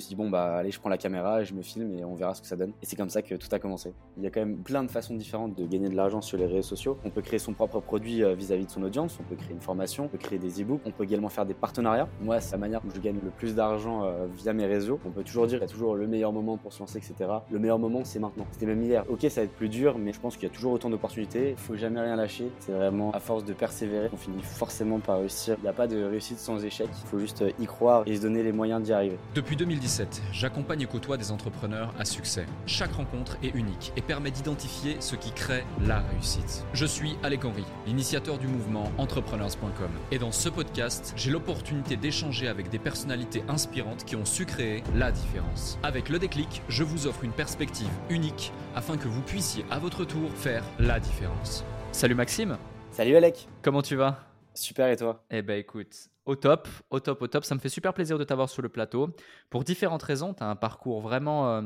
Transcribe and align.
me 0.00 0.06
suis 0.06 0.08
dit, 0.08 0.16
bon, 0.16 0.30
bah, 0.30 0.56
allez, 0.56 0.70
je 0.70 0.80
prends 0.80 0.88
la 0.88 0.98
caméra, 0.98 1.42
je 1.44 1.54
me 1.54 1.62
filme 1.62 1.94
et 1.98 2.04
on 2.04 2.14
verra 2.14 2.34
ce 2.34 2.40
que 2.40 2.46
ça 2.46 2.56
donne. 2.56 2.72
Et 2.82 2.86
c'est 2.86 2.96
comme 2.96 3.10
ça 3.10 3.22
que 3.22 3.34
tout 3.34 3.48
a 3.52 3.58
commencé. 3.58 3.92
Il 4.16 4.24
y 4.24 4.26
a 4.26 4.30
quand 4.30 4.40
même 4.40 4.56
plein 4.56 4.82
de 4.82 4.90
façons 4.90 5.14
différentes 5.14 5.54
de 5.54 5.66
gagner 5.66 5.88
de 5.88 5.96
l'argent 5.96 6.20
sur 6.20 6.38
les 6.38 6.46
réseaux 6.46 6.62
sociaux. 6.62 6.98
On 7.04 7.10
peut 7.10 7.22
créer 7.22 7.38
son 7.38 7.52
propre 7.52 7.80
produit 7.80 8.22
euh, 8.22 8.34
vis-à-vis 8.34 8.66
de 8.66 8.70
son 8.70 8.82
audience, 8.82 9.18
on 9.20 9.24
peut 9.24 9.36
créer 9.36 9.52
une 9.52 9.60
formation, 9.60 10.04
on 10.04 10.08
peut 10.08 10.18
créer 10.18 10.38
des 10.38 10.62
e-books, 10.62 10.80
on 10.84 10.90
peut 10.90 11.04
également 11.04 11.28
faire 11.28 11.46
des 11.46 11.54
partenariats. 11.54 12.08
Moi, 12.20 12.40
c'est 12.40 12.52
la 12.52 12.58
manière 12.58 12.80
où 12.84 12.90
je 12.94 13.00
gagne 13.00 13.18
le 13.22 13.30
plus 13.30 13.54
d'argent 13.54 14.04
euh, 14.04 14.26
via 14.36 14.52
mes 14.52 14.66
réseaux. 14.66 14.98
On 15.04 15.10
peut 15.10 15.22
toujours 15.22 15.46
dire, 15.46 15.58
il 15.58 15.62
y 15.62 15.64
a 15.64 15.68
toujours 15.68 15.94
le 15.94 16.06
meilleur 16.06 16.32
moment 16.32 16.56
pour 16.56 16.72
se 16.72 16.80
lancer, 16.80 16.98
etc. 16.98 17.30
Le 17.50 17.58
meilleur 17.58 17.78
moment, 17.78 18.04
c'est 18.04 18.18
maintenant. 18.18 18.46
C'était 18.52 18.66
même 18.66 18.82
hier. 18.82 19.04
Ok, 19.08 19.26
ça 19.28 19.40
va 19.40 19.44
être 19.44 19.54
plus 19.54 19.68
dur, 19.68 19.98
mais 19.98 20.12
je 20.12 20.20
pense 20.20 20.36
qu'il 20.36 20.48
y 20.48 20.50
a 20.50 20.54
toujours 20.54 20.72
autant 20.72 20.90
d'opportunités. 20.90 21.50
Il 21.50 21.56
faut 21.56 21.76
jamais 21.76 22.00
rien 22.00 22.16
lâcher. 22.16 22.50
C'est 22.60 22.72
vraiment 22.72 23.10
à 23.12 23.20
force 23.20 23.44
de 23.44 23.52
persévérer 23.52 24.08
qu'on 24.08 24.16
finit 24.16 24.42
forcément 24.42 24.98
par 25.00 25.18
réussir. 25.18 25.56
Il 25.58 25.62
n'y 25.62 25.68
a 25.68 25.72
pas 25.72 25.86
de 25.86 26.02
réussite 26.02 26.38
sans 26.38 26.64
échec. 26.64 26.88
Il 27.04 27.08
faut 27.08 27.18
juste 27.18 27.44
y 27.58 27.66
croire 27.66 28.02
et 28.06 28.16
se 28.16 28.22
donner 28.22 28.42
les 28.42 28.52
moyens 28.52 28.82
d'y 28.82 28.92
arriver. 28.92 29.18
Depuis 29.34 29.56
2017, 29.90 30.22
j'accompagne 30.32 30.82
et 30.82 30.86
côtoie 30.86 31.16
des 31.16 31.32
entrepreneurs 31.32 31.92
à 31.98 32.04
succès. 32.04 32.46
Chaque 32.66 32.92
rencontre 32.92 33.36
est 33.42 33.54
unique 33.54 33.92
et 33.96 34.00
permet 34.00 34.30
d'identifier 34.30 34.96
ce 35.00 35.16
qui 35.16 35.32
crée 35.32 35.64
la 35.84 35.98
réussite. 36.00 36.64
Je 36.72 36.86
suis 36.86 37.16
Alec 37.24 37.44
Henry, 37.44 37.64
l'initiateur 37.86 38.38
du 38.38 38.46
mouvement 38.46 38.92
entrepreneurs.com. 38.98 39.90
Et 40.12 40.18
dans 40.18 40.30
ce 40.30 40.48
podcast, 40.48 41.12
j'ai 41.16 41.30
l'opportunité 41.32 41.96
d'échanger 41.96 42.46
avec 42.46 42.68
des 42.70 42.78
personnalités 42.78 43.42
inspirantes 43.48 44.04
qui 44.04 44.14
ont 44.14 44.24
su 44.24 44.46
créer 44.46 44.84
la 44.94 45.10
différence. 45.10 45.78
Avec 45.82 46.08
le 46.08 46.20
déclic, 46.20 46.62
je 46.68 46.84
vous 46.84 47.08
offre 47.08 47.24
une 47.24 47.32
perspective 47.32 47.90
unique 48.10 48.52
afin 48.76 48.96
que 48.96 49.08
vous 49.08 49.22
puissiez 49.22 49.64
à 49.70 49.80
votre 49.80 50.04
tour 50.04 50.30
faire 50.36 50.62
la 50.78 51.00
différence. 51.00 51.64
Salut 51.90 52.14
Maxime 52.14 52.56
Salut 52.92 53.16
Alec 53.16 53.48
Comment 53.62 53.82
tu 53.82 53.96
vas? 53.96 54.20
Super 54.54 54.88
et 54.88 54.96
toi? 54.96 55.24
Eh 55.30 55.42
ben 55.42 55.58
écoute, 55.58 56.10
au 56.30 56.36
top, 56.36 56.68
au 56.90 57.00
top, 57.00 57.22
au 57.22 57.26
top. 57.26 57.44
Ça 57.44 57.56
me 57.56 57.60
fait 57.60 57.68
super 57.68 57.92
plaisir 57.92 58.16
de 58.16 58.22
t'avoir 58.22 58.48
sur 58.48 58.62
le 58.62 58.68
plateau. 58.68 59.16
Pour 59.50 59.64
différentes 59.64 60.04
raisons, 60.04 60.32
tu 60.32 60.44
as 60.44 60.46
un 60.46 60.54
parcours 60.54 61.00
vraiment 61.00 61.50
euh, 61.50 61.62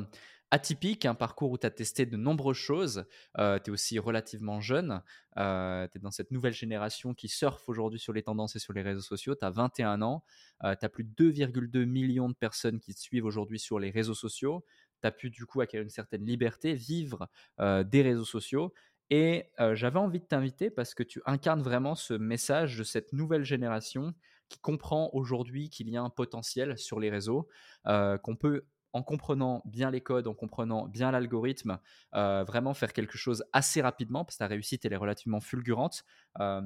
atypique, 0.51 1.05
un 1.05 1.15
parcours 1.15 1.51
où 1.51 1.59
tu 1.59 1.67
as 1.67 1.71
testé 1.71 2.07
de 2.07 2.17
nombreuses 2.17 2.57
choses. 2.57 3.05
Euh, 3.39 3.59
tu 3.63 3.69
es 3.69 3.73
aussi 3.73 3.99
relativement 3.99 4.63
jeune. 4.63 5.03
Euh, 5.37 5.87
tu 5.93 5.99
es 5.99 6.01
dans 6.01 6.11
cette 6.11 6.31
nouvelle 6.31 6.55
génération 6.55 7.13
qui 7.13 7.29
surfe 7.29 7.69
aujourd'hui 7.69 8.01
sur 8.01 8.15
les 8.15 8.23
tendances 8.23 8.57
et 8.57 8.59
sur 8.59 8.73
les 8.73 8.81
réseaux 8.81 9.03
sociaux. 9.03 9.35
Tu 9.35 9.45
as 9.45 9.51
21 9.51 10.01
ans. 10.01 10.25
tu 10.63 10.67
as 10.67 10.89
plus 10.89 11.05
de 11.05 11.11
2,2 11.11 11.85
millions 11.85 12.31
de 12.31 12.35
personnes 12.35 12.81
qui 12.81 12.95
te 12.95 13.01
suivent 13.01 13.27
aujourd'hui 13.27 13.59
sur 13.59 13.79
les 13.79 13.91
réseaux 13.91 14.15
sociaux. 14.15 14.65
Tu 15.03 15.07
as 15.07 15.13
pu 15.13 15.29
du 15.29 15.45
coup 15.45 15.61
acquérir 15.61 15.85
une 15.85 15.91
certaine 15.91 16.25
liberté, 16.25 16.73
vivre 16.73 17.29
des 17.59 18.01
réseaux 18.01 18.25
sociaux. 18.25 18.73
Et 19.11 19.51
j'avais 19.75 19.99
envie 19.99 20.21
de 20.21 20.25
t'inviter 20.25 20.71
parce 20.71 20.95
que 20.95 21.03
tu 21.03 21.21
incarnes 21.27 21.63
vraiment 21.63 21.95
ce 21.95 22.15
message 22.15 22.79
de 22.79 22.85
cette 22.85 23.13
nouvelle 23.13 23.45
génération 23.45 24.15
qui 24.49 24.59
comprend 24.59 25.11
aujourd'hui 25.13 25.71
qu'il 25.71 25.89
y 25.89 25.97
a 25.97 26.03
un 26.03 26.11
potentiel 26.11 26.79
sur 26.79 27.01
les 27.01 27.11
réseaux, 27.11 27.49
qu'on 27.85 28.37
peut 28.37 28.67
en 28.95 29.03
comprenant 29.03 29.61
bien 29.65 29.91
les 29.91 30.01
codes, 30.01 30.29
en 30.29 30.35
comprenant 30.35 30.87
bien 30.87 31.11
l'algorithme, 31.11 31.79
euh, 32.15 32.45
vraiment 32.45 32.75
faire 32.75 32.93
quelque 32.93 33.19
chose 33.19 33.45
assez 33.53 33.83
rapidement, 33.83 34.25
parce 34.25 34.37
que 34.37 34.39
ta 34.39 34.47
réussite, 34.47 34.85
elle 34.85 34.93
est 34.93 34.97
relativement 34.97 35.41
fulgurante, 35.41 36.05
euh, 36.39 36.63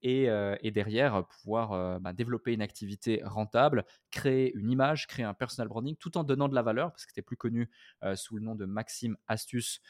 et, 0.00 0.30
euh, 0.30 0.54
et, 0.62 0.70
derrière, 0.70 1.26
pouvoir 1.26 2.00
bah, 2.00 2.12
développer 2.12 2.52
une 2.52 2.62
activité 2.62 3.20
rentable, 3.24 3.84
créer 4.12 4.54
une 4.54 4.70
image, 4.70 5.08
créer 5.08 5.24
un 5.24 5.34
personal 5.34 5.66
branding, 5.66 5.96
tout 5.96 6.16
en 6.16 6.22
donnant 6.22 6.48
de 6.48 6.54
la 6.54 6.62
valeur, 6.62 6.92
parce 6.92 7.04
que 7.04 7.12
tu 7.12 7.18
es 7.18 7.22
plus 7.22 7.36
connu 7.36 7.68
sous 8.14 8.36
le 8.36 8.42
nom 8.42 8.54
de 8.54 8.64
Maxime 8.64 9.16
Astuce, 9.26 9.80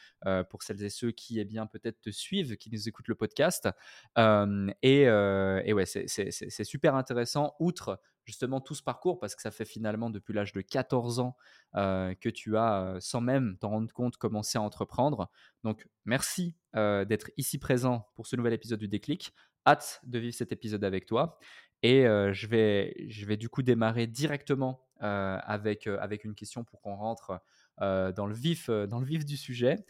pour 0.49 0.63
celles 0.63 0.83
et 0.83 0.89
ceux 0.89 1.11
qui, 1.11 1.39
eh 1.39 1.45
bien, 1.45 1.67
peut-être 1.67 2.01
te 2.01 2.09
suivent, 2.09 2.57
qui 2.57 2.71
nous 2.71 2.89
écoutent 2.89 3.07
le 3.07 3.15
podcast. 3.15 3.69
et, 4.17 5.01
et 5.03 5.73
ouais, 5.73 5.85
c'est 5.85 6.63
super 6.63 6.95
intéressant, 6.95 7.55
outre 7.59 7.99
justement 8.25 8.61
tout 8.61 8.75
ce 8.75 8.83
parcours 8.83 9.19
parce 9.19 9.35
que 9.35 9.41
ça 9.41 9.51
fait 9.51 9.65
finalement 9.65 10.09
depuis 10.09 10.33
l'âge 10.33 10.53
de 10.53 10.61
14 10.61 11.19
ans 11.19 11.35
euh, 11.75 12.13
que 12.15 12.29
tu 12.29 12.57
as, 12.57 12.83
euh, 12.83 12.99
sans 12.99 13.21
même 13.21 13.57
t'en 13.59 13.69
rendre 13.69 13.91
compte, 13.93 14.17
commencé 14.17 14.57
à 14.57 14.61
entreprendre. 14.61 15.29
Donc 15.63 15.87
merci 16.05 16.55
euh, 16.75 17.05
d'être 17.05 17.31
ici 17.37 17.57
présent 17.59 18.07
pour 18.15 18.27
ce 18.27 18.35
nouvel 18.35 18.53
épisode 18.53 18.79
du 18.79 18.87
déclic. 18.87 19.33
Hâte 19.65 20.01
de 20.03 20.19
vivre 20.19 20.35
cet 20.35 20.51
épisode 20.51 20.83
avec 20.83 21.05
toi. 21.05 21.39
Et 21.83 22.03
je, 22.03 22.47
vais, 22.47 22.95
je 23.09 23.25
vais 23.25 23.35
du 23.35 23.49
coup 23.49 23.61
démarrer 23.61 24.07
directement 24.07 24.87
avec, 24.99 25.85
avec 25.87 26.23
une 26.23 26.33
question 26.33 26.63
pour 26.63 26.79
qu'on 26.79 26.95
rentre 26.95 27.41
dans, 27.79 28.25
le 28.25 28.33
vif, 28.33 28.69
dans 28.69 28.99
le 28.99 29.05
vif 29.05 29.25
du 29.25 29.35
sujet. 29.35 29.85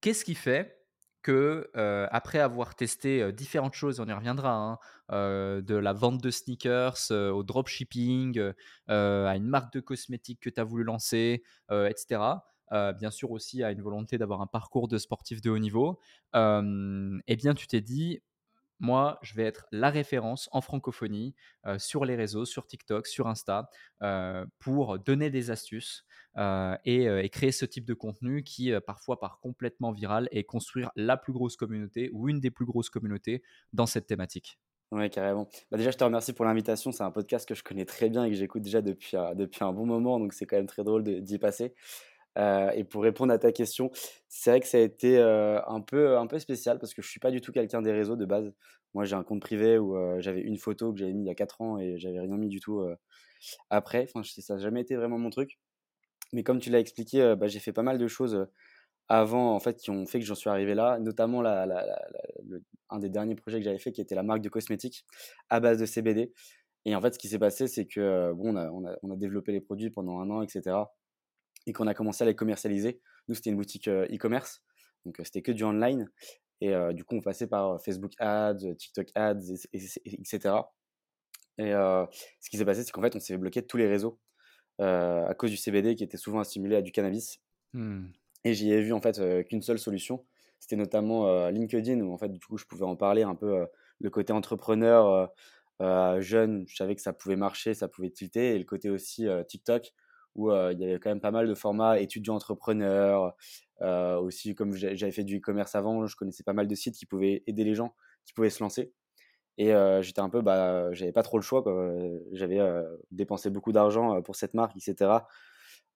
Qu'est-ce 0.00 0.24
qui 0.24 0.36
fait 0.36 0.77
après 2.10 2.38
avoir 2.38 2.74
testé 2.74 3.32
différentes 3.32 3.74
choses, 3.74 4.00
on 4.00 4.06
y 4.06 4.12
reviendra, 4.12 4.78
hein, 5.10 5.60
de 5.60 5.74
la 5.74 5.92
vente 5.92 6.22
de 6.22 6.30
sneakers 6.30 7.10
au 7.10 7.42
dropshipping, 7.42 8.52
à 8.88 9.36
une 9.36 9.46
marque 9.46 9.72
de 9.72 9.80
cosmétiques 9.80 10.40
que 10.40 10.50
tu 10.50 10.60
as 10.60 10.64
voulu 10.64 10.84
lancer, 10.84 11.42
etc. 11.70 12.20
bien 12.98 13.10
sûr 13.10 13.30
aussi 13.30 13.62
à 13.62 13.70
une 13.70 13.82
volonté 13.82 14.18
d'avoir 14.18 14.40
un 14.40 14.46
parcours 14.46 14.88
de 14.88 14.98
sportif 14.98 15.40
de 15.40 15.50
haut 15.50 15.58
niveau, 15.58 15.98
eh 16.34 17.36
bien 17.36 17.54
tu 17.54 17.66
t'es 17.66 17.80
dit, 17.80 18.20
moi, 18.80 19.18
je 19.22 19.34
vais 19.34 19.42
être 19.42 19.66
la 19.72 19.90
référence 19.90 20.48
en 20.52 20.60
francophonie 20.60 21.34
sur 21.78 22.04
les 22.04 22.14
réseaux, 22.14 22.44
sur 22.44 22.66
TikTok, 22.66 23.06
sur 23.06 23.26
Insta, 23.26 23.70
pour 24.60 24.98
donner 25.00 25.30
des 25.30 25.50
astuces 25.50 26.04
et, 26.36 27.28
créer 27.30 27.52
ce 27.52 27.64
type 27.64 27.84
de 27.84 27.94
contenu 27.94 28.42
qui 28.42 28.72
parfois 28.86 29.18
part 29.18 29.40
complètement 29.40 29.92
viral 29.92 30.28
et 30.30 30.44
construire 30.44 30.90
la 30.96 31.16
plus 31.16 31.32
grosse 31.32 31.56
communauté 31.56 32.10
ou 32.12 32.28
une 32.28 32.40
des 32.40 32.50
plus 32.50 32.64
grosses 32.64 32.90
communautés 32.90 33.42
dans 33.72 33.86
cette 33.86 34.06
thématique. 34.06 34.58
Oui, 34.90 35.10
carrément. 35.10 35.48
Bah 35.70 35.76
déjà, 35.76 35.90
je 35.90 35.98
te 35.98 36.04
remercie 36.04 36.32
pour 36.32 36.46
l'invitation. 36.46 36.92
C'est 36.92 37.02
un 37.02 37.10
podcast 37.10 37.46
que 37.46 37.54
je 37.54 37.62
connais 37.62 37.84
très 37.84 38.08
bien 38.08 38.24
et 38.24 38.30
que 38.30 38.36
j'écoute 38.36 38.62
déjà 38.62 38.80
depuis, 38.80 39.16
depuis 39.34 39.62
un 39.62 39.72
bon 39.72 39.84
moment, 39.84 40.18
donc 40.18 40.32
c'est 40.32 40.46
quand 40.46 40.56
même 40.56 40.66
très 40.66 40.84
drôle 40.84 41.02
d'y 41.02 41.38
passer. 41.38 41.74
Euh, 42.38 42.70
et 42.70 42.84
pour 42.84 43.02
répondre 43.02 43.32
à 43.32 43.38
ta 43.38 43.52
question, 43.52 43.90
c'est 44.28 44.50
vrai 44.50 44.60
que 44.60 44.66
ça 44.66 44.78
a 44.78 44.80
été 44.80 45.18
euh, 45.18 45.60
un, 45.66 45.80
peu, 45.80 46.16
un 46.16 46.26
peu 46.26 46.38
spécial 46.38 46.78
parce 46.78 46.94
que 46.94 47.02
je 47.02 47.08
suis 47.08 47.20
pas 47.20 47.30
du 47.30 47.40
tout 47.40 47.52
quelqu'un 47.52 47.82
des 47.82 47.92
réseaux 47.92 48.16
de 48.16 48.24
base. 48.24 48.52
Moi, 48.94 49.04
j'ai 49.04 49.16
un 49.16 49.24
compte 49.24 49.40
privé 49.40 49.78
où 49.78 49.96
euh, 49.96 50.20
j'avais 50.20 50.40
une 50.40 50.56
photo 50.56 50.92
que 50.92 50.98
j'avais 50.98 51.12
mis 51.12 51.24
il 51.24 51.26
y 51.26 51.30
a 51.30 51.34
4 51.34 51.60
ans 51.60 51.78
et 51.78 51.98
j'avais 51.98 52.20
rien 52.20 52.36
mis 52.36 52.48
du 52.48 52.60
tout 52.60 52.82
après. 53.70 54.06
Enfin, 54.14 54.22
ça 54.24 54.54
n'a 54.54 54.60
jamais 54.60 54.80
été 54.80 54.96
vraiment 54.96 55.18
mon 55.18 55.30
truc. 55.30 55.58
Mais 56.32 56.42
comme 56.42 56.58
tu 56.58 56.70
l'as 56.70 56.80
expliqué, 56.80 57.34
bah, 57.38 57.48
j'ai 57.48 57.60
fait 57.60 57.72
pas 57.72 57.82
mal 57.82 57.98
de 57.98 58.08
choses 58.08 58.46
avant 59.08 59.54
en 59.54 59.60
fait 59.60 59.78
qui 59.78 59.90
ont 59.90 60.04
fait 60.06 60.20
que 60.20 60.26
j'en 60.26 60.34
suis 60.34 60.50
arrivé 60.50 60.74
là, 60.74 60.98
notamment 60.98 61.40
la, 61.40 61.66
un 62.90 62.98
des 62.98 63.08
derniers 63.08 63.34
projets 63.34 63.58
que 63.58 63.64
j'avais 63.64 63.78
fait 63.78 63.92
qui 63.92 64.02
était 64.02 64.14
la 64.14 64.22
marque 64.22 64.42
de 64.42 64.50
cosmétiques 64.50 65.06
à 65.48 65.60
base 65.60 65.78
de 65.78 65.86
CBD. 65.86 66.32
Et 66.84 66.94
en 66.94 67.00
fait, 67.00 67.14
ce 67.14 67.18
qui 67.18 67.28
s'est 67.28 67.38
passé, 67.38 67.66
c'est 67.68 67.86
que 67.86 68.32
bon, 68.34 68.56
on 68.56 69.10
a, 69.10 69.16
développé 69.16 69.52
les 69.52 69.60
produits 69.60 69.90
pendant 69.90 70.20
un 70.20 70.30
an, 70.30 70.42
etc 70.42 70.76
et 71.68 71.72
qu'on 71.72 71.86
a 71.86 71.94
commencé 71.94 72.24
à 72.24 72.26
les 72.26 72.34
commercialiser. 72.34 73.00
Nous, 73.28 73.34
c'était 73.34 73.50
une 73.50 73.56
boutique 73.56 73.88
e-commerce, 73.88 74.62
donc 75.04 75.20
c'était 75.22 75.42
que 75.42 75.52
du 75.52 75.64
online. 75.64 76.10
Et 76.60 76.72
du 76.92 77.04
coup, 77.04 77.14
on 77.14 77.20
passait 77.20 77.46
par 77.46 77.80
Facebook 77.82 78.12
Ads, 78.18 78.74
TikTok 78.76 79.08
Ads, 79.14 79.54
etc. 79.72 80.54
Et 81.58 81.70
ce 81.70 82.50
qui 82.50 82.56
s'est 82.56 82.64
passé, 82.64 82.84
c'est 82.84 82.90
qu'en 82.90 83.02
fait, 83.02 83.14
on 83.14 83.20
s'est 83.20 83.36
bloqué 83.36 83.60
de 83.60 83.66
tous 83.66 83.76
les 83.76 83.86
réseaux 83.86 84.18
à 84.78 85.34
cause 85.36 85.50
du 85.50 85.56
CBD 85.56 85.94
qui 85.94 86.04
était 86.04 86.16
souvent 86.16 86.40
assimilé 86.40 86.76
à 86.76 86.82
du 86.82 86.92
cannabis. 86.92 87.40
Mmh. 87.72 88.06
Et 88.44 88.54
j'y 88.54 88.72
ai 88.72 88.80
vu 88.80 88.92
en 88.92 89.00
fait 89.00 89.20
qu'une 89.46 89.62
seule 89.62 89.78
solution. 89.78 90.24
C'était 90.60 90.76
notamment 90.76 91.48
LinkedIn 91.48 92.00
où 92.00 92.12
en 92.12 92.18
fait, 92.18 92.30
du 92.30 92.40
coup, 92.40 92.56
je 92.56 92.64
pouvais 92.64 92.84
en 92.84 92.96
parler 92.96 93.22
un 93.22 93.34
peu 93.34 93.66
le 94.00 94.10
côté 94.10 94.32
entrepreneur 94.32 95.30
jeune. 96.20 96.64
Je 96.68 96.76
savais 96.76 96.94
que 96.94 97.02
ça 97.02 97.12
pouvait 97.12 97.36
marcher, 97.36 97.74
ça 97.74 97.88
pouvait 97.88 98.10
tilter. 98.10 98.54
Et 98.54 98.58
le 98.58 98.64
côté 98.64 98.90
aussi 98.90 99.26
TikTok 99.46 99.92
où 100.34 100.52
il 100.52 100.78
y 100.78 100.84
avait 100.84 100.98
quand 101.00 101.10
même 101.10 101.20
pas 101.20 101.30
mal 101.30 101.48
de 101.48 101.54
formats 101.54 101.98
étudiants 102.00 102.36
entrepreneurs. 102.36 103.34
aussi, 103.80 104.54
comme 104.54 104.74
j'avais 104.74 105.12
fait 105.12 105.24
du 105.24 105.38
e-commerce 105.38 105.74
avant, 105.74 106.06
je 106.06 106.16
connaissais 106.16 106.42
pas 106.42 106.52
mal 106.52 106.66
de 106.66 106.74
sites 106.74 106.96
qui 106.96 107.06
pouvaient 107.06 107.42
aider 107.46 107.64
les 107.64 107.74
gens 107.74 107.94
qui 108.24 108.32
pouvaient 108.32 108.50
se 108.50 108.62
lancer. 108.62 108.92
Et 109.58 109.72
j'étais 110.02 110.20
un 110.20 110.30
peu, 110.30 110.40
bah, 110.40 110.92
j'avais 110.92 111.12
pas 111.12 111.22
trop 111.22 111.36
le 111.36 111.42
choix. 111.42 111.64
J'avais 112.32 112.60
dépensé 113.10 113.50
beaucoup 113.50 113.72
d'argent 113.72 114.22
pour 114.22 114.36
cette 114.36 114.54
marque, 114.54 114.76
etc., 114.76 115.10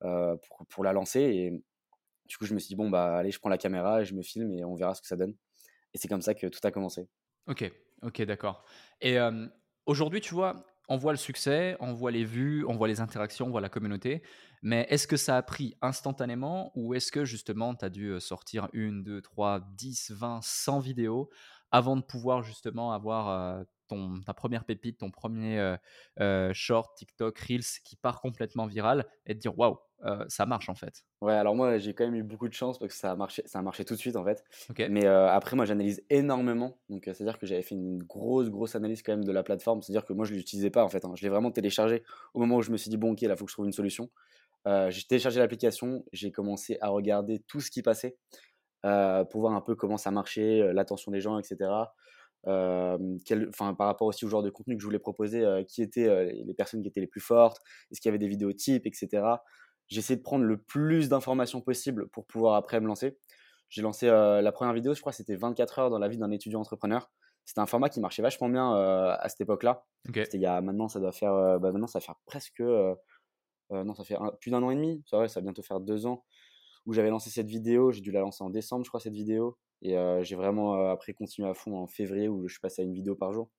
pour, 0.00 0.66
pour, 0.68 0.84
la 0.84 0.92
lancer. 0.92 1.20
Et 1.20 1.62
du 2.26 2.36
coup, 2.36 2.44
je 2.44 2.54
me 2.54 2.58
suis 2.58 2.68
dit, 2.68 2.74
bon, 2.74 2.90
bah, 2.90 3.16
allez, 3.16 3.30
je 3.30 3.38
prends 3.38 3.48
la 3.48 3.58
caméra 3.58 4.02
je 4.02 4.14
me 4.14 4.22
filme 4.22 4.52
et 4.52 4.64
on 4.64 4.74
verra 4.74 4.94
ce 4.94 5.00
que 5.00 5.06
ça 5.06 5.16
donne. 5.16 5.34
Et 5.94 5.98
c'est 5.98 6.08
comme 6.08 6.22
ça 6.22 6.34
que 6.34 6.48
tout 6.48 6.58
a 6.64 6.72
commencé. 6.72 7.08
Ok, 7.46 7.70
ok, 8.02 8.22
d'accord. 8.22 8.64
Et 9.00 9.16
aujourd'hui, 9.86 10.20
tu 10.20 10.34
vois, 10.34 10.66
on 10.88 10.96
voit 10.96 11.12
le 11.12 11.18
succès, 11.18 11.76
on 11.80 11.92
voit 11.92 12.10
les 12.10 12.24
vues, 12.24 12.64
on 12.66 12.74
voit 12.74 12.88
les 12.88 13.00
interactions, 13.00 13.46
on 13.46 13.50
voit 13.50 13.60
la 13.60 13.68
communauté. 13.68 14.22
Mais 14.62 14.86
est-ce 14.90 15.06
que 15.06 15.16
ça 15.16 15.36
a 15.36 15.42
pris 15.42 15.76
instantanément 15.80 16.72
ou 16.74 16.94
est-ce 16.94 17.10
que 17.10 17.24
justement 17.24 17.74
tu 17.74 17.84
as 17.84 17.90
dû 17.90 18.20
sortir 18.20 18.68
une, 18.72 19.02
deux, 19.02 19.22
trois, 19.22 19.60
dix, 19.74 20.10
vingt, 20.10 20.40
cent 20.42 20.80
vidéos 20.80 21.30
avant 21.72 21.96
de 21.96 22.02
pouvoir 22.02 22.42
justement 22.42 22.92
avoir 22.92 23.64
ton, 23.88 24.20
ta 24.24 24.34
première 24.34 24.64
pépite, 24.64 24.98
ton 24.98 25.10
premier 25.10 25.76
short, 26.52 26.96
TikTok, 26.96 27.38
Reels 27.38 27.64
qui 27.84 27.96
part 27.96 28.20
complètement 28.20 28.66
viral 28.66 29.06
et 29.26 29.34
te 29.34 29.40
dire 29.40 29.58
waouh, 29.58 29.78
ça 30.28 30.46
marche 30.46 30.68
en 30.68 30.74
fait. 30.74 31.04
Ouais, 31.20 31.32
alors 31.34 31.54
moi 31.54 31.78
j'ai 31.78 31.94
quand 31.94 32.04
même 32.04 32.14
eu 32.14 32.22
beaucoup 32.22 32.48
de 32.48 32.54
chance 32.54 32.78
parce 32.78 32.92
que 32.92 32.98
ça 32.98 33.12
a 33.12 33.16
marché, 33.16 33.42
ça 33.46 33.58
a 33.60 33.62
marché 33.62 33.84
tout 33.84 33.94
de 33.94 33.98
suite 33.98 34.16
en 34.16 34.24
fait. 34.24 34.44
Ok. 34.70 34.82
Mais 34.90 35.06
après 35.06 35.56
moi 35.56 35.64
j'analyse 35.64 36.04
énormément, 36.10 36.78
donc 36.88 37.02
c'est-à-dire 37.04 37.38
que 37.38 37.46
j'avais 37.46 37.62
fait 37.62 37.74
une 37.74 38.02
grosse 38.02 38.50
grosse 38.50 38.74
analyse 38.74 39.02
quand 39.02 39.12
même 39.12 39.24
de 39.24 39.32
la 39.32 39.42
plateforme. 39.42 39.82
C'est-à-dire 39.82 40.04
que 40.04 40.12
moi 40.12 40.24
je 40.24 40.34
l'utilisais 40.34 40.70
pas 40.70 40.84
en 40.84 40.88
fait. 40.88 41.04
hein. 41.04 41.12
Je 41.16 41.22
l'ai 41.22 41.28
vraiment 41.28 41.50
téléchargé 41.50 42.02
au 42.34 42.40
moment 42.40 42.56
où 42.56 42.62
je 42.62 42.70
me 42.70 42.76
suis 42.76 42.90
dit 42.90 42.96
bon 42.96 43.12
ok 43.12 43.20
là 43.22 43.36
faut 43.36 43.44
que 43.44 43.50
je 43.50 43.54
trouve 43.54 43.66
une 43.66 43.72
solution. 43.72 44.10
j'ai 44.66 45.02
téléchargé 45.08 45.40
l'application, 45.40 46.04
j'ai 46.12 46.32
commencé 46.32 46.78
à 46.80 46.88
regarder 46.88 47.40
tout 47.40 47.60
ce 47.60 47.70
qui 47.70 47.82
passait 47.82 48.16
pour 48.82 49.40
voir 49.40 49.54
un 49.54 49.60
peu 49.60 49.74
comment 49.74 49.96
ça 49.96 50.10
marchait, 50.10 50.72
l'attention 50.72 51.12
des 51.12 51.20
gens, 51.20 51.38
etc. 51.38 51.94
quel, 53.24 53.48
enfin, 53.48 53.74
par 53.74 53.86
rapport 53.86 54.08
aussi 54.08 54.24
au 54.24 54.28
genre 54.28 54.42
de 54.42 54.50
contenu 54.50 54.76
que 54.76 54.80
je 54.82 54.86
voulais 54.86 54.98
proposer, 54.98 55.44
qui 55.68 55.82
étaient 55.82 56.32
les 56.32 56.54
personnes 56.54 56.82
qui 56.82 56.88
étaient 56.88 57.00
les 57.00 57.06
plus 57.06 57.20
fortes, 57.20 57.58
est-ce 57.90 58.00
qu'il 58.00 58.08
y 58.08 58.10
avait 58.10 58.18
des 58.18 58.28
vidéos 58.28 58.52
types, 58.52 58.86
etc. 58.86 59.42
J'ai 59.88 59.98
essayé 59.98 60.16
de 60.16 60.22
prendre 60.22 60.44
le 60.44 60.56
plus 60.60 61.08
d'informations 61.08 61.60
possible 61.60 62.08
pour 62.08 62.26
pouvoir 62.26 62.54
après 62.56 62.80
me 62.80 62.86
lancer. 62.86 63.18
J'ai 63.68 63.82
lancé 63.82 64.06
la 64.06 64.52
première 64.52 64.74
vidéo, 64.74 64.94
je 64.94 65.00
crois, 65.00 65.12
c'était 65.12 65.36
24 65.36 65.78
heures 65.78 65.90
dans 65.90 65.98
la 65.98 66.08
vie 66.08 66.18
d'un 66.18 66.30
étudiant 66.30 66.60
entrepreneur. 66.60 67.10
C'était 67.44 67.60
un 67.60 67.66
format 67.66 67.88
qui 67.88 68.00
marchait 68.00 68.22
vachement 68.22 68.48
bien 68.48 68.72
à 68.74 69.28
cette 69.28 69.40
époque-là. 69.42 69.84
C'était 70.24 70.38
il 70.38 70.42
y 70.42 70.46
a 70.46 70.60
maintenant, 70.60 70.88
ça 70.88 71.00
doit 71.00 71.12
faire, 71.12 71.32
bah, 71.60 71.70
maintenant 71.72 71.86
ça 71.86 71.98
va 72.00 72.04
faire 72.04 72.16
presque, 72.26 72.60
non, 73.70 73.94
ça 73.94 74.04
fait 74.04 74.16
un- 74.16 74.32
plus 74.40 74.50
d'un 74.50 74.62
an 74.62 74.70
et 74.70 74.74
demi. 74.74 75.02
Ça, 75.06 75.18
ouais, 75.18 75.28
ça 75.28 75.40
va 75.40 75.44
bientôt 75.44 75.62
faire 75.62 75.80
deux 75.80 76.06
ans 76.06 76.24
où 76.86 76.92
j'avais 76.92 77.10
lancé 77.10 77.30
cette 77.30 77.48
vidéo. 77.48 77.92
J'ai 77.92 78.00
dû 78.00 78.12
la 78.12 78.20
lancer 78.20 78.42
en 78.42 78.50
décembre, 78.50 78.84
je 78.84 78.90
crois, 78.90 79.00
cette 79.00 79.14
vidéo. 79.14 79.58
Et 79.82 79.96
euh, 79.96 80.22
j'ai 80.22 80.36
vraiment 80.36 80.76
euh, 80.76 80.92
après 80.92 81.12
continué 81.12 81.48
à 81.48 81.54
fond 81.54 81.76
en 81.76 81.86
février 81.86 82.28
où 82.28 82.46
je 82.46 82.54
suis 82.54 82.60
passé 82.60 82.82
à 82.82 82.84
une 82.84 82.94
vidéo 82.94 83.16
par 83.16 83.32
jour. 83.32 83.50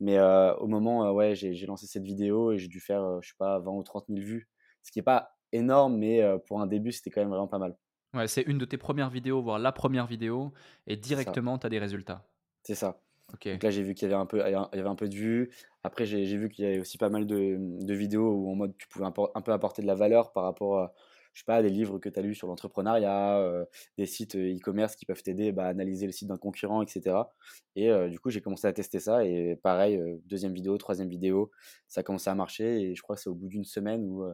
Mais 0.00 0.18
euh, 0.18 0.54
au 0.56 0.66
moment, 0.66 1.06
euh, 1.06 1.12
ouais, 1.12 1.34
j'ai 1.34 1.66
lancé 1.66 1.86
cette 1.86 2.04
vidéo 2.04 2.52
et 2.52 2.58
j'ai 2.58 2.68
dû 2.68 2.80
faire, 2.80 3.20
je 3.22 3.28
sais 3.28 3.36
pas, 3.38 3.58
20 3.58 3.72
ou 3.72 3.82
30 3.82 4.04
000 4.08 4.20
vues. 4.20 4.48
Ce 4.82 4.92
qui 4.92 4.98
est 4.98 5.02
pas 5.02 5.36
énorme, 5.52 5.96
mais 5.96 6.22
pour 6.46 6.60
un 6.60 6.66
début, 6.66 6.92
c'était 6.92 7.10
quand 7.10 7.22
même 7.22 7.30
vraiment 7.30 7.48
pas 7.48 7.58
mal. 7.58 7.76
Ouais, 8.12 8.28
c'est 8.28 8.42
une 8.42 8.58
de 8.58 8.64
tes 8.64 8.76
premières 8.76 9.08
vidéos, 9.08 9.42
voire 9.42 9.58
la 9.58 9.72
première 9.72 10.06
vidéo, 10.06 10.52
et 10.86 10.96
directement, 10.96 11.58
tu 11.58 11.66
as 11.66 11.70
des 11.70 11.78
résultats. 11.78 12.26
C'est 12.62 12.74
ça. 12.74 13.00
Ok. 13.32 13.48
Donc 13.48 13.62
là, 13.62 13.70
j'ai 13.70 13.82
vu 13.82 13.94
qu'il 13.94 14.08
y 14.08 14.12
avait 14.12 14.20
un 14.20 14.26
peu, 14.26 14.42
il 14.46 14.52
y 14.52 14.54
avait 14.54 14.88
un 14.88 14.94
peu 14.94 15.08
de 15.08 15.14
vues. 15.14 15.50
Après, 15.82 16.04
j'ai 16.04 16.36
vu 16.36 16.50
qu'il 16.50 16.64
y 16.64 16.68
avait 16.68 16.80
aussi 16.80 16.98
pas 16.98 17.08
mal 17.08 17.26
de, 17.26 17.56
de 17.58 17.94
vidéos 17.94 18.30
où 18.30 18.50
en 18.50 18.54
mode 18.54 18.76
tu 18.76 18.86
pouvais 18.88 19.06
un 19.06 19.10
peu 19.10 19.52
apporter 19.52 19.80
de 19.80 19.86
la 19.86 19.94
valeur 19.94 20.32
par 20.32 20.44
rapport 20.44 20.78
à, 20.78 20.94
je 21.34 21.40
sais 21.40 21.44
pas, 21.44 21.62
des 21.62 21.68
livres 21.68 21.98
que 21.98 22.08
tu 22.08 22.18
as 22.18 22.22
lus 22.22 22.36
sur 22.36 22.46
l'entrepreneuriat, 22.46 23.38
euh, 23.40 23.64
des 23.98 24.06
sites 24.06 24.36
euh, 24.36 24.56
e-commerce 24.56 24.94
qui 24.94 25.04
peuvent 25.04 25.22
t'aider 25.22 25.50
bah, 25.50 25.64
à 25.66 25.68
analyser 25.68 26.06
le 26.06 26.12
site 26.12 26.28
d'un 26.28 26.38
concurrent, 26.38 26.80
etc. 26.80 27.34
Et 27.74 27.90
euh, 27.90 28.08
du 28.08 28.20
coup, 28.20 28.30
j'ai 28.30 28.40
commencé 28.40 28.68
à 28.68 28.72
tester 28.72 29.00
ça. 29.00 29.24
Et 29.24 29.56
pareil, 29.56 29.96
euh, 29.96 30.16
deuxième 30.26 30.54
vidéo, 30.54 30.78
troisième 30.78 31.08
vidéo, 31.08 31.50
ça 31.88 32.00
a 32.00 32.02
commencé 32.04 32.30
à 32.30 32.34
marcher. 32.36 32.80
Et 32.82 32.94
je 32.94 33.02
crois 33.02 33.16
que 33.16 33.22
c'est 33.22 33.28
au 33.28 33.34
bout 33.34 33.48
d'une 33.48 33.64
semaine 33.64 34.04
où 34.04 34.24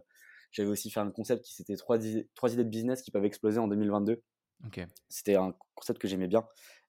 j'avais 0.52 0.69
aussi 0.69 0.91
fait 0.91 1.00
un 1.00 1.11
concept 1.11 1.44
qui 1.44 1.55
c'était 1.55 1.76
trois, 1.76 2.05
idées- 2.05 2.29
trois 2.35 2.52
idées 2.52 2.64
de 2.64 2.69
business 2.69 3.00
qui 3.03 3.11
peuvent 3.11 3.25
exploser 3.25 3.58
en 3.58 3.67
2022. 3.67 4.23
Ok. 4.67 4.81
C'était 5.08 5.37
un 5.37 5.55
concept 5.75 6.00
que 6.00 6.06
j'aimais 6.06 6.29
bien. 6.29 6.46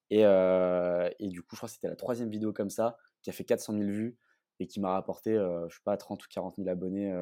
Et, 0.09 0.23
et 0.23 1.27
du 1.29 1.41
coup, 1.41 1.55
je 1.55 1.57
crois 1.57 1.69
que 1.69 1.73
c'était 1.75 1.87
la 1.87 1.95
troisième 1.95 2.29
vidéo 2.29 2.51
comme 2.51 2.69
ça, 2.69 2.97
qui 3.21 3.29
a 3.29 3.33
fait 3.33 3.45
400 3.45 3.71
000 3.77 3.85
vues 3.89 4.17
et 4.59 4.67
qui 4.67 4.81
m'a 4.81 4.91
rapporté, 4.91 5.35
je 5.35 5.73
sais 5.73 5.81
pas, 5.85 5.95
30 5.95 6.21
ou 6.25 6.27
40 6.29 6.55
000 6.57 6.67
abonnés 6.67 7.13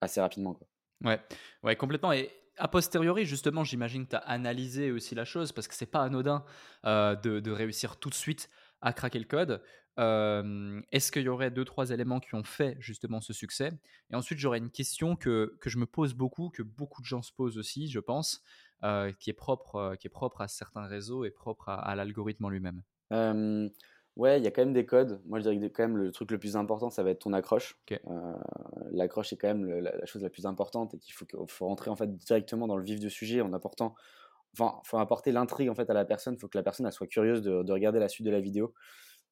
assez 0.00 0.20
rapidement. 0.20 0.54
Quoi. 0.54 0.66
Ouais, 1.04 1.20
ouais, 1.62 1.76
complètement. 1.76 2.12
Et 2.12 2.30
a 2.56 2.68
posteriori, 2.68 3.24
justement, 3.24 3.64
j'imagine 3.64 4.04
que 4.04 4.10
tu 4.10 4.16
as 4.16 4.20
analysé 4.20 4.90
aussi 4.90 5.14
la 5.14 5.24
chose 5.24 5.52
parce 5.52 5.66
que 5.66 5.74
c'est 5.74 5.86
pas 5.86 6.02
anodin 6.02 6.44
euh, 6.84 7.16
de, 7.16 7.50
réussir 7.50 7.96
tout 7.96 8.10
de 8.10 8.14
suite 8.14 8.50
à 8.82 8.92
craquer 8.92 9.18
le 9.18 9.24
code. 9.24 9.62
Euh, 9.98 10.80
Est-ce 10.92 11.10
qu'il 11.10 11.22
y 11.22 11.28
aurait 11.28 11.50
deux, 11.50 11.64
trois 11.64 11.90
éléments 11.90 12.20
qui 12.20 12.34
ont 12.34 12.44
fait 12.44 12.76
justement 12.78 13.20
ce 13.20 13.32
succès? 13.32 13.72
Et 14.10 14.14
ensuite, 14.14 14.38
j'aurais 14.38 14.58
une 14.58 14.70
question 14.70 15.16
que, 15.16 15.56
que 15.60 15.70
je 15.70 15.78
me 15.78 15.86
pose 15.86 16.14
beaucoup, 16.14 16.50
que 16.50 16.62
beaucoup 16.62 17.00
de 17.00 17.06
gens 17.06 17.22
se 17.22 17.32
posent 17.32 17.58
aussi, 17.58 17.88
je 17.88 18.00
pense, 18.00 18.42
euh, 18.84 19.12
qui, 19.12 19.30
est 19.30 19.34
propre, 19.34 19.96
qui 19.98 20.06
est 20.06 20.10
propre 20.10 20.42
à 20.42 20.48
certains 20.48 20.86
réseaux 20.86 21.24
et 21.24 21.30
propre 21.30 21.70
à, 21.70 21.76
à 21.76 21.94
l'algorithme 21.94 22.44
en 22.44 22.50
lui-même. 22.50 22.82
Ouais, 24.16 24.38
il 24.38 24.44
y 24.44 24.46
a 24.46 24.50
quand 24.50 24.62
même 24.62 24.72
des 24.72 24.84
codes. 24.84 25.20
Moi, 25.24 25.38
je 25.38 25.48
dirais 25.48 25.58
que 25.70 25.74
quand 25.74 25.84
même 25.84 25.96
le 25.96 26.10
truc 26.12 26.30
le 26.30 26.38
plus 26.38 26.56
important, 26.56 26.90
ça 26.90 27.02
va 27.02 27.10
être 27.10 27.20
ton 27.20 27.32
accroche. 27.32 27.80
Euh, 27.92 28.32
L'accroche 28.90 29.32
est 29.32 29.36
quand 29.36 29.48
même 29.48 29.64
le- 29.64 29.80
la, 29.80 29.96
la 29.96 30.06
chose 30.06 30.22
la 30.22 30.30
plus 30.30 30.46
importante 30.46 30.94
et 30.94 30.98
qu'il 30.98 31.14
faut, 31.14 31.26
faut 31.48 31.66
rentrer 31.66 31.90
en 31.90 31.96
fait 31.96 32.14
directement 32.16 32.66
dans 32.66 32.76
le 32.76 32.84
vif 32.84 33.00
du 33.00 33.08
sujet 33.08 33.40
en 33.40 33.52
apportant, 33.52 33.94
enfin, 34.58 34.80
faut 34.84 34.98
apporter 34.98 35.32
l'intrigue 35.32 35.70
en 35.70 35.74
fait 35.74 35.88
à 35.90 35.94
la 35.94 36.04
personne. 36.04 36.34
Il 36.34 36.40
faut 36.40 36.48
que 36.48 36.58
la 36.58 36.64
personne 36.64 36.86
elle 36.86 36.92
soit 36.92 37.06
curieuse 37.06 37.42
de, 37.42 37.62
de 37.62 37.72
regarder 37.72 38.00
la 38.00 38.08
suite 38.08 38.26
de 38.26 38.32
la 38.32 38.40
vidéo. 38.40 38.74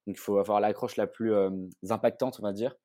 Donc, 0.06 0.16
il 0.16 0.20
faut 0.20 0.38
avoir 0.38 0.60
l'accroche 0.60 0.96
la 0.96 1.06
plus 1.06 1.32
euh, 1.34 1.50
impactante, 1.90 2.38
on 2.40 2.44
va 2.44 2.52
dire. 2.52 2.76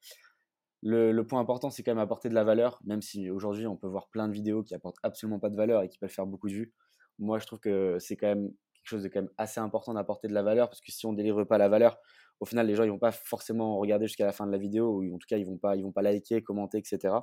Le, 0.81 1.11
le 1.13 1.25
point 1.25 1.39
important, 1.39 1.69
c'est 1.69 1.81
quand 1.83 1.91
même 1.91 1.99
apporter 2.03 2.27
de 2.29 2.33
la 2.35 2.43
valeur, 2.43 2.79
même 2.83 3.01
si 3.01 3.29
aujourd'hui 3.29 3.67
on 3.67 3.77
peut 3.77 3.87
voir 3.87 4.09
plein 4.09 4.27
de 4.27 4.33
vidéos 4.33 4.63
qui 4.63 4.75
apportent 4.75 4.97
absolument 5.03 5.39
pas 5.39 5.49
de 5.49 5.55
valeur 5.55 5.81
et 5.81 5.87
qui 5.89 5.97
peuvent 5.97 6.09
faire 6.09 6.25
beaucoup 6.25 6.49
de 6.49 6.53
vues. 6.53 6.73
Moi, 7.19 7.39
je 7.39 7.45
trouve 7.45 7.59
que 7.59 7.97
c'est 7.99 8.17
quand 8.17 8.27
même 8.27 8.51
quelque 8.83 8.89
chose 8.89 9.03
de 9.03 9.07
quand 9.07 9.21
même 9.21 9.31
assez 9.37 9.59
important 9.59 9.93
d'apporter 9.93 10.27
de 10.27 10.33
la 10.33 10.43
valeur 10.43 10.69
parce 10.69 10.81
que 10.81 10.91
si 10.91 11.05
on 11.05 11.13
délivre 11.13 11.43
pas 11.45 11.57
la 11.57 11.69
valeur, 11.69 11.97
au 12.39 12.45
final, 12.45 12.67
les 12.67 12.75
gens 12.75 12.83
ils 12.83 12.89
vont 12.89 12.99
pas 12.99 13.11
forcément 13.11 13.77
regarder 13.77 14.07
jusqu'à 14.07 14.25
la 14.25 14.33
fin 14.33 14.45
de 14.45 14.51
la 14.51 14.57
vidéo 14.57 14.99
ou 14.99 15.15
en 15.15 15.17
tout 15.17 15.27
cas 15.27 15.37
ils 15.37 15.45
vont 15.45 15.57
pas 15.57 15.75
ils 15.75 15.83
vont 15.83 15.91
pas 15.91 16.01
liker, 16.01 16.41
commenter, 16.41 16.77
etc. 16.77 17.15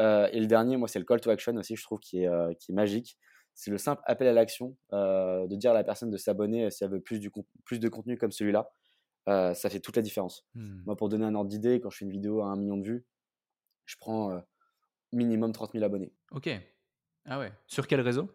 Euh, 0.00 0.28
et 0.32 0.40
le 0.40 0.46
dernier, 0.46 0.76
moi, 0.76 0.88
c'est 0.88 0.98
le 0.98 1.04
call 1.04 1.20
to 1.20 1.30
action 1.30 1.54
aussi, 1.56 1.76
je 1.76 1.82
trouve 1.82 2.00
qui 2.00 2.22
est 2.22 2.28
euh, 2.28 2.52
qui 2.54 2.72
est 2.72 2.74
magique. 2.74 3.16
C'est 3.54 3.70
le 3.70 3.78
simple 3.78 4.02
appel 4.06 4.26
à 4.26 4.32
l'action 4.32 4.76
euh, 4.92 5.46
de 5.46 5.54
dire 5.56 5.72
à 5.72 5.74
la 5.74 5.84
personne 5.84 6.10
de 6.10 6.16
s'abonner 6.16 6.70
si 6.70 6.82
elle 6.82 6.90
veut 6.90 7.00
plus 7.00 7.20
du 7.20 7.30
plus 7.64 7.78
de 7.78 7.88
contenu 7.88 8.16
comme 8.16 8.32
celui-là. 8.32 8.70
Ça 9.26 9.70
fait 9.70 9.80
toute 9.80 9.94
la 9.96 10.02
différence. 10.02 10.44
Hmm. 10.54 10.82
Moi, 10.86 10.96
pour 10.96 11.08
donner 11.08 11.24
un 11.24 11.34
ordre 11.34 11.50
d'idée, 11.50 11.80
quand 11.80 11.90
je 11.90 11.98
fais 11.98 12.04
une 12.04 12.10
vidéo 12.10 12.40
à 12.40 12.46
un 12.46 12.56
million 12.56 12.76
de 12.76 12.84
vues, 12.84 13.06
je 13.84 13.96
prends 13.96 14.42
minimum 15.12 15.52
30 15.52 15.72
000 15.72 15.84
abonnés. 15.84 16.12
Ok. 16.32 16.48
Ah 17.26 17.38
ouais. 17.38 17.52
Sur 17.68 17.86
quel 17.86 18.00
réseau? 18.00 18.28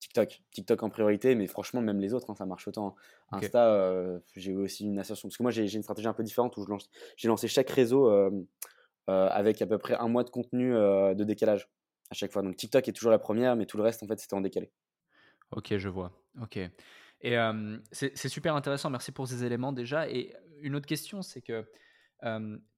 TikTok, 0.00 0.42
TikTok 0.52 0.82
en 0.82 0.90
priorité, 0.90 1.34
mais 1.34 1.46
franchement, 1.46 1.80
même 1.80 2.00
les 2.00 2.14
autres, 2.14 2.30
hein, 2.30 2.34
ça 2.34 2.46
marche 2.46 2.68
autant. 2.68 2.94
Ok. 3.32 3.44
Insta, 3.44 3.66
euh, 3.66 4.18
j'ai 4.36 4.54
aussi 4.54 4.84
une 4.84 4.98
ascension. 4.98 5.28
Parce 5.28 5.36
que 5.36 5.42
moi, 5.42 5.50
j'ai 5.50 5.72
une 5.72 5.82
stratégie 5.82 6.08
un 6.08 6.12
peu 6.12 6.22
différente 6.22 6.56
où 6.56 6.66
j'ai 7.16 7.28
lancé 7.28 7.48
chaque 7.48 7.70
réseau 7.70 8.08
euh, 8.10 8.30
euh, 9.08 9.28
avec 9.30 9.60
à 9.62 9.66
peu 9.66 9.78
près 9.78 9.94
un 9.94 10.08
mois 10.08 10.24
de 10.24 10.30
contenu 10.30 10.72
de 10.72 11.24
décalage 11.24 11.68
à 12.10 12.14
chaque 12.14 12.32
fois. 12.32 12.42
Donc 12.42 12.56
TikTok 12.56 12.86
est 12.88 12.92
toujours 12.92 13.10
la 13.10 13.18
première, 13.18 13.56
mais 13.56 13.66
tout 13.66 13.76
le 13.76 13.82
reste, 13.82 14.02
en 14.02 14.06
fait, 14.06 14.18
c'était 14.18 14.34
en 14.34 14.40
décalé. 14.40 14.70
Ok, 15.50 15.76
je 15.76 15.88
vois. 15.88 16.12
Ok. 16.40 16.58
Et 17.20 17.36
c'est 17.90 18.28
super 18.28 18.54
intéressant. 18.54 18.90
Merci 18.90 19.12
pour 19.12 19.26
ces 19.26 19.44
éléments 19.44 19.72
déjà. 19.72 20.08
Et 20.08 20.34
une 20.60 20.76
autre 20.76 20.86
question, 20.86 21.22
c'est 21.22 21.42
que 21.42 21.64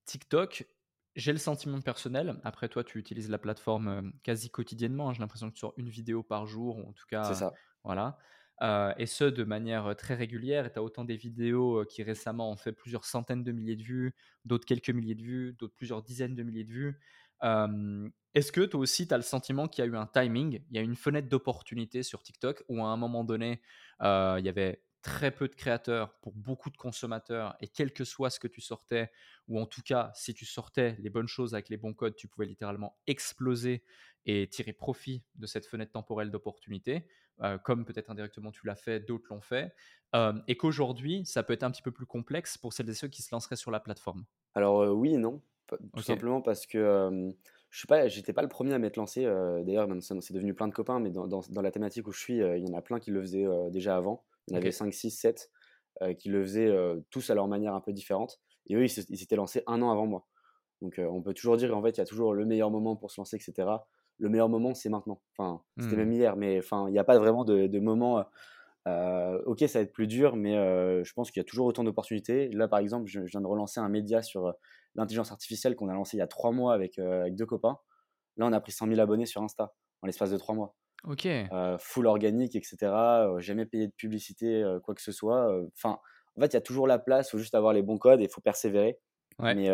TikTok, 0.06 0.66
j'ai 1.16 1.32
le 1.32 1.38
sentiment 1.38 1.80
personnel. 1.80 2.40
Après, 2.44 2.68
toi, 2.68 2.84
tu 2.84 2.98
utilises 2.98 3.30
la 3.30 3.38
plateforme 3.38 3.88
euh, 3.88 4.02
quasi 4.22 4.50
quotidiennement. 4.50 5.08
hein. 5.10 5.12
J'ai 5.12 5.20
l'impression 5.20 5.48
que 5.50 5.54
tu 5.54 5.60
sors 5.60 5.74
une 5.76 5.88
vidéo 5.88 6.22
par 6.22 6.46
jour, 6.46 6.78
ou 6.78 6.88
en 6.88 6.92
tout 6.92 7.06
C'est 7.22 7.34
cas, 7.34 7.34
ça. 7.34 7.60
voilà. 7.84 8.18
Euh, 8.62 8.92
et 8.98 9.06
ce, 9.06 9.24
de 9.24 9.42
manière 9.44 9.86
euh, 9.86 9.94
très 9.94 10.14
régulière. 10.14 10.66
Et 10.66 10.72
tu 10.72 10.78
as 10.78 10.82
autant 10.82 11.04
des 11.04 11.16
vidéos 11.16 11.80
euh, 11.80 11.84
qui 11.86 12.02
récemment 12.02 12.50
ont 12.50 12.56
fait 12.56 12.72
plusieurs 12.72 13.04
centaines 13.06 13.42
de 13.42 13.52
milliers 13.52 13.76
de 13.76 13.82
vues, 13.82 14.14
d'autres 14.44 14.66
quelques 14.66 14.90
milliers 14.90 15.14
de 15.14 15.22
vues, 15.22 15.52
d'autres 15.58 15.74
plusieurs 15.74 16.02
dizaines 16.02 16.34
de 16.34 16.42
milliers 16.42 16.64
de 16.64 16.70
vues. 16.72 17.00
Euh, 17.42 18.08
Est-ce 18.34 18.52
que 18.52 18.60
toi 18.62 18.80
aussi, 18.80 19.08
tu 19.08 19.14
as 19.14 19.16
le 19.16 19.22
sentiment 19.22 19.66
qu'il 19.66 19.84
y 19.84 19.88
a 19.88 19.90
eu 19.90 19.96
un 19.96 20.06
timing, 20.06 20.62
il 20.70 20.76
y 20.76 20.78
a 20.78 20.82
eu 20.82 20.84
une 20.84 20.94
fenêtre 20.96 21.28
d'opportunité 21.28 22.02
sur 22.02 22.22
TikTok 22.22 22.62
où 22.68 22.84
à 22.84 22.88
un 22.88 22.96
moment 22.96 23.24
donné, 23.24 23.62
euh, 24.02 24.36
il 24.38 24.44
y 24.44 24.48
avait 24.48 24.82
très 25.02 25.30
peu 25.30 25.48
de 25.48 25.54
créateurs 25.54 26.18
pour 26.20 26.34
beaucoup 26.34 26.70
de 26.70 26.76
consommateurs 26.76 27.56
et 27.60 27.68
quel 27.68 27.92
que 27.92 28.04
soit 28.04 28.30
ce 28.30 28.40
que 28.40 28.48
tu 28.48 28.60
sortais, 28.60 29.10
ou 29.48 29.58
en 29.60 29.66
tout 29.66 29.82
cas, 29.82 30.10
si 30.14 30.34
tu 30.34 30.44
sortais 30.44 30.96
les 31.00 31.10
bonnes 31.10 31.28
choses 31.28 31.54
avec 31.54 31.68
les 31.68 31.76
bons 31.76 31.94
codes, 31.94 32.16
tu 32.16 32.28
pouvais 32.28 32.46
littéralement 32.46 32.98
exploser 33.06 33.84
et 34.26 34.48
tirer 34.48 34.72
profit 34.72 35.24
de 35.34 35.46
cette 35.46 35.66
fenêtre 35.66 35.92
temporelle 35.92 36.30
d'opportunité, 36.30 37.08
euh, 37.42 37.58
comme 37.58 37.84
peut-être 37.84 38.10
indirectement 38.10 38.50
tu 38.50 38.66
l'as 38.66 38.74
fait, 38.76 39.00
d'autres 39.00 39.26
l'ont 39.30 39.40
fait, 39.40 39.74
euh, 40.14 40.34
et 40.46 40.56
qu'aujourd'hui, 40.56 41.24
ça 41.24 41.42
peut 41.42 41.52
être 41.54 41.62
un 41.62 41.70
petit 41.70 41.82
peu 41.82 41.92
plus 41.92 42.06
complexe 42.06 42.58
pour 42.58 42.72
celles 42.72 42.90
et 42.90 42.94
ceux 42.94 43.08
qui 43.08 43.22
se 43.22 43.34
lanceraient 43.34 43.56
sur 43.56 43.70
la 43.70 43.80
plateforme. 43.80 44.24
Alors 44.54 44.82
euh, 44.82 44.90
oui 44.90 45.14
et 45.14 45.16
non, 45.18 45.40
tout 45.94 46.02
simplement 46.02 46.42
parce 46.42 46.66
que 46.66 47.32
je 47.70 47.78
suis 47.78 47.86
pas, 47.86 48.08
j'étais 48.08 48.32
pas 48.32 48.42
le 48.42 48.48
premier 48.48 48.74
à 48.74 48.78
m'être 48.78 48.96
lancé. 48.96 49.22
D'ailleurs, 49.24 49.88
c'est 50.00 50.34
devenu 50.34 50.54
plein 50.54 50.66
de 50.68 50.74
copains, 50.74 50.98
mais 50.98 51.10
dans, 51.10 51.28
dans- 51.28 51.42
dans 51.48 51.62
la 51.62 51.70
thématique 51.70 52.08
où 52.08 52.12
je 52.12 52.18
suis, 52.20 52.38
il 52.38 52.58
y 52.58 52.68
en 52.68 52.74
a 52.74 52.82
plein 52.82 52.98
qui 52.98 53.12
le 53.12 53.20
faisaient 53.20 53.46
déjà 53.70 53.96
avant. 53.96 54.24
Il 54.50 54.54
y 54.54 54.56
en 54.56 54.58
Ok. 54.58 54.64
avait 54.64 54.72
5, 54.72 54.92
6, 54.94 55.10
7 55.10 55.50
euh, 56.02 56.14
qui 56.14 56.28
le 56.28 56.42
faisaient 56.42 56.68
euh, 56.68 57.00
tous 57.10 57.30
à 57.30 57.34
leur 57.34 57.48
manière 57.48 57.74
un 57.74 57.80
peu 57.80 57.92
différente. 57.92 58.40
Et 58.68 58.76
eux, 58.76 58.84
ils 58.84 58.90
s'étaient 58.90 59.36
lancés 59.36 59.62
un 59.66 59.82
an 59.82 59.90
avant 59.90 60.06
moi. 60.06 60.28
Donc 60.82 60.98
euh, 60.98 61.06
on 61.06 61.22
peut 61.22 61.34
toujours 61.34 61.56
dire 61.56 61.76
en 61.76 61.82
fait, 61.82 61.90
il 61.90 61.98
y 61.98 62.00
a 62.02 62.06
toujours 62.06 62.34
le 62.34 62.46
meilleur 62.46 62.70
moment 62.70 62.96
pour 62.96 63.10
se 63.10 63.20
lancer, 63.20 63.36
etc. 63.36 63.88
Le 64.18 64.28
meilleur 64.28 64.48
moment, 64.48 64.74
c'est 64.74 64.88
maintenant. 64.90 65.22
Enfin, 65.38 65.62
c'était 65.78 65.96
Hmm. 65.96 65.96
même 65.96 66.12
hier, 66.12 66.36
mais 66.36 66.58
enfin, 66.58 66.88
il 66.88 66.92
n'y 66.92 66.98
a 66.98 67.04
pas 67.04 67.18
vraiment 67.18 67.44
de, 67.44 67.66
de 67.66 67.80
moment. 67.80 68.24
euh, 68.88 69.42
ok, 69.46 69.60
ça 69.68 69.78
va 69.78 69.82
être 69.84 69.92
plus 69.92 70.06
dur, 70.06 70.36
mais 70.36 70.54
je 70.54 71.12
pense 71.12 71.30
qu'il 71.30 71.40
y 71.40 71.44
a 71.44 71.44
toujours 71.44 71.66
autant 71.66 71.84
d'opportunités. 71.84 72.48
Là, 72.50 72.68
par 72.68 72.78
exemple, 72.80 73.06
je, 73.08 73.20
je 73.26 73.30
viens 73.30 73.40
de 73.40 73.46
relancer 73.46 73.80
un 73.80 73.88
média 73.88 74.22
sur 74.22 74.54
l'intelligence 74.94 75.32
artificielle 75.32 75.76
qu'on 75.76 75.88
a 75.88 75.94
lancé 75.94 76.16
il 76.16 76.20
y 76.20 76.22
a 76.22 76.26
trois 76.26 76.52
mois 76.52 76.74
avec, 76.74 76.98
avec 76.98 77.34
deux 77.36 77.46
copains. 77.46 77.78
Là, 78.36 78.46
on 78.46 78.52
a 78.52 78.60
pris 78.60 78.72
100 78.72 78.86
000 78.86 79.00
abonnés 79.00 79.26
sur 79.26 79.42
Insta 79.42 79.74
en 80.02 80.06
l'espace 80.08 80.30
de 80.30 80.38
trois 80.38 80.54
mois. 80.54 80.76
Ok. 81.04 81.28
Full 81.78 82.06
organique, 82.06 82.56
etc. 82.56 82.76
jamais 83.38 83.66
payé 83.66 83.86
de 83.86 83.92
publicité, 83.92 84.64
quoi 84.84 84.94
que 84.94 85.02
ce 85.02 85.12
soit. 85.12 85.50
Enfin, 85.74 85.98
en 86.36 86.40
fait, 86.40 86.48
il 86.48 86.54
y 86.54 86.56
a 86.56 86.60
toujours 86.60 86.86
la 86.86 86.98
place. 86.98 87.28
Il 87.28 87.30
faut 87.32 87.38
juste 87.38 87.54
avoir 87.54 87.72
les 87.72 87.82
bons 87.82 87.98
codes 87.98 88.20
et 88.20 88.24
il 88.24 88.30
faut 88.30 88.40
persévérer. 88.40 88.98
Ouais. 89.38 89.54
Mais 89.54 89.68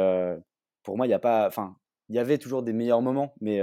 pour 0.83 0.97
moi, 0.97 1.07
il 1.07 1.11
n'y 1.11 1.15
a 1.15 1.19
pas. 1.19 1.47
Enfin, 1.47 1.77
il 2.09 2.15
y 2.15 2.19
avait 2.19 2.39
toujours 2.39 2.63
des 2.63 2.73
meilleurs 2.73 3.03
moments, 3.03 3.35
mais 3.41 3.61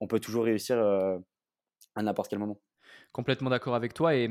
on 0.00 0.06
peut 0.06 0.20
toujours 0.20 0.44
réussir 0.44 0.78
à 0.78 2.02
n'importe 2.02 2.28
quel 2.28 2.38
moment. 2.38 2.60
Complètement 3.12 3.50
d'accord 3.50 3.74
avec 3.74 3.94
toi. 3.94 4.14
Et 4.14 4.28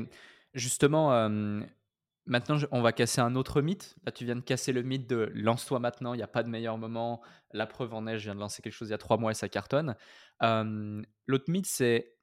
justement, 0.54 1.28
maintenant, 2.26 2.56
on 2.70 2.80
va 2.80 2.92
casser 2.92 3.20
un 3.20 3.34
autre 3.34 3.60
mythe. 3.60 3.96
Là, 4.06 4.12
tu 4.12 4.24
viens 4.24 4.36
de 4.36 4.40
casser 4.40 4.72
le 4.72 4.82
mythe 4.82 5.08
de 5.08 5.30
lance-toi 5.34 5.80
maintenant, 5.80 6.14
il 6.14 6.18
n'y 6.18 6.22
a 6.22 6.28
pas 6.28 6.44
de 6.44 6.48
meilleur 6.48 6.78
moment. 6.78 7.20
La 7.52 7.66
preuve 7.66 7.94
en 7.94 8.06
est, 8.06 8.18
je 8.18 8.24
viens 8.24 8.34
de 8.34 8.40
lancer 8.40 8.62
quelque 8.62 8.72
chose 8.72 8.88
il 8.88 8.92
y 8.92 8.94
a 8.94 8.98
trois 8.98 9.16
mois 9.16 9.32
et 9.32 9.34
ça 9.34 9.48
cartonne. 9.48 9.96
L'autre 10.40 11.44
mythe, 11.48 11.66
c'est 11.66 12.14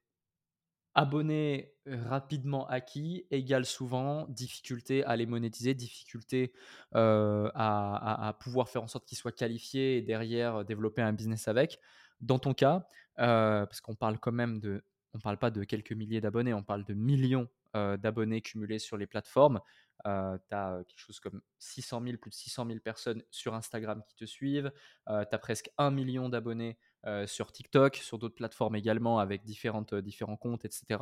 abonnés 0.96 1.74
rapidement 1.86 2.66
acquis 2.68 3.26
égale 3.30 3.66
souvent 3.66 4.26
difficulté 4.28 5.04
à 5.04 5.14
les 5.14 5.26
monétiser, 5.26 5.74
difficulté 5.74 6.52
à, 6.92 8.36
pouvoir 8.40 8.68
faire 8.70 8.82
en 8.82 8.88
sorte 8.88 9.04
qu'ils 9.04 9.18
soient 9.18 9.30
qualifiés 9.30 9.98
et 9.98 10.02
derrière 10.02 10.64
développer 10.64 11.02
un 11.02 11.12
business 11.12 11.48
avec. 11.48 11.78
Dans 12.22 12.38
ton 12.38 12.54
cas, 12.54 12.88
parce 13.16 13.82
qu'on 13.82 13.94
parle 13.94 14.18
quand 14.18 14.32
même 14.32 14.58
de, 14.58 14.82
on 15.12 15.18
parle 15.18 15.36
pas 15.36 15.50
de 15.50 15.64
quelques 15.64 15.92
milliers 15.92 16.22
d'abonnés, 16.22 16.54
on 16.54 16.62
parle 16.62 16.84
de 16.84 16.94
millions 16.94 17.48
d'abonnés 17.74 18.40
cumulés 18.40 18.78
sur 18.78 18.96
les 18.96 19.06
plateformes. 19.06 19.60
tu 20.02 20.10
as 20.10 20.82
quelque 20.88 20.98
chose 20.98 21.20
comme 21.20 21.42
600 21.58 22.02
000, 22.04 22.16
plus 22.16 22.30
de 22.30 22.34
600 22.34 22.66
000 22.68 22.78
personnes 22.80 23.22
sur 23.30 23.54
Instagram 23.54 24.02
qui 24.08 24.14
te 24.14 24.24
suivent. 24.24 24.72
tu 25.06 25.12
as 25.12 25.38
presque 25.38 25.70
un 25.76 25.90
million 25.90 26.30
d'abonnés 26.30 26.78
sur 27.26 27.52
TikTok, 27.52 27.96
sur 27.96 28.18
d'autres 28.18 28.34
plateformes 28.34 28.76
également 28.76 29.18
avec 29.18 29.44
différentes, 29.44 29.94
différents 29.94 30.36
comptes, 30.36 30.64
etc. 30.64 31.00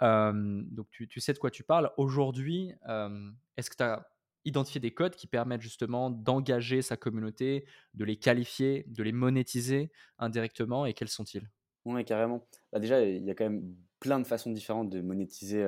donc 0.00 0.88
tu, 0.90 1.06
tu, 1.08 1.20
sais 1.20 1.32
de 1.32 1.38
quoi 1.38 1.50
tu 1.50 1.64
parles. 1.64 1.90
Aujourd'hui, 1.96 2.72
est-ce 3.56 3.70
que 3.70 3.76
tu 3.76 3.82
as 3.82 4.06
identifié 4.44 4.80
des 4.80 4.92
codes 4.92 5.14
qui 5.16 5.26
permettent 5.26 5.62
justement 5.62 6.10
d'engager 6.10 6.82
sa 6.82 6.96
communauté, 6.96 7.66
de 7.94 8.04
les 8.04 8.16
qualifier, 8.16 8.84
de 8.88 9.02
les 9.02 9.12
monétiser 9.12 9.90
indirectement 10.18 10.86
et 10.86 10.94
quels 10.94 11.08
sont-ils? 11.08 11.48
Oui, 11.84 12.04
carrément. 12.04 12.46
Bah 12.72 12.78
déjà, 12.78 13.02
il 13.04 13.24
y 13.24 13.30
a 13.30 13.34
quand 13.34 13.44
même 13.44 13.74
plein 14.00 14.18
de 14.18 14.26
façons 14.26 14.50
différentes 14.50 14.90
de 14.90 15.00
monétiser 15.00 15.62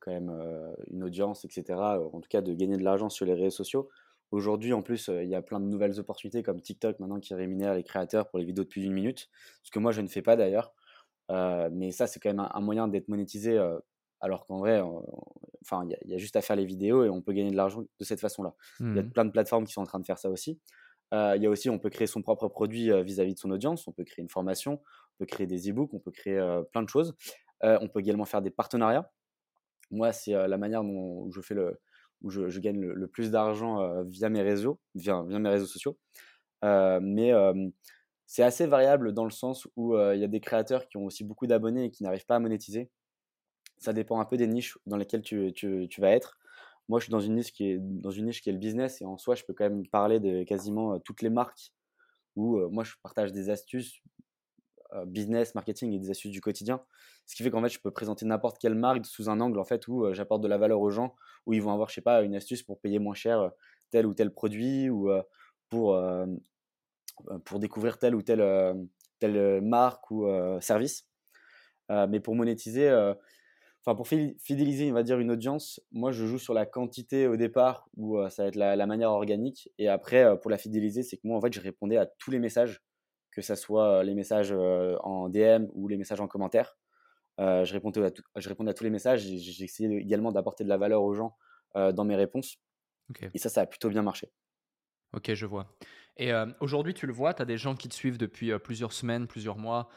quand 0.00 0.10
même 0.10 0.30
une 0.90 1.04
audience, 1.04 1.44
etc. 1.44 1.78
En 1.78 2.20
tout 2.20 2.28
cas, 2.28 2.42
de 2.42 2.52
gagner 2.54 2.76
de 2.76 2.84
l'argent 2.84 3.08
sur 3.08 3.26
les 3.26 3.34
réseaux 3.34 3.50
sociaux. 3.50 3.88
Aujourd'hui, 4.32 4.72
en 4.72 4.80
plus, 4.80 5.08
il 5.08 5.28
y 5.28 5.34
a 5.34 5.42
plein 5.42 5.60
de 5.60 5.66
nouvelles 5.66 6.00
opportunités 6.00 6.42
comme 6.42 6.60
TikTok 6.60 6.98
maintenant 6.98 7.20
qui 7.20 7.34
rémunère 7.34 7.74
les 7.74 7.84
créateurs 7.84 8.28
pour 8.30 8.38
les 8.38 8.46
vidéos 8.46 8.64
de 8.64 8.68
plus 8.68 8.80
d'une 8.80 8.94
minute, 8.94 9.28
ce 9.62 9.70
que 9.70 9.78
moi 9.78 9.92
je 9.92 10.00
ne 10.00 10.08
fais 10.08 10.22
pas 10.22 10.36
d'ailleurs. 10.36 10.72
mais 11.28 11.92
ça, 11.92 12.06
c'est 12.06 12.18
quand 12.18 12.30
même 12.30 12.48
un, 12.50 12.60
moyen 12.62 12.88
d'être 12.88 13.08
monétisé, 13.08 13.62
alors 14.20 14.46
qu'en 14.46 14.58
vrai, 14.58 14.80
enfin, 15.60 15.86
il 15.86 16.10
y, 16.10 16.14
a 16.14 16.18
juste 16.18 16.36
à 16.36 16.40
faire 16.40 16.56
les 16.56 16.64
vidéos 16.64 17.04
et 17.04 17.10
on 17.10 17.20
peut 17.20 17.34
gagner 17.34 17.50
de 17.50 17.56
l'argent 17.56 17.82
de 17.82 18.04
cette 18.04 18.20
façon-là. 18.20 18.54
Il 18.80 18.96
y 18.96 18.98
a 18.98 19.02
mmh 19.02 19.10
plein 19.10 19.26
de 19.26 19.30
plateformes 19.30 19.66
qui 19.66 19.74
sont 19.74 19.82
en 19.82 19.86
train 19.86 20.00
de 20.00 20.06
faire 20.06 20.18
ça 20.18 20.30
aussi. 20.30 20.58
Il 21.12 21.42
y 21.42 21.46
a 21.46 21.50
aussi, 21.50 21.68
on 21.68 21.78
peut 21.78 21.90
créer 21.90 22.06
son 22.06 22.22
propre 22.22 22.48
produit 22.48 22.90
vis-à-vis 23.02 23.34
de 23.34 23.38
son 23.38 23.50
audience, 23.50 23.86
on 23.86 23.92
peut 23.92 24.04
créer 24.04 24.22
une 24.22 24.30
formation, 24.30 24.80
on 24.80 25.18
peut 25.18 25.26
créer 25.26 25.46
des 25.46 25.68
e-books, 25.68 25.92
on 25.92 26.00
peut 26.00 26.10
créer 26.10 26.40
plein 26.72 26.82
de 26.82 26.88
choses. 26.88 27.14
on 27.60 27.86
peut 27.86 28.00
également 28.00 28.24
faire 28.24 28.40
des 28.40 28.50
partenariats. 28.50 29.12
Moi, 29.90 30.10
c'est 30.12 30.32
la 30.32 30.56
manière 30.56 30.82
dont 30.82 31.30
je 31.30 31.42
fais 31.42 31.54
le, 31.54 31.78
où 32.22 32.30
je, 32.30 32.58
gagne 32.60 32.80
le, 32.80 33.06
plus 33.06 33.30
d'argent 33.30 34.02
via 34.04 34.28
mes 34.28 34.42
réseaux, 34.42 34.78
via, 34.94 35.22
mes 35.22 35.48
réseaux 35.48 35.66
sociaux. 35.66 35.98
mais 36.62 37.32
c'est 38.26 38.42
assez 38.42 38.66
variable 38.66 39.12
dans 39.12 39.24
le 39.24 39.30
sens 39.30 39.68
où 39.76 39.96
il 39.96 40.20
y 40.20 40.24
a 40.24 40.28
des 40.28 40.40
créateurs 40.40 40.88
qui 40.88 40.96
ont 40.96 41.04
aussi 41.04 41.24
beaucoup 41.24 41.46
d'abonnés 41.46 41.86
et 41.86 41.90
qui 41.90 42.02
n'arrivent 42.02 42.26
pas 42.26 42.36
à 42.36 42.40
monétiser. 42.40 42.90
Ça 43.78 43.92
dépend 43.92 44.20
un 44.20 44.24
peu 44.24 44.36
des 44.36 44.46
niches 44.46 44.78
dans 44.86 44.96
lesquelles 44.96 45.22
tu, 45.22 45.88
vas 45.98 46.10
être. 46.10 46.38
Moi, 46.88 47.00
je 47.00 47.04
suis 47.04 47.10
dans 47.10 47.20
une 47.20 47.36
niche 47.36 47.52
qui 47.52 47.70
est 47.70 47.78
dans 47.78 48.10
une 48.10 48.26
niche 48.26 48.42
qui 48.42 48.50
est 48.50 48.52
le 48.52 48.58
business 48.58 49.00
et 49.00 49.04
en 49.04 49.18
soi, 49.18 49.34
je 49.34 49.44
peux 49.44 49.54
quand 49.54 49.68
même 49.68 49.86
parler 49.88 50.20
de 50.20 50.44
quasiment 50.44 50.98
toutes 51.00 51.22
les 51.22 51.30
marques 51.30 51.72
où 52.36 52.58
moi 52.70 52.84
je 52.84 52.94
partage 53.02 53.32
des 53.32 53.50
astuces 53.50 54.00
euh, 54.06 54.11
business, 55.06 55.54
marketing 55.54 55.92
et 55.92 55.98
des 55.98 56.10
astuces 56.10 56.30
du 56.30 56.40
quotidien. 56.40 56.82
Ce 57.26 57.34
qui 57.34 57.42
fait 57.42 57.50
qu'en 57.50 57.62
fait, 57.62 57.68
je 57.68 57.80
peux 57.80 57.90
présenter 57.90 58.26
n'importe 58.26 58.58
quelle 58.58 58.74
marque 58.74 59.06
sous 59.06 59.30
un 59.30 59.40
angle 59.40 59.58
en 59.58 59.64
fait 59.64 59.86
où 59.88 60.04
euh, 60.04 60.14
j'apporte 60.14 60.42
de 60.42 60.48
la 60.48 60.58
valeur 60.58 60.80
aux 60.80 60.90
gens, 60.90 61.14
où 61.46 61.52
ils 61.52 61.62
vont 61.62 61.72
avoir, 61.72 61.88
je 61.88 61.94
sais 61.94 62.00
pas, 62.00 62.22
une 62.22 62.34
astuce 62.34 62.62
pour 62.62 62.80
payer 62.80 62.98
moins 62.98 63.14
cher 63.14 63.40
euh, 63.40 63.48
tel 63.90 64.06
ou 64.06 64.14
tel 64.14 64.32
produit 64.32 64.88
ou 64.88 65.10
pour, 65.68 66.02
pour 67.44 67.58
découvrir 67.58 67.98
telle 67.98 68.14
ou 68.14 68.22
telle, 68.22 68.42
telle 69.18 69.60
marque 69.60 70.10
ou 70.10 70.26
service. 70.60 71.06
mais 71.90 72.18
pour 72.18 72.34
monétiser, 72.34 72.90
enfin 73.84 73.94
pour 73.94 74.08
fidéliser, 74.08 74.90
on 74.90 74.94
va 74.94 75.02
dire, 75.02 75.18
une 75.18 75.30
audience, 75.30 75.78
moi 75.92 76.10
je 76.10 76.24
joue 76.24 76.38
sur 76.38 76.54
la 76.54 76.64
quantité 76.64 77.26
au 77.26 77.36
départ 77.36 77.86
où 77.98 78.18
ça 78.30 78.44
va 78.44 78.48
être 78.48 78.56
la, 78.56 78.86
manière 78.86 79.10
organique. 79.10 79.70
Et 79.76 79.88
après, 79.88 80.38
pour 80.40 80.50
la 80.50 80.56
fidéliser, 80.56 81.02
c'est 81.02 81.18
que 81.18 81.26
moi 81.26 81.36
en 81.36 81.42
fait 81.42 81.52
je 81.52 81.60
répondais 81.60 81.98
à 81.98 82.06
tous 82.06 82.30
les 82.30 82.38
messages 82.38 82.82
que 83.32 83.42
ce 83.42 83.54
soit 83.54 84.04
les 84.04 84.14
messages 84.14 84.52
en 84.52 85.28
DM 85.28 85.66
ou 85.72 85.88
les 85.88 85.96
messages 85.96 86.20
en 86.20 86.28
commentaire. 86.28 86.76
je, 87.38 87.72
répondais 87.72 88.04
à 88.04 88.10
je 88.40 88.48
répondais 88.48 88.70
à 88.70 88.74
tous 88.74 88.84
les 88.84 88.90
messages 88.90 89.26
et 89.26 89.38
j'ai 89.38 89.64
essayé 89.64 89.94
également 89.96 90.32
d'apporter 90.32 90.64
de 90.64 90.68
la 90.68 90.76
valeur 90.76 91.02
aux 91.02 91.14
gens 91.14 91.36
dans 91.74 92.04
mes 92.04 92.16
réponses. 92.16 92.58
Et 93.34 93.38
ça, 93.38 93.48
ça 93.48 93.62
a 93.62 93.66
plutôt 93.66 93.88
bien 93.88 94.02
marché. 94.02 94.30
Ok, 95.14 95.34
je 95.34 95.46
vois. 95.46 95.66
Et 96.18 96.30
aujourd'hui, 96.60 96.94
tu 96.94 97.06
le 97.06 97.12
vois, 97.12 97.34
tu 97.34 97.42
as 97.42 97.46
des 97.46 97.56
gens 97.56 97.74
qui 97.74 97.88
te 97.88 97.94
suivent 97.94 98.18
depuis 98.18 98.56
plusieurs 98.58 98.92
semaines, 98.92 99.26
plusieurs 99.26 99.56
mois 99.56 99.88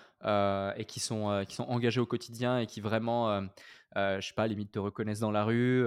et 0.78 0.86
qui 0.86 1.00
sont, 1.00 1.44
qui 1.48 1.56
sont 1.56 1.66
engagés 1.66 2.00
au 2.00 2.06
quotidien 2.06 2.60
et 2.60 2.68
qui 2.68 2.82
vraiment, 2.82 3.42
je 3.96 4.22
sais 4.22 4.34
pas, 4.34 4.48
limite 4.48 4.72
te 4.72 4.80
reconnaissent 4.80 5.20
dans 5.20 5.32
la 5.32 5.44
rue, 5.44 5.86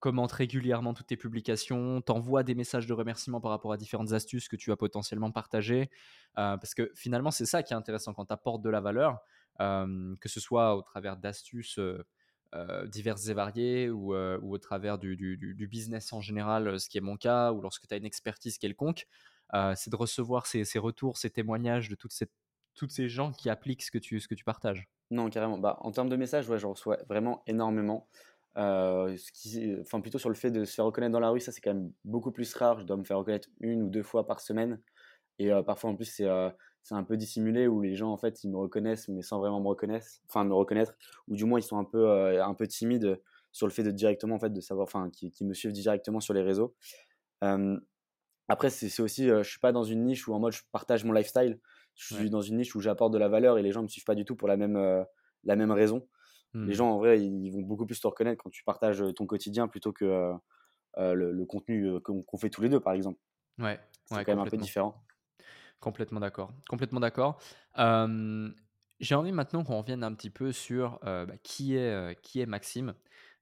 commente 0.00 0.32
régulièrement 0.32 0.94
toutes 0.94 1.06
tes 1.06 1.16
publications, 1.16 2.00
t'envoie 2.00 2.42
des 2.42 2.54
messages 2.54 2.86
de 2.86 2.92
remerciement 2.92 3.40
par 3.40 3.50
rapport 3.50 3.72
à 3.72 3.76
différentes 3.76 4.12
astuces 4.12 4.48
que 4.48 4.56
tu 4.56 4.72
as 4.72 4.76
potentiellement 4.76 5.30
partagées. 5.30 5.90
Euh, 6.38 6.56
parce 6.56 6.74
que 6.74 6.90
finalement, 6.94 7.30
c'est 7.30 7.46
ça 7.46 7.62
qui 7.62 7.74
est 7.74 7.76
intéressant 7.76 8.14
quand 8.14 8.26
tu 8.26 8.32
apportes 8.32 8.62
de 8.62 8.70
la 8.70 8.80
valeur, 8.80 9.20
euh, 9.60 10.16
que 10.20 10.28
ce 10.28 10.40
soit 10.40 10.74
au 10.74 10.82
travers 10.82 11.18
d'astuces 11.18 11.78
euh, 11.78 12.86
diverses 12.86 13.28
et 13.28 13.34
variées 13.34 13.90
ou, 13.90 14.14
ou 14.14 14.54
au 14.54 14.58
travers 14.58 14.98
du, 14.98 15.16
du, 15.16 15.68
business 15.68 16.12
en 16.12 16.20
général, 16.20 16.80
ce 16.80 16.88
qui 16.88 16.98
est 16.98 17.02
mon 17.02 17.16
cas, 17.16 17.52
ou 17.52 17.60
lorsque 17.60 17.86
tu 17.86 17.94
as 17.94 17.98
une 17.98 18.06
expertise 18.06 18.58
quelconque, 18.58 19.06
c'est 19.76 19.90
de 19.90 19.96
recevoir 19.96 20.46
ces, 20.46 20.64
ces, 20.64 20.78
retours, 20.78 21.18
ces 21.18 21.30
témoignages 21.30 21.88
de 21.88 21.94
toutes 21.94 22.12
ces, 22.12 22.26
toutes 22.74 22.90
ces 22.90 23.08
gens 23.08 23.32
qui 23.32 23.50
appliquent 23.50 23.82
ce 23.82 23.90
que 23.90 23.98
tu, 23.98 24.18
ce 24.18 24.26
que 24.26 24.34
tu 24.34 24.44
partages. 24.44 24.88
Non, 25.10 25.28
carrément. 25.28 25.58
Bah, 25.58 25.76
en 25.80 25.90
termes 25.90 26.08
de 26.08 26.16
messages, 26.16 26.48
ouais, 26.48 26.58
j'en 26.58 26.70
reçois 26.70 26.98
vraiment 27.08 27.42
énormément. 27.46 28.08
Euh, 28.56 29.16
ce 29.16 29.30
qui, 29.32 29.76
enfin, 29.80 30.00
plutôt 30.00 30.18
sur 30.18 30.28
le 30.28 30.34
fait 30.34 30.50
de 30.50 30.64
se 30.64 30.74
faire 30.74 30.84
reconnaître 30.84 31.12
dans 31.12 31.20
la 31.20 31.30
rue, 31.30 31.40
ça 31.40 31.52
c'est 31.52 31.60
quand 31.60 31.74
même 31.74 31.92
beaucoup 32.04 32.32
plus 32.32 32.52
rare. 32.54 32.80
Je 32.80 32.84
dois 32.84 32.96
me 32.96 33.04
faire 33.04 33.18
reconnaître 33.18 33.48
une 33.60 33.82
ou 33.82 33.88
deux 33.88 34.02
fois 34.02 34.26
par 34.26 34.40
semaine. 34.40 34.80
Et 35.38 35.52
euh, 35.52 35.62
parfois 35.62 35.90
en 35.90 35.96
plus 35.96 36.06
c'est 36.06 36.26
euh, 36.26 36.50
un 36.90 37.04
peu 37.04 37.16
dissimulé 37.16 37.66
où 37.66 37.80
les 37.80 37.94
gens 37.96 38.10
en 38.10 38.18
fait 38.18 38.44
ils 38.44 38.50
me 38.50 38.56
reconnaissent 38.58 39.08
mais 39.08 39.22
sans 39.22 39.38
vraiment 39.38 39.60
me 39.60 39.68
reconnaître, 39.68 40.06
enfin 40.28 40.44
me 40.44 40.54
reconnaître, 40.54 40.94
ou 41.28 41.36
du 41.36 41.44
moins 41.44 41.58
ils 41.60 41.62
sont 41.62 41.78
un 41.78 41.84
peu 41.84 42.40
un 42.42 42.54
peu 42.54 42.66
timides 42.66 43.20
sur 43.52 43.66
le 43.66 43.72
fait 43.72 43.82
de 43.82 43.90
directement 43.90 44.34
en 44.36 44.38
fait 44.38 44.52
de 44.52 44.60
savoir, 44.60 44.84
enfin 44.84 45.10
qui, 45.10 45.30
qui 45.30 45.44
me 45.44 45.54
suivent 45.54 45.72
directement 45.72 46.20
sur 46.20 46.34
les 46.34 46.42
réseaux. 46.42 46.74
après 48.48 48.70
c'est 48.70 49.00
aussi, 49.00 49.28
je 49.28 49.42
suis 49.42 49.60
pas 49.60 49.72
dans 49.72 49.84
une 49.84 50.04
niche 50.04 50.28
où 50.28 50.34
en 50.34 50.40
mode 50.40 50.52
je 50.52 50.62
partage 50.72 51.04
mon 51.04 51.12
lifestyle. 51.12 51.58
Je 51.94 52.14
suis 52.14 52.30
dans 52.30 52.42
une 52.42 52.56
niche 52.58 52.74
où 52.74 52.80
j'apporte 52.80 53.12
de 53.12 53.18
la 53.18 53.28
valeur 53.28 53.58
et 53.58 53.62
les 53.62 53.72
gens 53.72 53.82
me 53.82 53.88
suivent 53.88 54.04
pas 54.04 54.14
du 54.14 54.24
tout 54.24 54.36
pour 54.36 54.48
la 54.48 54.56
même 54.56 55.04
la 55.44 55.56
même 55.56 55.70
raison. 55.70 56.06
Les 56.52 56.60
mmh. 56.60 56.72
gens, 56.72 56.90
en 56.90 56.98
vrai, 56.98 57.20
ils 57.20 57.50
vont 57.52 57.62
beaucoup 57.62 57.86
plus 57.86 58.00
te 58.00 58.06
reconnaître 58.06 58.42
quand 58.42 58.50
tu 58.50 58.64
partages 58.64 59.04
ton 59.14 59.26
quotidien 59.26 59.68
plutôt 59.68 59.92
que 59.92 60.32
le, 60.96 61.44
contenu 61.44 62.00
qu'on 62.00 62.38
fait 62.38 62.50
tous 62.50 62.62
les 62.62 62.68
deux, 62.68 62.80
par 62.80 62.92
exemple. 62.92 63.20
Ouais, 63.58 63.78
c'est 64.06 64.24
quand 64.24 64.32
même 64.32 64.40
un 64.40 64.46
peu 64.46 64.56
différent. 64.56 65.04
Complètement 65.78 66.20
d'accord. 66.20 66.52
Complètement 66.68 67.00
d'accord. 67.00 67.40
J'ai 68.98 69.14
envie 69.14 69.32
maintenant 69.32 69.64
qu'on 69.64 69.78
revienne 69.78 70.04
un 70.04 70.12
petit 70.12 70.30
peu 70.30 70.52
sur 70.52 70.98
bah, 71.02 71.26
qui, 71.44 71.76
est, 71.76 72.20
qui 72.22 72.40
est 72.40 72.46
Maxime. 72.46 72.94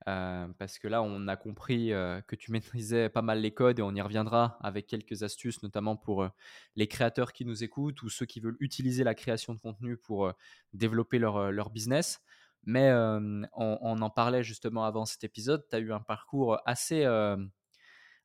parce 0.05 0.79
que 0.79 0.87
là, 0.87 1.03
on 1.03 1.29
a 1.29 1.37
compris 1.37 1.89
que 1.89 2.37
tu 2.37 2.53
maîtrisais 2.53 3.09
pas 3.09 3.23
mal 3.23 3.41
les 3.41 3.53
codes 3.53 3.79
et 3.79 3.83
on 3.83 3.95
y 3.95 4.03
reviendra 4.03 4.59
avec 4.61 4.87
quelques 4.87 5.23
astuces, 5.23 5.63
notamment 5.63 5.97
pour 5.97 6.29
les 6.77 6.89
créateurs 6.89 7.33
qui 7.33 7.47
nous 7.47 7.65
écoutent 7.65 8.03
ou 8.03 8.11
ceux 8.11 8.27
qui 8.27 8.41
veulent 8.41 8.59
utiliser 8.61 9.03
la 9.03 9.15
création 9.15 9.55
de 9.55 9.61
contenu 9.61 9.97
pour 9.97 10.31
développer 10.75 11.19
leur, 11.19 11.51
leur 11.51 11.71
business. 11.71 12.23
Mais 12.65 12.93
on, 12.93 14.03
en 14.03 14.11
parlait 14.11 14.43
justement 14.43 14.85
avant 14.85 15.05
cet 15.05 15.25
épisode. 15.25 15.65
Tu 15.71 15.77
as 15.77 15.79
eu 15.79 15.93
un 15.93 16.01
parcours 16.01 16.59
assez, 16.67 17.07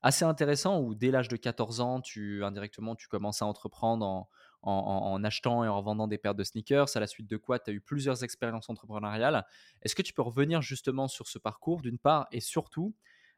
assez 0.02 0.26
intéressant 0.26 0.82
où 0.82 0.96
dès 0.96 1.12
l'âge 1.12 1.30
de 1.30 1.38
14 1.38 1.80
ans, 1.80 2.02
indirectement, 2.42 2.96
tu 2.96 3.08
commences 3.08 3.42
à 3.42 3.46
entreprendre 3.46 4.06
en, 4.06 4.30
en, 4.64 5.24
achetant 5.24 5.64
et 5.64 5.68
en 5.68 5.82
vendant 5.82 6.08
des 6.08 6.18
paires 6.18 6.36
de 6.36 6.44
sneakers, 6.44 6.96
à 6.96 7.00
la 7.00 7.08
suite 7.08 7.30
de 7.30 7.38
quoi 7.38 7.60
tu 7.60 7.72
as 7.72 7.74
eu 7.74 7.82
plusieurs 7.82 8.24
expériences 8.24 8.70
entrepreneuriales. 8.70 9.46
Est-ce 9.82 9.96
que 9.96 10.02
tu 10.02 10.14
peux 10.14 10.22
revenir 10.22 10.62
justement 10.62 11.08
sur 11.08 11.28
ce 11.28 11.38
parcours 11.38 11.82
d'une 11.82 12.00
part 12.00 12.28
et 12.32 12.40
surtout, 12.40 12.96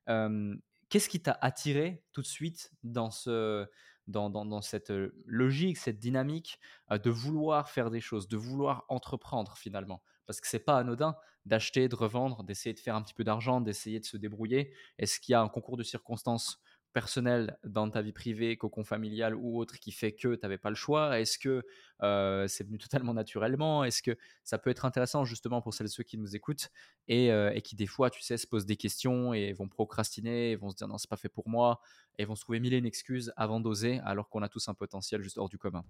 qu'est-ce 0.08 1.10
qui 1.10 1.22
t'a 1.22 1.38
attiré 1.42 2.04
tout 2.14 2.22
de 2.22 2.28
suite 2.28 2.72
dans, 2.84 3.12
ce, 3.12 3.68
dans, 4.08 4.62
cette 4.62 4.94
logique, 5.26 5.78
cette 5.78 6.00
dynamique 6.00 6.60
de 6.92 7.10
vouloir 7.10 7.70
faire 7.70 7.90
des 7.90 8.02
choses, 8.02 8.28
de 8.28 8.38
vouloir 8.38 8.86
entreprendre 8.90 9.58
finalement 9.58 10.02
parce 10.26 10.42
que 10.42 10.48
c'est 10.48 10.60
pas 10.60 10.78
anodin 10.78 11.16
d'acheter, 11.46 11.88
de 11.88 11.96
revendre, 11.96 12.44
d'essayer 12.44 12.74
de 12.74 12.80
faire 12.80 12.96
un 12.96 13.02
petit 13.02 13.14
peu 13.14 13.24
d'argent, 13.24 13.62
d'essayer 13.62 14.00
de 14.00 14.06
se 14.06 14.18
débrouiller. 14.18 14.74
Est-ce 14.98 15.20
qu'il 15.20 15.34
y 15.34 15.36
a 15.36 15.42
un 15.42 15.48
concours 15.48 15.78
de 15.78 15.84
circonstances 15.84 16.60
personnelles 16.94 17.58
dans 17.64 17.90
ta 17.90 18.02
vie 18.02 18.14
privée, 18.14 18.58
cocon 18.58 18.84
familial 18.84 19.36
ou 19.36 19.60
autre, 19.60 19.78
qui 19.80 19.92
fait 19.92 20.14
que 20.14 20.36
tu 20.36 20.40
n'avais 20.42 20.58
pas 20.58 20.70
le 20.70 20.76
choix? 20.76 21.20
Est-ce 21.20 21.38
que 21.38 21.64
c'est 22.02 22.66
venu 22.66 22.78
totalement 22.78 23.14
naturellement 23.14 23.84
Est-ce 23.84 24.02
que 24.02 24.18
ça 24.44 24.58
peut 24.58 24.70
être 24.70 24.86
intéressant 24.86 25.26
justement 25.26 25.62
pour 25.62 25.74
celles 25.74 25.88
et 25.88 25.90
ceux 25.90 26.04
qui 26.04 26.18
nous 26.18 26.36
écoutent 26.36 26.70
et, 27.08 27.28
et, 27.28 27.62
qui 27.62 27.76
des 27.76 27.88
fois, 27.88 28.10
tu 28.10 28.22
sais, 28.22 28.38
se 28.38 28.48
posent 28.48 28.66
des 28.66 28.76
questions 28.76 29.34
et 29.34 29.54
vont 29.54 29.68
procrastiner, 29.68 30.52
et 30.52 30.56
vont 30.56 30.70
se 30.70 30.76
dire 30.76 30.88
non, 30.88 30.98
c'est 30.98 31.10
pas 31.10 31.18
fait 31.18 31.30
pour 31.30 31.48
moi, 31.48 31.80
et 32.18 32.26
vont 32.26 32.36
se 32.36 32.42
trouver 32.42 32.60
mille 32.60 32.74
et 32.74 32.78
une 32.78 32.86
excuses 32.86 33.34
avant 33.36 33.60
d'oser, 33.60 34.00
alors 34.06 34.30
qu'on 34.30 34.42
a 34.42 34.50
tous 34.50 34.68
un 34.68 34.74
potentiel 34.74 35.22
juste 35.22 35.38
hors 35.38 35.50
du 35.50 35.58
commun. 35.58 35.84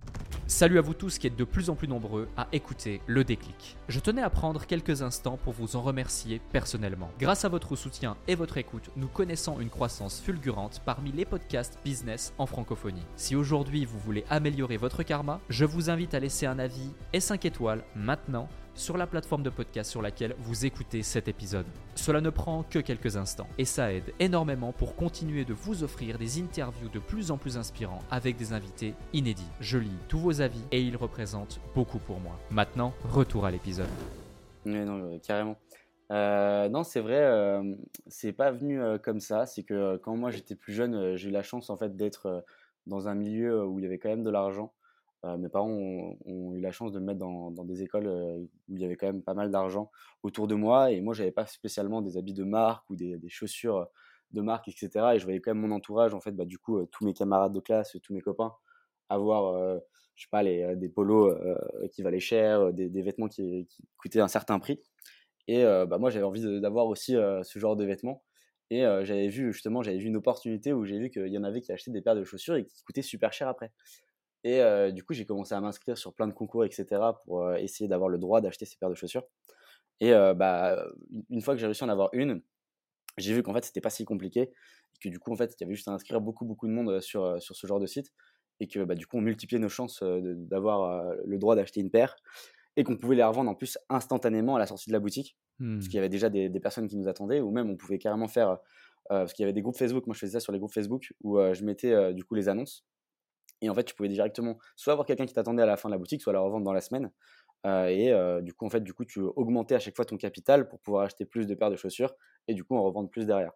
Salut 0.48 0.78
à 0.78 0.82
vous 0.82 0.94
tous 0.94 1.18
qui 1.18 1.28
êtes 1.28 1.36
de 1.36 1.44
plus 1.44 1.70
en 1.70 1.76
plus 1.76 1.88
nombreux 1.88 2.28
à 2.38 2.48
écouter 2.52 3.02
le 3.08 3.24
déclic. 3.24 3.78
Je 3.88 4.00
tenais 4.00 4.22
à 4.22 4.30
prendre 4.30 4.66
quelques 4.66 5.02
instants 5.02 5.38
pour 5.38 5.54
vous 5.54 5.76
en 5.76 5.82
remercier 5.82 6.40
personnellement. 6.52 7.12
Grâce 7.20 7.46
à 7.46 7.50
votre 7.50 7.76
soutien 7.76 8.18
et 8.28 8.36
votre 8.36 8.58
écoute, 8.58 8.92
nous 8.96 9.08
connaissons 9.08 9.60
une 9.60 9.70
croissance 9.70 10.22
fulgurante 10.22 10.82
parmi 10.86 11.12
les 11.12 11.26
podcasts 11.26 11.80
business 11.84 12.34
en 12.38 12.46
francophonie. 12.46 13.06
Si 13.16 13.36
aujourd'hui 13.36 13.86
vous 13.86 14.00
voulez 14.00 14.24
améliorer 14.30 14.78
votre 14.78 15.04
karma, 15.04 15.40
je 15.50 15.66
vous 15.66 15.90
invite 15.90 15.95
à 16.12 16.20
laisser 16.20 16.46
un 16.46 16.60
avis 16.60 16.92
et 17.14 17.22
5 17.22 17.46
étoiles 17.46 17.82
maintenant 17.96 18.50
sur 18.74 18.98
la 18.98 19.08
plateforme 19.08 19.44
de 19.44 19.50
podcast 19.50 19.90
sur 19.90 20.02
laquelle 20.02 20.36
vous 20.40 20.66
écoutez 20.66 21.04
cet 21.04 21.30
épisode. 21.30 21.66
Cela 21.96 22.20
ne 22.20 22.30
prend 22.30 22.64
que 22.64 22.80
quelques 22.80 23.16
instants 23.16 23.48
et 23.58 23.64
ça 23.64 23.94
aide 23.94 24.14
énormément 24.20 24.74
pour 24.74 24.98
continuer 24.98 25.46
de 25.46 25.54
vous 25.54 25.84
offrir 25.84 26.18
des 26.18 26.42
interviews 26.42 26.90
de 26.90 27.00
plus 27.00 27.32
en 27.32 27.38
plus 27.38 27.58
inspirants 27.58 28.02
avec 28.12 28.36
des 28.36 28.52
invités 28.52 28.94
inédits. 29.14 29.48
Je 29.62 29.78
lis 29.78 29.98
tous 30.10 30.20
vos 30.20 30.42
avis 30.42 30.62
et 30.74 30.82
ils 30.82 30.98
représentent 30.98 31.62
beaucoup 31.74 32.00
pour 32.00 32.20
moi. 32.20 32.38
Maintenant, 32.52 32.94
retour 33.06 33.46
à 33.46 33.52
l'épisode. 33.52 33.88
Oui, 34.66 34.74
non, 34.84 35.14
euh, 35.14 35.18
carrément. 35.26 35.56
Euh, 36.12 36.68
non, 36.68 36.84
c'est 36.84 37.00
vrai, 37.00 37.22
euh, 37.22 37.74
c'est 38.08 38.34
pas 38.34 38.52
venu 38.52 38.82
comme 39.02 39.22
ça. 39.22 39.46
C'est 39.46 39.64
que 39.64 39.96
quand 39.98 40.18
moi 40.18 40.30
j'étais 40.30 40.56
plus 40.56 40.74
jeune, 40.74 41.16
j'ai 41.16 41.30
eu 41.30 41.32
la 41.32 41.42
chance 41.42 41.70
en 41.70 41.78
fait 41.78 41.96
d'être 41.96 42.44
dans 42.86 43.08
un 43.08 43.16
milieu 43.16 43.66
où 43.66 43.80
il 43.80 43.84
y 43.84 43.86
avait 43.86 43.98
quand 43.98 44.10
même 44.10 44.24
de 44.24 44.30
l'argent. 44.30 44.74
Euh, 45.26 45.38
mes 45.38 45.50
parents 45.50 45.70
ont, 45.70 46.54
eu 46.54 46.62
la 46.62 46.72
chance 46.72 46.92
de 46.92 47.00
me 47.00 47.06
mettre 47.06 47.20
dans, 47.20 47.52
des 47.66 47.82
écoles 47.82 48.08
euh, 48.08 48.38
où 48.70 48.76
il 48.76 48.82
y 48.82 48.86
avait 48.86 48.96
quand 48.96 49.08
même 49.08 49.24
pas 49.24 49.34
mal 49.34 49.50
d'argent 49.50 49.90
autour 50.24 50.48
de 50.48 50.56
moi. 50.56 50.92
Et 50.92 51.02
moi, 51.02 51.14
j'avais 51.14 51.32
pas 51.32 51.46
spécialement 51.48 52.02
des 52.02 52.18
habits 52.18 52.34
de 52.34 52.44
marque 52.44 52.88
ou 52.90 52.96
des, 52.96 53.20
chaussures 53.28 53.88
de 54.32 54.42
marque, 54.42 54.68
etc. 54.68 54.90
Et 55.16 55.20
je 55.20 55.24
voyais 55.24 55.40
quand 55.40 55.54
même 55.54 55.66
mon 55.68 55.74
entourage, 55.76 56.14
en 56.14 56.20
fait, 56.20 56.32
bah, 56.32 56.46
du 56.46 56.60
coup, 56.60 56.78
euh, 56.78 56.88
tous 56.92 57.06
mes 57.06 57.14
camarades 57.14 57.54
de 57.54 57.60
classe, 57.60 57.98
tous 58.04 58.14
mes 58.14 58.22
copains, 58.22 58.54
avoir, 59.10 59.80
je 60.16 60.24
sais 60.24 60.30
pas, 60.32 60.44
les, 60.44 60.76
des 60.76 60.90
polos 60.90 61.38
qui 61.92 62.02
valaient 62.02 62.20
cher, 62.20 62.74
des, 62.74 63.02
vêtements 63.04 63.28
qui, 63.28 63.68
coûtaient 63.98 64.20
un 64.20 64.28
certain 64.28 64.60
prix. 64.60 64.82
Et 65.48 65.64
bah, 65.64 66.00
moi, 66.00 66.10
j'avais 66.10 66.26
envie 66.26 66.60
d'avoir 66.60 66.88
aussi 66.88 67.14
ce 67.14 67.60
genre 67.60 67.76
de 67.76 67.86
vêtements. 67.86 68.24
Et 68.72 68.82
j'avais 68.82 69.28
vu, 69.28 69.54
justement, 69.54 69.84
j'avais 69.84 70.00
vu 70.00 70.08
une 70.08 70.18
opportunité 70.18 70.74
où 70.74 70.86
j'ai 70.86 70.98
vu 70.98 71.12
qu'il 71.12 71.28
y 71.28 71.38
en 71.38 71.44
avait 71.44 71.62
qui 71.62 71.72
achetaient 71.72 71.92
des 71.92 72.02
paires 72.02 72.16
de 72.16 72.24
chaussures 72.24 72.56
et 72.56 72.66
qui 72.66 72.84
coûtaient 72.84 73.04
super 73.04 73.32
cher 73.32 73.48
après. 73.48 73.72
Et 74.48 74.62
du 74.92 75.04
coup, 75.04 75.14
j'ai 75.14 75.26
commencé 75.26 75.56
à 75.56 75.60
m'inscrire 75.60 75.98
sur 75.98 76.14
plein 76.14 76.28
de 76.28 76.34
concours, 76.34 76.64
etc., 76.64 76.86
pour 77.26 77.52
essayer 77.56 77.88
d'avoir 77.88 78.10
le 78.10 78.20
droit 78.20 78.42
d'acheter 78.42 78.66
ces 78.66 78.78
paires 78.78 78.92
de 78.92 78.96
chaussures. 78.96 79.24
Et 80.00 80.12
bah, 80.12 80.86
une 81.32 81.42
fois 81.42 81.56
que 81.56 81.60
j'ai 81.60 81.66
réussi 81.66 81.84
à 81.84 81.88
en 81.88 81.90
avoir 81.90 82.10
une, 82.14 82.44
j'ai 83.18 83.34
vu 83.34 83.42
qu'en 83.42 83.56
fait, 83.56 83.66
c'était 83.66 83.82
pas 83.82 83.90
si 83.90 84.06
compliqué. 84.06 84.42
Et 84.42 85.00
que 85.02 85.10
du 85.10 85.18
coup, 85.18 85.34
en 85.34 85.36
fait, 85.36 85.56
il 85.58 85.64
y 85.64 85.66
avait 85.66 85.74
juste 85.74 85.88
à 85.88 85.92
inscrire 85.92 86.22
beaucoup, 86.22 86.46
beaucoup 86.46 86.68
de 86.68 86.74
monde 86.74 87.02
sur, 87.02 87.42
sur 87.42 87.56
ce 87.56 87.66
genre 87.66 87.80
de 87.80 87.88
site. 87.88 88.14
Et 88.60 88.68
que 88.68 88.84
bah, 88.84 88.94
du 88.94 89.08
coup, 89.08 89.18
on 89.18 89.22
multipliait 89.22 89.60
nos 89.60 89.68
chances 89.68 90.04
d'avoir 90.04 91.16
le 91.26 91.40
droit 91.40 91.56
d'acheter 91.56 91.80
une 91.82 91.90
paire. 91.90 92.16
Et 92.76 92.84
qu'on 92.84 92.98
pouvait 92.98 93.16
les 93.16 93.24
revendre 93.24 93.50
en 93.50 93.56
plus 93.56 93.80
instantanément 93.90 94.58
à 94.58 94.60
la 94.60 94.68
sortie 94.68 94.92
de 94.92 94.94
la 94.94 95.00
boutique. 95.00 95.38
Parce 95.58 95.70
mmh. 95.70 95.80
qu'il 95.80 95.94
y 95.96 95.98
avait 95.98 96.10
déjà 96.10 96.30
des, 96.30 96.50
des, 96.50 96.60
personnes 96.60 96.88
qui 96.88 96.98
nous 96.98 97.08
attendaient. 97.08 97.42
Ou 97.42 97.50
même, 97.50 97.68
on 97.72 97.78
pouvait 97.78 97.98
carrément 97.98 98.28
faire. 98.28 98.60
parce 99.10 99.34
qu'il 99.34 99.42
y 99.42 99.46
avait 99.46 99.54
des 99.54 99.64
groupes 99.64 99.78
Facebook. 99.78 100.06
Moi, 100.06 100.14
je 100.14 100.20
faisais 100.20 100.34
ça 100.34 100.40
sur 100.40 100.54
les 100.54 100.60
groupes 100.60 100.74
Facebook 100.74 101.14
où 101.24 101.40
je 101.52 101.66
mettais 101.66 102.14
du 102.14 102.24
coup 102.24 102.36
les 102.36 102.48
annonces. 102.48 102.86
Et 103.62 103.70
en 103.70 103.74
fait, 103.74 103.84
tu 103.84 103.96
pouvais 103.96 104.10
directement 104.10 104.58
soit 104.76 104.94
avoir 104.94 105.06
quelqu'un 105.06 105.26
qui 105.26 105.34
t'attendait 105.34 105.64
à 105.64 105.66
la 105.66 105.78
fin 105.78 105.90
de 105.90 105.94
la 105.94 105.98
boutique, 105.98 106.22
soit 106.22 106.34
la 106.34 106.40
revendre 106.40 106.66
dans 106.66 106.74
la 106.74 106.82
semaine. 106.82 107.12
Euh, 107.66 107.88
et 107.88 108.12
euh, 108.12 108.42
du 108.42 108.54
coup, 108.54 109.06
tu 109.06 109.20
augmentais 109.20 109.76
à 109.76 109.80
chaque 109.80 109.96
fois 109.96 110.06
ton 110.06 110.18
capital 110.18 110.68
pour 110.68 110.80
pouvoir 110.80 111.06
acheter 111.06 111.26
plus 111.26 111.48
de 111.48 111.56
paires 111.56 111.72
de 111.72 111.76
chaussures 111.76 112.14
et 112.48 112.54
du 112.54 112.64
coup 112.64 112.76
en 112.76 112.84
revendre 112.84 113.10
plus 113.10 113.26
derrière. 113.26 113.54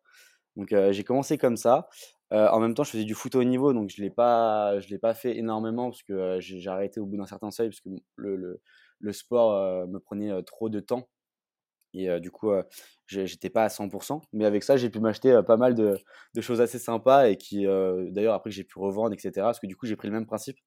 Donc 0.56 0.74
euh, 0.74 0.92
j'ai 0.92 1.04
commencé 1.04 1.38
comme 1.38 1.58
ça. 1.58 1.88
en 2.32 2.60
même 2.60 2.74
temps, 2.74 2.84
je 2.84 2.92
faisais 2.92 3.04
du 3.04 3.14
foot 3.14 3.36
au 3.36 3.44
niveau, 3.44 3.74
donc 3.74 3.90
je 3.90 4.02
l'ai 4.02 4.10
pas, 4.10 4.76
l'ai 4.90 4.98
pas 4.98 5.14
fait 5.14 5.38
énormément 5.38 5.90
parce 5.90 6.04
que 6.04 6.40
j'ai 6.40 6.68
arrêté 6.70 7.00
au 7.00 7.06
bout 7.06 7.18
d'un 7.18 7.28
certain 7.28 7.52
seuil 7.52 7.70
parce 7.70 7.82
que 7.82 7.90
le 8.18 9.14
sport 9.14 9.88
me 9.88 10.00
prenait 10.00 10.44
trop 10.44 10.70
de 10.70 10.80
temps 10.80 11.08
et 11.94 12.20
du 12.20 12.32
coup, 12.32 12.52
j'étais 13.08 13.50
pas 13.50 13.64
à 13.64 13.68
100%. 13.68 14.22
Mais 14.34 14.46
avec 14.46 14.64
ça, 14.64 14.78
j'ai 14.78 14.90
pu 14.90 15.00
m'acheter 15.00 15.40
pas 15.46 15.58
mal 15.58 15.76
de, 15.76 15.98
choses 16.42 16.62
assez 16.62 16.80
sympas 16.80 17.30
et 17.30 17.38
qui, 17.38 17.66
d'ailleurs, 17.66 18.34
après, 18.34 18.52
j'ai 18.52 18.64
pu 18.64 18.80
revendre, 18.80 19.14
etc. 19.14 19.32
Parce 19.38 19.60
que 19.60 19.68
du 19.68 19.76
coup, 19.76 19.86
j'ai 19.86 19.96
pris 19.96 20.08
le 20.08 20.14
même 20.14 20.26
principe. 20.26 20.58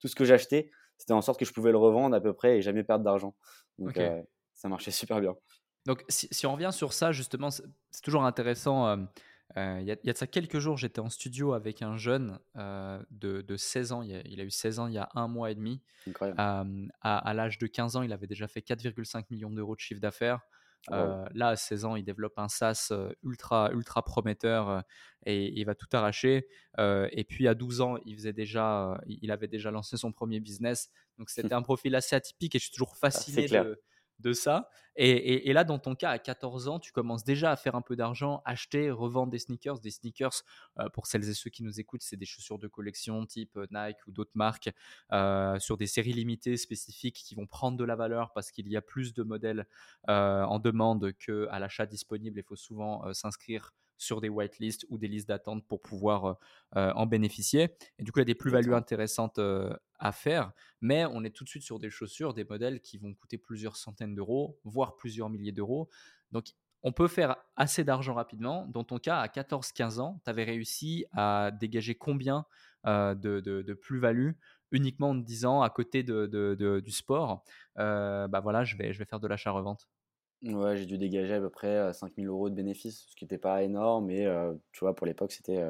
Tout 0.00 0.08
ce 0.08 0.16
que 0.16 0.24
j'achetais, 0.24 0.70
c'était 0.98 1.12
en 1.12 1.22
sorte 1.22 1.38
que 1.38 1.44
je 1.44 1.52
pouvais 1.52 1.70
le 1.70 1.78
revendre 1.78 2.16
à 2.16 2.20
peu 2.20 2.32
près 2.32 2.58
et 2.58 2.62
jamais 2.62 2.84
perdre 2.84 3.04
d'argent. 3.04 3.34
Donc, 3.78 3.98
ça 4.54 4.68
marchait 4.68 4.90
super 4.90 5.20
bien. 5.20 5.34
Donc, 5.86 6.04
si, 6.08 6.46
on 6.46 6.52
revient 6.52 6.70
sur 6.72 6.92
ça, 6.92 7.12
justement, 7.12 7.50
c'est 7.50 8.02
toujours 8.02 8.24
intéressant. 8.24 9.08
Il 9.56 9.82
y, 9.82 9.90
a, 9.90 9.96
de 9.96 10.16
ça 10.16 10.26
quelques 10.26 10.58
jours, 10.58 10.78
j'étais 10.78 11.00
en 11.00 11.10
studio 11.10 11.52
avec 11.52 11.82
un 11.82 11.96
jeune 11.96 12.38
de, 13.10 13.56
16 13.56 13.92
ans. 13.92 14.02
Il 14.02 14.14
a, 14.14 14.20
il 14.24 14.40
a, 14.40 14.44
eu 14.44 14.50
16 14.50 14.78
ans 14.78 14.86
il 14.86 14.94
y 14.94 14.98
a 14.98 15.08
un 15.14 15.28
mois 15.28 15.50
et 15.50 15.54
demi. 15.54 15.82
à, 16.20 16.64
à 17.02 17.34
l'âge 17.34 17.58
de 17.58 17.66
15 17.66 17.96
ans, 17.96 18.02
il 18.02 18.12
avait 18.12 18.26
déjà 18.26 18.48
fait 18.48 18.60
4,5 18.60 19.24
millions 19.30 19.50
d'euros 19.50 19.74
de 19.74 19.80
chiffre 19.80 20.00
d'affaires. 20.00 20.40
Euh, 20.90 21.24
là, 21.32 21.48
à 21.48 21.56
16 21.56 21.84
ans, 21.84 21.96
il 21.96 22.04
développe 22.04 22.38
un 22.38 22.48
SaaS 22.48 22.92
ultra, 23.22 23.70
ultra 23.72 24.02
prometteur 24.02 24.82
et 25.24 25.52
il 25.58 25.64
va 25.64 25.74
tout 25.74 25.86
arracher. 25.92 26.48
et 26.78 27.24
puis 27.28 27.46
à 27.46 27.54
12 27.54 27.80
ans, 27.80 27.96
il, 28.04 28.16
faisait 28.16 28.32
déjà, 28.32 29.00
il 29.06 29.30
avait 29.30 29.48
déjà 29.48 29.70
lancé 29.70 29.96
son 29.96 30.12
premier 30.12 30.40
business. 30.40 30.90
Donc 31.18 31.30
c'était 31.30 31.54
un 31.54 31.62
profil 31.62 31.94
assez 31.94 32.16
atypique 32.16 32.54
et 32.54 32.58
je 32.58 32.64
suis 32.64 32.72
toujours 32.72 32.94
ah, 32.94 33.10
fasciné 33.10 33.46
de, 33.46 33.80
de 34.22 34.32
ça. 34.32 34.68
Et, 34.96 35.52
là, 35.54 35.64
dans 35.64 35.78
ton 35.78 35.94
cas, 35.94 36.10
à 36.10 36.18
14 36.18 36.68
ans, 36.68 36.78
tu 36.78 36.92
commences 36.92 37.24
déjà 37.24 37.50
à 37.50 37.56
faire 37.56 37.74
un 37.74 37.80
peu 37.80 37.96
d'argent, 37.96 38.42
acheter, 38.44 38.90
revendre 38.90 39.30
des 39.32 39.38
sneakers. 39.38 39.80
Des 39.80 39.90
sneakers, 39.90 40.42
euh, 40.78 40.88
pour 40.90 41.06
celles 41.06 41.28
et 41.28 41.34
ceux 41.34 41.48
qui 41.48 41.62
nous 41.62 41.80
écoutent, 41.80 42.02
c'est 42.02 42.18
des 42.18 42.26
chaussures 42.26 42.58
de 42.58 42.68
collection 42.68 43.24
type 43.24 43.56
euh, 43.56 43.66
Nike 43.70 44.06
ou 44.06 44.12
d'autres 44.12 44.32
marques 44.34 44.70
euh, 45.12 45.58
sur 45.58 45.78
des 45.78 45.86
séries 45.86 46.12
limitées 46.12 46.58
spécifiques 46.58 47.22
qui 47.24 47.34
vont 47.34 47.46
prendre 47.46 47.78
de 47.78 47.84
la 47.84 47.96
valeur 47.96 48.32
parce 48.34 48.50
qu'il 48.50 48.68
y 48.68 48.76
a 48.76 48.82
plus 48.82 49.14
de 49.14 49.22
modèles 49.22 49.66
en 50.08 50.58
demande 50.58 51.12
qu'à 51.12 51.58
l'achat 51.58 51.86
disponible. 51.86 52.38
Il 52.38 52.44
faut 52.44 52.56
souvent 52.56 53.12
s'inscrire 53.14 53.72
sur 54.02 54.20
des 54.20 54.28
whitelists 54.28 54.86
ou 54.88 54.98
des 54.98 55.08
listes 55.08 55.28
d'attente 55.28 55.66
pour 55.66 55.80
pouvoir 55.80 56.38
en 56.74 57.06
bénéficier. 57.06 57.74
Et 57.98 58.02
du 58.02 58.12
coup, 58.12 58.18
il 58.18 58.22
y 58.22 58.24
a 58.24 58.26
des 58.26 58.34
plus-values 58.34 58.74
intéressantes 58.74 59.38
à 59.98 60.12
faire, 60.12 60.52
mais 60.80 61.04
on 61.06 61.22
est 61.24 61.30
tout 61.30 61.44
de 61.44 61.48
suite 61.48 61.62
sur 61.62 61.78
des 61.78 61.90
chaussures, 61.90 62.34
des 62.34 62.44
modèles 62.44 62.80
qui 62.80 62.98
vont 62.98 63.14
coûter 63.14 63.38
plusieurs 63.38 63.76
centaines 63.76 64.14
d'euros, 64.14 64.58
voire 64.64 64.96
plusieurs 64.96 65.30
milliers 65.30 65.52
d'euros. 65.52 65.88
Donc, 66.32 66.46
on 66.82 66.92
peut 66.92 67.08
faire 67.08 67.36
assez 67.56 67.84
d'argent 67.84 68.14
rapidement. 68.14 68.66
Dans 68.66 68.84
ton 68.84 68.98
cas, 68.98 69.18
à 69.18 69.28
14-15 69.28 70.00
ans, 70.00 70.20
tu 70.24 70.30
avais 70.30 70.44
réussi 70.44 71.04
à 71.12 71.50
dégager 71.52 71.94
combien 71.94 72.44
de, 72.84 73.72
plus-value 73.74 74.32
uniquement 74.72 75.10
en 75.10 75.20
te 75.20 75.24
disant 75.24 75.62
à 75.62 75.70
côté 75.70 76.02
de, 76.02 76.80
du 76.84 76.90
sport, 76.90 77.44
bah 77.76 78.40
voilà, 78.42 78.64
je 78.64 78.76
vais, 78.76 78.92
je 78.92 78.98
vais 78.98 79.04
faire 79.04 79.20
de 79.20 79.28
l'achat-revente? 79.28 79.88
Ouais, 80.42 80.76
j'ai 80.76 80.86
dû 80.86 80.98
dégager 80.98 81.34
à 81.34 81.40
peu 81.40 81.50
près 81.50 81.92
5000 81.92 82.26
euros 82.26 82.50
de 82.50 82.54
bénéfices, 82.54 83.06
ce 83.08 83.16
qui 83.16 83.24
n'était 83.24 83.38
pas 83.38 83.62
énorme, 83.62 84.06
mais 84.06 84.26
tu 84.72 84.80
vois, 84.80 84.94
pour 84.94 85.06
l'époque, 85.06 85.30
c'était, 85.30 85.64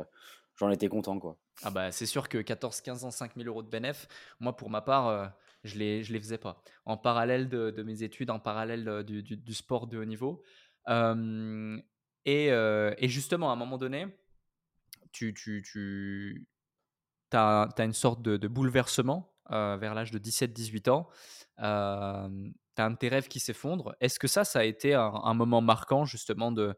j'en 0.57 0.71
étais 0.71 0.89
content, 0.89 1.19
quoi. 1.19 1.37
Ah 1.63 1.71
bah 1.71 1.93
c'est 1.93 2.07
sûr 2.07 2.31
que 2.31 2.39
14-15 2.39 3.05
ans, 3.05 3.11
5000 3.11 3.47
euros 3.47 3.63
de 3.63 3.69
bénéfices, 3.69 4.09
moi 4.41 4.57
pour 4.57 4.71
ma 4.71 4.81
part, 4.81 5.35
je 5.63 5.77
les, 5.77 6.03
je 6.03 6.13
les 6.13 6.19
faisais 6.19 6.39
pas. 6.39 6.63
En 6.87 6.97
parallèle 6.97 7.51
de, 7.51 7.83
mes 7.83 8.03
études, 8.03 8.31
en 8.31 8.41
parallèle 8.41 9.05
du, 9.05 9.23
du, 9.23 9.55
sport 9.55 9.87
de 9.87 9.99
haut 9.99 10.07
niveau. 10.07 10.43
et, 10.89 12.47
et, 12.47 13.09
justement, 13.09 13.51
à 13.51 13.53
un 13.53 13.57
moment 13.57 13.77
donné, 13.77 14.07
tu, 15.13 15.35
tu, 15.35 15.63
tu 15.63 16.47
as, 17.33 17.69
as, 17.77 17.85
une 17.85 17.93
sorte 17.93 18.23
de, 18.23 18.39
de 18.39 18.49
bouleversement 18.49 19.35
vers 19.51 19.95
l'âge 19.95 20.13
de 20.13 20.19
17-18 20.19 20.89
ans 20.89 21.11
tu 22.77 22.83
as 22.83 22.87
un 22.87 22.91
de 22.91 22.97
tes 22.97 23.09
rêves 23.09 23.29
qui 23.29 23.41
s'effondre. 23.41 23.95
Est-ce 24.01 24.19
que 24.19 24.29
ça, 24.29 24.45
ça 24.45 24.61
a 24.61 24.65
été 24.65 24.95
un, 24.95 25.35
moment 25.35 25.61
marquant 25.61 26.05
justement 26.05 26.53
de, 26.53 26.77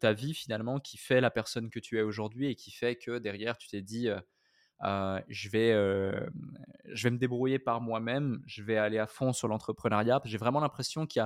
ta 0.00 0.12
vie 0.12 0.34
finalement 0.34 0.78
qui 0.78 0.98
fait 0.98 1.20
la 1.20 1.30
personne 1.30 1.70
que 1.70 1.80
tu 1.80 1.98
es 1.98 2.02
aujourd'hui 2.02 2.46
et 2.46 2.54
qui 2.54 2.70
fait 2.70 2.96
que 2.96 3.18
derrière 3.18 3.58
tu 3.58 3.68
t'es 3.68 3.82
dit 3.82 4.08
je, 4.82 5.48
vais, 5.48 5.72
je 6.84 7.02
vais 7.02 7.10
me 7.10 7.18
débrouiller 7.18 7.58
par 7.58 7.80
moi-même, 7.80 8.42
je 8.46 8.62
vais 8.62 8.76
aller 8.76 8.98
à 8.98 9.06
fond 9.06 9.32
sur 9.32 9.48
l'entrepreneuriat. 9.48 10.20
J'ai 10.24 10.38
vraiment 10.38 10.60
l'impression 10.60 11.06
qu'il 11.06 11.22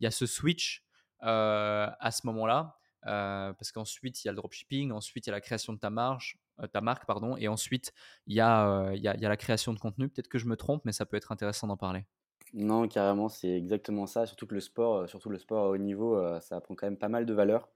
y, 0.00 0.04
y 0.04 0.06
a, 0.06 0.10
ce 0.10 0.26
switch 0.26 0.84
à 1.20 2.10
ce 2.10 2.26
moment-là. 2.26 2.76
parce 3.02 3.72
qu'ensuite 3.72 4.24
il 4.24 4.26
y 4.26 4.28
a 4.28 4.32
le 4.32 4.36
dropshipping, 4.36 4.92
ensuite 4.92 5.26
il 5.26 5.30
y 5.30 5.32
a 5.32 5.36
la 5.36 5.40
création 5.40 5.72
de 5.72 5.78
ta 5.78 5.90
marge, 5.90 6.38
ta 6.72 6.80
marque 6.80 7.06
pardon, 7.06 7.36
et 7.36 7.48
ensuite 7.48 7.92
il 8.26 8.34
y, 8.34 8.40
a, 8.40 8.92
il 8.94 9.02
y, 9.02 9.08
a, 9.08 9.16
y 9.16 9.24
a 9.24 9.28
la 9.28 9.36
création 9.36 9.72
de 9.72 9.78
contenu. 9.78 10.08
Peut-être 10.08 10.28
que 10.28 10.38
je 10.38 10.46
me 10.46 10.56
trompe, 10.56 10.84
mais 10.84 10.92
ça 10.92 11.06
peut 11.06 11.16
être 11.16 11.32
intéressant 11.32 11.66
d'en 11.66 11.76
parler. 11.76 12.04
Non, 12.54 12.86
carrément, 12.86 13.28
c'est 13.28 13.50
exactement 13.50 14.06
ça. 14.06 14.26
Surtout 14.26 14.46
que 14.46 14.54
le 14.54 14.60
sport, 14.60 14.96
euh, 14.98 15.06
surtout 15.06 15.30
le 15.30 15.38
sport 15.38 15.64
à 15.64 15.68
haut 15.70 15.78
niveau, 15.78 16.16
euh, 16.16 16.38
ça 16.40 16.56
apprend 16.56 16.74
quand 16.74 16.86
même 16.86 16.98
pas 16.98 17.08
mal 17.08 17.24
de 17.24 17.32
valeurs. 17.32 17.70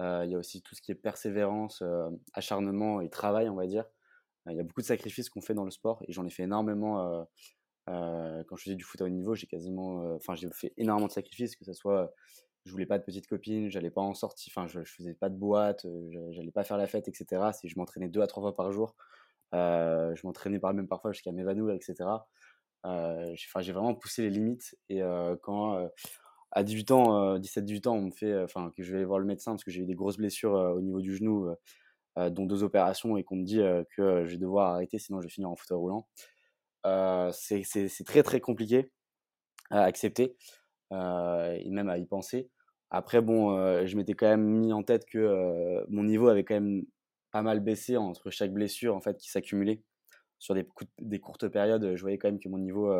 Euh, 0.00 0.22
il 0.24 0.32
y 0.32 0.34
a 0.34 0.38
aussi 0.38 0.62
tout 0.62 0.74
ce 0.74 0.82
qui 0.82 0.92
est 0.92 0.94
persévérance, 0.94 1.82
acharnement 2.32 3.00
et 3.00 3.10
travail, 3.10 3.48
on 3.48 3.54
va 3.54 3.66
dire. 3.66 3.84
Il 4.50 4.56
y 4.56 4.60
a 4.60 4.62
beaucoup 4.62 4.80
de 4.80 4.86
sacrifices 4.86 5.30
qu'on 5.30 5.40
fait 5.40 5.54
dans 5.54 5.64
le 5.64 5.70
sport 5.70 6.02
et 6.08 6.12
j'en 6.12 6.26
ai 6.26 6.30
fait 6.30 6.44
énormément 6.44 7.26
quand 7.86 8.56
je 8.56 8.64
faisais 8.64 8.76
du 8.76 8.84
foot 8.84 9.00
à 9.02 9.04
haut 9.04 9.08
niveau, 9.08 9.34
j'ai 9.34 9.46
quasiment, 9.46 10.14
enfin, 10.16 10.34
j'ai 10.34 10.48
fait 10.52 10.72
énormément 10.76 11.06
de 11.06 11.12
sacrifices, 11.12 11.56
que 11.56 11.64
ce 11.64 11.72
soit, 11.72 12.12
je 12.64 12.72
voulais 12.72 12.86
pas 12.86 12.98
de 12.98 13.04
petites 13.04 13.26
copines, 13.26 13.70
j'allais 13.70 13.90
pas 13.90 14.00
en 14.00 14.14
sortie, 14.14 14.50
enfin, 14.54 14.66
je, 14.66 14.84
je, 14.84 14.94
faisais 14.94 15.14
pas 15.14 15.28
de 15.28 15.36
boîte, 15.36 15.86
j'allais 16.30 16.50
pas 16.50 16.64
faire 16.64 16.76
la 16.78 16.86
fête, 16.86 17.08
etc. 17.08 17.52
Si 17.52 17.68
je 17.68 17.78
m'entraînais 17.78 18.08
deux 18.08 18.22
à 18.22 18.26
trois 18.26 18.42
fois 18.42 18.56
par 18.56 18.72
jour, 18.72 18.96
je 19.52 20.26
m'entraînais 20.26 20.58
par 20.58 20.74
même 20.74 20.88
parfois 20.88 21.12
jusqu'à 21.12 21.32
m'évanouir, 21.32 21.74
etc. 21.74 22.04
Enfin, 22.84 23.60
j'ai 23.60 23.72
vraiment 23.72 23.94
poussé 23.94 24.22
les 24.22 24.30
limites 24.30 24.76
et 24.88 25.00
quand 25.42 25.88
à 26.52 26.62
18 26.62 26.90
ans, 26.92 27.38
17-18 27.38 27.88
ans, 27.88 27.94
on 27.94 28.02
me 28.02 28.10
fait, 28.10 28.42
enfin, 28.42 28.70
que 28.76 28.82
je 28.82 28.92
vais 28.92 28.98
aller 28.98 29.06
voir 29.06 29.18
le 29.18 29.24
médecin 29.24 29.52
parce 29.52 29.64
que 29.64 29.70
j'ai 29.70 29.82
eu 29.82 29.86
des 29.86 29.94
grosses 29.94 30.18
blessures 30.18 30.52
au 30.52 30.80
niveau 30.80 31.00
du 31.00 31.16
genou, 31.16 31.48
dont 32.16 32.46
deux 32.46 32.62
opérations, 32.62 33.16
et 33.16 33.24
qu'on 33.24 33.36
me 33.36 33.44
dit 33.44 33.60
que 33.96 34.24
je 34.24 34.30
vais 34.30 34.38
devoir 34.38 34.74
arrêter, 34.74 34.98
sinon 34.98 35.20
je 35.20 35.26
vais 35.26 35.30
finir 35.30 35.50
en 35.50 35.56
fauteuil 35.56 35.78
roulant. 35.78 36.06
c'est 37.32 38.04
très 38.04 38.22
très 38.22 38.40
compliqué 38.40 38.92
à 39.70 39.82
accepter 39.82 40.36
et 40.92 41.70
même 41.70 41.88
à 41.88 41.98
y 41.98 42.06
penser. 42.06 42.50
Après, 42.90 43.20
bon, 43.20 43.86
je 43.86 43.96
m'étais 43.96 44.14
quand 44.14 44.28
même 44.28 44.44
mis 44.44 44.72
en 44.72 44.82
tête 44.82 45.06
que 45.06 45.84
mon 45.88 46.04
niveau 46.04 46.28
avait 46.28 46.44
quand 46.44 46.54
même 46.54 46.84
pas 47.32 47.42
mal 47.42 47.58
baissé 47.58 47.96
entre 47.96 48.30
chaque 48.30 48.52
blessure 48.52 48.94
en 48.94 49.00
fait 49.00 49.16
qui 49.16 49.28
s'accumulait 49.28 49.82
sur 50.44 50.54
des, 50.54 51.20
courtes 51.20 51.48
périodes. 51.48 51.96
Je 51.96 52.00
voyais 52.02 52.18
quand 52.18 52.28
même 52.28 52.38
que 52.38 52.50
mon 52.50 52.58
niveau 52.58 52.92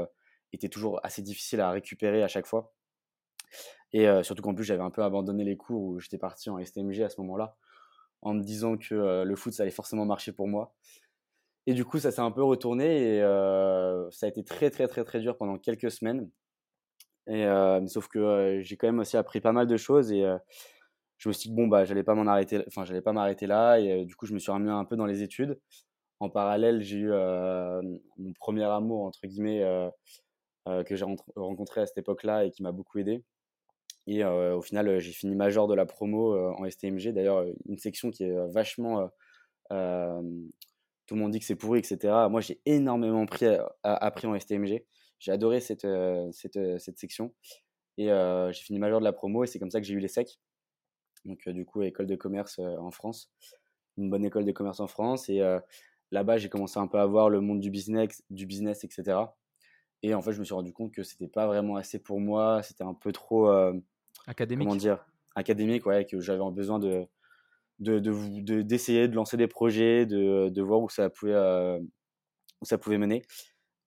était 0.52 0.70
toujours 0.70 0.98
assez 1.02 1.20
difficile 1.20 1.61
à 1.61 1.70
récupérer 1.70 2.22
à 2.22 2.28
chaque 2.28 2.46
fois. 2.46 2.72
Et 3.92 4.07
surtout 4.22 4.42
qu'en 4.42 4.54
plus, 4.54 4.64
j'avais 4.64 4.83
un 4.83 4.90
peu 4.90 5.02
abandonné 5.02 5.44
les 5.44 5.57
cours 5.57 5.83
où 5.83 6.00
j'étais 6.00 6.16
parti 6.16 6.48
en 6.48 6.59
STMG 6.59 7.02
à 7.02 7.11
ce 7.11 7.20
moment-là, 7.20 7.57
en 8.22 8.33
me 8.33 8.42
disant 8.42 8.78
que 8.78 9.24
le 9.24 9.37
foot, 9.37 9.52
ça 9.52 9.62
allait 9.62 9.70
forcément 9.70 10.07
marcher 10.07 10.33
pour 10.33 10.48
moi. 10.48 10.74
Et 11.66 11.74
du 11.74 11.85
coup, 11.85 11.98
ça 11.98 12.11
s'est 12.11 12.22
un 12.22 12.30
peu 12.30 12.42
retourné 12.42 13.16
et 13.16 13.20
ça 14.11 14.24
a 14.24 14.28
été 14.28 14.42
très, 14.42 14.70
très, 14.70 14.88
très, 14.88 15.04
très 15.04 15.20
dur 15.20 15.37
pendant 15.37 15.59
quelques 15.59 15.90
semaines. 15.90 16.30
Et, 17.26 17.46
sauf 17.87 18.09
que 18.09 18.61
j'ai 18.62 18.78
quand 18.78 18.87
même 18.87 19.00
aussi 19.00 19.18
appris 19.18 19.42
pas 19.42 19.52
mal 19.52 19.66
de 19.66 19.76
choses 19.76 20.12
et 20.12 20.24
je 21.18 21.28
me 21.28 21.35
suis 21.35 21.50
dit 21.50 21.54
que 21.54 21.61
bon, 21.61 21.68
bah, 21.68 21.85
j'allais 21.85 22.02
pas 22.02 22.14
m'en 22.14 22.24
m'arrêter 22.24 23.46
là. 23.46 23.78
Et 23.78 24.07
du 24.07 24.16
coup, 24.16 24.24
je 24.24 24.33
me 24.33 24.38
suis 24.38 24.50
remis 24.50 24.70
un 24.70 24.87
peu 24.87 24.96
dans 24.96 25.07
les 25.07 25.22
études. 25.22 25.61
En 26.24 26.30
parallèle, 26.30 26.80
j'ai 26.80 27.00
eu 27.00 27.10
mon 27.10 28.32
premier 28.40 28.64
amour, 28.64 29.04
entre 29.04 29.26
guillemets, 29.26 29.62
que 30.64 30.96
j'ai 30.96 31.04
rencontré 31.37 31.82
à 31.82 31.87
cette 31.87 31.98
époque-là 31.98 32.46
et 32.46 32.50
qui 32.50 32.62
m'a 32.62 32.72
beaucoup 32.72 32.98
aidé. 32.98 33.22
Et 34.06 34.24
au 34.24 34.62
final, 34.62 35.00
j'ai 35.00 35.12
fini 35.12 35.37
major 35.37 35.68
de 35.68 35.74
la 35.74 35.84
promo 35.84 36.34
en 36.34 36.64
STMG. 36.64 37.12
D'ailleurs, 37.12 37.44
une 37.66 37.76
section 37.76 38.10
qui 38.10 38.24
est 38.24 38.34
vachement. 38.48 39.10
tout 39.68 39.74
le 41.14 41.20
monde 41.20 41.32
dit 41.32 41.40
que 41.40 41.44
c'est 41.44 41.56
pourri, 41.56 41.80
etc. 41.80 41.98
Moi, 42.30 42.40
j'ai 42.40 42.58
énormément 42.64 43.26
pris, 43.26 43.44
appris 43.82 44.26
en 44.26 44.40
STMG. 44.40 44.82
J'ai 45.18 45.30
adoré 45.30 45.60
cette, 45.60 45.87
cette, 46.32 46.98
section. 46.98 47.34
Et 47.98 48.06
j'ai 48.06 48.62
fini 48.62 48.78
major 48.78 48.98
de 48.98 49.04
la 49.04 49.12
promo 49.12 49.44
et 49.44 49.46
c'est 49.46 49.58
comme 49.58 49.70
ça 49.70 49.78
que 49.78 49.87
j'ai 49.87 49.92
eu 49.92 49.98
les 49.98 50.08
SEC. 50.08 50.38
Donc, 51.26 51.46
du 51.50 51.66
coup, 51.66 51.82
école 51.82 52.06
de 52.06 52.16
commerce 52.16 52.60
en 52.60 52.90
France. 52.90 53.30
Une 53.98 54.08
bonne 54.08 54.24
école 54.24 54.46
de 54.46 54.52
commerce 54.52 54.80
en 54.80 54.87
France. 54.87 55.28
Et 55.28 55.42
là-bas, 56.11 56.38
j'ai 56.38 56.49
commencé 56.49 56.79
un 56.79 56.87
peu 56.87 56.99
à 56.99 57.07
voir 57.07 57.31
le 57.31 57.40
monde 57.40 57.61
du 57.61 57.71
business, 57.71 58.23
du 58.31 58.47
business 58.47 58.85
etc. 58.85 59.19
Et 60.03 60.14
en 60.14 60.23
fait, 60.23 60.33
je 60.33 60.40
me 60.40 60.45
suis 60.45 60.55
rendu 60.55 60.73
compte 60.73 60.93
que 60.93 61.03
c'était 61.03 61.29
pas 61.29 61.47
vraiment 61.47 61.77
assez 61.77 61.99
pour 61.99 62.21
moi. 62.21 62.62
C'était 62.62 62.85
un 62.85 62.95
peu 62.95 63.12
trop 63.12 63.49
Académique. 64.27 64.67
Comment 64.67 64.77
dire 64.77 65.05
Académique, 65.35 65.87
ouais, 65.87 66.07
que 66.07 66.21
j'avais 66.21 66.51
besoin 66.53 66.79
de 66.79 67.07
d'essayer 67.81 69.03
de, 69.03 69.07
de, 69.07 69.11
de, 69.11 69.17
lancer 69.17 69.37
des 69.37 69.49
projets, 69.49 70.07
de, 70.07 70.49
de 70.49 70.62
voir 70.62 70.81
où 70.81 70.88
ça 70.88 71.11
pouvait, 71.11 71.35
euh, 71.35 71.81
où 72.61 72.64
ça 72.64 72.79
pouvait 72.79 72.99
mener. 72.99 73.23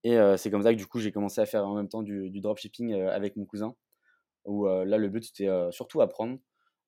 Et 0.04 0.18
euh, 0.18 0.36
c'est 0.36 0.50
comme 0.50 0.62
ça 0.62 0.72
que 0.72 0.78
du 0.78 0.86
coup, 0.86 1.00
j'ai 1.00 1.10
commencé 1.10 1.40
à 1.40 1.46
faire 1.46 1.66
en 1.66 1.74
même 1.74 1.88
temps 1.88 2.02
du, 2.02 2.28
du 2.28 2.40
dropshipping 2.40 2.92
euh, 2.92 3.10
avec 3.10 3.34
mon 3.36 3.46
cousin. 3.46 3.74
Où 4.44 4.66
là, 4.66 4.96
le 4.96 5.08
but, 5.08 5.24
c'était 5.24 5.50
surtout 5.72 6.00
apprendre, 6.00 6.38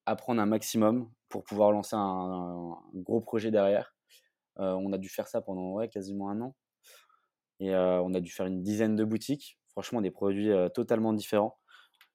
apprendre 0.06 0.40
un 0.40 0.46
maximum 0.46 1.10
pour 1.28 1.44
pouvoir 1.44 1.72
lancer 1.72 1.94
un, 1.94 2.74
gros 2.94 3.20
projet 3.20 3.50
derrière. 3.50 3.94
On 4.60 4.92
a 4.92 4.98
dû 4.98 5.08
faire 5.08 5.26
ça 5.26 5.40
pendant 5.40 5.86
quasiment 5.88 6.30
un 6.30 6.40
an. 6.40 6.56
Et 7.60 7.74
on 7.74 8.14
a 8.14 8.20
dû 8.20 8.30
faire 8.30 8.46
une 8.46 8.62
dizaine 8.62 8.96
de 8.96 9.04
boutiques. 9.04 9.58
Franchement, 9.72 10.00
des 10.00 10.10
produits 10.10 10.50
totalement 10.74 11.12
différents. 11.12 11.58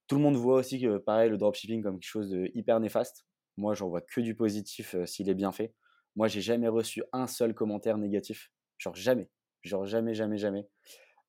Tout 0.08 0.15
le 0.15 0.21
monde 0.21 0.36
voit 0.36 0.58
aussi 0.58 0.79
que, 0.79 0.97
pareil, 0.97 1.29
le 1.29 1.38
dropshipping 1.38 1.81
comme 1.81 1.95
quelque 1.95 2.10
chose 2.10 2.29
de 2.29 2.51
hyper 2.53 2.79
néfaste. 2.79 3.25
Moi, 3.58 3.73
j'en 3.73 3.89
vois 3.89 4.01
que 4.01 4.21
du 4.21 4.36
positif 4.36 4.95
euh, 4.95 5.05
s'il 5.05 5.29
est 5.29 5.34
bien 5.34 5.51
fait. 5.51 5.73
Moi, 6.15 6.27
j'ai 6.27 6.41
jamais 6.41 6.67
reçu 6.67 7.03
un 7.12 7.27
seul 7.27 7.53
commentaire 7.53 7.97
négatif. 7.97 8.51
Genre 8.77 8.95
jamais. 8.95 9.29
Genre 9.63 9.86
jamais, 9.86 10.13
jamais, 10.13 10.38
jamais. 10.38 10.67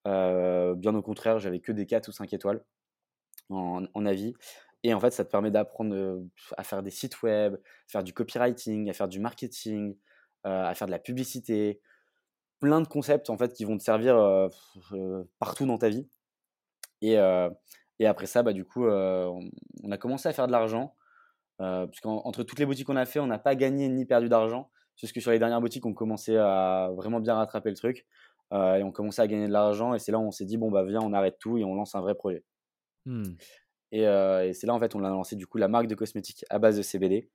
Euh, 0.06 0.74
bien 0.74 0.94
au 0.94 1.02
contraire, 1.02 1.38
j'avais 1.38 1.60
que 1.60 1.72
des 1.72 1.86
4 1.86 2.08
ou 2.08 2.12
5 2.12 2.32
étoiles 2.32 2.64
en, 3.48 4.06
avis. 4.06 4.34
Et 4.82 4.92
en 4.92 5.00
fait, 5.00 5.10
ça 5.10 5.24
te 5.24 5.30
permet 5.30 5.50
d'apprendre 5.50 5.94
euh, 5.94 6.20
à 6.56 6.64
faire 6.64 6.82
des 6.82 6.90
sites 6.90 7.22
web, 7.22 7.56
faire 7.88 8.04
du 8.04 8.12
copywriting, 8.12 8.90
à 8.90 8.92
faire 8.92 9.08
du 9.08 9.20
marketing, 9.20 9.96
à 10.46 10.74
faire 10.74 10.86
de 10.86 10.92
la 10.92 10.98
publicité. 10.98 11.80
Plein 12.60 12.80
de 12.80 12.88
concepts 12.88 13.28
en 13.28 13.36
fait 13.36 13.52
qui 13.52 13.64
vont 13.64 13.76
te 13.76 13.82
servir 13.82 14.16
partout 15.38 15.66
dans 15.66 15.78
ta 15.78 15.88
vie. 15.88 16.08
Et, 17.02 17.16
et 17.98 18.06
après 18.06 18.26
ça, 18.26 18.42
bah, 18.42 18.52
du 18.52 18.64
coup, 18.64 18.86
on, 18.86 19.90
a 19.90 19.96
commencé 19.98 20.28
à 20.28 20.32
faire 20.32 20.46
de 20.46 20.52
l'argent. 20.52 20.94
Euh, 21.62 21.86
entre 22.04 22.42
toutes 22.42 22.58
les 22.58 22.66
boutiques 22.66 22.86
qu'on 22.86 22.96
a 22.96 23.06
fait, 23.06 23.18
on 23.18 23.26
n'a 23.26 23.38
pas 23.38 23.54
gagné 23.54 23.88
ni 23.88 24.04
perdu 24.04 24.28
d'argent. 24.28 24.70
C'est 24.96 25.12
que 25.12 25.20
sur 25.20 25.30
les 25.30 25.38
dernières 25.38 25.60
boutiques, 25.60 25.84
on 25.84 25.92
commençait 25.92 26.36
à 26.36 26.90
vraiment 26.96 27.20
bien 27.20 27.34
rattraper 27.34 27.70
le 27.70 27.76
truc. 27.76 28.06
et 28.52 28.82
on 28.82 28.92
commençait 28.92 29.22
à 29.22 29.26
gagner 29.26 29.48
de 29.48 29.52
l'argent. 29.52 29.94
Et 29.94 29.98
c'est 29.98 30.12
là 30.12 30.18
où 30.18 30.22
on 30.22 30.30
s'est 30.30 30.46
dit, 30.46 30.56
bon, 30.56 30.70
bah, 30.70 30.84
viens, 30.84 31.00
on 31.02 31.12
arrête 31.12 31.38
tout 31.38 31.58
et 31.58 31.64
on 31.64 31.74
lance 31.74 31.94
un 31.94 32.00
vrai 32.00 32.14
projet. 32.14 32.44
Mmh. 33.04 33.34
Et, 33.92 34.02
c'est 34.52 34.66
là, 34.66 34.74
en 34.74 34.80
fait, 34.80 34.94
on 34.94 35.04
a 35.04 35.10
lancé 35.10 35.36
du 35.36 35.46
coup 35.46 35.58
la 35.58 35.68
marque 35.68 35.86
de 35.86 35.94
cosmétiques 35.94 36.44
à 36.50 36.58
base 36.58 36.76
de 36.76 36.82
CBD. 36.82 37.30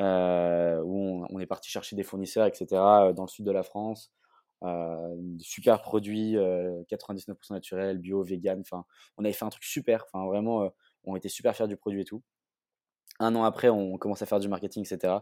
Où 0.00 1.26
on, 1.28 1.40
est 1.40 1.46
parti 1.46 1.70
chercher 1.70 1.96
des 1.96 2.02
fournisseurs, 2.02 2.46
etc., 2.46 2.66
dans 3.14 3.22
le 3.22 3.28
sud 3.28 3.44
de 3.44 3.52
la 3.52 3.62
France. 3.62 4.12
Euh, 4.62 5.16
super 5.38 5.80
produits, 5.80 6.34
99% 6.34 7.30
euh, 7.30 7.34
naturel, 7.50 7.98
bio, 7.98 8.22
vegan. 8.22 8.60
Enfin, 8.60 8.84
on 9.16 9.24
avait 9.24 9.32
fait 9.32 9.44
un 9.44 9.50
truc 9.50 9.64
super. 9.64 10.04
Enfin, 10.12 10.26
vraiment, 10.26 10.64
euh, 10.64 10.68
on 11.04 11.16
était 11.16 11.28
super 11.28 11.54
fiers 11.56 11.68
du 11.68 11.76
produit 11.76 12.02
et 12.02 12.04
tout. 12.04 12.22
Un 13.18 13.34
an 13.36 13.44
après, 13.44 13.68
on 13.70 13.98
commence 13.98 14.22
à 14.22 14.26
faire 14.26 14.40
du 14.40 14.48
marketing, 14.48 14.84
etc. 14.84 15.14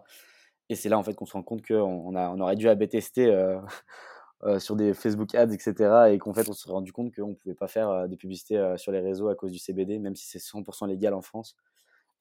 Et 0.69 0.75
c'est 0.77 0.89
là 0.89 0.99
en 0.99 1.03
fait 1.03 1.15
qu'on 1.15 1.27
se 1.27 1.33
rend 1.33 1.43
compte 1.43 1.67
qu'on 1.67 2.15
on, 2.15 2.41
aurait 2.41 2.57
dû 2.57 2.69
AB 2.69 2.89
tester 2.89 3.27
sur 4.59 4.77
des 4.77 4.95
Facebook 4.95 5.35
ads, 5.35 5.53
etc. 5.53 6.13
Et 6.13 6.19
qu'en 6.19 6.35
fait, 6.35 6.49
on 6.49 6.53
s'est 6.53 6.71
rendu 6.71 6.93
compte 6.93 7.15
qu'on 7.15 7.29
ne 7.29 7.35
pouvait 7.35 7.55
pas 7.55 7.69
faire 7.69 8.09
de 8.09 8.17
publicité 8.17 8.75
sur 8.77 8.93
les 8.93 9.01
réseaux 9.01 9.29
à 9.29 9.35
cause 9.35 9.53
du 9.53 9.59
CBD, 9.59 9.99
même 9.99 10.15
si 10.15 10.27
c'est 10.27 10.39
100% 10.39 10.87
légal 10.89 11.15
en 11.15 11.23
France 11.23 11.57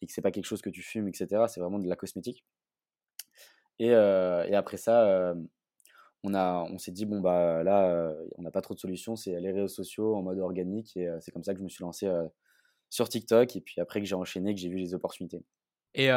et 0.01 0.07
que 0.07 0.13
c'est 0.13 0.21
pas 0.21 0.31
quelque 0.31 0.45
chose 0.45 0.61
que 0.61 0.69
tu 0.69 0.81
fumes, 0.81 1.07
etc. 1.07 1.47
C'est 1.47 1.59
vraiment 1.59 1.79
de 1.79 1.87
la 1.87 1.95
cosmétique. 1.95 2.45
Et, 3.79 3.89
et 3.89 4.55
après 4.55 4.77
ça, 4.77 5.33
on, 6.23 6.33
a, 6.33 6.63
on 6.63 6.77
s'est 6.77 6.91
dit, 6.91 7.05
bon, 7.05 7.19
bah 7.21 7.63
là, 7.63 8.13
on 8.37 8.41
n'a 8.41 8.51
pas 8.51 8.61
trop 8.61 8.73
de 8.73 8.79
solutions, 8.79 9.15
c'est 9.15 9.39
les 9.39 9.51
réseaux 9.51 9.67
sociaux 9.67 10.15
en 10.15 10.23
mode 10.23 10.39
organique. 10.39 10.97
Et 10.97 11.09
c'est 11.21 11.31
comme 11.31 11.43
ça 11.43 11.53
que 11.53 11.59
je 11.59 11.63
me 11.63 11.69
suis 11.69 11.83
lancé 11.83 12.11
sur 12.89 13.07
TikTok. 13.07 13.55
Et 13.55 13.61
puis 13.61 13.79
après 13.79 13.99
que 13.99 14.07
j'ai 14.07 14.15
enchaîné, 14.15 14.55
que 14.55 14.59
j'ai 14.59 14.69
vu 14.69 14.77
les 14.77 14.93
opportunités. 14.93 15.43
Et 15.93 16.09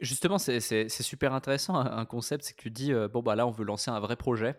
justement, 0.00 0.38
c'est 0.38 0.88
super 0.88 1.32
intéressant 1.32 1.76
un 1.76 2.04
concept, 2.06 2.44
c'est 2.44 2.54
que 2.54 2.62
tu 2.62 2.70
dis, 2.70 2.92
bon, 3.12 3.22
bah 3.22 3.34
là, 3.36 3.46
on 3.46 3.50
veut 3.50 3.64
lancer 3.64 3.90
un 3.90 4.00
vrai 4.00 4.16
projet. 4.16 4.56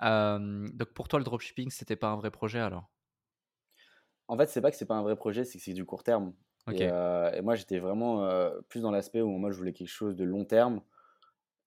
donc 0.00 0.92
pour 0.94 1.08
toi, 1.08 1.18
le 1.18 1.24
dropshipping, 1.24 1.70
c'était 1.70 1.96
pas 1.96 2.08
un 2.08 2.16
vrai 2.16 2.30
projet 2.30 2.58
alors? 2.58 2.90
En 4.26 4.38
fait, 4.38 4.46
c'est 4.48 4.62
pas 4.62 4.70
que 4.70 4.76
c'est 4.76 4.86
pas 4.86 4.94
un 4.96 5.02
vrai 5.02 5.16
projet, 5.16 5.44
c'est 5.44 5.58
que 5.58 5.64
c'est 5.64 5.74
du 5.74 5.84
court 5.84 6.02
terme. 6.02 6.34
Et, 6.72 7.40
moi, 7.42 7.54
j'étais 7.54 7.78
vraiment 7.78 8.26
plus 8.68 8.80
dans 8.80 8.90
l'aspect 8.90 9.20
où 9.20 9.28
moi, 9.28 9.50
je 9.50 9.56
voulais 9.56 9.72
quelque 9.72 9.88
chose 9.88 10.16
de 10.16 10.24
long 10.24 10.44
terme. 10.44 10.80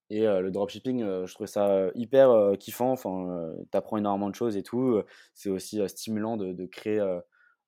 Et 0.09 0.21
le 0.25 0.49
dropshipping, 0.51 1.25
je 1.25 1.33
trouvais 1.33 1.47
ça 1.47 1.89
hyper 1.93 2.53
kiffant. 2.59 2.91
Enfin, 2.91 3.53
tu 3.71 3.77
apprends 3.77 3.97
énormément 3.97 4.29
de 4.29 4.35
choses 4.35 4.57
et 4.57 4.63
tout. 4.63 5.01
C'est 5.33 5.49
aussi 5.49 5.81
stimulant 5.87 6.37
de, 6.37 6.53
de 6.53 6.65
créer 6.65 6.99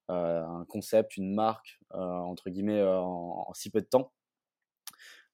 un 0.07 0.65
concept, 0.69 1.17
une 1.17 1.33
marque, 1.33 1.79
entre 1.91 2.49
guillemets, 2.49 2.81
en, 2.83 3.51
si 3.53 3.69
peu 3.69 3.81
de 3.81 3.85
temps. 3.85 4.11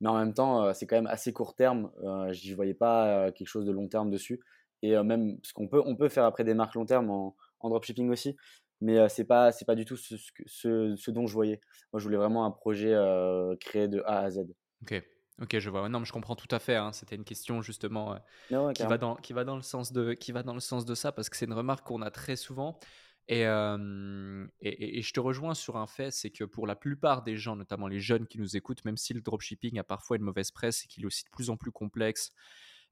Mais 0.02 0.10
en 0.10 0.18
même 0.18 0.34
temps, 0.34 0.74
c'est 0.74 0.88
quand 0.88 0.98
même 0.98 1.08
assez 1.08 1.32
court 1.32 1.56
terme. 1.56 1.92
Je 2.02 2.50
ne 2.50 2.56
voyais 2.56 2.74
pas 2.74 3.32
quelque 3.32 3.48
chose 3.48 3.66
de 3.66 3.72
long 3.72 3.88
terme 3.88 4.10
dessus. 4.10 4.42
Et 4.82 5.02
même, 5.04 5.38
parce 5.38 5.54
qu'on 5.54 5.68
peut, 5.68 5.82
on 5.86 5.96
peut 5.96 6.10
faire 6.10 6.26
après 6.26 6.44
des 6.44 6.54
marques 6.54 6.76
long 6.76 6.86
terme 6.86 7.10
en 7.10 7.70
dropshipping 7.70 8.10
aussi. 8.10 8.36
Mais 8.82 9.08
c'est 9.10 9.26
pas, 9.26 9.52
c'est 9.52 9.66
pas 9.66 9.76
du 9.76 9.86
tout 9.86 9.98
ce, 9.98 10.16
ce, 10.46 10.96
ce, 10.96 11.12
dont 11.12 11.28
je 11.28 11.34
voyais. 11.34 11.62
Moi, 11.94 12.00
je 12.00 12.04
voulais 12.04 12.18
vraiment 12.18 12.46
un 12.46 12.52
projet 12.52 12.94
créé 13.60 13.88
de 13.88 14.02
A 14.06 14.20
à 14.20 14.30
Z. 14.30 14.46
Ok. 14.82 15.02
Ok, 15.42 15.60
je 15.60 15.70
vois. 15.70 15.90
Non, 15.90 16.00
mais 16.00 16.06
je 16.06 16.14
comprends 16.14 16.36
tout 16.36 16.48
à 16.52 16.60
fait. 16.60 16.76
Hein. 16.76 16.94
C'était 16.94 17.16
une 17.16 17.26
question 17.26 17.62
justement 17.62 18.14
euh, 18.14 18.72
qui, 18.72 18.84
va 18.84 18.98
dans, 18.98 19.16
qui, 19.16 19.34
va 19.34 19.44
dans 19.44 19.58
le 19.58 19.62
sens 19.62 19.92
de, 19.92 20.14
qui 20.14 20.32
va 20.32 20.44
dans 20.44 20.54
le 20.54 20.62
sens 20.62 20.86
de 20.86 20.96
ça 20.96 21.12
parce 21.12 21.30
que 21.30 21.36
c'est 21.36 21.46
une 21.46 21.54
remarque 21.54 21.86
qu'on 21.86 22.02
a 22.02 22.12
très 22.12 22.36
souvent. 22.38 22.80
Et, 23.28 23.42
et, 23.42 25.02
je 25.02 25.14
te 25.14 25.20
rejoins 25.20 25.56
sur 25.56 25.78
un 25.78 25.88
fait, 25.88 26.12
c'est 26.12 26.30
que 26.30 26.44
pour 26.44 26.68
la 26.68 26.76
plupart 26.76 27.24
des 27.24 27.38
gens, 27.38 27.56
notamment 27.56 27.88
les 27.88 28.00
jeunes 28.00 28.28
qui 28.28 28.38
nous 28.38 28.56
écoutent, 28.56 28.86
même 28.86 28.98
si 28.98 29.16
le 29.16 29.22
dropshipping 29.22 29.80
a 29.80 29.84
parfois 29.84 30.18
une 30.18 30.24
mauvaise 30.24 30.52
presse 30.52 30.84
et 30.84 30.88
qu'il 30.88 31.04
est 31.04 31.08
aussi 31.08 31.24
de 31.24 31.30
plus 31.32 31.50
en 31.50 31.58
plus 31.58 31.72
complexe 31.72 32.32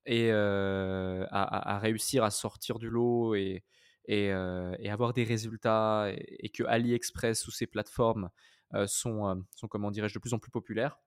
et 0.08 0.32
à, 0.32 1.80
réussir 1.80 2.24
à 2.24 2.32
sortir 2.32 2.80
du 2.80 2.90
lot 2.90 3.36
et, 3.36 3.64
et, 4.06 4.32
avoir 4.32 5.14
des 5.14 5.24
résultats 5.24 6.12
et, 6.16 6.50
que 6.50 6.64
AliExpress 6.64 7.48
ou 7.48 7.52
ces 7.52 7.68
plateformes 7.68 8.30
sont, 8.88 9.44
sont, 9.56 9.68
comment 9.68 9.92
dirais-je, 9.92 10.14
de 10.14 10.20
plus 10.20 10.34
en 10.34 10.40
plus 10.40 10.52
populaires. 10.52 11.00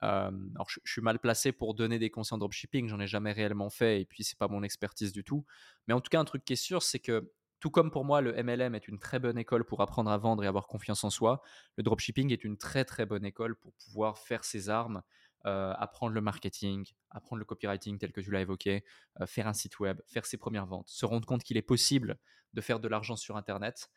alors, 0.00 0.68
je, 0.68 0.80
suis 0.84 1.02
mal 1.02 1.18
placé 1.18 1.52
pour 1.52 1.74
donner 1.74 1.98
des 1.98 2.10
conseils 2.10 2.34
en 2.36 2.38
dropshipping, 2.38 2.88
j'en 2.88 3.00
ai 3.00 3.06
jamais 3.06 3.32
réellement 3.32 3.70
fait 3.70 4.00
et 4.00 4.04
puis 4.04 4.24
c'est 4.24 4.38
pas 4.38 4.48
mon 4.48 4.62
expertise 4.62 5.12
du 5.12 5.24
tout. 5.24 5.44
Mais 5.88 5.94
en 5.94 6.00
tout 6.00 6.10
cas, 6.10 6.20
un 6.20 6.24
truc 6.24 6.44
qui 6.44 6.52
est 6.52 6.56
sûr, 6.56 6.82
c'est 6.82 7.00
que 7.00 7.30
tout 7.64 7.70
comme 7.70 7.90
pour 7.90 8.04
moi, 8.04 8.20
le 8.20 8.34
MLM 8.42 8.74
est 8.74 8.88
une 8.88 8.98
très 8.98 9.18
bonne 9.18 9.38
école 9.38 9.64
pour 9.64 9.80
apprendre 9.80 10.10
à 10.10 10.18
vendre 10.18 10.44
et 10.44 10.46
avoir 10.46 10.66
confiance 10.66 11.02
en 11.02 11.08
soi, 11.08 11.40
le 11.78 11.82
dropshipping 11.82 12.30
est 12.30 12.44
une 12.44 12.58
très 12.58 12.84
très 12.84 13.06
bonne 13.06 13.24
école 13.24 13.56
pour 13.56 13.72
pouvoir 13.72 14.18
faire 14.18 14.44
ses 14.44 14.68
armes, 14.68 15.00
euh, 15.46 15.72
apprendre 15.78 16.12
le 16.12 16.20
marketing, 16.20 16.84
apprendre 17.10 17.38
le 17.38 17.44
copywriting 17.44 17.98
tel 17.98 18.12
que 18.12 18.20
tu 18.20 18.30
l'as 18.30 18.40
évoqué, 18.40 18.84
euh, 19.20 19.26
faire 19.26 19.46
un 19.46 19.52
site 19.52 19.78
web, 19.78 20.00
faire 20.06 20.26
ses 20.26 20.36
premières 20.36 20.66
ventes, 20.66 20.88
se 20.88 21.06
rendre 21.06 21.26
compte 21.26 21.42
qu'il 21.42 21.56
est 21.56 21.62
possible 21.62 22.18
de 22.52 22.60
faire 22.60 22.80
de 22.80 22.88
l'argent 22.88 23.16
sur 23.16 23.36
Internet 23.36 23.90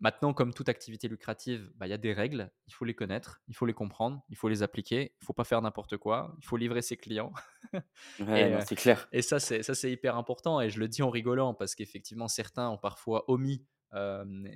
maintenant, 0.00 0.32
comme 0.32 0.52
toute 0.52 0.68
activité 0.68 1.08
lucrative, 1.08 1.70
bah, 1.76 1.86
il 1.86 1.90
y 1.90 1.92
a 1.92 1.98
des 1.98 2.12
règles, 2.12 2.50
il 2.66 2.74
faut 2.74 2.84
les 2.84 2.94
connaître, 2.94 3.40
il 3.48 3.54
faut 3.54 3.66
les 3.66 3.72
comprendre, 3.72 4.22
il 4.28 4.36
faut 4.36 4.48
les 4.48 4.62
appliquer, 4.62 5.14
il 5.20 5.24
faut 5.24 5.32
pas 5.32 5.44
faire 5.44 5.62
n'importe 5.62 5.96
quoi, 5.96 6.34
il 6.38 6.44
faut 6.44 6.56
livrer 6.56 6.82
ses 6.82 6.96
clients. 6.96 7.32
Ouais, 8.20 8.58
c'est 8.66 8.76
clair. 8.76 9.08
Et 9.12 9.22
ça, 9.22 9.38
c'est 9.40 9.90
hyper 9.90 10.16
important. 10.16 10.60
Et 10.60 10.68
je 10.68 10.78
le 10.78 10.88
dis 10.88 11.02
en 11.02 11.08
rigolant 11.08 11.54
parce 11.54 11.74
qu'effectivement, 11.74 12.28
certains 12.28 12.68
ont 12.68 12.76
parfois 12.76 13.24
omis 13.28 13.64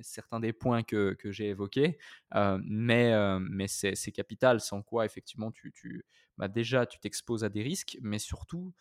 certains 0.03 0.41
des 0.41 0.53
points 0.53 0.83
que, 0.83 1.15
que 1.15 1.31
j'ai 1.31 1.49
évoqués, 1.49 1.99
mais, 2.35 3.39
mais 3.41 3.69
c'est 3.69 4.13
capital, 4.13 4.61
sans 4.61 4.83
quoi 4.83 5.05
effectivement 5.05 5.51
tu, 5.53 5.73
tu 5.73 6.05
bah, 6.39 6.49
déjà 6.49 6.87
tu 6.87 6.99
t'exposes 6.99 7.45
à 7.45 7.49
des 7.49 7.63
risques, 7.63 7.99
mais 8.03 8.19
surtout 8.19 8.75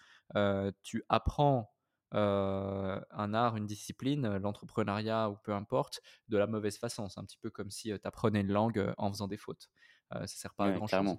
tu 0.83 1.03
apprends 1.09 1.75
euh, 2.15 2.99
un 3.11 3.33
art, 3.33 3.57
une 3.57 3.65
discipline, 3.65 4.25
euh, 4.25 4.39
l'entrepreneuriat 4.39 5.29
ou 5.29 5.35
peu 5.43 5.53
importe, 5.53 6.01
de 6.29 6.37
la 6.37 6.47
mauvaise 6.47 6.77
façon. 6.77 7.09
C'est 7.09 7.19
un 7.19 7.25
petit 7.25 7.37
peu 7.37 7.49
comme 7.49 7.71
si 7.71 7.91
euh, 7.91 7.97
tu 7.97 8.07
apprenais 8.07 8.41
une 8.41 8.51
langue 8.51 8.93
en 8.97 9.11
faisant 9.11 9.27
des 9.27 9.37
fautes. 9.37 9.69
ça 10.11 10.21
ne 10.21 10.27
sert 10.27 10.53
pas 10.53 10.65
à 10.65 10.71
grand 10.71 10.87
chose. 10.87 11.17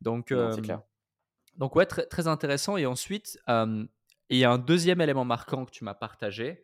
Donc, 0.00 0.34
donc 1.56 1.76
ouais, 1.76 1.86
très, 1.86 2.04
très, 2.06 2.26
intéressant. 2.26 2.76
Et 2.76 2.84
ensuite, 2.84 3.38
il 3.48 3.88
y 4.36 4.44
a 4.44 4.50
un 4.50 4.58
deuxième 4.58 5.00
élément 5.00 5.24
marquant 5.24 5.64
que 5.64 5.70
tu 5.70 5.84
m'as 5.84 5.94
partagé. 5.94 6.62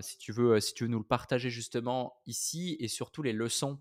Si, 0.00 0.18
tu 0.18 0.32
veux, 0.32 0.60
si 0.60 0.74
tu 0.74 0.84
veux 0.84 0.90
nous 0.90 0.98
le 0.98 1.04
partager 1.04 1.50
justement 1.50 2.16
ici 2.26 2.76
et 2.80 2.88
surtout 2.88 3.22
les 3.22 3.32
leçons 3.32 3.80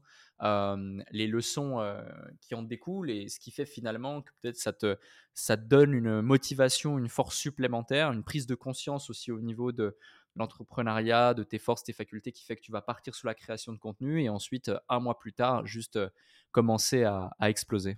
les 1.11 1.27
leçons 1.27 1.79
qui 2.41 2.55
en 2.55 2.63
découlent 2.63 3.09
et 3.09 3.29
ce 3.29 3.39
qui 3.39 3.51
fait 3.51 3.65
finalement 3.65 4.21
que 4.21 4.31
peut-être 4.41 4.57
ça 4.57 4.73
te, 4.73 4.97
ça 5.33 5.57
te 5.57 5.63
donne 5.63 5.93
une 5.93 6.21
motivation, 6.21 6.97
une 6.97 7.09
force 7.09 7.37
supplémentaire, 7.37 8.11
une 8.11 8.23
prise 8.23 8.45
de 8.45 8.55
conscience 8.55 9.09
aussi 9.09 9.31
au 9.31 9.39
niveau 9.39 9.71
de 9.71 9.95
l'entrepreneuriat, 10.35 11.33
de 11.33 11.43
tes 11.43 11.59
forces, 11.59 11.83
tes 11.83 11.93
facultés 11.93 12.31
qui 12.31 12.43
fait 12.43 12.55
que 12.55 12.61
tu 12.61 12.71
vas 12.71 12.81
partir 12.81 13.15
sur 13.15 13.27
la 13.27 13.35
création 13.35 13.71
de 13.71 13.77
contenu 13.77 14.21
et 14.21 14.29
ensuite, 14.29 14.71
un 14.89 14.99
mois 14.99 15.17
plus 15.17 15.33
tard, 15.33 15.65
juste 15.65 15.99
commencer 16.51 17.03
à, 17.03 17.31
exploser. 17.41 17.97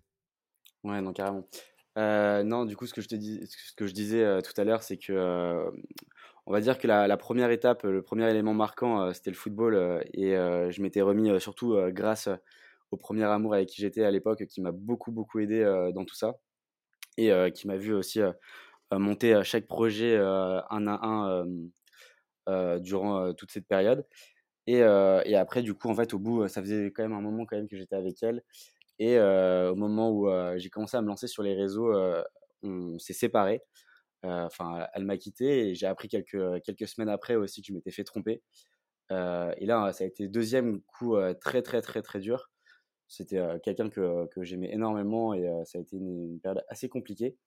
Ouais, 0.83 1.01
non, 1.01 1.13
carrément. 1.13 1.47
non, 1.95 2.65
du 2.65 2.75
coup, 2.75 2.87
ce 2.87 2.93
que 2.93 3.01
je, 3.01 3.07
te 3.07 3.15
dis, 3.15 3.45
ce 3.47 3.73
que 3.73 3.87
je 3.87 3.93
disais 3.93 4.41
tout 4.41 4.53
à 4.59 4.63
l'heure, 4.63 4.83
c'est 4.83 4.97
que 4.97 5.71
on 6.47 6.53
va 6.53 6.61
dire 6.61 6.77
que 6.77 6.87
la, 6.87 7.17
première 7.17 7.49
étape, 7.49 7.83
le 7.83 8.01
premier 8.01 8.29
élément 8.29 8.53
marquant, 8.53 9.01
euh, 9.01 9.13
c'était 9.13 9.31
le 9.31 9.35
football. 9.35 9.75
Euh, 9.75 10.01
et 10.13 10.35
euh, 10.35 10.69
je 10.71 10.81
m'étais 10.81 11.01
remis 11.01 11.39
surtout 11.41 11.75
grâce 11.89 12.29
au 12.91 12.97
premier 12.97 13.23
amour 13.23 13.55
avec 13.55 13.69
qui 13.69 13.81
j'étais 13.81 14.03
à 14.03 14.11
l'époque, 14.11 14.45
qui 14.45 14.61
m'a 14.61 14.71
beaucoup, 14.71 15.11
beaucoup 15.11 15.39
aidé 15.39 15.63
dans 15.93 16.05
tout 16.05 16.15
ça. 16.15 16.35
Et 17.17 17.31
qui 17.53 17.67
m'a 17.67 17.77
vu 17.77 17.93
aussi 17.93 18.19
monter 18.91 19.41
chaque 19.43 19.67
projet 19.67 20.17
un 20.17 20.87
à 20.87 20.99
un 21.03 22.79
durant 22.79 23.33
toute 23.33 23.51
cette 23.51 23.67
période. 23.67 24.05
Et, 24.67 24.79
et, 24.79 25.35
après, 25.35 25.63
du 25.63 25.73
coup, 25.73 25.89
en 25.89 25.95
fait, 25.95 26.13
au 26.13 26.19
bout, 26.19 26.47
ça 26.47 26.61
faisait 26.61 26.91
quand 26.91 27.03
même 27.03 27.13
un 27.13 27.21
moment 27.21 27.45
quand 27.45 27.55
même 27.55 27.67
que 27.67 27.77
j'étais 27.77 27.95
avec 27.95 28.21
elle. 28.21 28.43
Et 28.99 29.19
au 29.19 29.75
moment 29.75 30.11
où 30.11 30.29
j'ai 30.57 30.69
commencé 30.69 30.95
à 30.95 31.01
me 31.01 31.07
lancer 31.07 31.27
sur 31.27 31.41
les 31.41 31.55
réseaux, 31.55 31.91
on 32.61 32.99
s'est 32.99 33.13
séparés. 33.13 33.61
Euh, 34.25 34.45
enfin, 34.45 34.87
elle 34.93 35.05
m'a 35.05 35.17
quitté 35.17 35.69
et 35.69 35.75
j'ai 35.75 35.85
appris 35.85 36.07
quelques, 36.07 36.61
quelques 36.63 36.87
semaines 36.87 37.09
après 37.09 37.35
aussi 37.35 37.61
que 37.61 37.67
je 37.67 37.73
m'étais 37.73 37.91
fait 37.91 38.03
tromper. 38.03 38.41
Euh, 39.11 39.53
et 39.57 39.65
là, 39.65 39.91
ça 39.93 40.03
a 40.03 40.07
été 40.07 40.27
deuxième 40.27 40.81
coup 40.81 41.15
euh, 41.15 41.33
très, 41.33 41.61
très, 41.61 41.81
très, 41.81 42.01
très 42.01 42.19
dur. 42.19 42.49
C'était 43.07 43.39
quelqu'un 43.63 43.89
que, 43.89 44.25
que 44.33 44.43
j'aimais 44.43 44.73
énormément 44.73 45.35
et 45.35 45.47
ça 45.65 45.77
a 45.77 45.81
été 45.81 45.95
une, 45.95 46.39
période 46.41 46.63
assez 46.69 46.89
compliquée. 46.89 47.37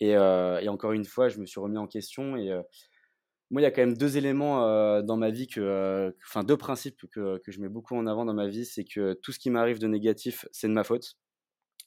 Et, 0.00 0.16
encore 0.16 0.92
une 0.92 1.04
fois, 1.04 1.28
je 1.28 1.38
me 1.38 1.44
suis 1.44 1.60
remis 1.60 1.76
en 1.76 1.86
question. 1.86 2.34
Et 2.38 2.48
moi, 3.50 3.60
il 3.60 3.64
y 3.64 3.66
a 3.66 3.70
quand 3.70 3.82
même 3.82 3.96
deux 3.96 4.16
éléments 4.16 5.02
dans 5.02 5.18
ma 5.18 5.28
vie, 5.28 5.48
que, 5.48 6.16
deux 6.46 6.56
principes 6.56 7.04
que, 7.12 7.36
que, 7.44 7.52
je 7.52 7.60
mets 7.60 7.68
beaucoup 7.68 7.94
en 7.94 8.06
avant 8.06 8.24
dans 8.24 8.32
ma 8.32 8.46
vie. 8.48 8.64
C'est 8.64 8.84
que 8.84 9.12
tout 9.12 9.32
ce 9.32 9.38
qui 9.38 9.50
m'arrive 9.50 9.78
de 9.78 9.86
négatif, 9.86 10.46
c'est 10.50 10.66
de 10.66 10.72
ma 10.72 10.82
faute. 10.82 11.18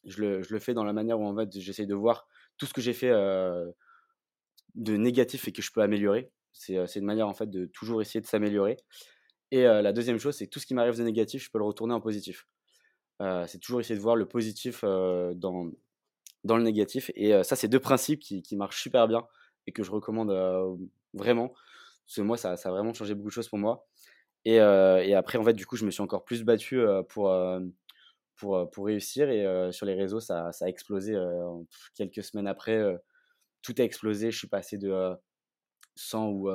Je 0.05 0.21
le, 0.21 0.43
je 0.43 0.53
le, 0.53 0.59
fais 0.59 0.75
dans 0.75 0.83
la 0.83 0.93
manière 0.93 1.19
où 1.19 1.25
en 1.25 1.35
fait, 1.35 1.49
j'essaye 1.59 1.87
de 1.87 1.95
voir 1.95 2.27
tout 2.59 2.67
ce 2.67 2.73
que 2.73 2.81
j'ai 2.81 2.93
fait 2.93 3.11
de 4.75 4.97
négatif 4.97 5.47
et 5.47 5.51
que 5.51 5.61
je 5.61 5.71
peux 5.71 5.81
améliorer. 5.81 6.31
C'est 6.53 6.95
une 6.95 7.05
manière 7.05 7.27
en 7.27 7.33
fait 7.33 7.49
de 7.49 7.65
toujours 7.65 8.01
essayer 8.01 8.21
de 8.21 8.25
s'améliorer. 8.25 8.77
Et 9.51 9.63
la 9.63 9.93
deuxième 9.93 10.19
chose, 10.19 10.35
c'est 10.35 10.45
que 10.45 10.51
tout 10.51 10.59
ce 10.59 10.65
qui 10.65 10.73
m'arrive 10.73 10.97
de 10.97 11.03
négatif, 11.03 11.43
je 11.43 11.49
peux 11.49 11.57
le 11.57 11.65
retourner 11.65 11.93
en 11.93 12.01
positif. 12.01 12.47
c'est 13.19 13.59
toujours 13.59 13.79
essayer 13.79 13.95
de 13.95 14.01
voir 14.01 14.15
le 14.15 14.27
positif 14.27 14.83
dans, 14.83 15.71
dans 16.43 16.57
le 16.57 16.63
négatif. 16.63 17.11
Et 17.15 17.43
ça, 17.43 17.55
c'est 17.55 17.67
deux 17.67 17.79
principes 17.79 18.19
qui, 18.19 18.41
qui, 18.41 18.55
marchent 18.55 18.81
super 18.81 19.07
bien 19.07 19.25
et 19.67 19.71
que 19.71 19.83
je 19.83 19.91
recommande 19.91 20.31
vraiment. 21.13 21.49
Parce 22.05 22.15
que 22.17 22.21
moi, 22.21 22.37
ça, 22.37 22.57
ça, 22.57 22.69
a 22.69 22.71
vraiment 22.71 22.93
changé 22.93 23.15
beaucoup 23.15 23.29
de 23.29 23.33
choses 23.33 23.49
pour 23.49 23.59
moi. 23.59 23.87
Et, 24.45 24.55
et, 24.55 25.15
après, 25.15 25.37
en 25.37 25.43
fait, 25.43 25.53
du 25.53 25.65
coup, 25.65 25.77
je 25.77 25.85
me 25.85 25.91
suis 25.91 26.01
encore 26.01 26.25
plus 26.25 26.43
battu 26.43 26.81
pour, 27.09 27.33
pour, 28.35 28.69
pour 28.69 28.85
réussir. 28.85 29.29
Et 29.29 29.71
sur 29.71 29.85
les 29.85 29.95
réseaux, 29.95 30.19
ça, 30.19 30.51
ça 30.51 30.65
a 30.65 30.67
explosé 30.67 31.15
quelques 31.95 32.23
semaines 32.23 32.47
après 32.47 32.99
tout 33.61 33.75
a 33.77 33.83
explosé. 33.83 34.31
Je 34.31 34.37
suis 34.37 34.47
passé 34.47 34.77
de 34.77 35.13
100 35.95 36.29
ou 36.29 36.49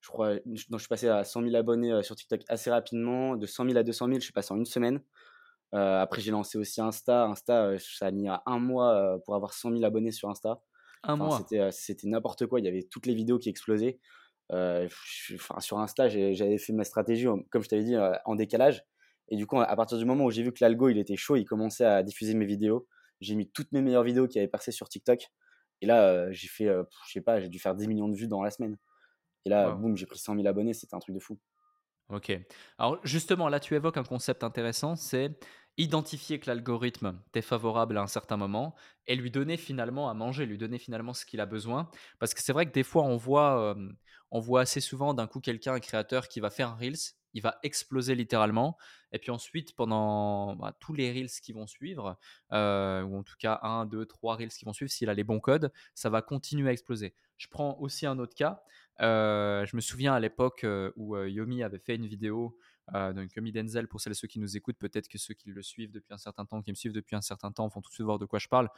je 0.00 0.08
crois, 0.08 0.34
non, 0.46 0.78
je 0.78 0.78
suis 0.78 0.88
passé 0.88 1.08
à 1.08 1.24
100 1.24 1.42
000 1.42 1.54
abonnés 1.56 2.02
sur 2.02 2.14
TikTok 2.14 2.42
assez 2.48 2.70
rapidement. 2.70 3.36
De 3.36 3.46
100 3.46 3.66
000 3.66 3.76
à 3.76 3.82
200 3.82 4.06
000, 4.06 4.18
je 4.18 4.24
suis 4.24 4.32
passé 4.32 4.52
en 4.52 4.56
une 4.56 4.64
semaine. 4.64 5.02
après, 5.72 6.20
j'ai 6.20 6.30
lancé 6.30 6.58
aussi 6.58 6.80
Insta. 6.80 7.24
Insta, 7.24 7.78
ça 7.78 8.06
a 8.06 8.10
mis 8.10 8.28
un 8.28 8.58
mois 8.58 9.18
pour 9.24 9.34
avoir 9.34 9.52
100 9.52 9.72
000 9.72 9.84
abonnés 9.84 10.12
sur 10.12 10.28
Insta. 10.30 10.60
Un 11.02 11.16
mois. 11.16 11.44
C'était 11.70 12.08
n'importe 12.08 12.46
quoi. 12.46 12.60
Il 12.60 12.66
y 12.66 12.68
avait 12.68 12.84
toutes 12.84 13.06
les 13.06 13.14
vidéos 13.14 13.38
qui 13.38 13.48
explosaient. 13.48 13.98
enfin, 14.50 15.60
sur 15.60 15.78
Insta, 15.78 16.08
j'avais 16.08 16.58
fait 16.58 16.72
ma 16.72 16.84
stratégie, 16.84 17.26
comme 17.50 17.62
je 17.62 17.68
t'avais 17.68 17.84
dit, 17.84 17.96
en 18.24 18.34
décalage. 18.34 18.84
Et 19.30 19.36
du 19.36 19.46
coup, 19.46 19.60
à 19.60 19.76
partir 19.76 19.98
du 19.98 20.04
moment 20.04 20.24
où 20.24 20.30
j'ai 20.30 20.42
vu 20.42 20.52
que 20.52 20.58
l'algo 20.62 20.88
il 20.88 20.98
était 20.98 21.16
chaud, 21.16 21.36
il 21.36 21.44
commençait 21.44 21.84
à 21.84 22.02
diffuser 22.02 22.34
mes 22.34 22.46
vidéos. 22.46 22.86
J'ai 23.20 23.34
mis 23.34 23.50
toutes 23.50 23.72
mes 23.72 23.82
meilleures 23.82 24.04
vidéos 24.04 24.26
qui 24.26 24.38
avaient 24.38 24.48
passé 24.48 24.70
sur 24.72 24.88
TikTok. 24.88 25.28
Et 25.80 25.86
là, 25.86 26.30
j'ai 26.32 26.48
fait, 26.48 26.66
je 27.06 27.12
sais 27.12 27.20
pas, 27.20 27.40
j'ai 27.40 27.48
dû 27.48 27.58
faire 27.58 27.74
10 27.74 27.86
millions 27.88 28.08
de 28.08 28.16
vues 28.16 28.28
dans 28.28 28.42
la 28.42 28.50
semaine. 28.50 28.76
Et 29.44 29.50
là, 29.50 29.70
boum, 29.70 29.96
j'ai 29.96 30.06
pris 30.06 30.18
100 30.18 30.34
000 30.34 30.46
abonnés, 30.46 30.74
c'était 30.74 30.94
un 30.94 30.98
truc 30.98 31.14
de 31.14 31.20
fou. 31.20 31.38
Ok. 32.08 32.32
Alors 32.78 32.98
justement, 33.04 33.48
là, 33.48 33.60
tu 33.60 33.74
évoques 33.74 33.96
un 33.96 34.04
concept 34.04 34.42
intéressant, 34.42 34.96
c'est 34.96 35.38
identifier 35.76 36.40
que 36.40 36.50
l'algorithme 36.50 37.20
t'est 37.32 37.42
favorable 37.42 37.98
à 37.98 38.02
un 38.02 38.06
certain 38.06 38.36
moment 38.36 38.74
et 39.06 39.14
lui 39.14 39.30
donner 39.30 39.56
finalement 39.56 40.10
à 40.10 40.14
manger, 40.14 40.44
lui 40.44 40.58
donner 40.58 40.78
finalement 40.78 41.12
ce 41.12 41.24
qu'il 41.24 41.40
a 41.40 41.46
besoin. 41.46 41.90
Parce 42.18 42.34
que 42.34 42.42
c'est 42.42 42.52
vrai 42.52 42.66
que 42.66 42.72
des 42.72 42.82
fois, 42.82 43.04
on 43.04 43.16
voit, 43.16 43.76
on 44.30 44.40
voit 44.40 44.62
assez 44.62 44.80
souvent 44.80 45.14
d'un 45.14 45.26
coup 45.26 45.40
quelqu'un, 45.40 45.74
un 45.74 45.80
créateur 45.80 46.28
qui 46.28 46.40
va 46.40 46.50
faire 46.50 46.70
un 46.70 46.76
Reels, 46.76 47.14
il 47.34 47.42
va 47.42 47.58
exploser 47.62 48.14
littéralement. 48.14 48.76
Et 49.12 49.18
puis 49.18 49.30
ensuite, 49.30 49.74
pendant 49.74 50.56
bah, 50.56 50.76
tous 50.80 50.92
les 50.92 51.10
reels 51.10 51.30
qui 51.42 51.52
vont 51.52 51.66
suivre, 51.66 52.18
euh, 52.52 53.02
ou 53.02 53.16
en 53.18 53.22
tout 53.22 53.36
cas 53.38 53.60
un, 53.62 53.86
deux, 53.86 54.06
trois 54.06 54.36
reels 54.36 54.50
qui 54.50 54.64
vont 54.64 54.72
suivre, 54.72 54.90
s'il 54.90 55.08
a 55.08 55.14
les 55.14 55.24
bons 55.24 55.40
codes, 55.40 55.72
ça 55.94 56.10
va 56.10 56.22
continuer 56.22 56.68
à 56.68 56.72
exploser. 56.72 57.14
Je 57.36 57.48
prends 57.48 57.78
aussi 57.80 58.06
un 58.06 58.18
autre 58.18 58.34
cas. 58.34 58.62
Euh, 59.00 59.64
je 59.64 59.76
me 59.76 59.80
souviens 59.80 60.12
à 60.14 60.20
l'époque 60.20 60.64
euh, 60.64 60.90
où 60.96 61.16
Yomi 61.16 61.62
avait 61.62 61.78
fait 61.78 61.94
une 61.94 62.06
vidéo, 62.06 62.58
donc 62.92 63.34
Yomi 63.36 63.52
Denzel, 63.52 63.86
pour 63.86 64.00
celles 64.00 64.12
et 64.12 64.14
ceux 64.14 64.28
qui 64.28 64.40
nous 64.40 64.56
écoutent, 64.56 64.78
peut-être 64.78 65.08
que 65.08 65.18
ceux 65.18 65.34
qui 65.34 65.50
le 65.50 65.62
suivent 65.62 65.92
depuis 65.92 66.14
un 66.14 66.18
certain 66.18 66.46
temps, 66.46 66.62
qui 66.62 66.70
me 66.70 66.74
suivent 66.74 66.94
depuis 66.94 67.16
un 67.16 67.20
certain 67.20 67.52
temps, 67.52 67.68
vont 67.68 67.82
tout 67.82 67.90
de 67.90 67.94
suite 67.94 68.06
voir 68.06 68.18
de 68.18 68.24
quoi 68.24 68.38
je 68.38 68.48
parle, 68.48 68.70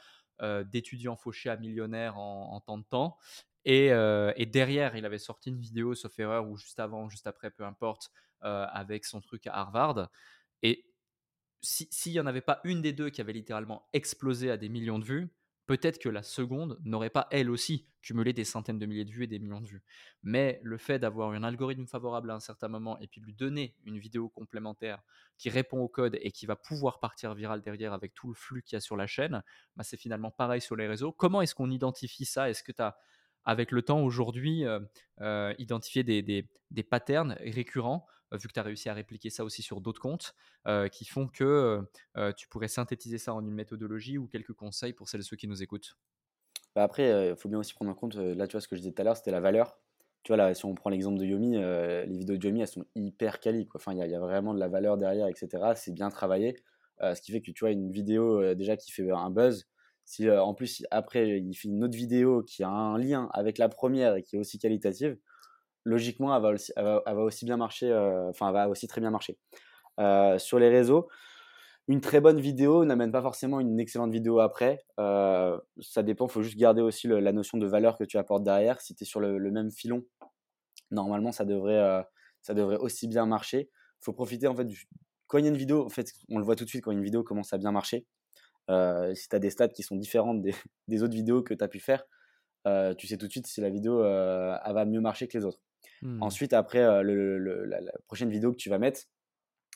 d'étudiants 0.65 1.15
fauchés 1.15 1.49
à 1.49 1.55
millionnaires 1.55 2.17
en, 2.17 2.53
en 2.53 2.59
temps 2.59 2.77
de 2.77 2.83
temps. 2.83 3.17
Et, 3.65 3.87
et, 3.87 4.45
derrière, 4.45 4.95
il 4.95 5.05
avait 5.05 5.19
sorti 5.19 5.49
une 5.49 5.59
vidéo, 5.59 5.93
sauf 5.93 6.17
erreur, 6.17 6.47
ou 6.49 6.57
juste 6.57 6.79
avant, 6.79 7.09
juste 7.09 7.27
après, 7.27 7.51
peu 7.51 7.63
importe, 7.63 8.11
euh, 8.43 8.65
avec 8.71 9.05
son 9.05 9.21
truc 9.21 9.45
à 9.45 9.53
Harvard. 9.53 10.09
Et 10.63 10.83
s'il 11.61 12.11
n'y 12.11 12.19
en 12.19 12.25
avait 12.25 12.41
pas 12.41 12.59
une 12.63 12.81
des 12.81 12.91
deux 12.91 13.11
qui 13.11 13.21
avait 13.21 13.33
littéralement 13.33 13.87
explosé 13.93 14.49
à 14.49 14.57
des 14.57 14.67
millions 14.67 14.97
de 14.97 15.05
vues, 15.05 15.29
peut-être 15.67 15.99
que 15.99 16.09
la 16.09 16.23
seconde 16.23 16.79
n'aurait 16.83 17.11
pas 17.11 17.27
elle 17.29 17.51
aussi 17.51 17.87
cumulé 18.01 18.33
des 18.33 18.43
centaines 18.43 18.79
de 18.79 18.87
milliers 18.87 19.05
de 19.05 19.11
vues 19.11 19.25
et 19.25 19.27
des 19.27 19.37
millions 19.37 19.61
de 19.61 19.67
vues. 19.67 19.83
Mais 20.23 20.59
le 20.63 20.79
fait 20.79 20.97
d'avoir 20.97 21.29
un 21.33 21.43
algorithme 21.43 21.85
favorable 21.85 22.31
à 22.31 22.33
un 22.33 22.39
certain 22.39 22.67
moment 22.67 22.97
et 22.97 23.05
puis 23.05 23.21
lui 23.21 23.35
donner 23.35 23.75
une 23.85 23.99
vidéo 23.99 24.27
complémentaire 24.27 25.03
qui 25.37 25.51
répond 25.51 25.77
au 25.77 25.87
code 25.87 26.17
et 26.19 26.31
qui 26.31 26.47
va 26.47 26.55
pouvoir 26.55 26.99
partir 26.99 27.35
viral 27.35 27.61
derrière 27.61 27.93
avec 27.93 28.15
tout 28.15 28.27
le 28.27 28.33
flux 28.33 28.63
qu'il 28.63 28.75
y 28.75 28.77
a 28.77 28.81
sur 28.81 28.97
la 28.97 29.05
chaîne, 29.05 29.43
bah 29.75 29.83
c'est 29.83 29.97
finalement 29.97 30.31
pareil 30.31 30.61
sur 30.61 30.75
les 30.75 30.87
réseaux. 30.87 31.11
Comment 31.11 31.43
est-ce 31.43 31.53
qu'on 31.53 31.69
identifie 31.69 32.25
ça? 32.25 32.49
Est-ce 32.49 32.63
que 32.63 32.71
tu 32.71 32.81
as 32.81 32.97
avec 33.45 33.71
le 33.71 33.81
temps 33.81 34.01
aujourd'hui 34.01 34.65
identifier 35.57 36.03
des, 36.03 36.21
des, 36.21 36.47
des, 36.71 36.83
patterns 36.83 37.35
récurrents, 37.39 38.05
vu 38.31 38.47
que 38.47 38.53
tu 38.53 38.59
as 38.59 38.63
réussi 38.63 38.89
à 38.89 38.93
répliquer 38.93 39.29
ça 39.29 39.43
aussi 39.43 39.61
sur 39.61 39.81
d'autres 39.81 40.01
comptes, 40.01 40.35
qui 40.91 41.05
font 41.05 41.27
que 41.27 41.81
tu 42.37 42.47
pourrais 42.47 42.67
synthétiser 42.67 43.17
ça 43.17 43.33
en 43.33 43.41
une 43.41 43.53
méthodologie 43.53 44.17
ou 44.17 44.27
quelques 44.27 44.53
conseils 44.53 44.93
pour 44.93 45.09
celles 45.09 45.21
et 45.21 45.23
ceux 45.23 45.37
qui 45.37 45.47
nous 45.47 45.61
écoutent 45.63 45.97
bah, 46.75 46.83
Après, 46.83 47.29
il 47.29 47.35
faut 47.35 47.49
bien 47.49 47.59
aussi 47.59 47.73
prendre 47.73 47.91
en 47.91 47.95
compte, 47.95 48.15
là 48.15 48.47
tu 48.47 48.53
vois 48.53 48.61
ce 48.61 48.67
que 48.67 48.75
je 48.75 48.81
disais 48.81 48.93
tout 48.93 49.01
à 49.01 49.05
l'heure, 49.05 49.17
c'était 49.17 49.31
la 49.31 49.41
valeur. 49.41 49.77
Tu 50.23 50.29
vois, 50.29 50.37
là, 50.37 50.53
si 50.53 50.65
on 50.65 50.75
prend 50.75 50.91
l'exemple 50.91 51.19
de 51.19 51.25
Yomi, 51.25 51.57
les 51.57 52.17
vidéos 52.17 52.37
de 52.37 52.47
Yomi, 52.47 52.61
elles 52.61 52.67
sont 52.67 52.85
hyper 52.95 53.39
quali. 53.39 53.67
Enfin, 53.73 53.93
il 53.93 54.05
y, 54.05 54.09
y, 54.09 54.15
a 54.15 54.19
vraiment 54.19 54.53
de 54.53 54.59
la 54.59 54.67
valeur 54.67 54.97
derrière, 54.97 55.27
etc. 55.27 55.73
C'est 55.75 55.93
bien 55.93 56.09
travaillé. 56.09 56.55
ce 57.01 57.19
qui 57.21 57.31
fait 57.31 57.41
que 57.41 57.51
tu 57.51 57.61
vois, 57.61 57.71
une 57.71 57.91
vidéo 57.91 58.53
déjà 58.53 58.77
qui 58.77 58.91
fait 58.91 59.09
un 59.09 59.31
buzz, 59.31 59.67
si 60.05 60.29
en 60.29 60.53
plus 60.53 60.85
après 60.91 61.39
il 61.39 61.53
fait 61.55 61.67
une 61.69 61.83
autre 61.83 61.95
vidéo 61.95 62.43
qui 62.43 62.63
a 62.63 62.69
un 62.69 62.97
lien 62.97 63.29
avec 63.33 63.57
la 63.57 63.69
première 63.69 64.15
et 64.15 64.23
qui 64.23 64.35
est 64.35 64.39
aussi 64.39 64.59
qualitative, 64.59 65.17
logiquement 65.85 66.35
elle 66.35 66.41
va 66.41 67.23
aussi, 67.23 67.45
bien 67.45 67.57
marcher, 67.57 67.93
enfin 68.29 68.47
elle 68.47 68.53
va 68.53 68.69
aussi 68.69 68.87
très 68.87 69.01
bien 69.01 69.11
marcher. 69.11 69.37
sur 70.39 70.59
les 70.59 70.69
réseaux, 70.69 71.07
une 71.87 72.01
très 72.01 72.21
bonne 72.21 72.39
vidéo 72.39 72.85
n'amène 72.85 73.11
pas 73.11 73.21
forcément 73.21 73.59
une 73.59 73.79
excellente 73.79 74.11
vidéo 74.11 74.39
après. 74.39 74.79
ça 74.97 76.03
dépend, 76.03 76.27
il 76.27 76.31
faut 76.31 76.41
juste 76.41 76.57
garder 76.57 76.81
aussi 76.81 77.07
la 77.07 77.31
notion 77.31 77.57
de 77.57 77.67
valeur 77.67 77.97
que 77.97 78.03
tu 78.03 78.17
apportes 78.17 78.43
derrière. 78.43 78.81
Si 78.81 78.95
tu 78.95 79.03
es 79.03 79.05
sur 79.05 79.19
le, 79.19 79.51
même 79.51 79.71
filon, 79.71 80.03
normalement 80.91 81.31
ça 81.31 81.45
devrait, 81.45 82.03
ça 82.41 82.53
devrait 82.53 82.77
aussi 82.77 83.07
bien 83.07 83.25
marcher. 83.25 83.69
Il 84.01 84.05
faut 84.05 84.13
profiter 84.13 84.47
en 84.47 84.55
fait 84.55 84.65
du, 84.65 84.87
quand 85.31 85.37
il 85.37 85.45
y 85.45 85.47
a 85.47 85.49
une 85.49 85.57
vidéo, 85.57 85.85
en 85.85 85.89
fait, 85.89 86.11
on 86.27 86.39
le 86.39 86.43
voit 86.43 86.57
tout 86.57 86.65
de 86.65 86.69
suite 86.69 86.83
quand 86.83 86.91
une 86.91 87.03
vidéo 87.03 87.23
commence 87.23 87.53
à 87.53 87.57
bien 87.57 87.71
marcher. 87.71 88.05
Euh, 88.71 89.13
si 89.13 89.27
tu 89.27 89.35
as 89.35 89.39
des 89.39 89.49
stats 89.49 89.69
qui 89.69 89.83
sont 89.83 89.95
différentes 89.95 90.41
des, 90.41 90.53
des 90.87 91.03
autres 91.03 91.13
vidéos 91.13 91.43
que 91.43 91.53
tu 91.53 91.63
as 91.63 91.67
pu 91.67 91.79
faire, 91.79 92.03
euh, 92.67 92.93
tu 92.93 93.07
sais 93.07 93.17
tout 93.17 93.27
de 93.27 93.31
suite 93.31 93.47
si 93.47 93.59
la 93.61 93.69
vidéo 93.69 94.03
euh, 94.03 94.55
elle 94.63 94.73
va 94.73 94.85
mieux 94.85 95.01
marcher 95.01 95.27
que 95.27 95.37
les 95.37 95.45
autres. 95.45 95.59
Mmh. 96.01 96.23
Ensuite, 96.23 96.53
après 96.53 97.03
le, 97.03 97.37
la, 97.65 97.79
prochaine 98.07 98.29
vidéo 98.29 98.51
que 98.51 98.57
tu 98.57 98.69
vas 98.69 98.79
mettre, 98.79 99.01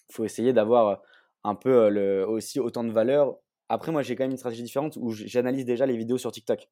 il 0.10 0.14
faut 0.14 0.26
essayer 0.26 0.54
d'avoir 0.54 1.02
un 1.44 1.56
peu 1.56 1.90
le, 1.90 2.28
aussi 2.28 2.60
autant 2.60 2.84
de 2.84 2.92
valeur. 2.92 3.38
Après, 3.70 3.92
moi, 3.92 4.02
j'ai 4.02 4.16
quand 4.16 4.24
même 4.24 4.32
une 4.32 4.38
stratégie 4.38 4.64
différente 4.64 4.98
où 4.98 5.12
j'analyse 5.12 5.66
déjà 5.66 5.86
les 5.86 5.98
vidéos 5.98 6.18
sur 6.18 6.32
TikTok. 6.32 6.68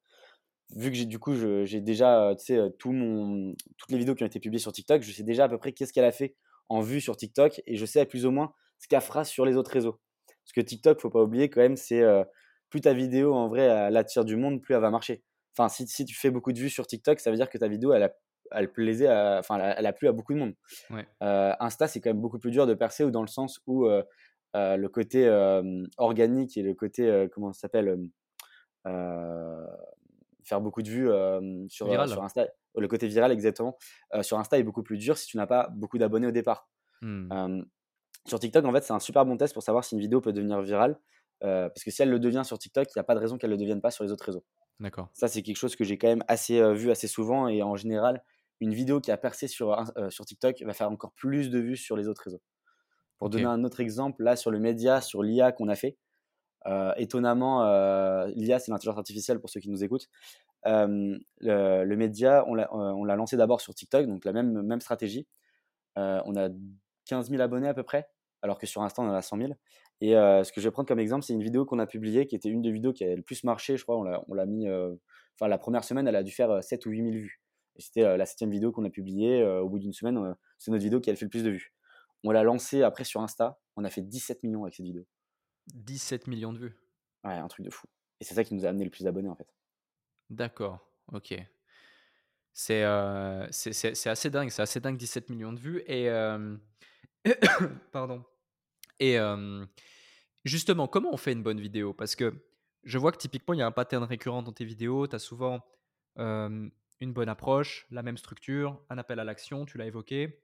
Vu 0.76 0.90
que 0.90 0.96
j'ai 0.96 1.04
du 1.04 1.18
coup, 1.18 1.34
j'ai 1.34 1.80
déjà 1.80 2.34
tout 2.78 2.92
mon, 2.92 3.54
toutes 3.76 3.90
les 3.90 3.98
vidéos 3.98 4.14
qui 4.14 4.24
ont 4.24 4.26
été 4.26 4.40
publiées 4.40 4.60
sur 4.60 4.72
TikTok, 4.72 5.02
je 5.02 5.12
sais 5.12 5.22
déjà 5.22 5.44
à 5.44 5.48
peu 5.48 5.58
près 5.58 5.72
qu'est-ce 5.72 5.92
qu'elle 5.92 6.04
a 6.04 6.12
fait 6.12 6.34
en 6.68 6.80
vue 6.80 7.00
sur 7.00 7.16
TikTok 7.16 7.60
et 7.66 7.76
je 7.76 7.86
sais 7.86 8.04
plus 8.06 8.26
ou 8.26 8.30
moins 8.30 8.52
ce 8.78 8.88
qu'elle 8.88 9.00
fera 9.00 9.24
sur 9.24 9.44
les 9.44 9.56
autres 9.56 9.70
réseaux. 9.70 10.00
Parce 10.44 10.52
que 10.52 10.60
TikTok, 10.60 11.00
faut 11.00 11.10
pas 11.10 11.22
oublier 11.22 11.48
quand 11.48 11.60
même, 11.60 11.76
c'est 11.76 12.02
euh, 12.02 12.22
plus 12.68 12.82
ta 12.82 12.92
vidéo 12.92 13.34
en 13.34 13.48
vrai 13.48 13.62
elle 13.62 13.96
attire 13.96 14.24
du 14.24 14.36
monde, 14.36 14.60
plus 14.60 14.74
elle 14.74 14.80
va 14.80 14.90
marcher. 14.90 15.22
Enfin, 15.56 15.68
si, 15.68 15.86
si, 15.86 16.04
tu 16.04 16.14
fais 16.14 16.30
beaucoup 16.30 16.52
de 16.52 16.58
vues 16.58 16.70
sur 16.70 16.86
TikTok, 16.86 17.20
ça 17.20 17.30
veut 17.30 17.36
dire 17.36 17.48
que 17.48 17.58
ta 17.58 17.68
vidéo, 17.68 17.92
elle 17.92 18.02
a, 18.02 18.14
elle 18.50 18.72
plaisait, 18.72 19.08
enfin, 19.08 19.58
elle, 19.58 19.86
a 19.86 19.92
plu 19.92 20.08
à 20.08 20.12
beaucoup 20.12 20.34
de 20.34 20.38
monde. 20.38 20.54
Euh, 21.22 21.52
Insta, 21.60 21.86
c'est 21.86 22.00
quand 22.00 22.10
même 22.10 22.20
beaucoup 22.20 22.38
plus 22.38 22.50
dur 22.50 22.66
de 22.66 22.74
percer, 22.74 23.04
ou 23.04 23.10
dans 23.10 23.22
le 23.22 23.28
sens 23.28 23.60
où 23.66 23.86
euh, 23.86 24.02
le 24.54 24.86
côté 24.88 25.28
organique 25.96 26.56
et 26.56 26.62
le 26.62 26.74
côté, 26.74 27.28
comment 27.32 27.52
ça 27.52 27.60
s'appelle, 27.60 27.96
faire 28.84 30.60
beaucoup 30.60 30.82
de 30.82 30.90
vues 30.90 31.08
sur, 31.70 31.86
sur, 32.08 32.22
Insta, 32.22 32.48
le 32.76 32.88
côté 32.88 33.06
viral 33.06 33.30
exactement, 33.30 33.78
sur 34.22 34.38
Insta 34.38 34.58
est 34.58 34.64
beaucoup 34.64 34.82
plus 34.82 34.98
dur 34.98 35.16
si 35.16 35.28
tu 35.28 35.36
n'as 35.36 35.46
pas 35.46 35.68
beaucoup 35.72 35.98
d'abonnés 35.98 36.26
au 36.26 36.32
départ. 36.32 36.68
Mmh. 37.00 37.62
Sur 38.26 38.38
TikTok, 38.40 38.64
en 38.64 38.72
fait, 38.72 38.82
c'est 38.82 38.92
un 38.92 39.00
super 39.00 39.26
bon 39.26 39.36
test 39.36 39.52
pour 39.52 39.62
savoir 39.62 39.84
si 39.84 39.94
une 39.94 40.00
vidéo 40.00 40.20
peut 40.20 40.32
devenir 40.32 40.60
virale. 40.62 40.98
Euh, 41.42 41.68
parce 41.68 41.84
que 41.84 41.90
si 41.90 42.00
elle 42.02 42.10
le 42.10 42.18
devient 42.18 42.42
sur 42.44 42.58
TikTok, 42.58 42.88
il 42.88 42.92
n'y 42.96 43.00
a 43.00 43.04
pas 43.04 43.14
de 43.14 43.20
raison 43.20 43.36
qu'elle 43.36 43.50
ne 43.50 43.56
le 43.56 43.60
devienne 43.60 43.80
pas 43.80 43.90
sur 43.90 44.04
les 44.04 44.12
autres 44.12 44.24
réseaux. 44.24 44.44
D'accord. 44.80 45.08
Ça, 45.12 45.28
c'est 45.28 45.42
quelque 45.42 45.56
chose 45.56 45.76
que 45.76 45.84
j'ai 45.84 45.98
quand 45.98 46.08
même 46.08 46.24
assez 46.26 46.58
euh, 46.58 46.72
vu 46.72 46.90
assez 46.90 47.06
souvent. 47.06 47.48
Et 47.48 47.62
en 47.62 47.76
général, 47.76 48.22
une 48.60 48.72
vidéo 48.72 49.00
qui 49.00 49.10
a 49.10 49.16
percé 49.16 49.46
sur, 49.46 49.72
euh, 49.98 50.10
sur 50.10 50.24
TikTok 50.24 50.62
va 50.62 50.72
faire 50.72 50.90
encore 50.90 51.12
plus 51.12 51.50
de 51.50 51.58
vues 51.58 51.76
sur 51.76 51.96
les 51.96 52.08
autres 52.08 52.22
réseaux. 52.22 52.42
Pour 53.18 53.30
donner 53.30 53.44
un 53.44 53.62
autre 53.62 53.80
exemple, 53.80 54.22
là, 54.22 54.36
sur 54.36 54.50
le 54.50 54.58
média, 54.58 55.00
sur 55.00 55.22
l'IA 55.22 55.52
qu'on 55.52 55.68
a 55.68 55.76
fait, 55.76 55.96
étonnamment, 56.96 57.62
l'IA, 58.26 58.58
c'est 58.58 58.70
l'intelligence 58.70 58.98
artificielle 58.98 59.38
pour 59.38 59.48
ceux 59.48 59.60
qui 59.60 59.70
nous 59.70 59.84
écoutent. 59.84 60.08
Le, 60.64 61.20
le, 61.40 61.96
média, 61.96 62.44
on 62.46 62.54
l'a 62.54 63.16
lancé 63.16 63.36
d'abord 63.36 63.60
sur 63.60 63.72
TikTok, 63.72 64.06
donc 64.06 64.24
la 64.24 64.32
même, 64.32 64.62
même 64.62 64.80
stratégie. 64.80 65.26
on 65.96 66.36
a 66.36 66.48
15 67.06 67.30
000 67.30 67.40
abonnés 67.40 67.68
à 67.68 67.74
peu 67.74 67.84
près 67.84 68.08
alors 68.44 68.58
que 68.58 68.66
sur 68.66 68.82
Insta, 68.82 69.00
on 69.00 69.08
en 69.08 69.14
a 69.14 69.22
100 69.22 69.38
000. 69.38 69.52
Et 70.02 70.14
euh, 70.16 70.44
ce 70.44 70.52
que 70.52 70.60
je 70.60 70.68
vais 70.68 70.70
prendre 70.70 70.86
comme 70.86 70.98
exemple, 70.98 71.24
c'est 71.24 71.32
une 71.32 71.42
vidéo 71.42 71.64
qu'on 71.64 71.78
a 71.78 71.86
publiée, 71.86 72.26
qui 72.26 72.36
était 72.36 72.50
une 72.50 72.60
des 72.60 72.70
vidéos 72.70 72.92
qui 72.92 73.02
a 73.02 73.16
le 73.16 73.22
plus 73.22 73.42
marché, 73.42 73.78
je 73.78 73.82
crois. 73.84 73.96
On 73.96 74.34
l'a 74.34 74.44
mis, 74.44 74.68
euh, 74.68 74.94
enfin, 75.34 75.48
la 75.48 75.56
première 75.56 75.82
semaine, 75.82 76.06
elle 76.06 76.14
a 76.14 76.22
dû 76.22 76.30
faire 76.30 76.62
7 76.62 76.84
ou 76.84 76.90
8 76.90 77.04
000 77.04 77.10
vues. 77.12 77.40
Et 77.76 77.80
c'était 77.80 78.04
euh, 78.04 78.18
la 78.18 78.26
septième 78.26 78.50
vidéo 78.50 78.70
qu'on 78.70 78.84
a 78.84 78.90
publiée. 78.90 79.42
au 79.42 79.70
bout 79.70 79.78
d'une 79.78 79.94
semaine, 79.94 80.36
c'est 80.58 80.70
notre 80.70 80.84
vidéo 80.84 81.00
qui 81.00 81.10
a 81.10 81.16
fait 81.16 81.24
le 81.24 81.30
plus 81.30 81.42
de 81.42 81.48
vues. 81.48 81.72
On 82.22 82.32
l'a 82.32 82.42
lancée 82.42 82.82
après 82.82 83.04
sur 83.04 83.22
Insta. 83.22 83.58
On 83.76 83.84
a 83.84 83.88
fait 83.88 84.02
17 84.02 84.42
millions 84.42 84.64
avec 84.64 84.74
cette 84.74 84.84
vidéo. 84.84 85.06
17 85.74 86.26
millions 86.26 86.52
de 86.52 86.58
vues 86.58 86.76
Ouais, 87.24 87.32
un 87.32 87.48
truc 87.48 87.64
de 87.64 87.70
fou. 87.70 87.86
Et 88.20 88.24
c'est 88.24 88.34
ça 88.34 88.44
qui 88.44 88.54
nous 88.54 88.66
a 88.66 88.68
amené 88.68 88.84
le 88.84 88.90
plus 88.90 89.04
d'abonnés, 89.04 89.30
en 89.30 89.36
fait. 89.36 89.48
D'accord, 90.28 90.86
ok. 91.14 91.34
C'est 92.52 92.84
c'est 93.50 94.10
assez 94.10 94.28
dingue, 94.28 94.50
c'est 94.50 94.62
assez 94.62 94.80
dingue 94.80 94.98
17 94.98 95.30
millions 95.30 95.54
de 95.54 95.60
vues. 95.60 95.82
Et. 95.86 96.10
Pardon. 97.92 98.22
Et 99.00 99.18
justement, 100.44 100.88
comment 100.88 101.12
on 101.12 101.16
fait 101.16 101.32
une 101.32 101.42
bonne 101.42 101.60
vidéo? 101.60 101.92
Parce 101.92 102.16
que 102.16 102.34
je 102.84 102.98
vois 102.98 103.12
que 103.12 103.18
typiquement, 103.18 103.54
il 103.54 103.58
y 103.58 103.62
a 103.62 103.66
un 103.66 103.72
pattern 103.72 104.04
récurrent 104.04 104.42
dans 104.42 104.52
tes 104.52 104.64
vidéos. 104.64 105.06
Tu 105.06 105.16
as 105.16 105.18
souvent 105.18 105.64
une 106.16 107.12
bonne 107.12 107.28
approche, 107.28 107.86
la 107.90 108.02
même 108.02 108.16
structure, 108.16 108.80
un 108.88 108.98
appel 108.98 109.18
à 109.18 109.24
l'action, 109.24 109.66
tu 109.66 109.78
l'as 109.78 109.86
évoqué, 109.86 110.40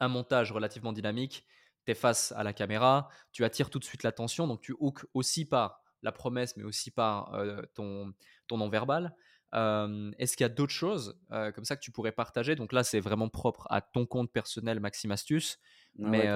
un 0.00 0.08
montage 0.08 0.52
relativement 0.52 0.92
dynamique, 0.92 1.44
tu 1.84 1.92
es 1.92 1.94
face 1.94 2.32
à 2.32 2.44
la 2.44 2.52
caméra, 2.52 3.08
tu 3.32 3.44
attires 3.44 3.68
tout 3.68 3.78
de 3.78 3.84
suite 3.84 4.04
l'attention, 4.04 4.46
donc 4.46 4.60
tu 4.60 4.74
hook 4.78 5.04
aussi 5.12 5.44
par 5.44 5.82
la 6.02 6.12
promesse, 6.12 6.56
mais 6.56 6.62
aussi 6.62 6.90
par 6.90 7.36
ton, 7.74 8.14
ton 8.46 8.58
non-verbal. 8.58 9.14
Est-ce 9.52 10.36
qu'il 10.36 10.44
y 10.44 10.46
a 10.46 10.48
d'autres 10.48 10.72
choses 10.72 11.20
comme 11.54 11.64
ça 11.64 11.76
que 11.76 11.82
tu 11.82 11.90
pourrais 11.90 12.12
partager? 12.12 12.54
Donc 12.54 12.72
là, 12.72 12.84
c'est 12.84 13.00
vraiment 13.00 13.28
propre 13.28 13.66
à 13.68 13.80
ton 13.80 14.06
compte 14.06 14.32
personnel 14.32 14.78
Maxime 14.78 15.10
Astuce. 15.10 15.58
mais 15.98 16.28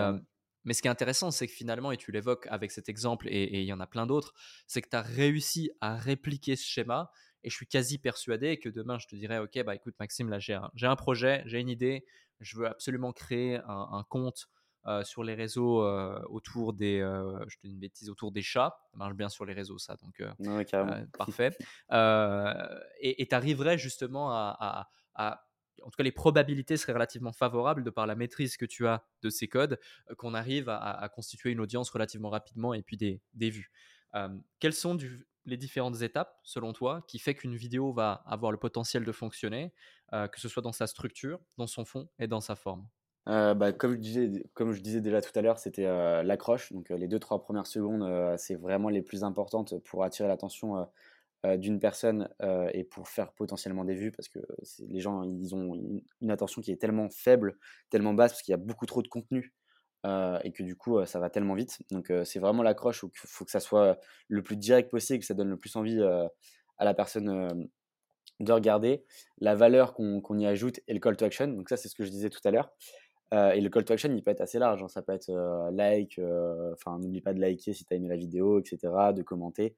mais 0.67 0.75
ce 0.75 0.83
qui 0.83 0.89
est 0.89 0.91
intéressant, 0.91 1.31
c'est 1.31 1.47
que 1.47 1.53
finalement, 1.53 1.93
et 1.93 1.97
tu 1.97 2.11
l'évoques 2.11 2.47
avec 2.51 2.73
cet 2.73 2.89
exemple, 2.89 3.29
et, 3.29 3.61
il 3.61 3.67
y 3.67 3.73
en 3.73 3.81
a 3.81 3.87
plein 3.87 4.05
d'autres, 4.05 4.35
c'est 4.67 4.83
que 4.83 4.91
tu 4.91 4.97
as 4.97 5.03
réussi 5.03 5.71
à 5.81 5.97
répliquer 5.97 6.57
ce 6.57 6.67
schéma. 6.67 7.11
Et 7.45 7.51
je 7.51 7.55
suis 7.55 7.69
quasi 7.69 7.99
persuadé 7.99 8.59
que 8.59 8.69
demain, 8.69 8.99
je 8.99 9.07
te 9.07 9.15
dirais, 9.15 9.39
OK, 9.39 9.63
bah 9.65 9.77
écoute, 9.77 9.95
Maxime, 10.01 10.29
là, 10.29 10.41
j'ai 10.41 10.55
un, 10.55 10.69
un, 10.83 10.97
projet, 10.97 11.45
j'ai 11.47 11.61
une 11.61 11.69
idée, 11.69 12.05
je 12.41 12.59
veux 12.59 12.67
absolument 12.67 13.13
créer 13.13 13.61
un, 13.69 14.05
compte 14.09 14.49
euh, 14.87 15.05
sur 15.05 15.23
les 15.23 15.35
réseaux 15.35 15.83
euh, 15.85 16.21
autour 16.29 16.73
des, 16.73 17.01
euh, 17.01 17.39
je 17.47 17.57
te 17.59 17.67
dis 17.69 17.73
une 17.73 17.79
bêtise, 17.79 18.11
autour 18.11 18.33
des 18.33 18.43
chats. 18.43 18.77
Ça 18.91 18.97
marche 18.97 19.15
bien 19.15 19.29
sur 19.29 19.45
les 19.45 19.53
réseaux, 19.53 19.79
ça, 19.79 19.97
donc 20.03 20.21
parfait. 21.17 21.57
et 23.01 23.27
tu 23.29 23.35
arriverais 23.37 23.79
justement 23.79 24.33
à, 24.33 24.89
à 25.15 25.46
en 25.83 25.91
tout 25.91 25.97
cas, 25.97 26.03
les 26.03 26.13
probabilités 26.13 26.77
seraient 26.77 26.93
relativement 26.93 27.33
favorables 27.33 27.85
de 27.85 27.91
par 27.91 28.07
la 28.07 28.15
maîtrise 28.15 28.57
que 28.57 28.65
tu 28.65 28.87
as 28.87 29.05
de 29.23 29.31
ces 29.31 29.49
codes, 29.49 29.79
qu'on 30.19 30.35
arrive 30.35 30.69
à, 30.69 31.09
constituer 31.15 31.51
une 31.51 31.61
audience 31.61 31.91
relativement 31.91 32.31
rapidement 32.31 32.75
et 32.75 32.83
puis 32.83 32.97
des, 32.97 33.21
vues. 33.51 33.71
Quelles 34.59 34.73
sont 34.73 34.97
les 35.45 35.57
différentes 35.57 36.03
étapes, 36.03 36.39
selon 36.43 36.73
toi, 36.73 37.05
qui 37.07 37.19
fait 37.19 37.35
qu'une 37.35 37.55
vidéo 37.55 37.93
va 37.93 38.23
avoir 38.27 38.53
le 38.53 38.59
potentiel 38.59 39.05
de 39.05 39.13
fonctionner, 39.13 39.73
que 40.13 40.41
ce 40.41 40.49
soit 40.49 40.63
dans 40.63 40.73
sa 40.73 40.87
structure, 40.87 41.41
dans 41.59 41.67
son 41.67 41.85
fond 41.85 42.09
et 42.19 42.27
dans 42.27 42.41
sa 42.41 42.57
forme? 42.57 42.87
Bah, 43.27 43.73
comme, 43.73 43.93
je 43.93 43.99
disais, 43.99 44.45
comme 44.55 44.73
je 44.73 44.81
disais 44.81 45.01
déjà 45.01 45.21
tout 45.21 45.37
à 45.37 45.43
l'heure, 45.43 45.59
c'était 45.59 45.87
l'accroche. 46.23 46.73
Donc 46.73 46.91
les 46.91 47.09
deux, 47.09 47.19
trois 47.19 47.41
premières 47.41 47.67
secondes, 47.67 48.37
c'est 48.39 48.57
vraiment 48.57 48.89
les 48.89 49.03
plus 49.03 49.25
importantes 49.25 49.79
pour 49.85 50.05
attirer 50.05 50.29
l'attention 50.29 50.87
d'une 51.57 51.79
personne 51.79 52.29
euh, 52.43 52.69
et 52.73 52.85
pour 52.85 53.09
faire 53.09 53.33
potentiellement 53.33 53.85
des 53.85 53.95
vues 53.95 54.11
parce 54.11 54.29
que 54.29 54.39
les 54.89 55.01
gens 55.01 55.23
ils 55.23 55.55
ont 55.55 55.75
une, 56.21 56.31
attention 56.31 56.63
qui 56.63 56.73
est 56.73 56.81
tellement 56.81 57.09
faible, 57.11 57.57
tellement 57.91 58.15
basse 58.15 58.33
parce 58.33 58.43
qu'il 58.43 58.53
y 58.53 58.55
a 58.55 58.59
beaucoup 58.59 58.87
trop 58.87 59.03
de 59.03 59.09
contenu 59.09 59.55
euh, 60.07 60.39
et 60.43 60.53
que 60.53 60.63
du 60.63 60.77
coup 60.77 61.05
ça 61.05 61.21
va 61.21 61.31
tellement 61.31 61.55
vite. 61.55 61.79
Donc 61.91 62.13
c'est 62.25 62.39
vraiment 62.39 62.63
l'accroche 62.63 63.05
où 63.05 63.11
il 63.13 63.29
faut 63.29 63.45
que 63.45 63.51
ça 63.51 63.61
soit 63.61 63.99
le 64.29 64.43
plus 64.43 64.57
direct 64.57 64.91
possible, 64.91 65.21
que 65.21 65.27
ça 65.27 65.35
donne 65.35 65.51
le 65.51 65.59
plus 65.59 65.77
envie 65.77 66.03
à 66.03 66.85
la 66.85 66.95
personne 66.95 67.69
de 68.41 68.53
regarder. 68.53 69.05
La 69.39 69.55
valeur 69.55 69.95
qu'on 69.95 70.39
y 70.39 70.47
ajoute 70.47 70.81
et 70.89 70.95
le 70.95 71.01
call 71.01 71.17
to 71.17 71.25
action. 71.25 71.49
Donc 71.49 71.69
ça 71.69 71.77
c'est 71.77 71.89
ce 71.89 71.95
que 71.95 72.05
je 72.05 72.11
disais 72.11 72.31
tout 72.31 72.41
à 72.45 72.51
l'heure. 72.51 72.71
Euh, 73.35 73.51
et 73.53 73.61
le 73.61 73.69
call 73.69 73.85
to 73.85 73.93
action, 73.93 74.13
il 74.15 74.23
peut 74.23 74.31
être 74.31 74.41
assez 74.41 74.59
large. 74.59 74.83
Hein. 74.83 74.89
Ça 74.89 75.03
peut 75.03 75.13
être 75.13 75.31
euh, 75.31 75.71
like, 75.73 76.19
euh, 76.19 76.73
enfin, 76.75 76.99
n'oublie 76.99 77.21
pas 77.21 77.35
de 77.35 77.41
liker 77.41 77.73
si 77.73 77.85
tu 77.85 77.93
as 77.93 77.97
aimé 77.97 78.09
la 78.09 78.17
vidéo, 78.17 78.61
etc., 78.61 78.79
de 79.15 79.23
commenter, 79.23 79.77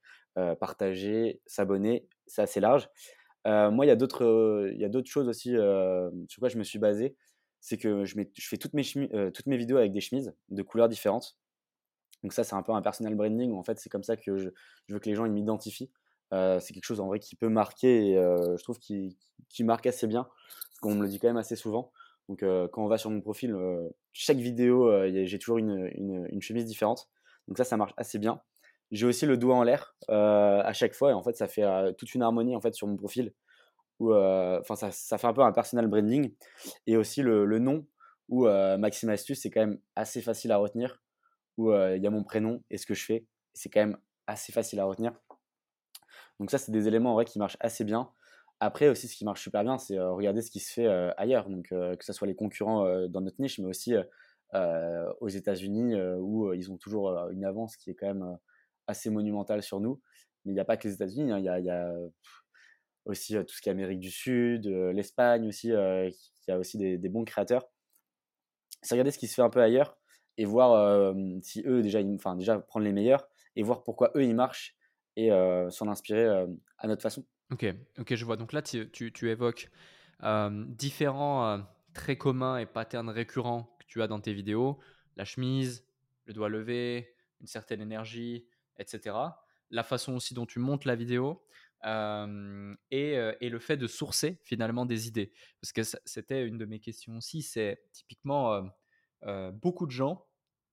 partager, 0.60 1.40
s'abonner. 1.46 2.06
C'est 2.26 2.42
assez 2.42 2.60
large. 2.60 2.88
moi, 3.44 3.86
il 3.86 3.88
y 3.88 3.90
a 3.90 3.96
d'autres 3.96 5.10
choses 5.10 5.28
aussi 5.28 5.50
sur 5.50 6.40
quoi 6.40 6.48
je 6.48 6.58
me 6.58 6.64
suis 6.64 6.78
basé. 6.78 7.16
C'est 7.60 7.76
que 7.76 8.04
je, 8.04 8.14
fais 8.40 8.56
toutes 8.56 8.74
mes, 8.74 8.84
toutes 9.32 9.46
mes 9.46 9.56
vidéos 9.56 9.78
avec 9.78 9.92
des 9.92 10.00
chemises 10.00 10.32
de 10.48 10.62
couleurs 10.62 10.88
différentes. 10.88 11.36
Donc, 12.22 12.32
ça, 12.32 12.44
c'est 12.44 12.54
un 12.54 12.62
peu 12.62 12.72
un 12.72 12.82
personal 12.82 13.14
branding. 13.14 13.52
en 13.52 13.64
fait, 13.64 13.78
c'est 13.80 13.88
comme 13.88 14.04
ça 14.04 14.16
que 14.16 14.36
je, 14.36 14.50
veux 14.88 14.98
que 15.00 15.08
les 15.08 15.16
gens 15.16 15.28
m'identifient. 15.28 15.90
c'est 16.30 16.72
quelque 16.72 16.84
chose 16.84 17.00
en 17.00 17.06
vrai 17.06 17.18
qui 17.18 17.34
peut 17.34 17.48
marquer 17.48 18.10
et 18.10 18.14
je 18.14 18.62
trouve 18.62 18.78
qu'il 18.78 19.16
marque 19.60 19.86
assez 19.86 20.06
bien, 20.06 20.22
parce 20.22 20.80
qu'on 20.82 20.94
me 20.94 21.02
le 21.02 21.08
dit 21.08 21.18
quand 21.18 21.28
même 21.28 21.36
assez 21.36 21.56
souvent. 21.56 21.90
Donc 22.28 22.40
quand 22.40 22.84
on 22.84 22.88
va 22.88 22.98
sur 22.98 23.10
mon 23.10 23.20
profil, 23.20 23.56
chaque 24.12 24.36
vidéo, 24.36 24.90
j'ai 25.08 25.38
toujours 25.38 25.58
une, 25.58 26.40
chemise 26.40 26.66
différente. 26.66 27.08
Donc 27.46 27.56
ça, 27.56 27.64
ça 27.64 27.76
marche 27.76 27.94
assez 27.96 28.18
bien. 28.18 28.40
J'ai 28.90 29.06
aussi 29.06 29.26
le 29.26 29.36
doigt 29.36 29.56
en 29.56 29.62
l'air 29.62 29.96
à 30.08 30.72
chaque 30.72 30.94
fois 30.94 31.10
et 31.10 31.14
en 31.14 31.22
fait, 31.22 31.36
ça 31.36 31.48
fait 31.48 31.64
toute 31.94 32.14
une 32.14 32.22
harmonie 32.22 32.54
en 32.54 32.60
fait 32.60 32.74
sur 32.74 32.86
mon 32.86 32.96
profil. 32.96 33.32
Enfin, 34.00 34.76
ça, 34.76 34.90
ça, 34.90 35.18
fait 35.18 35.26
un 35.26 35.32
peu 35.32 35.42
un 35.42 35.52
personal 35.52 35.86
branding 35.86 36.34
et 36.86 36.96
aussi 36.96 37.22
le, 37.22 37.44
le 37.46 37.58
nom 37.58 37.86
où 38.28 38.44
Maxime 38.46 39.08
Astuce, 39.08 39.40
c'est 39.40 39.50
quand 39.50 39.60
même 39.60 39.80
assez 39.96 40.20
facile 40.20 40.52
à 40.52 40.58
retenir. 40.58 41.00
Où 41.56 41.72
il 41.72 42.02
y 42.02 42.06
a 42.06 42.10
mon 42.10 42.22
prénom 42.22 42.62
et 42.70 42.78
ce 42.78 42.86
que 42.86 42.94
je 42.94 43.04
fais, 43.04 43.26
c'est 43.54 43.68
quand 43.70 43.80
même 43.80 43.98
assez 44.26 44.52
facile 44.52 44.80
à 44.80 44.84
retenir. 44.84 45.12
Donc 46.38 46.50
ça, 46.50 46.58
c'est 46.58 46.70
des 46.70 46.86
éléments 46.86 47.12
en 47.12 47.14
vrai 47.14 47.24
qui 47.24 47.38
marchent 47.38 47.56
assez 47.60 47.84
bien. 47.84 48.10
Après 48.60 48.88
aussi, 48.88 49.06
ce 49.06 49.16
qui 49.16 49.24
marche 49.24 49.42
super 49.42 49.62
bien, 49.62 49.78
c'est 49.78 49.98
regarder 50.00 50.42
ce 50.42 50.50
qui 50.50 50.60
se 50.60 50.72
fait 50.72 50.88
ailleurs. 51.16 51.48
Donc 51.48 51.68
que 51.68 52.04
ce 52.04 52.12
soit 52.12 52.26
les 52.26 52.34
concurrents 52.34 53.06
dans 53.08 53.20
notre 53.20 53.40
niche, 53.40 53.58
mais 53.58 53.66
aussi 53.66 53.94
aux 54.52 55.28
États-Unis 55.28 55.94
où 56.18 56.52
ils 56.52 56.72
ont 56.72 56.76
toujours 56.76 57.10
une 57.30 57.44
avance 57.44 57.76
qui 57.76 57.90
est 57.90 57.94
quand 57.94 58.08
même 58.08 58.38
assez 58.86 59.10
monumentale 59.10 59.62
sur 59.62 59.80
nous. 59.80 60.00
Mais 60.44 60.52
il 60.52 60.54
n'y 60.54 60.60
a 60.60 60.64
pas 60.64 60.76
que 60.76 60.88
les 60.88 60.94
États-Unis, 60.94 61.30
hein. 61.30 61.38
il 61.38 61.44
y, 61.44 61.70
a, 61.70 61.92
aussi 63.04 63.34
tout 63.34 63.54
ce 63.54 63.60
qui 63.60 63.68
est 63.68 63.72
Amérique 63.72 64.00
du 64.00 64.10
Sud, 64.10 64.66
l'Espagne 64.66 65.46
aussi, 65.46 65.72
qui 66.42 66.50
a 66.50 66.58
aussi 66.58 66.78
des, 66.78 67.08
bons 67.08 67.24
créateurs. 67.24 67.68
C'est 68.82 68.94
regarder 68.94 69.12
ce 69.12 69.18
qui 69.18 69.28
se 69.28 69.34
fait 69.34 69.42
un 69.42 69.50
peu 69.50 69.62
ailleurs 69.62 69.98
et 70.36 70.44
voir 70.44 71.14
si 71.42 71.62
eux 71.64 71.82
déjà, 71.82 72.00
enfin 72.14 72.34
déjà 72.34 72.58
prendre 72.58 72.84
les 72.84 72.92
meilleurs 72.92 73.28
et 73.54 73.62
voir 73.62 73.84
pourquoi 73.84 74.10
eux 74.16 74.24
ils 74.24 74.34
marchent 74.34 74.76
et 75.16 75.30
s'en 75.70 75.88
inspirer 75.88 76.26
à 76.78 76.86
notre 76.88 77.02
façon. 77.02 77.24
Ok, 77.50 77.64
ok, 77.98 78.14
je 78.14 78.24
vois. 78.24 78.36
Donc 78.36 78.52
là, 78.52 78.62
tu, 78.62 79.28
évoques 79.28 79.70
différents 80.68 81.66
traits 81.94 82.18
communs 82.18 82.58
et 82.58 82.66
patterns 82.66 83.08
récurrents 83.08 83.74
que 83.80 83.86
tu 83.86 84.02
as 84.02 84.06
dans 84.06 84.20
tes 84.20 84.32
vidéos 84.32 84.78
la 85.16 85.24
chemise, 85.24 85.84
le 86.26 86.32
doigt 86.32 86.48
levé, 86.48 87.12
une 87.40 87.48
certaine 87.48 87.80
énergie, 87.80 88.46
etc. 88.78 89.16
La 89.70 89.82
façon 89.82 90.14
aussi 90.14 90.32
dont 90.32 90.46
tu 90.46 90.60
montes 90.60 90.84
la 90.84 90.94
vidéo. 90.94 91.42
et, 91.84 93.14
et, 93.40 93.48
le 93.48 93.58
fait 93.58 93.76
de 93.76 93.86
sourcer 93.86 94.38
finalement 94.44 94.86
des 94.86 95.08
idées. 95.08 95.32
Parce 95.60 95.72
que 95.72 95.82
c'était 96.04 96.46
une 96.46 96.58
de 96.58 96.66
mes 96.66 96.80
questions 96.80 97.16
aussi, 97.16 97.42
c'est 97.42 97.82
typiquement 97.92 98.62
beaucoup 99.52 99.86
de 99.86 99.90
gens 99.92 100.27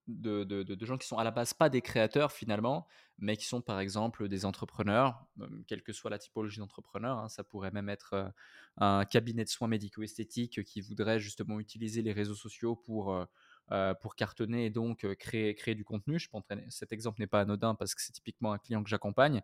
de, 0.07 0.43
de, 0.43 0.85
gens 0.85 0.97
qui 0.97 1.07
sont 1.07 1.17
à 1.17 1.23
la 1.23 1.31
base 1.31 1.53
pas 1.53 1.69
des 1.69 1.81
créateurs 1.81 2.31
finalement, 2.31 2.87
mais 3.17 3.37
qui 3.37 3.45
sont 3.45 3.61
par 3.61 3.79
exemple 3.79 4.27
des 4.27 4.45
entrepreneurs, 4.45 5.25
quelle 5.67 5.81
que 5.81 5.93
soit 5.93 6.11
la 6.11 6.19
typologie 6.19 6.59
d'entrepreneur. 6.59 7.17
Hein. 7.17 7.29
ça 7.29 7.43
pourrait 7.43 7.71
même 7.71 7.89
être 7.89 8.13
euh, 8.13 8.29
un 8.77 9.05
cabinet 9.05 9.43
de 9.43 9.49
soins 9.49 9.67
médico-esthétiques 9.67 10.63
qui 10.63 10.81
voudrait 10.81 11.19
justement 11.19 11.59
utiliser 11.59 12.01
les 12.03 12.11
réseaux 12.11 12.35
sociaux 12.35 12.75
pour, 12.75 13.13
euh, 13.13 13.25
euh, 13.71 13.93
pour 13.95 14.15
cartonner 14.15 14.65
et 14.65 14.69
donc 14.69 15.11
créer, 15.15 15.55
créer 15.55 15.73
du 15.73 15.83
contenu. 15.83 16.19
Je 16.19 16.29
pense 16.29 16.43
cet 16.69 16.93
exemple 16.93 17.19
n'est 17.19 17.27
pas 17.27 17.41
anodin 17.41 17.73
parce 17.73 17.95
que 17.95 18.01
c'est 18.01 18.13
typiquement 18.13 18.53
un 18.53 18.59
client 18.59 18.83
que 18.83 18.89
j'accompagne. 18.89 19.41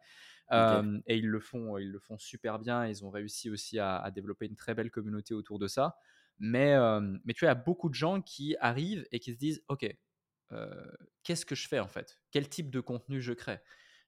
et 0.52 1.18
ils 1.18 1.28
le, 1.28 1.40
font, 1.40 1.80
ils 1.80 1.90
le 1.90 2.00
font 2.00 2.20
super 2.20 2.60
bien. 2.60 2.86
Ils 2.86 3.04
ont 3.04 3.10
réussi 3.10 3.50
aussi 3.50 3.80
à, 3.80 3.98
à 3.98 4.12
développer 4.12 4.46
une 4.46 4.56
très 4.56 4.76
belle 4.76 4.92
communauté 4.92 5.34
autour 5.34 5.58
de 5.58 5.68
ça. 5.68 5.98
Mais, 6.38 6.76
mais 7.24 7.34
tu 7.34 7.46
vois, 7.46 7.54
il 7.54 7.56
y 7.56 7.60
a 7.60 7.64
beaucoup 7.64 7.90
de 7.90 7.94
gens 7.96 8.22
qui 8.22 8.56
arrivent 8.60 9.08
et 9.12 9.20
qui 9.20 9.32
se 9.32 9.38
disent, 9.38 9.64
OK, 9.68 9.88
qu'est-ce 11.24 11.46
que 11.46 11.56
je 11.56 11.68
fais 11.68 11.80
en 11.80 11.88
fait? 11.88 12.20
Quel 12.32 12.50
type 12.50 12.70
de 12.70 12.80
contenu 12.80 13.22
je 13.22 13.34
crée? 13.34 13.60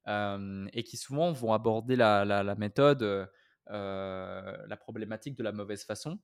Et 0.07 0.83
qui 0.83 0.97
souvent 0.97 1.31
vont 1.31 1.53
aborder 1.53 1.95
la, 1.95 2.55
méthode, 2.57 3.29
la 3.67 4.77
problématique 4.77 5.35
de 5.35 5.43
la 5.43 5.51
mauvaise 5.51 5.83
façon. 5.83 6.19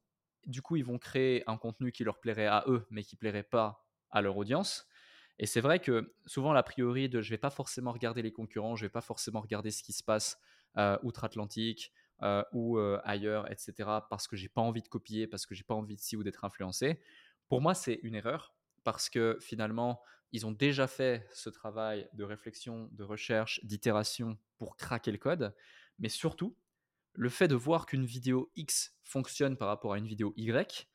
Du 0.45 0.61
coup, 0.61 0.77
ils 0.77 0.85
vont 0.85 0.97
créer 0.97 1.43
un 1.49 1.57
contenu 1.57 1.91
qui 1.91 2.03
leur 2.03 2.19
plairait 2.19 2.47
à 2.47 2.63
eux, 2.67 2.87
mais 2.89 3.03
qui 3.03 3.15
plairait 3.15 3.43
pas 3.43 3.85
à 4.09 4.21
leur 4.21 4.37
audience. 4.37 4.87
Et 5.37 5.45
c'est 5.45 5.61
vrai 5.61 5.79
que 5.79 6.13
souvent, 6.25 6.51
l'a 6.53 6.63
priori 6.63 7.07
de 7.07 7.21
je 7.21 7.29
vais 7.29 7.37
pas 7.37 7.49
forcément 7.49 7.91
regarder 7.91 8.21
les 8.21 8.31
concurrents, 8.31 8.75
je 8.75 8.85
vais 8.85 8.89
pas 8.89 9.01
forcément 9.01 9.41
regarder 9.41 9.71
ce 9.71 9.83
qui 9.83 9.93
se 9.93 10.03
passe 10.03 10.37
outre-Atlantique 11.03 11.93
ou 12.51 12.77
ailleurs, 13.03 13.49
etc., 13.51 13.73
parce 14.09 14.27
que 14.27 14.35
j'ai 14.35 14.49
pas 14.49 14.61
envie 14.61 14.81
de 14.81 14.87
copier, 14.89 15.27
parce 15.27 15.45
que 15.45 15.55
j'ai 15.55 15.63
pas 15.63 15.75
envie 15.75 15.95
de 15.95 16.01
ci 16.01 16.17
ou 16.17 16.23
d'être 16.23 16.43
influencé. 16.43 16.99
Pour 17.47 17.61
moi, 17.61 17.73
c'est 17.73 17.99
une 18.03 18.15
erreur 18.15 18.53
parce 18.83 19.09
que 19.09 19.37
finalement, 19.41 20.01
ils 20.31 20.45
ont 20.45 20.51
déjà 20.51 20.87
fait 20.87 21.27
ce 21.33 21.49
travail 21.49 22.07
de 22.13 22.23
réflexion, 22.23 22.89
de 22.91 23.03
recherche, 23.03 23.59
d'itération 23.63 24.37
pour 24.57 24.75
craquer 24.75 25.11
le 25.11 25.17
code. 25.17 25.55
Mais 25.97 26.09
surtout, 26.09 26.55
le 27.13 27.29
fait 27.29 27.47
de 27.47 27.55
voir 27.55 27.85
qu'une 27.85 28.05
vidéo 28.05 28.51
X 28.55 28.95
fonctionne 29.03 29.57
par 29.57 29.67
rapport 29.67 29.93
à 29.93 29.97
une 29.97 30.07
vidéo 30.07 30.33
Y, 30.37 30.87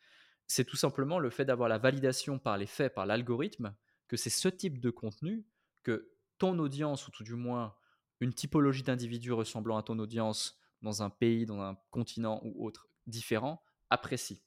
c'est 0.46 0.64
tout 0.64 0.76
simplement 0.76 1.18
le 1.18 1.30
fait 1.30 1.44
d'avoir 1.44 1.68
la 1.68 1.78
validation 1.78 2.38
par 2.38 2.58
les 2.58 2.66
faits, 2.66 2.94
par 2.94 3.06
l'algorithme, 3.06 3.74
que 4.08 4.16
c'est 4.16 4.30
ce 4.30 4.48
type 4.48 4.80
de 4.80 4.90
contenu 4.90 5.44
que 5.82 6.10
ton 6.38 6.58
audience, 6.58 7.08
ou 7.08 7.10
tout 7.10 7.24
du 7.24 7.34
moins 7.34 7.74
une 8.20 8.34
typologie 8.34 8.82
d'individus 8.82 9.32
ressemblant 9.32 9.76
à 9.76 9.82
ton 9.82 9.98
audience 9.98 10.58
dans 10.82 11.02
un 11.02 11.10
pays, 11.10 11.46
dans 11.46 11.60
un 11.60 11.76
continent 11.90 12.40
ou 12.44 12.66
autre 12.66 12.88
différent, 13.06 13.62
apprécie. 13.90 14.42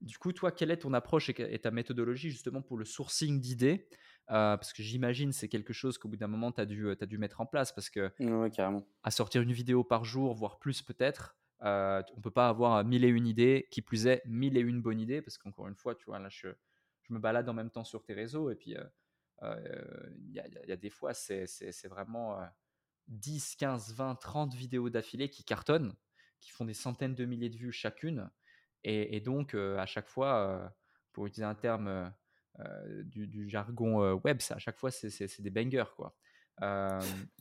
Du 0.00 0.16
coup, 0.16 0.32
toi, 0.32 0.50
quelle 0.50 0.70
est 0.70 0.78
ton 0.78 0.94
approche 0.94 1.28
et 1.28 1.58
ta 1.58 1.70
méthodologie 1.70 2.30
justement 2.30 2.62
pour 2.62 2.78
le 2.78 2.84
sourcing 2.84 3.40
d'idées? 3.40 3.88
Euh, 4.30 4.56
Parce 4.56 4.72
que 4.72 4.82
j'imagine 4.82 5.32
c'est 5.32 5.48
quelque 5.48 5.72
chose 5.72 5.98
qu'au 5.98 6.08
bout 6.08 6.16
d'un 6.16 6.28
moment, 6.28 6.52
tu 6.52 6.60
as, 6.60 6.66
dû, 6.66 6.90
as 6.90 7.06
dû 7.06 7.18
mettre 7.18 7.40
en 7.40 7.46
place. 7.46 7.72
Parce 7.72 7.90
que 7.90 8.10
carrément. 8.50 8.86
à 9.02 9.10
sortir 9.10 9.42
une 9.42 9.52
vidéo 9.52 9.84
par 9.84 10.04
jour, 10.04 10.34
voire 10.34 10.58
plus 10.58 10.82
peut-être, 10.82 11.36
euh, 11.62 12.02
on 12.16 12.20
peut 12.20 12.30
pas 12.30 12.48
avoir 12.48 12.82
mille 12.84 13.04
et 13.04 13.08
une 13.08 13.26
idées, 13.26 13.68
qui 13.70 13.82
plus 13.82 14.06
est, 14.06 14.22
mille 14.24 14.56
et 14.56 14.60
une 14.60 14.80
bonnes 14.80 15.00
idées. 15.00 15.20
Parce 15.20 15.36
qu'encore 15.36 15.68
une 15.68 15.74
fois, 15.74 15.94
tu 15.94 16.06
vois, 16.06 16.18
là, 16.18 16.28
je, 16.30 16.48
je, 17.02 17.12
me 17.12 17.18
balade 17.18 17.48
en 17.48 17.54
même 17.54 17.70
temps 17.70 17.84
sur 17.84 18.02
tes 18.02 18.14
réseaux. 18.14 18.50
Et 18.50 18.54
puis, 18.54 18.70
il 18.70 18.78
euh, 19.42 20.10
y, 20.32 20.40
a, 20.40 20.46
y, 20.66 20.72
a, 20.72 20.76
des 20.76 20.90
fois, 20.90 21.12
c'est 21.12 21.88
vraiment 21.88 22.38
10, 23.08 23.56
15, 23.56 23.94
20, 23.94 24.14
30 24.14 24.54
vidéos 24.54 24.88
d'affilée 24.88 25.28
qui 25.28 25.44
cartonnent, 25.44 25.94
qui 26.40 26.50
font 26.50 26.64
des 26.64 26.74
centaines 26.74 27.14
de 27.14 27.24
milliers 27.24 27.50
de 27.50 27.56
vues 27.56 27.72
chacune. 27.72 28.30
Et, 28.84 29.20
donc, 29.20 29.54
à 29.54 29.86
chaque 29.86 30.08
fois, 30.08 30.72
pour 31.12 31.26
utiliser 31.26 31.44
un 31.44 31.54
terme 31.54 32.12
du, 33.04 33.48
jargon 33.48 34.14
web, 34.14 34.38
à 34.50 34.58
chaque 34.58 34.78
fois, 34.78 34.90
c'est 34.90 35.40
des 35.40 35.50
bangers. 35.50 35.84
Quoi. 35.96 36.14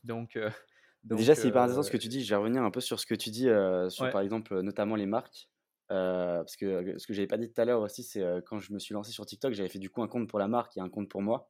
donc, 0.03 0.37
Déjà, 1.03 1.33
c'est 1.33 1.47
hyper 1.47 1.61
intéressant 1.61 1.83
ce 1.83 1.91
que 1.91 1.97
tu 1.97 2.09
dis. 2.09 2.23
Je 2.23 2.29
vais 2.29 2.35
revenir 2.35 2.63
un 2.63 2.71
peu 2.71 2.81
sur 2.81 2.99
ce 2.99 3.05
que 3.05 3.15
tu 3.15 3.29
dis, 3.29 3.47
sur 3.89 4.09
par 4.09 4.21
exemple, 4.21 4.61
notamment 4.61 4.95
les 4.95 5.05
marques. 5.05 5.49
parce 5.87 6.55
que 6.55 6.97
ce 6.97 7.07
que 7.07 7.13
j'avais 7.13 7.27
pas 7.27 7.37
dit 7.37 7.51
tout 7.51 7.61
à 7.61 7.65
l'heure 7.65 7.81
aussi, 7.81 8.03
c'est 8.03 8.23
quand 8.45 8.59
je 8.59 8.73
me 8.73 8.79
suis 8.79 8.93
lancé 8.93 9.11
sur 9.11 9.25
TikTok, 9.25 9.53
j'avais 9.53 9.69
fait 9.69 9.79
du 9.79 9.89
coup 9.89 10.01
un 10.01 10.07
compte 10.07 10.27
pour 10.29 10.39
la 10.39 10.47
marque 10.47 10.75
et 10.77 10.81
un 10.81 10.89
compte 10.89 11.09
pour 11.09 11.21
moi. 11.21 11.49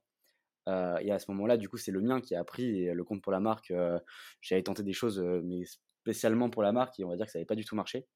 et 0.67 1.11
à 1.11 1.19
ce 1.19 1.31
moment-là, 1.31 1.57
du 1.57 1.67
coup, 1.67 1.77
c'est 1.77 1.91
le 1.91 2.01
mien 2.01 2.21
qui 2.21 2.35
a 2.35 2.43
pris 2.43 2.83
et 2.83 2.93
le 2.93 3.03
compte 3.03 3.21
pour 3.21 3.31
la 3.31 3.39
marque. 3.39 3.73
j'avais 4.41 4.63
tenté 4.63 4.83
des 4.83 4.93
choses, 4.93 5.19
mais 5.43 5.63
spécialement 6.01 6.49
pour 6.49 6.63
la 6.63 6.71
marque, 6.71 6.99
et 6.99 7.03
on 7.03 7.09
va 7.09 7.15
dire 7.15 7.25
que 7.25 7.31
ça 7.31 7.39
n'avait 7.39 7.47
pas 7.47 7.55
du 7.55 7.65
tout 7.65 7.75
marché. 7.75 8.07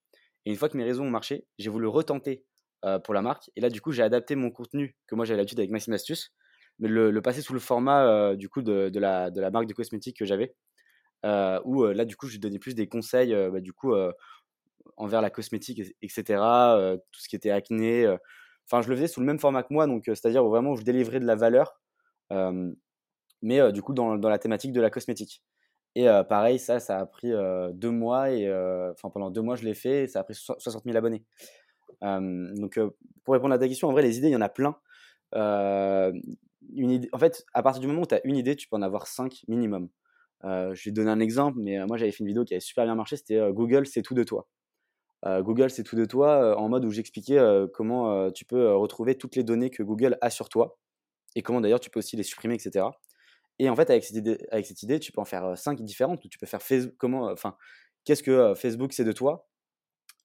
Et 0.45 0.51
une 0.51 0.57
fois 0.57 0.69
que 0.69 0.77
mes 0.77 0.83
réseaux 0.83 1.03
ont 1.03 1.09
marché, 1.09 1.45
j'ai 1.57 1.69
voulu 1.69 1.87
retenter 1.87 2.45
euh, 2.85 2.99
pour 2.99 3.13
la 3.13 3.21
marque. 3.21 3.49
Et 3.55 3.61
là, 3.61 3.69
du 3.69 3.81
coup, 3.81 3.91
j'ai 3.91 4.03
adapté 4.03 4.35
mon 4.35 4.51
contenu 4.51 4.95
que 5.07 5.15
moi 5.15 5.25
j'avais 5.25 5.37
l'habitude 5.37 5.59
avec 5.59 5.71
Maxime 5.71 5.93
Astuce, 5.93 6.33
mais 6.79 6.89
le, 6.89 7.21
passer 7.21 7.41
sous 7.41 7.53
le 7.53 7.59
format 7.59 8.05
euh, 8.07 8.35
du 8.35 8.49
coup 8.49 8.61
de, 8.61 8.91
la, 8.99 9.31
de 9.31 9.39
la 9.39 9.51
marque 9.51 9.67
de 9.67 9.73
cosmétiques 9.73 10.17
que 10.17 10.25
j'avais. 10.25 10.55
Euh, 11.25 11.61
où 11.63 11.85
là, 11.85 12.03
du 12.03 12.17
coup, 12.17 12.27
je 12.27 12.37
donnais 12.39 12.59
plus 12.59 12.75
des 12.75 12.87
conseils 12.87 13.33
bah, 13.33 13.61
du 13.61 13.71
coup, 13.71 13.93
envers 14.97 15.21
la 15.21 15.29
cosmétique, 15.29 15.81
etc. 16.01 16.23
tout 17.11 17.21
ce 17.21 17.29
qui 17.29 17.37
était 17.37 17.51
acné. 17.51 18.05
Enfin, 18.65 18.81
je 18.81 18.89
le 18.89 18.95
faisais 18.95 19.07
sous 19.07 19.21
le 19.21 19.25
même 19.25 19.39
format 19.39 19.63
que 19.63 19.73
moi, 19.73 19.87
donc 19.87 20.03
c'est-à-dire 20.05 20.43
vraiment 20.43 20.71
où 20.71 20.75
je 20.75 20.83
délivrais 20.83 21.21
de 21.21 21.25
la 21.25 21.35
valeur, 21.35 21.79
mais 23.41 23.71
du 23.71 23.81
coup 23.81 23.93
dans, 23.93 24.17
dans 24.17 24.29
la 24.29 24.39
thématique 24.39 24.73
de 24.73 24.81
la 24.81 24.89
cosmétique. 24.89 25.41
Et 25.95 26.07
pareil, 26.27 26.57
ça, 26.59 26.79
ça 26.79 26.99
a 26.99 27.05
pris 27.05 27.31
deux 27.73 27.91
mois. 27.91 28.31
Et 28.31 28.51
enfin, 28.91 29.09
pendant 29.09 29.29
deux 29.29 29.41
mois, 29.41 29.55
je 29.55 29.63
l'ai 29.63 29.73
fait. 29.73 30.03
Et 30.03 30.07
ça 30.07 30.21
a 30.21 30.23
pris 30.23 30.35
60 30.35 30.83
000 30.83 30.97
abonnés. 30.97 31.23
donc, 32.01 32.79
pour 33.23 33.33
répondre 33.33 33.53
à 33.53 33.59
ta 33.59 33.67
question, 33.67 33.87
en 33.89 33.91
vrai, 33.91 34.01
les 34.01 34.17
idées, 34.17 34.29
il 34.29 34.33
y 34.33 34.35
en 34.35 34.41
a 34.41 34.49
plein. 34.49 34.75
une 35.33 36.91
idée, 36.91 37.09
en 37.13 37.19
fait, 37.19 37.45
à 37.53 37.61
partir 37.63 37.81
du 37.81 37.87
moment 37.87 38.01
où 38.01 38.07
tu 38.07 38.15
as 38.15 38.25
une 38.25 38.37
idée, 38.37 38.55
tu 38.55 38.67
peux 38.67 38.75
en 38.75 38.81
avoir 38.81 39.07
cinq 39.07 39.43
minimum. 39.47 39.89
je 40.43 40.83
vais 40.85 40.91
donner 40.91 41.11
un 41.11 41.19
exemple, 41.19 41.59
mais 41.61 41.85
moi, 41.85 41.97
j'avais 41.97 42.11
fait 42.11 42.21
une 42.21 42.27
vidéo 42.27 42.43
qui 42.43 42.53
avait 42.53 42.61
super 42.61 42.85
bien 42.85 42.95
marché. 42.95 43.17
C'était 43.17 43.39
Google, 43.51 43.85
c'est 43.85 44.01
tout 44.01 44.15
de 44.15 44.23
toi. 44.23 44.47
Google, 45.25 45.69
c'est 45.69 45.83
tout 45.83 45.95
de 45.95 46.05
toi, 46.05 46.57
en 46.57 46.69
mode 46.69 46.85
où 46.85 46.91
j'expliquais 46.91 47.39
comment 47.73 48.31
tu 48.31 48.45
peux 48.45 48.73
retrouver 48.75 49.15
toutes 49.15 49.35
les 49.35 49.43
données 49.43 49.69
que 49.69 49.83
Google 49.83 50.17
a 50.21 50.29
sur 50.29 50.49
toi 50.49 50.77
et 51.35 51.41
comment 51.41 51.61
d'ailleurs 51.61 51.79
tu 51.79 51.89
peux 51.89 51.99
aussi 51.99 52.15
les 52.15 52.23
supprimer, 52.23 52.55
etc. 52.55 52.85
Et 53.59 53.69
en 53.69 53.75
fait, 53.75 53.89
avec 53.89 54.03
cette 54.03 54.83
idée, 54.83 54.99
tu 54.99 55.11
peux 55.11 55.21
en 55.21 55.25
faire 55.25 55.57
cinq 55.57 55.81
différentes. 55.81 56.27
Tu 56.29 56.37
peux 56.37 56.45
faire 56.45 56.61
Facebook, 56.61 56.95
comment, 56.97 57.31
enfin, 57.31 57.55
qu'est-ce 58.05 58.23
que 58.23 58.53
Facebook 58.55 58.93
c'est 58.93 59.03
de 59.03 59.11
toi? 59.11 59.47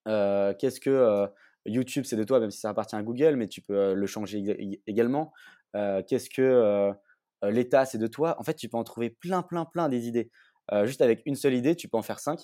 Qu'est-ce 0.07 0.81
que 0.81 1.29
YouTube 1.67 2.05
c'est 2.07 2.17
de 2.17 2.25
toi, 2.25 2.41
même 2.41 2.51
si 2.51 2.61
ça 2.61 2.71
appartient 2.71 2.97
à 2.97 3.03
Google, 3.03 3.37
mais 3.37 3.49
tu 3.49 3.61
peux 3.61 3.95
le 3.95 4.07
changer 4.07 4.43
également. 4.87 5.33
qu'est-ce 5.75 6.31
que 6.31 6.93
l'État 7.43 7.85
c'est 7.85 7.99
de 7.99 8.07
toi? 8.07 8.37
En 8.39 8.45
fait, 8.45 8.55
tu 8.55 8.69
peux 8.69 8.79
en 8.79 8.85
trouver 8.85 9.11
plein, 9.11 9.43
plein, 9.43 9.65
plein 9.67 9.89
des 9.89 10.09
idées. 10.09 10.31
juste 10.85 11.03
avec 11.03 11.23
une 11.27 11.35
seule 11.35 11.55
idée, 11.55 11.77
tu 11.77 11.89
peux 11.89 11.99
en 11.99 12.03
faire 12.03 12.21
cinq. 12.21 12.41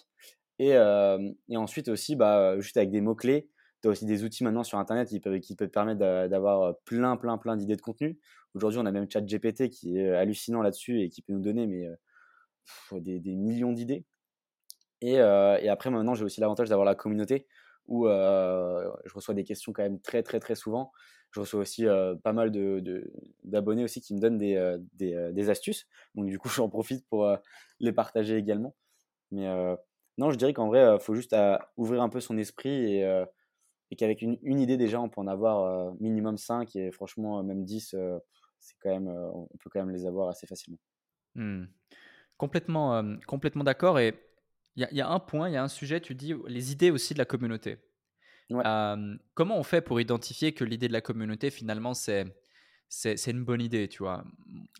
Et, 0.59 0.73
et 0.73 1.57
ensuite 1.57 1.89
aussi, 1.89 2.17
bah, 2.17 2.61
juste 2.61 2.77
avec 2.77 2.91
des 2.91 3.01
mots-clés, 3.01 3.49
tu 3.85 3.89
as 3.89 3.91
aussi 3.91 4.07
des 4.07 4.25
outils 4.25 4.45
maintenant 4.45 4.65
sur 4.65 4.79
Internet 4.79 5.09
qui 5.09 5.21
peuvent, 5.21 5.69
permettre 5.69 5.99
d'avoir 5.99 6.75
plein, 6.87 7.19
plein, 7.19 7.37
plein 7.37 7.55
d'idées 7.55 7.77
de 7.77 7.83
contenu. 7.83 8.19
Aujourd'hui, 8.55 8.81
on 8.81 8.87
a 8.87 8.91
même 8.91 9.11
ChatGPT 9.11 9.69
qui 9.69 9.99
est 9.99 10.09
hallucinant 10.09 10.63
là-dessus 10.63 11.03
et 11.03 11.11
qui 11.11 11.21
peut 11.21 11.35
nous 11.35 11.43
donner 11.43 11.67
mais, 11.67 11.91
des, 12.93 13.21
des, 13.21 13.35
millions 13.35 13.73
d'idées. 13.73 14.07
Et, 15.03 15.21
après, 15.21 15.91
maintenant, 15.91 16.15
j'ai 16.15 16.25
aussi 16.25 16.41
l'avantage 16.41 16.71
d'avoir 16.71 16.87
la 16.87 16.95
communauté 16.95 17.47
où 17.87 18.07
je 18.07 19.15
reçois 19.15 19.35
des 19.35 19.45
questions 19.45 19.75
quand 19.75 19.83
même 19.83 20.01
très, 20.01 20.23
très, 20.23 20.41
très 20.41 20.55
souvent. 20.55 20.91
Je 21.33 21.41
reçois 21.41 21.61
aussi 21.61 21.85
pas 22.23 22.33
mal 22.33 22.53
d'abonnés 23.43 23.83
de, 23.83 23.85
aussi 23.85 24.01
qui 24.01 24.15
me 24.15 24.21
donnent 24.21 24.39
des, 24.39 24.79
des, 24.95 25.51
astuces. 25.51 25.87
Donc, 26.15 26.25
du 26.25 26.39
coup, 26.39 26.49
j'en 26.49 26.71
profite 26.71 27.07
pour 27.09 27.31
les 27.81 27.93
partager 27.93 28.39
également. 28.39 28.75
Mais 29.31 29.47
non, 30.17 30.31
je 30.31 30.39
dirais 30.39 30.55
qu'en 30.55 30.69
vrai, 30.69 30.95
il 30.95 31.01
faut 31.03 31.15
juste 31.15 31.37
ouvrir 31.77 32.01
un 32.01 32.09
peu 32.09 32.21
son 32.21 32.39
esprit 32.39 32.95
et, 32.95 33.25
et 33.95 33.97
qu'avec 33.97 34.23
une, 34.23 34.37
une, 34.43 34.59
idée 34.59 34.77
déjà, 34.77 35.01
on 35.01 35.09
peut 35.09 35.21
en 35.21 35.29
avoir 35.29 35.95
minimum 36.01 36.37
5 36.37 36.75
et 36.75 36.91
franchement, 36.91 37.43
même 37.45 37.65
10, 37.65 37.95
c'est 38.59 38.75
quand 38.83 38.91
même, 38.91 39.09
on 39.09 39.47
peut 39.61 39.71
quand 39.71 39.79
même 39.79 39.95
les 39.95 40.05
avoir 40.05 40.29
assez 40.29 40.49
facilement. 40.49 40.79
Mmh. 41.37 41.67
Complètement, 42.37 43.17
complètement 43.29 43.63
d'accord. 43.63 44.01
Et 44.01 44.15
il 44.75 44.89
y, 44.91 44.97
y, 44.97 45.01
a 45.01 45.09
un 45.09 45.21
point, 45.21 45.49
il 45.49 45.53
y 45.53 45.57
a 45.57 45.63
un 45.63 45.69
sujet, 45.69 46.01
tu 46.01 46.17
dis 46.17 46.35
les 46.49 46.73
idées 46.73 46.91
aussi 46.91 47.15
de 47.15 47.19
la 47.21 47.25
communauté. 47.25 47.79
comment 49.35 49.57
on 49.57 49.63
fait 49.63 49.81
pour 49.81 50.01
identifier 50.01 50.53
que 50.53 50.65
l'idée 50.65 50.89
de 50.89 50.93
la 50.93 51.01
communauté, 51.01 51.51
finalement, 51.51 51.95
c'est 51.95 52.27
c'est 52.89 53.31
une 53.31 53.45
bonne 53.45 53.61
idée, 53.61 53.89
tu 53.89 54.03
vois? 54.03 54.25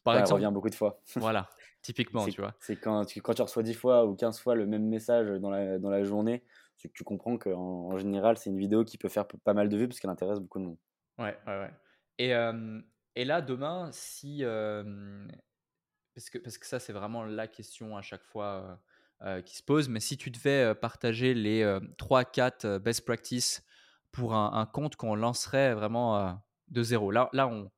Par 0.05 0.19
exemple, 0.19 0.43
revient 0.43 0.53
beaucoup 0.53 0.71
de 0.71 0.75
fois. 0.75 1.01
voilà, 1.17 1.49
typiquement, 1.83 2.27
tu 2.27 2.41
vois? 2.41 2.55
C'est 2.61 2.77
quand 2.77 3.05
tu, 3.05 3.21
quand 3.21 3.35
tu 3.35 3.43
reçois 3.43 3.63
10 3.63 3.75
fois 3.75 4.07
ou 4.07 4.15
15 4.15 4.39
fois 4.39 4.55
le 4.55 4.67
même 4.67 4.87
message 4.87 5.29
dans 5.41 5.51
la, 5.51 5.79
dans 5.79 5.91
la 5.91 6.05
journée, 6.05 6.43
tu 6.77 7.05
comprends 7.05 7.39
qu'en 7.39 7.89
en 7.93 7.99
général, 7.99 8.37
c'est 8.37 8.51
une 8.51 8.59
vidéo 8.59 8.85
qui 8.85 8.99
peut 8.99 9.09
faire 9.09 9.27
pas 9.27 9.55
mal 9.55 9.69
de 9.69 9.77
vues 9.77 9.89
parce 9.89 10.01
qu'elle 10.01 10.11
intéresse 10.11 10.39
beaucoup 10.39 10.59
de 10.59 10.65
monde. 10.65 10.79
Ouais, 11.19 11.37
ouais, 11.47 11.61
ouais. 11.61 11.71
Et, 12.19 12.33
et 13.15 13.25
là, 13.25 13.41
demain, 13.41 13.91
si. 13.93 14.43
parce, 16.15 16.31
que, 16.31 16.39
parce 16.39 16.59
que 16.59 16.67
ça, 16.67 16.79
c'est 16.79 16.93
vraiment 16.93 17.25
la 17.25 17.49
question 17.49 17.97
à 17.97 18.03
chaque 18.03 18.25
fois 18.25 18.81
euh, 19.23 19.41
qui 19.41 19.57
se 19.57 19.63
pose. 19.63 19.89
Mais 19.89 20.01
si 20.01 20.17
tu 20.17 20.31
devais 20.31 20.75
partager 20.75 21.33
les 21.33 21.65
3-4 21.99 22.67
euh, 22.67 22.79
best 22.79 23.05
practices 23.07 23.65
pour 24.13 24.35
un, 24.35 24.67
compte 24.67 24.97
qu'on 24.97 25.15
lancerait 25.15 25.75
vraiment 25.75 26.39
de 26.69 26.83
zéro. 26.83 27.11
Là, 27.11 27.31
là 27.33 27.49
on, 27.49 27.71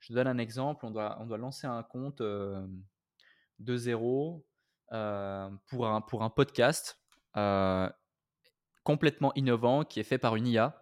je 0.00 0.14
donne 0.14 0.26
un 0.26 0.38
exemple. 0.38 0.86
On 0.86 0.90
doit, 0.90 1.18
on 1.20 1.26
doit 1.26 1.38
lancer 1.38 1.66
un 1.66 1.82
compte 1.82 2.22
de 2.22 3.76
zéro 3.76 4.46
pour, 4.88 5.86
un, 5.86 6.00
pour 6.00 6.22
un 6.22 6.30
podcast 6.30 6.98
complètement 8.86 9.32
innovant 9.34 9.84
qui 9.84 9.98
est 10.00 10.04
fait 10.04 10.18
par 10.18 10.36
une 10.36 10.46
IA. 10.46 10.80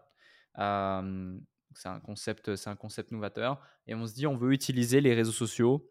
c'est 0.57 1.89
un 1.89 2.01
concept, 2.01 2.55
c'est 2.55 2.71
un 2.71 2.77
concept 2.77 3.11
novateur. 3.11 3.61
Et 3.87 3.95
on 3.95 4.07
se 4.07 4.15
dit, 4.15 4.27
on 4.27 4.37
veut 4.37 4.53
utiliser 4.53 5.01
les 5.01 5.15
réseaux 5.15 5.33
sociaux 5.33 5.91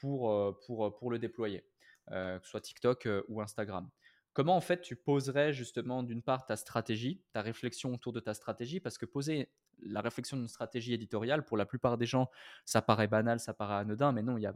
pour, 0.00 0.58
pour, 0.66 0.96
pour 0.98 1.10
le 1.10 1.18
déployer. 1.18 1.64
Euh, 2.12 2.38
que 2.38 2.44
ce 2.46 2.50
soit 2.50 2.60
TikTok 2.60 3.06
euh, 3.06 3.22
ou 3.28 3.42
Instagram. 3.42 3.88
Comment 4.32 4.56
en 4.56 4.62
fait 4.62 4.80
tu 4.80 4.96
poserais 4.96 5.52
justement 5.52 6.02
d'une 6.02 6.22
part 6.22 6.46
ta 6.46 6.56
stratégie, 6.56 7.22
ta 7.32 7.42
réflexion 7.42 7.92
autour 7.92 8.14
de 8.14 8.20
ta 8.20 8.32
stratégie, 8.32 8.80
parce 8.80 8.96
que 8.96 9.04
poser 9.04 9.50
la 9.82 10.00
réflexion 10.00 10.36
d'une 10.38 10.48
stratégie 10.48 10.94
éditoriale, 10.94 11.44
pour 11.44 11.58
la 11.58 11.66
plupart 11.66 11.98
des 11.98 12.06
gens, 12.06 12.30
ça 12.64 12.80
paraît 12.80 13.08
banal, 13.08 13.40
ça 13.40 13.52
paraît 13.52 13.74
anodin, 13.74 14.12
mais 14.12 14.22
non, 14.22 14.38
il 14.38 14.42
y 14.42 14.46
a, 14.46 14.54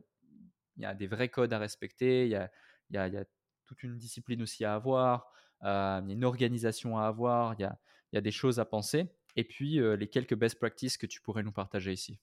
y 0.78 0.84
a 0.86 0.94
des 0.94 1.06
vrais 1.06 1.28
codes 1.28 1.52
à 1.52 1.58
respecter, 1.58 2.24
il 2.24 2.30
y 2.30 2.36
a, 2.36 2.50
y, 2.90 2.96
a, 2.96 3.08
y 3.08 3.16
a, 3.18 3.24
toute 3.66 3.82
une 3.82 3.98
discipline 3.98 4.40
aussi 4.40 4.64
à 4.64 4.74
avoir, 4.74 5.26
euh, 5.26 5.41
il 5.62 5.66
y 5.66 5.68
a 5.68 6.12
une 6.12 6.24
organisation 6.24 6.98
à 6.98 7.06
avoir, 7.06 7.54
il 7.54 7.62
y 7.62 7.64
a, 7.64 7.78
y 8.12 8.16
a, 8.18 8.20
des 8.20 8.30
choses 8.30 8.58
à 8.58 8.64
penser, 8.64 9.08
et 9.36 9.44
puis 9.44 9.80
les 9.96 10.08
quelques 10.08 10.34
best 10.34 10.58
practices 10.58 10.96
que 10.96 11.06
tu 11.06 11.20
pourrais 11.20 11.42
nous 11.42 11.52
partager 11.52 11.92
ici. 11.92 12.18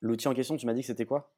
L'outil 0.00 0.28
en 0.28 0.34
question, 0.34 0.56
tu 0.56 0.66
m'as 0.66 0.74
dit 0.74 0.80
que 0.80 0.86
c'était 0.86 1.06
quoi? 1.06 1.32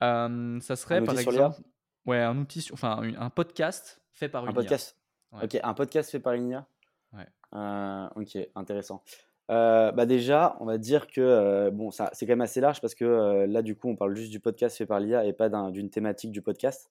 Ça 0.00 0.76
serait 0.76 1.02
par 1.02 1.18
exemple 1.18 1.60
Ouais, 2.06 2.18
un 2.18 2.38
outil, 2.38 2.66
enfin 2.72 3.02
un 3.18 3.30
podcast 3.30 4.00
fait 4.12 4.28
par 4.28 4.44
une 4.44 4.50
un 4.50 4.52
podcast. 4.52 4.96
Ok, 5.42 5.58
un 5.62 5.74
podcast 5.74 6.10
fait 6.10 6.20
par 6.20 6.32
une 6.32 6.48
IA. 6.48 6.66
Ouais. 7.12 7.26
Euh, 7.54 8.08
ok, 8.16 8.38
intéressant. 8.54 9.02
Euh, 9.50 9.90
bah 9.92 10.06
déjà, 10.06 10.56
on 10.60 10.64
va 10.64 10.78
dire 10.78 11.08
que 11.08 11.20
euh, 11.20 11.70
bon, 11.70 11.90
ça, 11.90 12.10
c'est 12.12 12.24
quand 12.26 12.32
même 12.32 12.40
assez 12.40 12.60
large 12.60 12.80
parce 12.80 12.94
que 12.94 13.46
là, 13.48 13.62
du 13.62 13.76
coup, 13.76 13.88
on 13.88 13.96
parle 13.96 14.14
juste 14.14 14.30
du 14.30 14.40
podcast 14.40 14.76
fait 14.76 14.86
par 14.86 15.00
l'IA 15.00 15.24
et 15.24 15.32
pas 15.32 15.48
d'une 15.70 15.90
thématique 15.90 16.32
du 16.32 16.42
podcast. 16.42 16.90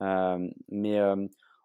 mais 0.00 1.00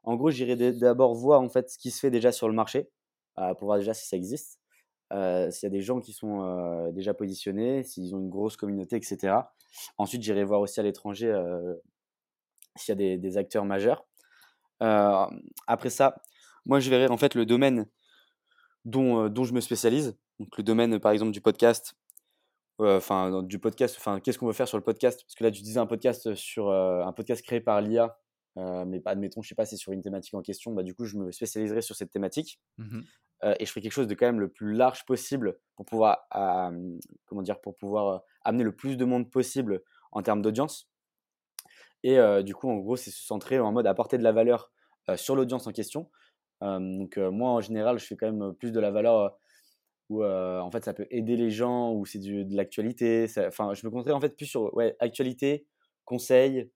en 0.08 0.16
gros, 0.16 0.32
j'irai 0.32 0.56
d'abord 0.74 1.14
voir 1.14 1.42
en 1.42 1.50
fait 1.50 1.70
ce 1.70 1.78
qui 1.78 1.92
se 1.92 2.00
fait 2.00 2.12
déjà 2.12 2.32
sur 2.32 2.48
le 2.48 2.54
marché 2.54 2.90
pour 3.36 3.66
voir 3.68 3.78
déjà 3.78 3.94
si 3.94 4.08
ça 4.08 4.16
existe, 4.18 4.60
s'il 5.12 5.64
y 5.64 5.66
a 5.66 5.70
des 5.70 5.82
gens 5.82 6.00
qui 6.00 6.14
sont 6.14 6.92
déjà 6.94 7.14
positionnés, 7.14 7.84
s'ils 7.84 8.16
ont 8.16 8.20
une 8.20 8.30
grosse 8.30 8.58
communauté, 8.58 8.96
etc. 8.96 9.36
Ensuite, 9.98 10.24
j'irai 10.24 10.44
voir 10.44 10.62
aussi 10.62 10.80
à 10.80 10.84
l'étranger 10.84 11.34
s'il 12.78 13.00
y 13.00 13.14
a 13.14 13.18
des, 13.18 13.38
acteurs 13.38 13.66
majeurs. 13.66 14.06
Euh, 14.82 15.26
après 15.68 15.90
ça, 15.90 16.22
moi, 16.66 16.80
je 16.80 16.90
verrai 16.90 17.10
en 17.10 17.18
fait 17.18 17.36
le 17.36 17.46
domaine 17.46 17.88
dont, 18.86 19.26
euh, 19.26 19.44
je 19.44 19.54
me 19.54 19.62
spécialise. 19.62 20.18
Donc, 20.40 20.56
le 20.58 20.64
domaine, 20.64 21.00
par 21.00 21.12
exemple, 21.12 21.32
du 21.32 21.42
podcast. 21.42 21.96
Euh, 22.80 22.98
enfin, 22.98 23.44
du 23.44 23.60
podcast. 23.60 23.96
Enfin, 23.98 24.20
qu'est-ce 24.20 24.38
qu'on 24.38 24.48
veut 24.48 24.54
faire 24.54 24.68
sur 24.68 24.78
le 24.78 24.84
podcast? 24.84 25.24
Parce 25.24 25.36
que 25.36 25.44
là, 25.44 25.52
tu 25.52 25.62
disais 25.64 25.80
un 25.80 25.88
podcast 25.88 26.36
sur 26.36 26.72
un 26.72 27.12
podcast 27.14 27.42
créé 27.44 27.60
par 27.60 27.82
l'IA, 27.82 28.18
mais 28.86 29.00
pas, 29.00 29.12
admettons, 29.12 29.42
je 29.42 29.50
sais 29.50 29.56
pas, 29.56 29.66
c'est 29.66 29.78
sur 29.78 29.92
une 29.94 30.02
thématique 30.02 30.34
en 30.34 30.42
question. 30.42 30.74
Bah, 30.74 30.84
du 30.84 30.96
coup, 30.96 31.06
je 31.06 31.18
me 31.18 31.32
spécialiserai 31.32 31.82
sur 31.82 31.96
cette 31.96 32.12
thématique 32.12 32.60
mmh 32.78 33.02
et 33.60 33.68
je 33.68 33.70
ferai 33.70 33.82
quelque 33.82 33.92
chose 33.92 34.08
de 34.08 34.16
quand 34.16 34.26
même 34.26 34.40
le 34.40 34.50
plus 34.50 34.74
large 34.74 35.06
possible 35.06 35.60
pour 35.76 35.86
pouvoir, 35.86 36.28
comment 37.28 37.44
dire, 37.44 37.62
pour 37.62 37.76
pouvoir 37.76 38.24
amener 38.44 38.64
le 38.64 38.76
plus 38.76 38.98
de 38.98 39.06
monde 39.06 39.30
possible 39.30 39.84
en 40.12 40.24
termes 40.24 40.42
d'audience. 40.42 40.90
Et 42.02 42.18
du 42.44 42.56
coup, 42.56 42.68
en 42.68 42.78
gros, 42.78 42.96
c'est 42.96 43.12
se 43.12 43.24
centrer 43.24 43.60
en 43.60 43.72
mode 43.72 43.86
apporter 43.86 44.18
de 44.18 44.24
la 44.24 44.32
valeur 44.32 44.72
sur 45.18 45.36
l'audience 45.36 45.68
en 45.68 45.72
question. 45.72 46.10
donc, 46.62 47.18
moi, 47.18 47.52
en 47.52 47.62
général, 47.62 48.00
je 48.00 48.08
fais 48.08 48.18
quand 48.18 48.32
même 48.32 48.56
plus 48.56 48.72
de 48.72 48.80
la 48.80 48.90
valeur 48.90 49.38
où 50.10 50.24
en 50.24 50.72
fait 50.72 50.84
ça 50.84 50.96
peut 50.96 51.06
aider 51.12 51.36
les 51.36 51.52
gens, 51.52 51.94
ou 51.94 52.08
c'est 52.08 52.18
de 52.18 52.56
l'actualité. 52.56 53.28
Enfin, 53.38 53.76
je 53.76 53.86
me 53.86 53.92
concentrerai 53.92 54.16
en 54.16 54.22
fait 54.22 54.36
plus 54.36 54.48
sur 54.48 54.74
ouais, 54.76 54.96
actualité, 55.00 55.68
conseils, 56.06 56.72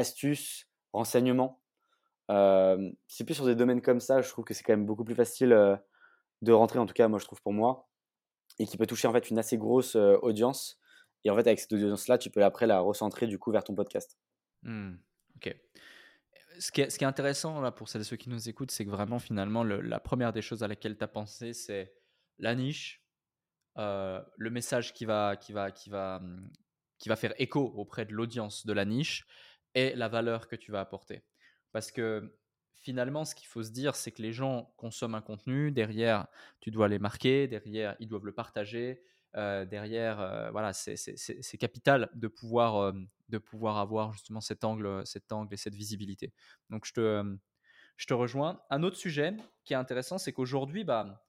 astuces, 0.00 0.68
renseignements. 0.92 1.62
c'est 2.28 3.24
plus 3.24 3.34
sur 3.34 3.46
des 3.46 3.54
domaines 3.54 3.82
comme 3.82 4.00
ça, 4.00 4.22
je 4.22 4.28
trouve 4.28 4.44
que 4.44 4.54
c'est 4.54 4.64
quand 4.64 4.72
même 4.72 4.86
beaucoup 4.86 5.04
plus 5.04 5.14
facile 5.14 5.50
de 6.42 6.52
rentrer, 6.52 6.78
en 6.78 6.86
tout 6.86 6.94
cas, 6.94 7.06
moi 7.08 7.18
je 7.18 7.24
trouve 7.24 7.40
pour 7.42 7.52
moi, 7.52 7.88
et 8.58 8.66
qui 8.66 8.76
peut 8.76 8.86
toucher 8.86 9.08
en 9.08 9.12
fait 9.12 9.30
une 9.30 9.38
assez 9.38 9.56
grosse 9.58 9.94
audience 9.94 10.80
et 11.24 11.30
en 11.30 11.36
fait, 11.36 11.46
avec 11.46 11.60
cette 11.60 11.72
audience-là, 11.72 12.18
tu 12.18 12.30
peux 12.30 12.44
après 12.44 12.66
la 12.66 12.80
recentrer 12.80 13.26
du 13.26 13.38
coup 13.38 13.52
vers 13.52 13.64
ton 13.64 13.74
podcast. 13.74 14.18
Mmh, 14.62 14.94
ok. 15.36 15.56
Ce 16.58 16.72
qui, 16.72 16.82
est, 16.82 17.02
intéressant 17.02 17.60
là 17.60 17.70
pour 17.72 17.88
celles 17.88 18.02
et 18.02 18.04
ceux 18.04 18.16
qui 18.16 18.28
nous 18.28 18.48
écoutent, 18.48 18.70
c'est 18.70 18.84
que 18.84 18.90
vraiment 18.90 19.18
finalement, 19.18 19.64
la 19.64 20.00
première 20.00 20.32
des 20.32 20.42
choses 20.42 20.62
à 20.62 20.68
laquelle 20.68 20.96
tu 20.96 21.04
as 21.04 21.08
pensé, 21.08 21.52
c'est 21.52 21.94
la 22.38 22.54
niche, 22.54 23.02
euh, 23.78 24.20
le 24.36 24.50
message 24.50 24.92
qui 24.92 25.04
va, 25.04 25.36
qui, 25.36 25.52
va, 25.52 25.70
qui, 25.70 25.88
va, 25.88 26.20
qui 26.98 27.08
va 27.08 27.16
faire 27.16 27.32
écho 27.38 27.60
auprès 27.76 28.04
de 28.04 28.12
l'audience 28.12 28.66
de 28.66 28.72
la 28.72 28.84
niche 28.84 29.26
et 29.74 29.94
la 29.94 30.08
valeur 30.08 30.48
que 30.48 30.56
tu 30.56 30.72
vas 30.72 30.80
apporter. 30.80 31.22
Parce 31.72 31.90
que 31.90 32.36
finalement, 32.74 33.24
ce 33.24 33.34
qu'il 33.34 33.46
faut 33.46 33.62
se 33.62 33.70
dire, 33.70 33.94
c'est 33.94 34.10
que 34.10 34.22
les 34.22 34.32
gens 34.32 34.72
consomment 34.76 35.16
un 35.16 35.20
contenu, 35.20 35.70
derrière, 35.70 36.26
tu 36.60 36.70
dois 36.70 36.88
les 36.88 36.98
marquer, 36.98 37.46
derrière, 37.46 37.94
ils 38.00 38.08
doivent 38.08 38.24
le 38.24 38.32
partager, 38.32 39.02
euh, 39.36 39.64
derrière, 39.64 40.20
euh, 40.20 40.50
voilà, 40.50 40.72
c'est 40.72 41.58
capital 41.58 42.10
de 42.14 42.26
pouvoir, 42.26 42.76
euh, 42.76 42.92
de 43.28 43.38
pouvoir 43.38 43.78
avoir 43.78 44.12
justement 44.12 44.40
cet 44.40 44.64
angle, 44.64 45.02
cet 45.06 45.30
angle 45.30 45.54
et 45.54 45.56
cette 45.56 45.74
visibilité. 45.74 46.32
Donc, 46.68 46.84
je 46.86 46.92
te, 46.92 47.36
je 47.96 48.06
te 48.06 48.14
rejoins. 48.14 48.60
Un 48.70 48.82
autre 48.82 48.96
sujet 48.96 49.36
qui 49.64 49.74
est 49.74 49.76
intéressant, 49.76 50.18
c'est 50.18 50.32
qu'aujourd'hui, 50.32 50.84
bah, 50.84 51.24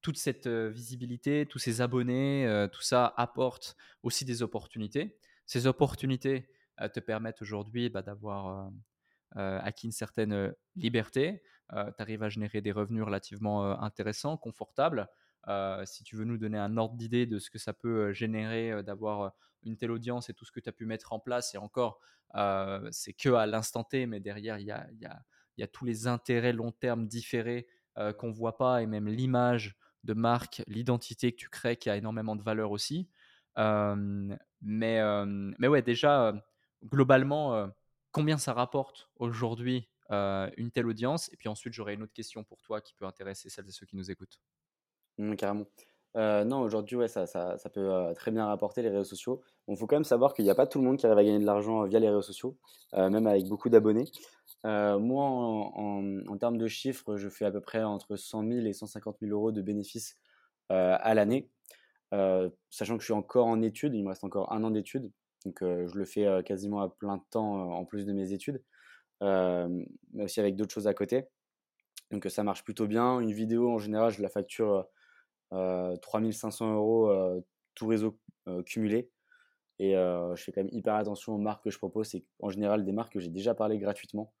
toute 0.00 0.16
cette 0.18 0.48
visibilité, 0.48 1.46
tous 1.48 1.58
ces 1.58 1.80
abonnés, 1.80 2.66
tout 2.72 2.82
ça 2.82 3.14
apporte 3.16 3.76
aussi 4.02 4.24
des 4.24 4.42
opportunités. 4.42 5.18
Ces 5.46 5.66
opportunités 5.66 6.48
te 6.92 7.00
permettent 7.00 7.42
aujourd'hui 7.42 7.88
bah, 7.88 8.02
d'avoir 8.02 8.70
acquis 9.34 9.86
une 9.86 9.92
certaine 9.92 10.54
liberté. 10.76 11.42
tu 11.70 11.76
arrives 11.98 12.22
à 12.22 12.28
générer 12.28 12.60
des 12.60 12.72
revenus 12.72 13.04
relativement 13.04 13.80
intéressants, 13.80 14.36
confortables. 14.36 15.08
Euh, 15.48 15.82
si 15.84 16.04
tu 16.04 16.16
veux 16.16 16.24
nous 16.24 16.38
donner 16.38 16.58
un 16.58 16.76
ordre 16.76 16.96
d'idée 16.96 17.26
de 17.26 17.38
ce 17.38 17.50
que 17.50 17.58
ça 17.58 17.74
peut 17.74 18.06
euh, 18.06 18.12
générer 18.12 18.72
euh, 18.72 18.82
d'avoir 18.82 19.32
une 19.62 19.76
telle 19.76 19.90
audience 19.90 20.30
et 20.30 20.34
tout 20.34 20.44
ce 20.44 20.52
que 20.52 20.60
tu 20.60 20.68
as 20.68 20.72
pu 20.72 20.86
mettre 20.86 21.12
en 21.12 21.18
place, 21.18 21.54
et 21.54 21.58
encore, 21.58 22.00
c'est 22.90 23.12
que 23.12 23.30
à 23.30 23.46
l'instant 23.46 23.84
T, 23.84 24.06
mais 24.06 24.18
derrière, 24.18 24.58
il 24.58 24.66
y 24.66 24.72
a, 24.72 24.86
y, 25.56 25.62
a, 25.62 25.66
tous 25.68 25.84
les 25.84 26.06
intérêts 26.08 26.52
long 26.52 26.72
terme 26.72 27.06
différés 27.06 27.66
qu'on 28.18 28.32
voit 28.32 28.58
pas, 28.58 28.82
et 28.82 28.86
même 28.86 29.06
l'image 29.06 29.76
de 30.02 30.12
marque, 30.12 30.62
l'identité 30.66 31.30
que 31.32 31.36
tu 31.36 31.48
crées 31.48 31.76
qui 31.76 31.88
a 31.88 31.96
énormément 31.96 32.34
de 32.36 32.42
valeur 32.42 32.72
aussi. 32.72 33.08
mais, 33.56 34.36
mais 34.60 35.68
ouais, 35.68 35.80
déjà, 35.80 36.34
globalement, 36.84 37.68
combien 38.12 38.38
ça 38.38 38.52
rapporte 38.52 39.10
aujourd'hui 39.16 39.88
une 40.10 40.70
telle 40.72 40.86
audience? 40.86 41.32
Et 41.32 41.36
puis 41.36 41.48
ensuite, 41.48 41.72
j'aurai 41.72 41.94
une 41.94 42.02
autre 42.02 42.12
question 42.12 42.44
pour 42.44 42.60
toi 42.62 42.80
qui 42.80 42.94
peut 42.94 43.06
intéresser 43.06 43.48
celles 43.50 43.68
et 43.68 43.72
ceux 43.72 43.86
qui 43.86 43.96
nous 43.96 44.10
écoutent. 44.10 44.40
Mmh, 45.18 45.34
carrément. 45.36 45.66
non, 46.14 46.60
aujourd'hui, 46.60 46.96
ouais, 46.96 47.08
ça, 47.08 47.26
ça, 47.26 47.56
ça 47.58 47.70
peut 47.70 48.12
très 48.14 48.30
bien 48.30 48.46
rapporter 48.46 48.82
les 48.82 48.90
réseaux 48.90 49.04
sociaux. 49.04 49.42
Il 49.68 49.76
faut 49.76 49.86
quand 49.86 49.96
même 49.96 50.04
savoir 50.04 50.34
qu'il 50.34 50.44
n'y 50.44 50.50
a 50.50 50.54
pas 50.54 50.66
tout 50.66 50.78
le 50.78 50.84
monde 50.84 50.98
qui 50.98 51.06
arrive 51.06 51.18
à 51.18 51.24
gagner 51.24 51.38
de 51.38 51.46
l'argent 51.46 51.84
via 51.84 51.98
les 51.98 52.08
réseaux 52.08 52.22
sociaux, 52.22 52.58
même 52.92 53.26
avec 53.26 53.46
beaucoup 53.46 53.68
d'abonnés. 53.68 54.10
moi, 54.64 55.24
en, 55.24 56.26
en, 56.26 56.38
termes 56.38 56.58
de 56.58 56.66
chiffres, 56.66 57.16
je 57.16 57.28
fais 57.28 57.44
à 57.44 57.50
peu 57.50 57.60
près 57.60 57.82
entre 57.82 58.16
100 58.16 58.48
000 58.48 58.66
et 58.66 58.72
150 58.72 59.16
000 59.20 59.32
euros 59.32 59.52
de 59.52 59.62
bénéfices 59.62 60.18
à 60.68 61.14
l'année, 61.14 61.50
sachant 62.70 62.96
que 62.96 63.00
je 63.00 63.06
suis 63.06 63.14
encore 63.14 63.46
en 63.46 63.62
études, 63.62 63.94
il 63.94 64.02
me 64.02 64.08
reste 64.08 64.24
encore 64.24 64.52
un 64.52 64.62
an 64.64 64.70
d'études, 64.70 65.10
donc 65.44 65.58
je 65.60 65.96
le 65.96 66.04
fais 66.04 66.42
quasiment 66.44 66.80
à 66.80 66.88
plein 66.88 67.18
temps 67.30 67.72
en 67.72 67.84
plus 67.84 68.06
de 68.06 68.12
mes 68.12 68.32
études, 68.32 68.62
mais 69.20 70.24
aussi 70.24 70.40
avec 70.40 70.56
d'autres 70.56 70.72
choses 70.72 70.86
à 70.86 70.94
côté. 70.94 71.24
Donc 72.10 72.26
ça 72.26 72.42
marche 72.44 72.64
plutôt 72.64 72.86
bien. 72.86 73.20
Une 73.20 73.32
vidéo, 73.32 73.70
en 73.70 73.78
général, 73.78 74.12
je 74.12 74.22
la 74.22 74.28
facture 74.28 74.86
3500 75.50 76.74
euros 76.74 77.42
tout 77.74 77.86
réseau 77.86 78.18
cumulé. 78.66 79.10
Et 79.80 79.92
je 79.94 80.42
fais 80.42 80.52
quand 80.52 80.62
même 80.62 80.72
hyper 80.72 80.94
attention 80.94 81.34
aux 81.34 81.38
marques 81.38 81.64
que 81.64 81.70
je 81.70 81.78
propose. 81.78 82.08
C'est 82.08 82.24
en 82.40 82.50
général 82.50 82.84
des 82.84 82.92
marques 82.92 83.14
que 83.14 83.20
j'ai 83.20 83.30
déjà 83.30 83.54
parlé 83.54 83.78
gratuitement, 83.78 84.32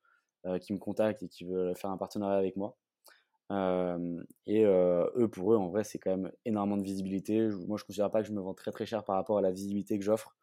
qui 0.60 0.72
me 0.72 0.78
contactent 0.78 1.22
et 1.22 1.28
qui 1.28 1.44
veulent 1.44 1.74
faire 1.74 1.90
un 1.90 1.96
partenariat 1.96 2.38
avec 2.38 2.56
moi. 2.56 2.76
et 4.46 4.64
eux, 4.64 5.28
pour 5.30 5.52
eux, 5.52 5.56
en 5.56 5.68
vrai, 5.68 5.84
c'est 5.84 5.98
quand 5.98 6.10
même 6.10 6.32
énormément 6.44 6.76
de 6.76 6.82
visibilité. 6.82 7.40
Moi, 7.66 7.76
je 7.78 7.82
ne 7.84 7.86
considère 7.86 8.10
pas 8.10 8.22
que 8.22 8.28
je 8.28 8.32
me 8.32 8.40
vends 8.40 8.54
très 8.54 8.70
très 8.70 8.86
cher 8.86 9.04
par 9.04 9.16
rapport 9.16 9.38
à 9.38 9.42
la 9.42 9.50
visibilité 9.50 9.98
que 9.98 10.04
j'offre. 10.04 10.36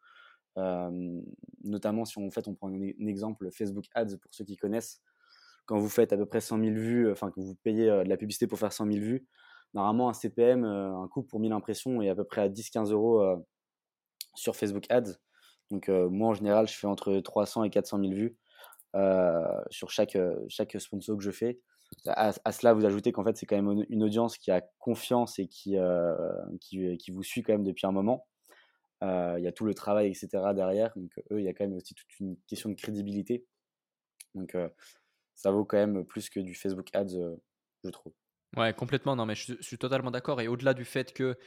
Notamment 0.56 2.04
si 2.04 2.18
on, 2.18 2.30
fait, 2.30 2.48
on 2.48 2.54
prend 2.54 2.68
un, 2.68 3.06
exemple 3.06 3.50
Facebook 3.50 3.86
Ads 3.94 4.16
pour 4.16 4.32
ceux 4.32 4.44
qui 4.44 4.56
connaissent. 4.56 5.00
Quand 5.66 5.78
vous 5.78 5.88
faites 5.88 6.12
à 6.12 6.16
peu 6.16 6.26
près 6.26 6.40
100 6.40 6.58
000 6.58 6.72
vues, 6.74 7.10
enfin 7.10 7.30
que 7.30 7.40
vous 7.40 7.54
payez 7.62 7.86
de 7.86 8.08
la 8.08 8.16
publicité 8.16 8.46
pour 8.46 8.58
faire 8.58 8.72
100 8.72 8.86
000 8.86 8.98
vues, 8.98 9.26
normalement 9.74 10.08
un 10.08 10.12
CPM, 10.12 10.64
un 10.64 11.08
coût 11.08 11.22
pour 11.22 11.40
1000 11.40 11.52
impressions 11.52 12.02
est 12.02 12.08
à 12.08 12.14
peu 12.14 12.24
près 12.24 12.42
à 12.42 12.48
10-15 12.48 12.92
euros 12.92 13.22
sur 14.34 14.56
Facebook 14.56 14.84
Ads. 14.90 15.18
Donc 15.70 15.88
moi 15.88 16.30
en 16.30 16.34
général, 16.34 16.68
je 16.68 16.76
fais 16.76 16.86
entre 16.86 17.18
300 17.18 17.64
et 17.64 17.70
400 17.70 18.00
000 18.00 18.12
vues 18.12 18.36
sur 19.70 19.90
chaque, 19.90 20.18
chaque 20.48 20.78
sponsor 20.80 21.16
que 21.16 21.22
je 21.22 21.30
fais. 21.30 21.60
À, 22.06 22.32
cela, 22.52 22.72
vous 22.72 22.86
ajoutez 22.86 23.12
qu'en 23.12 23.22
fait, 23.22 23.36
c'est 23.36 23.46
quand 23.46 23.60
même 23.60 23.84
une 23.88 24.02
audience 24.02 24.38
qui 24.38 24.50
a 24.50 24.62
confiance 24.78 25.38
et 25.38 25.46
qui, 25.46 25.76
qui, 26.60 26.96
qui, 26.98 27.10
vous 27.10 27.22
suit 27.22 27.42
quand 27.42 27.52
même 27.52 27.64
depuis 27.64 27.86
un 27.86 27.92
moment. 27.92 28.26
Il 29.02 29.42
y 29.42 29.48
a 29.48 29.52
tout 29.52 29.64
le 29.64 29.74
travail, 29.74 30.08
etc. 30.08 30.54
derrière. 30.54 30.92
Donc, 30.96 31.10
eux, 31.32 31.40
il 31.40 31.44
y 31.44 31.48
a 31.48 31.52
quand 31.52 31.64
même 31.64 31.74
aussi 31.74 31.94
toute 31.94 32.20
une 32.20 32.36
question 32.46 32.70
de 32.70 32.74
crédibilité. 32.74 33.44
Donc, 34.34 34.56
ça 35.34 35.50
vaut 35.50 35.64
quand 35.64 35.76
même 35.76 36.04
plus 36.04 36.30
que 36.30 36.38
du 36.38 36.54
Facebook 36.54 36.88
Ads, 36.94 37.18
je 37.84 37.90
trouve. 37.90 38.12
Ouais, 38.56 38.74
complètement. 38.74 39.16
Non, 39.16 39.24
mais 39.24 39.34
je, 39.34 39.54
suis 39.60 39.78
totalement 39.78 40.10
d'accord. 40.10 40.40
Et 40.40 40.48
au-delà 40.48 40.74
du 40.74 40.84
fait 40.84 41.12
que 41.12 41.38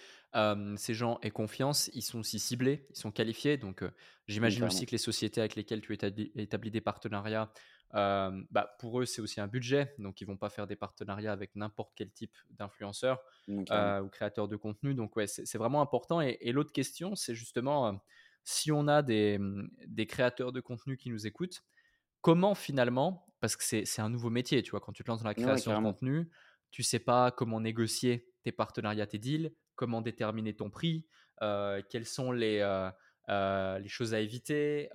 ces 0.78 0.93
gens 0.93 1.20
aient 1.22 1.32
confiance, 1.32 1.89
ils 1.93 2.01
sont 2.01 2.20
aussi 2.20 2.39
ciblés, 2.39 2.88
ils 2.89 2.97
sont 2.97 3.12
qualifiés. 3.12 3.58
Donc, 3.58 3.84
j'imagine 4.28 4.64
aussi 4.64 4.86
que 4.86 4.91
les 4.91 4.97
sociétés 4.97 5.39
avec 5.39 5.56
lesquelles 5.56 5.82
tu 5.82 5.93
établis, 5.93 6.72
des 6.72 6.82
partenariats, 6.82 7.51
bah, 7.93 8.76
pour 8.80 8.99
eux, 8.99 9.06
c'est 9.06 9.22
aussi 9.22 9.39
un 9.39 9.47
budget. 9.47 9.93
Donc, 9.99 10.20
ils 10.22 10.26
vont 10.26 10.38
pas 10.38 10.49
faire 10.49 10.68
des 10.68 10.76
partenariats 10.76 11.32
avec 11.32 11.56
n'importe 11.56 11.93
quel 11.95 12.12
type 12.12 12.36
d'influenceur 12.49 13.22
ou 13.47 13.64
créateur 14.12 14.47
de 14.47 14.56
contenu. 14.56 14.95
Donc, 14.95 15.16
ouais, 15.16 15.28
c'est 15.28 15.58
vraiment 15.58 15.82
important. 15.82 16.22
Et, 16.22 16.51
l'autre 16.51 16.72
question, 16.72 17.16
c'est 17.16 17.36
justement 17.36 18.01
si 18.43 18.72
on 18.72 18.88
a 18.88 19.01
des, 19.01 19.39
des 19.88 20.06
créateurs 20.06 20.51
de 20.51 20.60
contenu 20.60 20.97
qui 20.97 21.10
nous 21.10 21.26
écoutent, 21.26 21.64
comment 22.22 22.56
finalement, 22.56 23.28
parce 23.39 23.56
que 23.56 23.64
c'est 23.64 24.01
un 24.01 24.10
nouveau 24.10 24.32
métier, 24.32 24.64
tu 24.64 24.72
vois, 24.72 24.80
quand 24.80 24.91
tu 24.91 25.03
te 25.03 25.10
lances 25.10 25.22
dans 25.22 25.28
la 25.28 25.36
création 25.36 25.78
de 25.78 25.84
contenu, 25.84 26.30
tu 26.76 26.84
sais 26.84 26.99
pas 26.99 27.32
comment 27.32 27.61
négocier 27.61 28.28
tes 28.43 28.51
partenariats, 28.51 29.07
tes 29.07 29.17
deals, 29.17 29.53
comment 29.76 30.01
déterminer 30.01 30.53
ton 30.53 30.69
prix, 30.69 31.05
euh, 31.41 31.82
quelles 31.89 32.05
sont 32.05 32.34
les, 32.34 32.59
euh, 32.59 32.91
euh, 33.30 33.80
les 33.80 33.88
choses 33.88 34.13
à 34.13 34.19
éviter, 34.19 34.89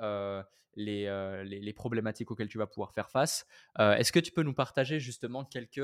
les, 0.76 1.72
problématiques 1.74 2.30
auxquelles 2.30 2.50
tu 2.50 2.58
vas 2.58 2.66
pouvoir 2.66 2.92
faire 2.92 3.08
face. 3.08 3.46
Est-ce 3.78 4.12
que 4.12 4.20
tu 4.20 4.30
peux 4.30 4.42
nous 4.42 4.52
partager 4.52 5.00
justement 5.00 5.42
quelques, 5.46 5.80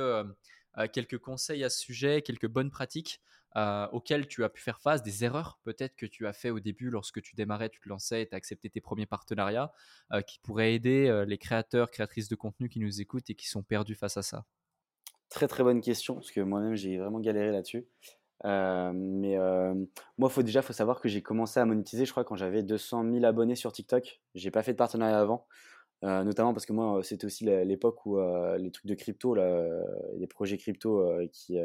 quelques 0.93 1.17
conseils 1.17 1.65
à 1.65 1.71
ce 1.71 1.81
sujet, 1.81 2.21
quelques 2.21 2.47
bonnes 2.47 2.71
pratiques 2.71 3.23
auxquelles 3.91 4.29
tu 4.29 4.45
as 4.45 4.51
pu 4.51 4.61
faire 4.61 4.83
face, 4.83 5.03
des 5.03 5.25
erreurs 5.25 5.59
peut-être 5.65 5.97
que 5.97 6.05
tu 6.05 6.27
as 6.27 6.35
fait 6.35 6.51
au 6.51 6.61
début 6.61 6.91
lorsque 6.91 7.23
tu 7.23 7.35
démarrais, 7.37 7.71
tu 7.71 7.81
te 7.81 7.89
lançais 7.89 8.21
et 8.21 8.29
tu 8.29 8.35
as 8.35 8.37
accepté 8.37 8.69
tes 8.69 8.83
premiers 8.83 9.07
partenariats, 9.07 9.73
qui 10.27 10.41
pourraient 10.41 10.75
aider 10.75 11.25
les 11.27 11.39
créateurs, 11.39 11.91
créatrices 11.91 12.29
de 12.29 12.37
contenu 12.37 12.69
qui 12.69 12.81
nous 12.81 13.01
écoutent 13.01 13.31
et 13.31 13.35
qui 13.35 13.49
sont 13.49 13.63
perdus 13.63 13.95
face 13.95 14.19
à 14.19 14.23
ça? 14.23 14.45
Très 15.29 15.49
très 15.49 15.63
bonne 15.63 15.81
question, 15.81 16.15
parce 16.15 16.31
que 16.31 16.41
moi-même 16.41 16.77
j'ai 16.77 16.99
vraiment 16.99 17.21
galéré 17.21 17.51
là-dessus. 17.51 17.87
Euh, 18.45 18.93
mais 18.95 19.37
euh, 19.39 19.75
moi, 20.19 20.29
faut 20.29 20.43
déjà 20.43 20.63
faut 20.63 20.73
savoir 20.73 21.01
que 21.01 21.09
j'ai 21.09 21.23
commencé 21.23 21.59
à 21.61 21.65
monétiser, 21.65 22.05
je 22.05 22.11
crois, 22.11 22.25
quand 22.25 22.37
j'avais 22.37 22.63
200 22.63 23.05
000 23.13 23.25
abonnés 23.25 23.57
sur 23.57 23.73
TikTok. 23.73 24.21
J'ai 24.35 24.51
pas 24.51 24.63
fait 24.63 24.73
de 24.73 24.77
partenariat 24.77 25.19
avant, 25.19 25.47
euh, 26.05 26.25
notamment 26.25 26.53
parce 26.53 26.67
que 26.67 26.73
moi, 26.73 27.01
c'était 27.03 27.27
aussi 27.27 27.45
l'époque 27.45 28.05
où 28.07 28.19
les 28.59 28.71
trucs 28.71 28.87
de 28.87 28.95
crypto, 28.95 29.35
les 29.35 30.27
projets 30.29 30.59
crypto 30.59 31.19
qui, 31.33 31.59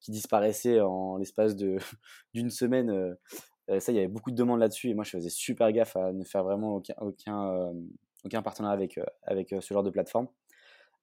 qui 0.00 0.10
disparaissaient 0.10 0.80
en 0.80 1.16
l'espace 1.18 1.56
d'une 2.34 2.50
semaine. 2.50 3.16
ça, 3.78 3.92
il 3.92 3.94
y 3.94 3.98
avait 3.98 4.08
beaucoup 4.08 4.30
de 4.30 4.36
demandes 4.36 4.60
là-dessus, 4.60 4.90
et 4.90 4.94
moi, 4.94 5.04
je 5.04 5.10
faisais 5.10 5.30
super 5.30 5.70
gaffe 5.72 5.96
à 5.96 6.12
ne 6.12 6.24
faire 6.24 6.44
vraiment 6.44 6.76
aucun, 6.76 6.94
aucun, 7.00 7.72
aucun 8.24 8.42
partenariat 8.42 8.74
avec, 8.74 9.00
avec 9.22 9.54
ce 9.60 9.74
genre 9.74 9.84
de 9.84 9.90
plateforme. 9.90 10.28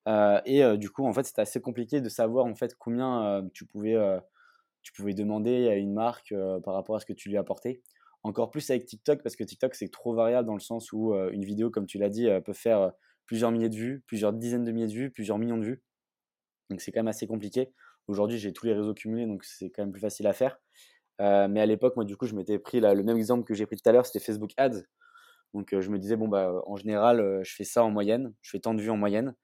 Euh, 0.08 0.41
et 0.45 0.64
euh, 0.64 0.78
du 0.78 0.89
coup, 0.89 1.06
en 1.06 1.14
fait, 1.14 1.24
c'était 1.24 1.41
assez 1.41 1.62
compliqué 1.62 2.02
de 2.02 2.10
savoir 2.10 2.45
en 2.45 2.56
fait 2.56 2.76
combien 2.76 3.26
euh, 3.26 3.41
tu 3.54 3.66
pouvais 3.66 3.97
tu 4.82 4.93
pouvais 4.93 5.14
demander 5.14 5.68
à 5.68 5.76
une 5.76 5.93
marque 5.93 6.34
par 6.64 6.74
rapport 6.74 6.95
à 6.95 7.00
ce 7.00 7.06
que 7.06 7.14
tu 7.14 7.30
lui 7.30 7.38
apportais. 7.38 7.82
Encore 8.24 8.50
plus 8.50 8.70
avec 8.70 8.86
TikTok 8.86 9.22
parce 9.24 9.36
que 9.36 9.43
TikTok 9.43 9.76
c'est 9.76 9.89
trop 9.89 10.14
variable 10.14 10.47
dans 10.47 10.54
le 10.54 10.62
sens 10.62 10.91
où 10.93 11.14
une 11.14 11.43
vidéo, 11.43 11.70
comme 11.70 11.86
tu 11.86 11.97
l'as 11.97 12.10
dit, 12.10 12.28
peut 12.45 12.54
faire 12.54 12.91
plusieurs 13.26 13.52
milliers 13.52 13.70
de 13.70 13.76
vues, 13.76 14.04
plusieurs 14.08 14.34
dizaines 14.34 14.64
de 14.64 14.72
milliers 14.72 14.88
de 14.88 14.93
vues, 14.93 15.12
plusieurs 15.12 15.38
millions 15.38 15.58
de 15.58 15.66
vues. 15.66 15.84
Donc 16.70 16.82
c'est 16.82 16.91
quand 16.91 17.00
même 17.00 17.10
assez 17.10 17.28
compliqué. 17.28 17.74
Aujourd'hui, 18.08 18.38
j'ai 18.38 18.54
tous 18.54 18.66
les 18.66 18.74
réseaux 18.74 18.93
cumulés, 18.93 19.28
donc 19.28 19.43
c'est 19.43 19.70
quand 19.70 19.84
même 19.84 19.91
plus 19.91 20.02
facile 20.02 20.28
à 20.28 20.34
faire. 20.34 20.60
mais 21.20 21.60
à 21.60 21.66
l'époque, 21.66 21.97
moi, 21.97 22.06
du 22.06 22.16
coup, 22.16 22.26
je 22.26 22.36
m'étais 22.36 22.58
pris 22.58 22.80
le 22.80 23.04
même 23.04 23.18
exemple 23.18 23.43
que 23.43 23.54
j'ai 23.54 23.66
pris 23.66 23.76
tout 23.76 23.88
à 23.88 23.91
l'heure, 23.91 24.06
c'était 24.06 24.24
Facebook 24.24 24.52
Ads. 24.58 24.84
Donc 25.54 25.78
je 25.78 25.89
me 25.89 26.00
disais, 26.00 26.16
bon, 26.16 26.30
bah, 26.30 26.54
en 26.68 26.78
général, 26.78 27.41
je 27.43 27.54
fais 27.54 27.66
ça 27.66 27.84
en 27.84 27.91
moyenne, 27.91 28.34
je 28.41 28.52
fais 28.52 28.60
tant 28.60 28.74
de 28.74 28.82
vues 28.82 28.91
en 28.91 28.97
moyenne. 28.97 29.36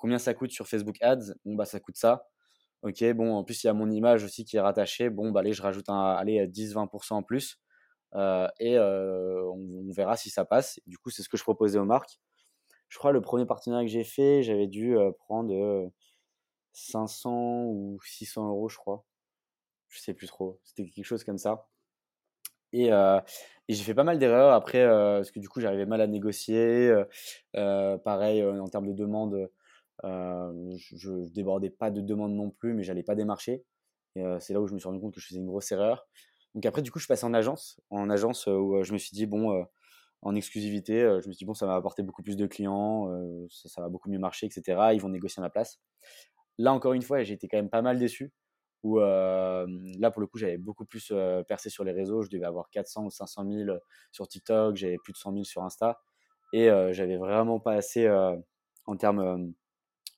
Combien 0.00 0.18
ça 0.18 0.32
coûte 0.32 0.50
sur 0.50 0.66
Facebook 0.66 0.96
Ads? 1.02 1.34
Bon, 1.44 1.54
bah, 1.54 1.66
ça 1.66 1.78
coûte 1.78 1.96
ça. 1.96 2.26
Ok, 2.82 3.04
bon, 3.12 3.34
en 3.34 3.44
plus, 3.44 3.62
il 3.62 3.66
y 3.66 3.70
a 3.70 3.74
mon 3.74 3.90
image 3.90 4.24
aussi 4.24 4.46
qui 4.46 4.56
est 4.56 4.60
rattachée. 4.60 5.10
Bon, 5.10 5.30
bah, 5.30 5.40
allez, 5.40 5.52
je 5.52 5.60
rajoute 5.60 5.90
un, 5.90 6.12
allez, 6.12 6.46
10-20% 6.48 7.12
en 7.12 7.22
plus. 7.22 7.58
Euh, 8.14 8.48
et 8.58 8.78
euh, 8.78 9.44
on, 9.52 9.92
verra 9.92 10.16
si 10.16 10.30
ça 10.30 10.46
passe. 10.46 10.80
Du 10.86 10.96
coup, 10.96 11.10
c'est 11.10 11.22
ce 11.22 11.28
que 11.28 11.36
je 11.36 11.42
proposais 11.42 11.78
aux 11.78 11.84
marques. 11.84 12.18
Je 12.88 12.98
crois 12.98 13.12
le 13.12 13.20
premier 13.20 13.44
partenariat 13.44 13.84
que 13.84 13.92
j'ai 13.92 14.04
fait, 14.04 14.42
j'avais 14.42 14.66
dû 14.66 14.96
euh, 14.96 15.12
prendre 15.12 15.92
500 16.72 17.64
ou 17.66 17.98
600 18.02 18.48
euros, 18.48 18.70
je 18.70 18.78
crois. 18.78 19.04
Je 19.88 20.00
sais 20.00 20.14
plus 20.14 20.28
trop. 20.28 20.60
C'était 20.64 20.88
quelque 20.88 21.04
chose 21.04 21.24
comme 21.24 21.38
ça. 21.38 21.68
Et, 22.72 22.86
et 22.88 23.74
j'ai 23.74 23.82
fait 23.82 23.94
pas 23.94 24.04
mal 24.04 24.18
d'erreurs 24.18 24.54
après, 24.54 24.86
parce 24.86 25.30
que 25.30 25.40
du 25.40 25.48
coup, 25.48 25.60
j'arrivais 25.60 25.86
mal 25.86 26.00
à 26.00 26.06
négocier. 26.06 26.92
pareil, 27.52 28.42
en 28.44 28.68
termes 28.68 28.88
de 28.88 28.92
demande, 28.94 29.34
euh, 29.34 29.52
je, 30.02 31.10
ne 31.10 31.28
débordais 31.28 31.70
pas 31.70 31.90
de 31.90 32.00
demandes 32.00 32.34
non 32.34 32.50
plus, 32.50 32.74
mais 32.74 32.82
j'allais 32.82 33.02
pas 33.02 33.14
démarcher. 33.14 33.64
Euh, 34.18 34.38
c'est 34.40 34.52
là 34.52 34.60
où 34.60 34.66
je 34.66 34.74
me 34.74 34.78
suis 34.78 34.88
rendu 34.88 35.00
compte 35.00 35.14
que 35.14 35.20
je 35.20 35.26
faisais 35.26 35.38
une 35.38 35.46
grosse 35.46 35.70
erreur. 35.72 36.06
Donc 36.54 36.66
après, 36.66 36.82
du 36.82 36.90
coup, 36.90 36.98
je 36.98 37.06
passais 37.06 37.24
en 37.24 37.34
agence, 37.34 37.80
en 37.90 38.10
agence 38.10 38.48
euh, 38.48 38.56
où 38.56 38.82
je 38.82 38.92
me 38.92 38.98
suis 38.98 39.14
dit 39.14 39.26
bon, 39.26 39.64
en 40.22 40.34
exclusivité, 40.34 41.00
je 41.00 41.28
me 41.28 41.32
suis 41.32 41.38
dit 41.38 41.44
bon, 41.44 41.54
ça 41.54 41.66
va 41.66 41.76
apporter 41.76 42.02
beaucoup 42.02 42.22
plus 42.22 42.36
de 42.36 42.46
clients, 42.46 43.08
ça, 43.48 43.80
va 43.80 43.88
beaucoup 43.88 44.10
mieux 44.10 44.18
marcher, 44.18 44.46
etc. 44.46 44.90
Ils 44.92 45.00
vont 45.00 45.08
négocier 45.08 45.40
à 45.40 45.44
ma 45.44 45.50
place. 45.50 45.80
Là, 46.58 46.72
encore 46.72 46.92
une 46.92 47.02
fois, 47.02 47.22
j'ai 47.22 47.34
été 47.34 47.48
quand 47.48 47.56
même 47.56 47.70
pas 47.70 47.82
mal 47.82 47.98
déçu. 47.98 48.32
Où 48.82 48.98
là, 48.98 50.10
pour 50.12 50.20
le 50.20 50.26
coup, 50.26 50.38
j'avais 50.38 50.58
beaucoup 50.58 50.84
plus 50.84 51.12
percé 51.48 51.70
sur 51.70 51.84
les 51.84 51.92
réseaux. 51.92 52.22
Je 52.22 52.30
devais 52.30 52.44
avoir 52.44 52.68
400 52.70 53.04
ou 53.06 53.10
500 53.10 53.46
000 53.50 53.78
sur 54.10 54.28
TikTok, 54.28 54.76
j'avais 54.76 54.98
plus 54.98 55.12
de 55.12 55.18
100 55.18 55.32
000 55.32 55.44
sur 55.44 55.62
Insta, 55.62 56.00
et 56.52 56.68
j'avais 56.92 57.16
vraiment 57.16 57.60
pas 57.60 57.74
assez 57.74 58.08
en 58.86 58.96
termes 58.96 59.54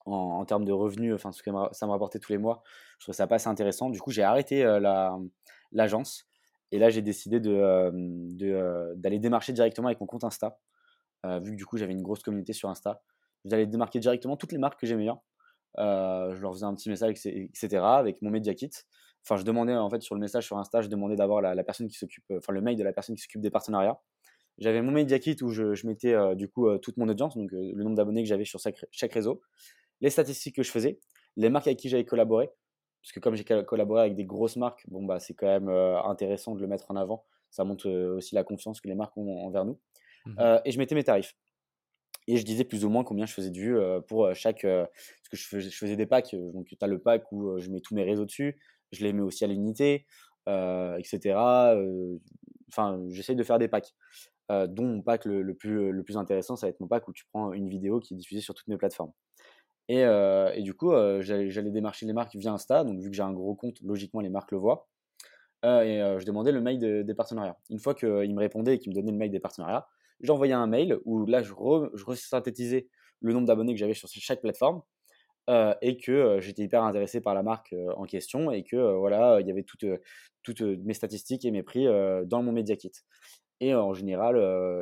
en, 0.05 0.43
termes 0.45 0.65
de 0.65 0.71
revenus, 0.71 1.13
enfin 1.13 1.31
ce 1.31 1.41
que 1.41 1.51
ça 1.71 1.85
me 1.85 1.91
rapportait 1.91 2.19
tous 2.19 2.31
les 2.31 2.37
mois. 2.37 2.63
Je 2.99 3.05
trouvais 3.05 3.15
ça 3.15 3.27
pas 3.27 3.35
assez 3.35 3.47
intéressant. 3.47 3.89
Du 3.89 3.99
coup, 4.01 4.11
j'ai 4.11 4.23
arrêté 4.23 4.63
l'agence 5.71 6.27
et 6.71 6.79
là, 6.79 6.89
j'ai 6.89 7.01
décidé 7.01 7.39
d'aller 7.39 7.91
de, 8.33 8.95
de, 8.95 9.17
démarcher 9.17 9.53
directement 9.53 9.87
avec 9.87 9.99
mon 10.01 10.07
compte 10.07 10.23
Insta. 10.23 10.57
vu 11.23 11.51
que 11.51 11.55
du 11.55 11.65
coup, 11.65 11.77
j'avais 11.77 11.93
une 11.93 12.01
grosse 12.01 12.23
communauté 12.23 12.53
sur 12.53 12.69
Insta. 12.69 13.01
J'allais 13.45 13.67
démarquer 13.67 13.99
directement 13.99 14.37
toutes 14.37 14.51
les 14.51 14.57
marques 14.57 14.79
que 14.79 14.87
j'aimais 14.87 15.03
bien. 15.03 15.19
je 15.77 16.41
leur 16.41 16.53
faisais 16.53 16.65
un 16.65 16.73
petit 16.75 16.89
message, 16.89 17.25
etc. 17.25 17.77
avec 17.83 18.21
mon 18.21 18.29
Media 18.29 18.53
Kit. 18.53 18.71
Enfin, 19.25 19.37
je 19.37 19.43
demandais 19.43 19.73
en 19.73 19.89
fait 19.89 20.01
sur 20.01 20.15
le 20.15 20.21
message 20.21 20.45
sur 20.45 20.57
Insta, 20.57 20.81
je 20.81 20.89
demandais 20.89 21.15
d'avoir 21.15 21.41
la, 21.41 21.55
la, 21.55 21.63
personne 21.63 21.87
qui 21.87 21.97
s'occupe, 21.97 22.25
enfin 22.35 22.51
le 22.51 22.59
mail 22.59 22.75
de 22.75 22.83
la 22.83 22.91
personne 22.91 23.15
qui 23.15 23.21
s'occupe 23.21 23.39
des 23.39 23.51
partenariats. 23.51 24.01
J'avais 24.59 24.81
mon 24.81 24.91
Media 24.91 25.17
Kit 25.17 25.37
où 25.41 25.49
je, 25.49 25.87
mettais 25.87 26.15
du 26.35 26.47
coup 26.47 26.77
toute 26.77 26.97
mon 26.97 27.07
audience, 27.09 27.35
donc 27.35 27.51
le 27.51 27.83
nombre 27.83 27.95
d'abonnés 27.95 28.23
que 28.23 28.29
j'avais 28.29 28.45
sur 28.45 28.59
chaque 28.59 29.13
réseau, 29.13 29.41
les 30.03 30.11
statistiques 30.11 30.55
que 30.55 30.63
je 30.63 30.69
faisais, 30.69 30.99
les 31.37 31.49
marques 31.49 31.65
avec 31.65 31.79
qui 31.79 31.89
j'avais 31.89 32.05
collaboré, 32.05 32.51
parce 33.01 33.11
que 33.11 33.19
comme 33.19 33.35
j'ai 33.35 33.43
collaboré 33.43 34.01
avec 34.01 34.15
des 34.15 34.25
grosses 34.25 34.57
marques, 34.57 34.83
bon 34.87 35.03
bah 35.03 35.19
c'est 35.19 35.33
quand 35.33 35.47
même 35.47 35.69
intéressant 35.69 36.53
de 36.53 36.61
le 36.61 36.67
mettre 36.67 36.91
en 36.91 36.95
avant. 36.95 37.25
Ça 37.49 37.63
montre 37.63 37.89
aussi 37.89 38.35
la 38.35 38.43
confiance 38.43 38.81
que 38.81 38.87
les 38.87 38.95
marques 38.95 39.17
ont 39.17 39.45
envers 39.45 39.65
nous. 39.65 39.79
Mmh 40.25 40.59
et 40.63 40.71
je 40.71 40.77
mettais 40.77 40.95
mes 40.95 41.03
tarifs 41.03 41.35
et 42.27 42.37
je 42.37 42.45
disais 42.45 42.63
plus 42.63 42.85
ou 42.85 42.89
moins 42.89 43.03
combien 43.03 43.25
je 43.25 43.33
faisais 43.33 43.51
de 43.51 43.59
vues 43.59 43.77
pour 44.07 44.33
chaque. 44.33 44.61
parce 44.61 45.29
que 45.29 45.37
je 45.37 45.47
faisais, 45.47 45.69
je 45.69 45.77
faisais 45.77 45.95
des 45.95 46.05
packs, 46.05 46.35
donc 46.53 46.67
tu 46.67 46.77
as 46.79 46.87
le 46.87 46.99
pack 46.99 47.31
où 47.31 47.59
je 47.59 47.69
mets 47.69 47.81
tous 47.81 47.95
mes 47.95 48.03
réseaux 48.03 48.25
dessus, 48.25 48.57
je 48.91 49.03
les 49.03 49.13
mets 49.13 49.21
aussi 49.21 49.43
à 49.43 49.47
l'unité, 49.47 50.05
etc. 50.47 51.35
Enfin, 52.69 53.01
j'essaye 53.09 53.35
de 53.35 53.43
faire 53.43 53.59
des 53.59 53.67
packs, 53.67 53.93
dont 54.49 54.85
mon 54.85 55.01
pack 55.01 55.25
le, 55.25 55.53
plus, 55.53 55.91
le 55.91 56.03
plus 56.03 56.17
intéressant, 56.17 56.55
ça 56.55 56.67
va 56.67 56.71
être 56.71 56.79
mon 56.79 56.87
pack 56.87 57.07
où 57.07 57.13
tu 57.13 57.25
prends 57.31 57.53
une 57.53 57.69
vidéo 57.69 57.99
qui 57.99 58.13
est 58.13 58.17
diffusée 58.17 58.41
sur 58.41 58.53
toutes 58.53 58.67
mes 58.67 58.77
plateformes. 58.77 59.11
Et, 59.89 60.01
et 60.01 60.61
du 60.61 60.73
coup, 60.73 60.91
j'allais 61.19 61.71
démarcher 61.71 62.05
les 62.05 62.13
marques 62.13 62.35
via 62.35 62.53
Insta, 62.53 62.83
donc 62.83 62.99
vu 62.99 63.09
que 63.09 63.15
j'ai 63.15 63.23
un 63.23 63.33
gros 63.33 63.55
compte, 63.55 63.81
logiquement 63.81 64.21
les 64.21 64.29
marques 64.29 64.51
le 64.51 64.57
voient. 64.57 64.87
et 65.63 65.99
je 66.19 66.25
demandais 66.25 66.51
le 66.51 66.61
mail 66.61 67.03
des 67.05 67.13
partenariats. 67.13 67.57
Une 67.69 67.79
fois 67.79 67.93
qu'ils 67.93 68.33
me 68.33 68.39
répondaient 68.39 68.75
et 68.75 68.79
qu'ils 68.79 68.91
me 68.91 68.95
donnaient 68.95 69.11
le 69.11 69.17
mail 69.17 69.31
des 69.31 69.39
partenariats, 69.39 69.87
j'envoyais 70.23 70.53
un 70.53 70.67
mail 70.67 70.97
où 71.05 71.25
là, 71.25 71.43
je, 71.43 71.53
resynthétisais 71.53 72.87
le 73.21 73.33
nombre 73.33 73.47
d'abonnés 73.47 73.73
que 73.73 73.79
j'avais 73.79 73.93
sur 73.93 74.09
chaque 74.09 74.41
plateforme 74.41 74.81
euh, 75.49 75.75
et 75.81 75.97
que 75.97 76.11
euh, 76.11 76.41
j'étais 76.41 76.63
hyper 76.63 76.83
intéressé 76.83 77.21
par 77.21 77.33
la 77.33 77.43
marque 77.43 77.73
euh, 77.73 77.93
en 77.95 78.05
question 78.05 78.51
et 78.51 78.63
que 78.63 78.95
voilà, 78.97 79.39
il 79.41 79.47
y 79.47 79.51
avait 79.51 79.63
toutes, 79.63 80.61
mes 80.61 80.93
statistiques 80.93 81.45
et 81.45 81.51
mes 81.51 81.63
prix 81.63 81.85
dans 82.25 82.41
mon 82.41 82.51
Media 82.51 82.75
Kit. 82.75 82.91
Et 83.59 83.75
en 83.75 83.93
général, 83.93 84.35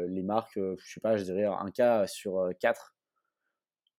les 0.07 0.23
marques, 0.23 0.57
je 0.57 0.93
sais 0.93 1.01
pas, 1.01 1.17
je 1.17 1.23
dirais 1.23 1.45
un 1.45 1.69
cas 1.69 2.07
sur 2.07 2.49
quatre 2.59 2.95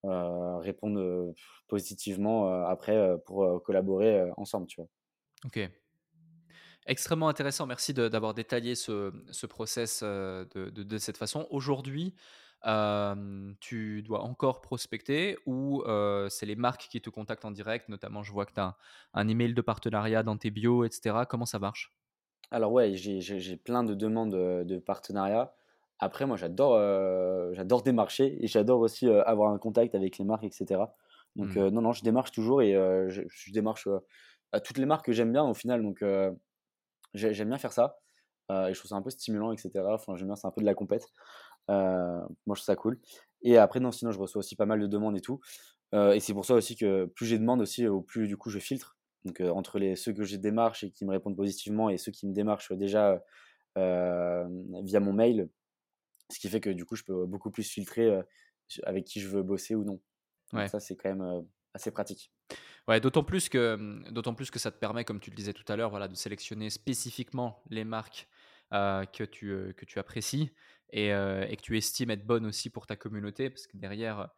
répondent 0.05 1.35
positivement 1.69 2.65
après 2.65 3.17
pour 3.27 3.63
collaborer 3.63 4.31
ensemble, 4.37 4.67
tu 4.67 4.81
vois. 4.81 4.89
Ok, 5.45 5.69
Extrêmement 6.87 7.29
intéressant. 7.29 7.67
Merci 7.67 7.95
d'avoir 7.95 8.35
détaillé 8.35 8.75
ce, 8.75 9.13
ce 9.31 9.47
process 9.47 10.01
euh, 10.03 10.45
de, 10.55 10.71
de, 10.71 10.99
cette 10.99 11.17
façon. 11.17 11.47
Aujourd'hui, 11.51 12.15
tu 13.61 14.03
dois 14.03 14.23
encore 14.23 14.61
prospecter 14.61 15.37
ou 15.47 15.83
euh, 15.83 16.29
c'est 16.29 16.47
les 16.47 16.57
marques 16.57 16.89
qui 16.91 17.01
te 17.01 17.11
contactent 17.11 17.45
en 17.45 17.51
direct? 17.51 17.89
Notamment, 17.89 18.23
je 18.23 18.33
vois 18.33 18.47
que 18.47 18.53
tu 18.53 18.61
as 18.61 18.77
un, 19.15 19.29
email 19.29 19.55
de 19.55 19.61
partenariat 19.61 20.23
dans 20.23 20.37
tes 20.37 20.51
bios, 20.51 20.85
etc. 20.85 21.25
Comment 21.29 21.47
ça 21.47 21.59
marche? 21.59 21.93
Alors 22.51 22.73
ouais, 22.73 22.95
j'ai 22.95 23.57
plein 23.57 23.85
de 23.85 23.95
demandes 23.95 24.35
euh, 24.35 24.65
de 24.65 24.79
partenariat. 24.79 25.55
Après, 26.05 26.27
moi, 26.27 26.37
j'adore 26.37 26.79
j'adore 27.55 27.83
démarcher 27.83 28.37
et 28.43 28.47
j'adore 28.47 28.81
aussi 28.81 29.09
avoir 29.09 29.53
un 29.53 29.59
contact 29.59 29.95
avec 29.95 30.19
les 30.19 30.25
marques, 30.25 30.45
etc. 30.45 30.81
Donc 31.37 31.55
mmh. 31.57 31.69
non, 31.69 31.81
non, 31.81 31.93
je 31.93 32.03
démarche 32.03 32.33
toujours 32.33 32.61
et 32.61 32.73
je, 32.73 33.23
je, 33.29 33.53
démarche 33.53 33.89
à 34.53 34.61
toutes 34.61 34.79
les 34.79 34.87
marques 34.87 35.07
que 35.07 35.13
j'aime 35.13 35.33
bien 35.33 35.45
au 35.45 35.55
final. 35.55 35.83
Donc 35.83 36.03
J'aime 37.15 37.49
bien 37.49 37.59
faire 37.59 37.73
ça. 37.73 37.99
Euh, 38.51 38.69
et 38.69 38.75
je 38.75 38.79
trouve 38.79 38.89
ça 38.89 38.97
un 38.97 39.03
peu 39.03 39.11
stimulant, 39.11 39.53
etc. 39.53 39.71
Enfin, 39.89 40.17
j'aime 40.17 40.29
bien, 40.29 40.37
c'est 40.37 40.47
un 40.47 40.51
peu 40.51 40.61
de 40.61 40.67
la 40.67 40.75
compète. 40.75 41.07
Euh, 41.71 42.21
moi, 42.47 42.55
je 42.57 42.61
trouve 42.61 42.65
ça 42.65 42.77
cool. 42.77 42.99
Et 43.43 43.59
après, 43.59 43.81
non, 43.81 43.93
sinon, 43.93 44.13
je 44.13 44.19
reçois 44.19 44.41
aussi 44.41 44.57
pas 44.57 44.67
mal 44.67 44.81
de 44.81 44.87
demandes 44.87 45.17
et 45.17 45.21
tout. 45.21 45.41
Euh, 45.95 46.13
et 46.13 46.21
c'est 46.21 46.33
pour 46.33 46.45
ça 46.45 46.55
aussi 46.55 46.77
que 46.77 47.07
plus 47.07 47.27
j'ai 47.27 47.37
de 47.37 47.43
demandes 47.43 47.61
aussi, 47.61 47.87
au 47.87 48.01
plus 48.01 48.27
du 48.27 48.37
coup, 48.37 48.51
je 48.51 48.59
filtre. 48.59 48.97
Donc, 49.25 49.41
entre 49.41 49.79
les, 49.79 49.95
ceux 49.95 50.13
que 50.13 50.25
j'ai 50.25 50.39
démarche 50.39 50.85
et 50.85 50.91
qui 50.91 51.05
me 51.05 51.13
répondent 51.13 51.37
positivement 51.37 51.91
et 51.91 51.99
ceux 51.99 52.11
qui 52.11 52.27
me 52.27 52.33
démarchent 52.33 52.73
déjà 52.73 53.23
via 53.77 55.01
mon 55.01 55.13
mail, 55.13 55.49
ce 56.33 56.39
qui 56.39 56.49
fait 56.49 56.61
que 56.61 56.71
du 56.71 56.85
coup, 56.85 56.97
je 56.97 57.05
peux 57.05 57.27
beaucoup 57.27 57.51
plus 57.51 57.69
filtrer 57.69 58.11
avec 58.85 59.05
qui 59.05 59.21
je 59.21 59.29
veux 59.29 59.43
bosser 59.43 59.75
ou 59.75 59.85
non. 59.85 60.01
Donc, 60.53 60.69
ça, 60.69 60.81
c'est 60.81 60.97
quand 60.97 61.15
même 61.15 61.47
assez 61.75 61.91
pratique. 61.91 62.33
Ouais, 62.89 63.01
d'autant 63.01 63.25
plus 63.25 63.49
que 63.49 63.77
mmh, 63.77 64.11
d'autant 64.11 64.35
plus 64.35 64.51
que 64.51 64.59
ça 64.59 64.71
te 64.71 64.79
permet, 64.79 65.05
comme 65.05 65.21
tu 65.21 65.31
le 65.31 65.37
disais 65.37 65.53
tout 65.53 65.65
à 65.69 65.77
l'heure, 65.77 65.91
voilà, 65.91 66.09
de 66.09 66.15
sélectionner 66.15 66.69
spécifiquement 66.69 67.63
les 67.71 67.85
marques 67.85 68.29
que 68.71 69.25
tu 69.25 69.75
que 69.77 69.85
tu 69.85 69.99
apprécies 69.99 70.51
et, 70.91 71.09
et, 71.09 71.57
que 71.57 71.63
tu 71.63 71.77
estimes 71.77 72.11
être 72.11 72.27
bonnes 72.27 72.47
aussi 72.47 72.71
pour 72.71 72.87
ta 72.87 72.97
communauté, 72.97 73.51
parce 73.51 73.67
que 73.67 73.77
derrière 73.77 74.29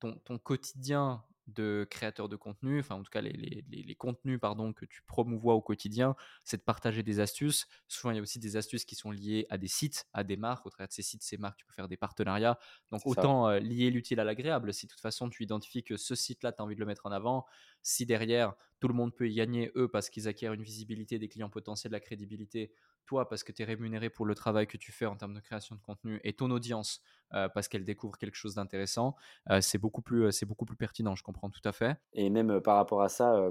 ton, 0.00 0.16
ton 0.24 0.38
quotidien 0.38 1.24
de 1.46 1.86
créateurs 1.90 2.28
de 2.28 2.36
contenu, 2.36 2.80
enfin 2.80 2.96
en 2.96 3.02
tout 3.02 3.10
cas 3.10 3.20
les, 3.20 3.32
les, 3.32 3.64
les, 3.82 3.94
contenus 3.94 4.40
pardon, 4.40 4.72
que 4.72 4.84
tu 4.84 5.02
promouvois 5.02 5.54
au 5.54 5.60
quotidien, 5.60 6.16
c'est 6.44 6.56
de 6.56 6.62
partager 6.62 7.02
des 7.02 7.20
astuces. 7.20 7.66
Souvent 7.88 8.10
il 8.10 8.16
y 8.16 8.18
a 8.18 8.22
aussi 8.22 8.38
des 8.38 8.56
astuces 8.56 8.84
qui 8.84 8.94
sont 8.96 9.10
liées 9.10 9.46
à 9.48 9.58
des 9.58 9.68
sites, 9.68 10.06
à 10.12 10.24
des 10.24 10.36
marques. 10.36 10.66
Au 10.66 10.70
travers 10.70 10.88
de 10.88 10.92
ces 10.92 11.02
sites, 11.02 11.22
ces 11.22 11.36
marques, 11.36 11.58
tu 11.58 11.66
peux 11.66 11.72
faire 11.72 11.88
des 11.88 11.96
partenariats. 11.96 12.58
Donc 12.90 13.02
autant 13.04 13.48
euh, 13.48 13.58
lier 13.58 13.90
l'utile 13.90 14.18
à 14.20 14.24
l'agréable. 14.24 14.72
Si 14.74 14.86
de 14.86 14.90
toute 14.90 15.00
façon 15.00 15.28
tu 15.28 15.42
identifies 15.44 15.84
que 15.84 15.96
ce 15.96 16.14
site-là, 16.14 16.52
tu 16.52 16.60
as 16.60 16.64
envie 16.64 16.74
de 16.74 16.80
le 16.80 16.86
mettre 16.86 17.06
en 17.06 17.12
avant, 17.12 17.46
si 17.82 18.06
derrière 18.06 18.54
tout 18.80 18.88
le 18.88 18.94
monde 18.94 19.14
peut 19.14 19.28
y 19.28 19.34
gagner, 19.34 19.70
eux, 19.76 19.88
parce 19.88 20.10
qu'ils 20.10 20.28
acquièrent 20.28 20.52
une 20.52 20.62
visibilité, 20.62 21.18
des 21.18 21.28
clients 21.28 21.48
potentiels, 21.48 21.90
de 21.90 21.96
la 21.96 22.00
crédibilité, 22.00 22.72
toi 23.06 23.28
parce 23.28 23.44
que 23.44 23.52
tu 23.52 23.62
es 23.62 23.64
rémunéré 23.64 24.10
pour 24.10 24.26
le 24.26 24.34
travail 24.34 24.66
que 24.66 24.76
tu 24.76 24.92
fais 24.92 25.06
en 25.06 25.16
termes 25.16 25.34
de 25.34 25.40
création 25.40 25.74
de 25.74 25.80
contenu 25.80 26.20
et 26.24 26.34
ton 26.34 26.50
audience 26.50 27.00
euh, 27.34 27.48
parce 27.48 27.68
qu'elle 27.68 27.84
découvre 27.84 28.18
quelque 28.18 28.36
chose 28.36 28.54
d'intéressant, 28.54 29.16
euh, 29.50 29.60
c'est 29.60 29.78
beaucoup, 29.78 30.02
plus, 30.02 30.26
euh, 30.26 30.46
beaucoup 30.46 30.64
plus 30.64 30.76
pertinent, 30.76 31.16
je 31.16 31.22
comprends 31.24 31.50
tout 31.50 31.60
à 31.64 31.72
fait. 31.72 31.96
Et 32.12 32.30
même 32.30 32.60
par 32.60 32.76
rapport 32.76 33.02
à 33.02 33.08
ça, 33.08 33.50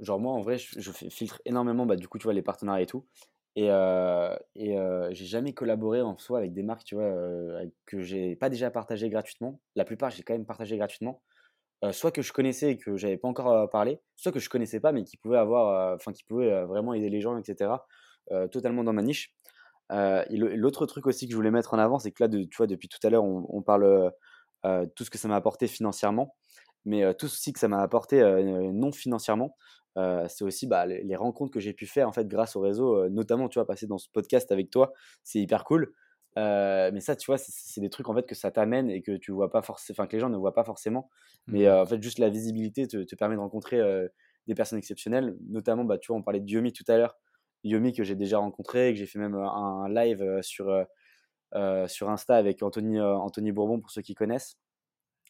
genre 0.00 0.18
moi 0.18 0.32
en 0.32 0.40
vrai, 0.40 0.58
je, 0.58 0.90
filtre 0.90 1.40
énormément 1.44 1.86
bah, 1.86 1.96
du 1.96 2.08
coup, 2.08 2.18
tu 2.18 2.24
vois, 2.24 2.34
les 2.34 2.42
partenariats 2.42 2.82
et 2.82 2.86
tout. 2.86 3.06
Et, 3.56 3.66
et 3.66 4.76
j'ai 5.10 5.26
jamais 5.26 5.52
collaboré 5.52 6.00
en 6.00 6.16
soi 6.16 6.38
avec 6.38 6.52
des 6.52 6.62
marques, 6.62 6.84
tu 6.84 6.94
vois, 6.94 7.12
que 7.86 8.02
j'ai 8.02 8.36
pas 8.36 8.48
déjà 8.48 8.70
partagé 8.70 9.08
gratuitement. 9.10 9.60
La 9.74 9.84
plupart, 9.84 10.10
j'ai 10.10 10.22
quand 10.22 10.34
même 10.34 10.46
partagé 10.46 10.76
gratuitement. 10.76 11.22
soit 11.90 12.12
que 12.12 12.22
je 12.22 12.32
connaissais 12.32 12.72
et 12.72 12.76
que 12.78 12.96
j'avais 12.96 13.16
pas 13.16 13.26
encore 13.26 13.68
parlé, 13.70 14.00
soit 14.16 14.30
que 14.30 14.38
je 14.38 14.48
connaissais 14.48 14.80
pas 14.80 14.92
mais 14.92 15.02
qui 15.02 15.16
pouvaient 15.16 15.38
avoir, 15.38 15.94
enfin 15.94 16.12
qui 16.12 16.22
pouvaient 16.22 16.64
vraiment 16.66 16.94
aider 16.94 17.10
les 17.10 17.20
gens, 17.20 17.36
etc. 17.36 17.70
Euh, 18.32 18.48
totalement 18.48 18.84
dans 18.84 18.92
ma 18.92 19.02
niche. 19.02 19.32
Euh, 19.90 20.22
l'autre 20.30 20.84
truc 20.86 21.06
aussi 21.06 21.26
que 21.26 21.32
je 21.32 21.36
voulais 21.36 21.50
mettre 21.50 21.72
en 21.74 21.78
avant, 21.78 21.98
c'est 21.98 22.12
que 22.12 22.22
là, 22.22 22.28
de, 22.28 22.42
tu 22.42 22.56
vois, 22.56 22.66
depuis 22.66 22.88
tout 22.88 22.98
à 23.02 23.10
l'heure, 23.10 23.24
on, 23.24 23.62
parle 23.62 24.12
euh, 24.64 24.86
tout 24.94 25.04
ce 25.04 25.10
que 25.10 25.18
ça 25.18 25.28
m'a 25.28 25.36
apporté 25.36 25.66
financièrement, 25.66 26.36
mais 26.84 27.14
tout 27.14 27.28
ce 27.28 27.50
que 27.50 27.58
ça 27.58 27.68
m'a 27.68 27.80
apporté 27.80 28.22
non 28.72 28.92
financièrement, 28.92 29.56
c'est 29.96 30.44
aussi 30.44 30.66
bah, 30.66 30.86
les, 30.86 31.16
rencontres 31.16 31.52
que 31.52 31.60
j'ai 31.60 31.72
pu 31.72 31.86
faire 31.86 32.06
en 32.06 32.12
fait 32.12 32.28
grâce 32.28 32.54
au 32.54 32.60
réseau, 32.60 33.08
notamment 33.08 33.48
tu 33.48 33.58
vois 33.58 33.66
passer 33.66 33.86
dans 33.86 33.98
ce 33.98 34.08
podcast 34.12 34.52
avec 34.52 34.70
toi, 34.70 34.92
c'est 35.24 35.40
hyper 35.40 35.64
cool. 35.64 35.92
mais 36.36 37.00
ça, 37.00 37.16
tu 37.16 37.26
vois, 37.26 37.38
c'est 37.38 37.80
des 37.80 37.90
trucs 37.90 38.08
en 38.08 38.14
fait 38.14 38.26
que 38.26 38.34
ça 38.34 38.50
t'amène 38.50 38.90
et 38.90 39.00
que 39.00 39.12
tu 39.16 39.32
vois 39.32 39.50
pas 39.50 39.62
forcément, 39.62 39.94
enfin 39.94 40.06
que 40.06 40.16
les 40.16 40.20
gens 40.20 40.28
ne 40.28 40.36
voient 40.36 40.54
pas 40.54 40.64
forcément. 40.64 41.08
Mais 41.46 41.66
mmh. 41.66 41.72
en 41.72 41.86
fait, 41.86 42.02
juste 42.02 42.18
la 42.18 42.28
visibilité 42.28 42.86
te, 42.86 43.02
te 43.04 43.16
permet 43.16 43.36
de 43.36 43.40
rencontrer 43.40 43.80
des 44.46 44.54
personnes 44.54 44.78
exceptionnelles. 44.78 45.36
Notamment, 45.48 45.84
bah, 45.84 45.98
tu 45.98 46.08
vois, 46.08 46.16
on 46.16 46.22
parlait 46.22 46.40
de 46.40 46.46
Diomi 46.46 46.72
tout 46.72 46.84
à 46.88 46.96
l'heure. 46.96 47.16
Yomi 47.64 47.92
que 47.92 48.04
j'ai 48.04 48.14
déjà 48.14 48.38
rencontré, 48.38 48.92
que 48.92 48.98
j'ai 48.98 49.06
fait 49.06 49.18
même 49.18 49.34
un 49.34 49.88
live 49.88 50.40
sur, 50.42 50.66
sur 51.86 52.10
Insta 52.10 52.36
avec 52.36 52.62
Anthony, 52.62 53.00
Anthony 53.00 53.52
Bourbon 53.52 53.80
pour 53.80 53.90
ceux 53.90 54.02
qui 54.02 54.14
connaissent. 54.14 54.56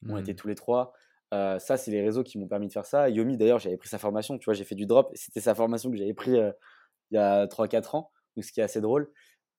On 0.08 0.16
était 0.16 0.32
mmh. 0.32 0.36
tous 0.36 0.48
les 0.48 0.54
trois. 0.54 0.92
ça, 1.32 1.76
c'est 1.76 1.90
les 1.90 2.02
réseaux 2.02 2.22
qui 2.22 2.38
m'ont 2.38 2.48
permis 2.48 2.68
de 2.68 2.72
faire 2.72 2.86
ça. 2.86 3.08
Yomi, 3.08 3.36
d'ailleurs, 3.36 3.58
j'avais 3.58 3.76
pris 3.76 3.88
sa 3.88 3.98
formation. 3.98 4.38
Tu 4.38 4.44
vois, 4.44 4.54
j'ai 4.54 4.64
fait 4.64 4.74
du 4.74 4.86
drop. 4.86 5.10
C'était 5.14 5.40
sa 5.40 5.54
formation 5.54 5.90
que 5.90 5.96
j'avais 5.96 6.14
pris 6.14 6.36
il 7.10 7.14
y 7.14 7.18
a 7.18 7.46
3-4 7.46 7.96
ans, 7.96 8.10
donc 8.36 8.44
ce 8.44 8.52
qui 8.52 8.60
est 8.60 8.64
assez 8.64 8.80
drôle. 8.80 9.10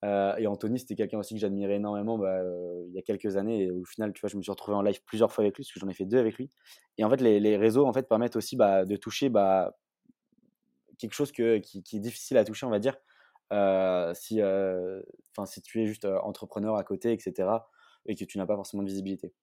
et 0.04 0.48
Anthony, 0.48 0.80
c'était 0.80 0.96
quelqu'un 0.96 1.20
aussi 1.20 1.34
que 1.34 1.40
j'admirais 1.40 1.76
énormément 1.76 2.18
bah, 2.18 2.42
il 2.88 2.94
y 2.94 3.00
a 3.00 3.02
quelques 3.02 3.38
années. 3.38 3.64
Et 3.64 3.72
au 3.72 3.86
final, 3.86 4.14
tu 4.14 4.22
vois, 4.22 4.30
je 4.30 4.38
me 4.38 4.42
suis 4.42 4.52
retrouvé 4.52 4.78
en 4.78 4.82
live 4.82 5.02
plusieurs 5.06 5.32
fois 5.32 5.44
avec 5.44 5.58
lui, 5.58 5.64
parce 5.64 5.74
que 5.74 5.80
j'en 5.80 5.90
ai 5.90 5.94
fait 5.94 6.06
deux 6.06 6.20
avec 6.20 6.36
lui. 6.36 6.50
Et 6.98 7.04
en 7.04 7.10
fait, 7.10 7.22
les, 7.22 7.40
les 7.40 7.58
réseaux 7.58 7.86
en 7.86 7.94
fait, 7.94 8.08
permettent 8.08 8.36
aussi 8.36 8.56
bah, 8.56 8.86
de 8.86 8.96
toucher 8.96 9.30
bah, 9.30 9.76
quelque 11.00 11.14
chose 11.14 11.32
que, 11.32 11.58
qui, 11.58 11.80
est 11.80 12.00
difficile 12.00 12.38
à 12.38 12.46
toucher, 12.46 12.66
on 12.66 12.70
va 12.70 12.80
dire, 12.80 12.96
euh, 13.52 14.14
si, 14.14 14.42
euh, 14.42 15.02
si 15.46 15.62
tu 15.62 15.82
es 15.82 15.88
juste 15.88 16.06
euh, 16.06 16.20
entrepreneur 16.20 16.76
à 16.76 16.84
côté, 16.84 17.12
etc., 17.14 17.50
et 18.06 18.16
que 18.16 18.26
tu 18.26 18.38
n'as 18.38 18.46
pas 18.46 18.56
forcément 18.56 18.84
de 18.84 18.88
visibilité. 18.88 19.34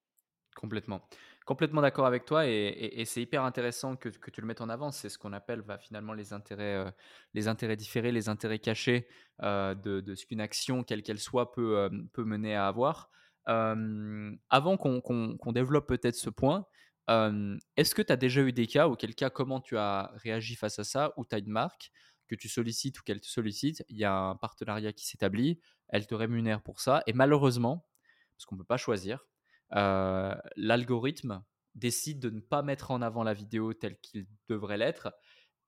Complètement. 0.54 1.02
Complètement 1.44 1.82
d'accord 1.82 2.06
avec 2.06 2.24
toi 2.24 2.46
et, 2.46 3.04
c'est 3.04 3.20
hyper 3.20 3.44
intéressant 3.44 3.94
que, 3.94 4.08
que, 4.08 4.30
tu 4.30 4.40
le 4.40 4.46
mettes 4.46 4.62
en 4.62 4.68
avant. 4.68 4.90
C'est 4.90 5.08
ce 5.08 5.18
qu'on 5.18 5.32
appelle 5.32 5.60
bah, 5.62 5.78
finalement 5.78 6.12
les 6.12 6.32
intérêts, 6.32 6.92
les 7.34 7.46
intérêts 7.46 7.76
différés, 7.76 8.10
les 8.10 8.28
intérêts 8.28 8.58
cachés 8.58 9.06
de, 9.40 10.14
ce 10.16 10.26
qu'une 10.26 10.40
action, 10.40 10.82
quelle 10.82 11.02
qu'elle 11.02 11.20
soit, 11.20 11.52
peut, 11.52 11.90
peut 12.14 12.24
mener 12.24 12.56
à 12.56 12.66
avoir. 12.66 13.10
avant 13.44 14.76
qu'on 14.76 15.52
développe 15.52 15.86
peut-être 15.86 16.16
ce 16.16 16.30
point, 16.30 16.66
est-ce 17.08 17.94
que 17.94 18.02
tu 18.02 18.12
as 18.12 18.16
déjà 18.16 18.42
eu 18.42 18.52
des 18.52 18.66
cas, 18.66 18.88
auquel 18.88 19.14
cas, 19.14 19.30
comment 19.30 19.60
tu 19.60 19.76
as 19.76 20.12
réagi 20.16 20.56
face 20.56 20.78
à 20.78 20.84
ça, 20.84 21.12
où 21.16 21.24
tu 21.24 21.34
as 21.34 21.38
une 21.38 21.48
marque 21.50 21.90
que 22.28 22.34
tu 22.34 22.48
sollicites 22.48 22.98
ou 23.00 23.02
qu'elle 23.04 23.20
te 23.20 23.28
sollicite, 23.28 23.84
il 23.88 23.96
y 23.96 24.04
a 24.04 24.12
un 24.12 24.36
partenariat 24.36 24.92
qui 24.92 25.06
s'établit, 25.06 25.60
elle 25.88 26.06
te 26.06 26.14
rémunère 26.14 26.62
pour 26.62 26.80
ça, 26.80 27.02
et 27.06 27.12
malheureusement, 27.12 27.88
parce 28.36 28.46
qu'on 28.46 28.56
ne 28.56 28.60
peut 28.60 28.66
pas 28.66 28.76
choisir, 28.76 29.26
l'algorithme 29.70 31.44
décide 31.74 32.18
de 32.20 32.30
ne 32.30 32.40
pas 32.40 32.62
mettre 32.62 32.90
en 32.90 33.02
avant 33.02 33.22
la 33.22 33.34
vidéo 33.34 33.74
telle 33.74 33.98
qu'il 34.00 34.26
devrait 34.48 34.78
l'être, 34.78 35.12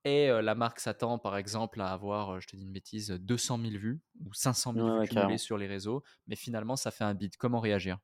et 0.05 0.29
la 0.29 0.55
marque 0.55 0.81
s'attend 0.81 1.19
par 1.19 1.37
exemple 1.37 1.81
à 1.81 1.93
avoir, 1.93 2.41
je 2.41 2.49
te 2.49 2.57
dis 2.57 2.63
une 2.65 2.73
bêtise, 2.73 3.11
200 3.11 3.59
000 3.59 3.79
vues 3.79 4.03
ou 4.25 4.33
500 4.33 4.73
000 4.73 4.91
Ouais, 4.91 4.93
vues 4.93 5.03
cumulées 5.03 5.39
sur 5.39 5.59
les 5.59 5.67
réseaux, 5.67 6.03
mais 6.27 6.37
finalement 6.37 6.77
ça 6.77 6.91
fait 6.91 7.05
un 7.05 7.15
bid. 7.15 7.37
Comment 7.37 7.61
réagir? 7.61 7.99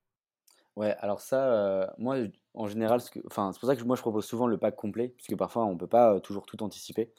Ouais, 0.76 0.94
alors 0.98 1.20
ça, 1.20 1.94
moi, 1.98 2.18
en 2.54 2.66
général, 2.68 3.00
que 3.02 3.20
c'est 3.54 3.60
pour 3.60 3.68
ça 3.68 3.76
que 3.76 3.84
moi 3.84 3.96
je 3.96 4.02
propose 4.02 4.26
souvent 4.26 4.46
le 4.46 4.58
pack 4.58 4.76
complet, 4.76 5.10
puisque 5.16 5.36
parfois 5.36 5.64
on 5.66 5.76
peut 5.78 5.86
pas, 5.88 6.14
heu, 6.16 6.20
toujours 6.20 6.46
tout 6.46 6.62
anticiper 6.62 7.12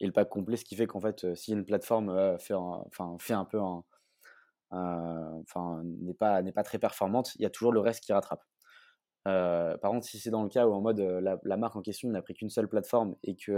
et 0.00 0.06
le 0.06 0.12
pack 0.12 0.28
complet, 0.30 0.56
ce 0.56 0.64
qui 0.64 0.76
fait 0.76 0.86
qu'en 0.86 1.00
fait, 1.00 1.24
heu, 1.24 1.34
si 1.36 1.52
une 1.52 1.64
plateforme, 1.64 2.10
heu, 2.10 2.38
fait 2.38 2.54
un 3.34 3.44
peu 3.44 3.58
n'est 6.42 6.52
pas 6.52 6.62
très 6.64 6.78
performante, 6.78 7.34
il 7.36 7.42
y 7.42 7.46
a 7.46 7.50
toujours 7.50 7.72
le 7.72 7.80
reste 7.80 8.02
qui 8.04 8.12
rattrape. 8.12 8.44
Par 9.24 9.90
contre, 9.92 10.06
si 10.06 10.18
c'est 10.20 10.30
dans 10.30 10.42
le 10.44 10.48
cas 10.50 10.66
où 10.68 10.74
en 10.74 10.80
mode, 10.82 11.00
la 11.00 11.56
marque 11.56 11.76
en 11.76 11.82
question 11.82 12.08
n'a 12.10 12.22
pris 12.22 12.34
qu'une 12.34 12.50
seule 12.50 12.68
plateforme 12.68 13.16
et 13.24 13.36
que, 13.36 13.52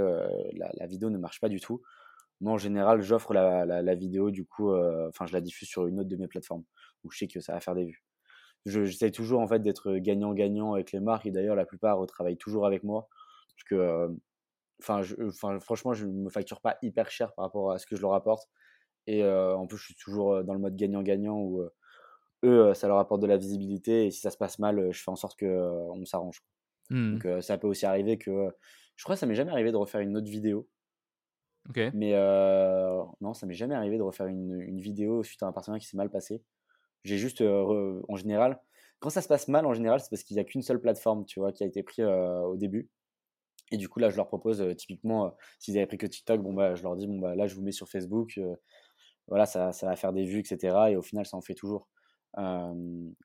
la 0.54 0.86
vidéo 0.86 1.10
ne 1.10 1.18
marche 1.18 1.40
pas 1.40 1.48
du 1.48 1.60
tout, 1.60 1.82
moi 2.42 2.54
en 2.54 2.58
général 2.58 3.02
j'offre 3.02 3.34
la 3.34 3.96
vidéo 3.96 4.30
du 4.32 4.46
coup, 4.46 4.72
enfin 4.74 5.26
je 5.26 5.32
la 5.34 5.40
diffuse 5.42 5.68
sur 5.68 5.86
une 5.88 6.00
autre 6.00 6.10
de 6.10 6.16
mes 6.16 6.28
plateformes, 6.28 6.64
où 7.04 7.10
je 7.12 7.18
sais 7.20 7.28
que 7.28 7.40
ça 7.40 7.54
va 7.54 7.60
faire 7.60 7.74
des 7.76 7.86
vues. 7.86 8.02
Je 8.66 8.84
j'essaye 8.84 9.12
toujours 9.12 9.40
en 9.40 9.48
fait 9.48 9.60
d'être, 9.60 9.96
gagnant-gagnant 9.96 10.74
avec 10.74 10.92
les 10.92 11.00
marques. 11.00 11.26
Et 11.26 11.30
d'ailleurs 11.32 11.56
la 11.56 11.66
plupart, 11.66 12.02
heu, 12.02 12.06
travaillent 12.06 12.36
toujours 12.38 12.66
avec 12.66 12.84
moi. 12.84 13.08
Parce 13.56 13.64
que, 13.64 14.08
enfin 14.82 15.02
je 15.02 15.16
enfin 15.28 15.60
franchement 15.60 15.94
je 15.94 16.06
me 16.06 16.30
facture 16.30 16.60
pas 16.62 16.78
hyper 16.82 17.10
cher 17.10 17.34
par 17.34 17.44
rapport 17.46 17.72
à 17.72 17.78
ce 17.78 17.86
que 17.86 17.96
je 17.96 18.02
leur 18.02 18.14
apporte. 18.14 18.48
Et 19.08 19.24
en 19.26 19.66
plus 19.68 19.78
je 19.78 19.84
suis 19.86 19.96
toujours, 19.96 20.44
dans 20.44 20.54
le 20.54 20.60
mode 20.60 20.76
gagnant-gagnant 20.76 21.38
où, 21.40 21.62
eux, 22.44 22.74
ça 22.74 22.88
leur 22.88 22.98
apporte 22.98 23.22
de 23.22 23.28
la 23.28 23.38
visibilité. 23.38 24.06
Et 24.06 24.10
si 24.12 24.20
ça 24.20 24.30
se 24.30 24.38
passe 24.38 24.58
mal, 24.60 24.92
je 24.92 25.02
fais 25.02 25.10
en 25.12 25.16
sorte 25.16 25.38
que, 25.38 25.46
on 25.46 26.04
s'arrange. 26.06 26.42
Mmh. 26.90 27.22
Donc 27.24 27.42
ça 27.42 27.58
peut 27.58 27.68
aussi 27.68 27.86
arriver 27.86 28.18
que, 28.18 28.50
je 28.96 29.04
crois 29.04 29.16
que 29.16 29.20
ça 29.20 29.26
m'est 29.26 29.34
jamais 29.36 29.52
arrivé 29.52 29.72
de 29.72 29.76
refaire 29.78 30.00
une 30.02 30.16
autre 30.16 30.30
vidéo, 30.30 30.68
mais 31.92 32.12
non, 33.20 33.34
ça 33.34 33.46
m'est 33.46 33.54
jamais 33.54 33.74
arrivé 33.74 33.98
de 33.98 34.02
refaire 34.02 34.26
une 34.26 34.60
une 34.60 34.80
vidéo 34.80 35.22
suite 35.22 35.42
à 35.42 35.46
un 35.46 35.52
partenariat 35.52 35.80
qui 35.80 35.86
s'est 35.88 35.96
mal 35.96 36.10
passé. 36.10 36.42
J'ai 37.04 37.18
juste, 37.18 37.40
re 37.40 38.02
en 38.08 38.16
général, 38.16 38.60
quand 39.00 39.10
ça 39.10 39.22
se 39.22 39.28
passe 39.28 39.48
mal, 39.48 39.66
en 39.66 39.74
général, 39.74 40.00
c'est 40.00 40.10
parce 40.10 40.22
qu'il 40.24 40.36
y 40.36 40.40
a 40.40 40.44
qu'une 40.44 40.62
seule 40.62 40.80
plateforme, 40.80 41.24
tu 41.26 41.40
vois, 41.40 41.52
qui 41.52 41.64
a 41.64 41.66
été 41.66 41.82
pris, 41.82 42.02
heu, 42.02 42.08
au 42.46 42.56
début 42.56 42.90
et 43.72 43.78
du 43.78 43.88
coup, 43.88 44.00
là, 44.00 44.10
je 44.10 44.16
leur 44.16 44.28
propose, 44.28 44.60
heu, 44.62 44.74
typiquement, 44.76 45.36
s'ils 45.58 45.76
avaient 45.78 45.86
pris 45.86 45.98
que 45.98 46.06
TikTok, 46.06 46.42
bon, 46.42 46.52
bah, 46.54 46.74
je 46.74 46.82
leur 46.82 46.96
dis: 46.96 47.06
«Bon, 47.08 47.18
bah, 47.20 47.34
là, 47.36 47.46
je 47.48 47.54
vous 47.56 47.62
mets 47.62 47.72
sur 47.72 47.88
Facebook, 47.88 48.38
voilà, 49.28 49.46
ça 49.46 49.72
ça 49.72 49.86
va 49.86 49.96
faire 49.96 50.12
des 50.12 50.24
vues 50.24 50.40
et 50.40 50.44
cetera» 50.44 50.90
et 50.90 50.96
au 50.96 51.02
final, 51.02 51.26
ça 51.26 51.36
en 51.36 51.42
fait 51.42 51.54
toujours. 51.54 51.88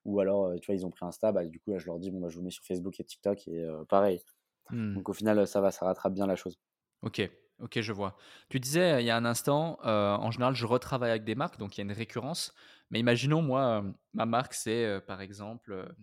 Ou 0.06 0.20
alors, 0.20 0.54
tu 0.60 0.66
vois, 0.68 0.76
ils 0.76 0.86
ont 0.86 0.90
pris 0.92 1.06
Insta, 1.06 1.32
bah, 1.32 1.46
du 1.46 1.60
coup, 1.60 1.72
là, 1.72 1.78
je 1.80 1.86
leur 1.88 2.00
dis: 2.00 2.12
«Bon, 2.12 2.20
bah, 2.20 2.30
je 2.30 2.38
vous 2.38 2.44
mets 2.44 2.52
sur 2.52 2.64
Facebook 2.66 3.00
et 3.00 3.04
TikTok» 3.04 3.48
et 3.48 3.66
pareil. 3.90 4.22
Mmh. 4.70 4.98
Donc 4.98 5.10
au 5.10 5.14
final, 5.14 5.48
ça 5.48 5.62
va, 5.62 5.72
ça 5.72 5.86
rattrape 5.88 6.14
bien 6.16 6.28
la 6.28 6.36
chose. 6.38 6.60
OK, 7.02 7.30
OK, 7.60 7.82
je 7.82 7.92
vois. 7.92 8.18
Tu 8.50 8.60
disais, 8.60 8.98
heu, 8.98 9.00
il 9.02 9.06
y 9.06 9.10
a 9.10 9.16
un 9.18 9.26
instant, 9.26 9.80
heu, 9.84 9.88
en 9.90 10.30
général, 10.32 10.54
je 10.54 10.66
retravaille 10.66 11.10
avec 11.10 11.24
des 11.24 11.34
marques, 11.36 11.58
donc 11.58 11.76
il 11.78 11.82
y 11.82 11.82
a 11.82 11.86
une 11.86 11.92
récurrence. 11.92 12.54
Mais 12.92 13.00
imaginons 13.00 13.42
moi, 13.42 13.80
hem, 13.80 13.96
ma 14.14 14.26
marque, 14.28 14.54
c'est, 14.54 15.02
par 15.08 15.22
exemple, 15.22 15.96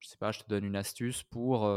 je 0.00 0.08
sais 0.08 0.16
pas, 0.18 0.32
je 0.32 0.40
te 0.40 0.48
donne 0.48 0.64
une 0.64 0.76
astuce 0.76 1.22
pour, 1.24 1.68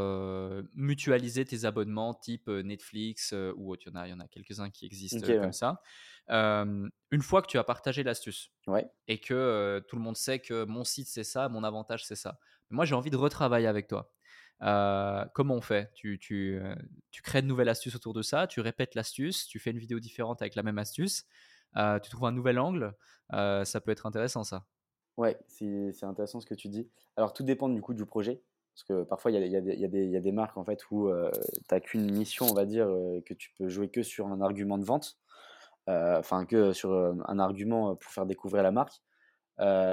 mutualiser 0.74 1.44
tes 1.44 1.64
abonnements 1.66 2.14
type, 2.14 2.48
Netflix, 2.48 3.34
ou 3.56 3.72
autre. 3.72 3.84
Il 3.86 3.90
y 3.90 3.92
en 3.92 3.96
a 4.00 4.08
il 4.08 4.10
y 4.12 4.14
en 4.14 4.20
a 4.20 4.28
quelques-uns 4.28 4.70
qui 4.70 4.86
existent, 4.86 5.34
comme 5.40 5.52
ouais. 5.52 5.54
ça. 5.54 5.82
Une 6.30 7.22
fois 7.22 7.42
que 7.42 7.48
tu 7.48 7.58
as 7.58 7.64
partagé 7.64 8.02
l'astuce 8.04 8.50
Ouais. 8.66 8.90
et 9.08 9.20
que, 9.20 9.84
tout 9.88 9.96
le 9.96 10.02
monde 10.02 10.16
sait 10.16 10.40
que 10.40 10.64
mon 10.64 10.84
site, 10.84 11.08
c'est 11.08 11.24
ça, 11.24 11.48
mon 11.50 11.64
avantage, 11.64 12.04
c'est 12.06 12.16
ça. 12.16 12.38
Moi, 12.70 12.84
j'ai 12.86 12.94
envie 12.96 13.10
de 13.10 13.16
retravailler 13.18 13.68
avec 13.68 13.88
toi. 13.88 14.13
Comment 14.60 15.54
on 15.54 15.60
fait? 15.60 15.90
Tu 15.94 16.18
tu, 16.18 16.60
tu 17.10 17.22
crées 17.22 17.40
une 17.40 17.46
nouvelle 17.46 17.68
astuce 17.68 17.94
autour 17.94 18.14
de 18.14 18.22
ça, 18.22 18.46
tu 18.46 18.60
répètes 18.60 18.94
l'astuce, 18.94 19.46
tu 19.46 19.58
fais 19.58 19.70
une 19.70 19.78
vidéo 19.78 20.00
différente 20.00 20.42
avec 20.42 20.54
la 20.54 20.62
même 20.62 20.78
astuce, 20.78 21.24
tu 21.74 22.10
trouves 22.10 22.26
un 22.26 22.32
nouvel 22.32 22.58
angle, 22.58 22.94
ça 23.30 23.80
peut 23.84 23.90
être 23.90 24.06
intéressant 24.06 24.44
ça. 24.44 24.64
Ouais, 25.16 25.38
c'est 25.46 26.02
intéressant 26.02 26.40
ce 26.40 26.46
que 26.46 26.54
tu 26.54 26.68
dis. 26.68 26.90
Alors 27.16 27.32
tout 27.32 27.44
dépend 27.44 27.68
du 27.68 27.80
coup 27.80 27.94
du 27.94 28.04
projet, 28.04 28.42
parce 28.74 28.84
que 28.84 29.04
parfois 29.04 29.30
il 29.30 29.46
y 29.46 30.16
a 30.16 30.20
des 30.20 30.32
marques 30.32 30.56
en 30.56 30.64
fait 30.64 30.80
où, 30.90 31.10
tu 31.68 31.74
as 31.74 31.80
qu'une 31.80 32.10
mission 32.10 32.46
on 32.50 32.54
va 32.54 32.64
dire, 32.64 32.86
que 33.24 33.34
tu 33.34 33.52
peux 33.58 33.68
jouer 33.68 33.88
que 33.90 34.02
sur 34.02 34.26
un 34.26 34.40
argument 34.40 34.78
de 34.78 34.84
vente, 34.84 35.18
enfin 35.86 36.46
que 36.46 36.72
sur, 36.72 36.92
un 36.92 37.38
argument, 37.38 37.94
pour 37.96 38.10
faire 38.12 38.26
découvrir 38.26 38.62
la 38.62 38.72
marque, 38.72 39.02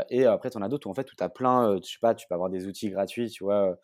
et 0.09 0.26
après 0.26 0.49
tu 0.49 0.57
en 0.57 0.62
as 0.62 0.70
d'autres 0.70 0.88
où 0.88 0.91
en 0.91 0.95
fait 0.95 1.05
tu 1.05 1.24
as 1.24 1.30
plein, 1.30 1.78
je 1.78 1.88
sais 1.88 1.99
pas, 2.01 2.16
tu 2.16 2.26
peux 2.28 2.34
avoir 2.34 2.49
des 2.49 2.66
outils 2.66 2.89
gratuits, 2.89 3.30
tu 3.30 3.43
vois, 3.43 3.78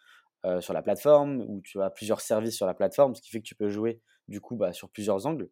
heu 0.47 0.61
sur 0.61 0.73
la 0.73 0.81
plateforme, 0.83 1.41
où 1.47 1.61
tu 1.63 1.81
as 1.81 1.89
plusieurs 1.91 2.21
services 2.21 2.55
sur 2.57 2.67
la 2.67 2.73
plateforme, 2.75 3.15
ce 3.15 3.21
qui 3.21 3.29
fait 3.31 3.39
que 3.41 3.47
tu 3.47 3.55
peux 3.55 3.69
jouer 3.69 4.01
du 4.29 4.41
coup, 4.41 4.55
bah, 4.57 4.73
sur 4.73 4.89
plusieurs 4.91 5.25
angles. 5.27 5.49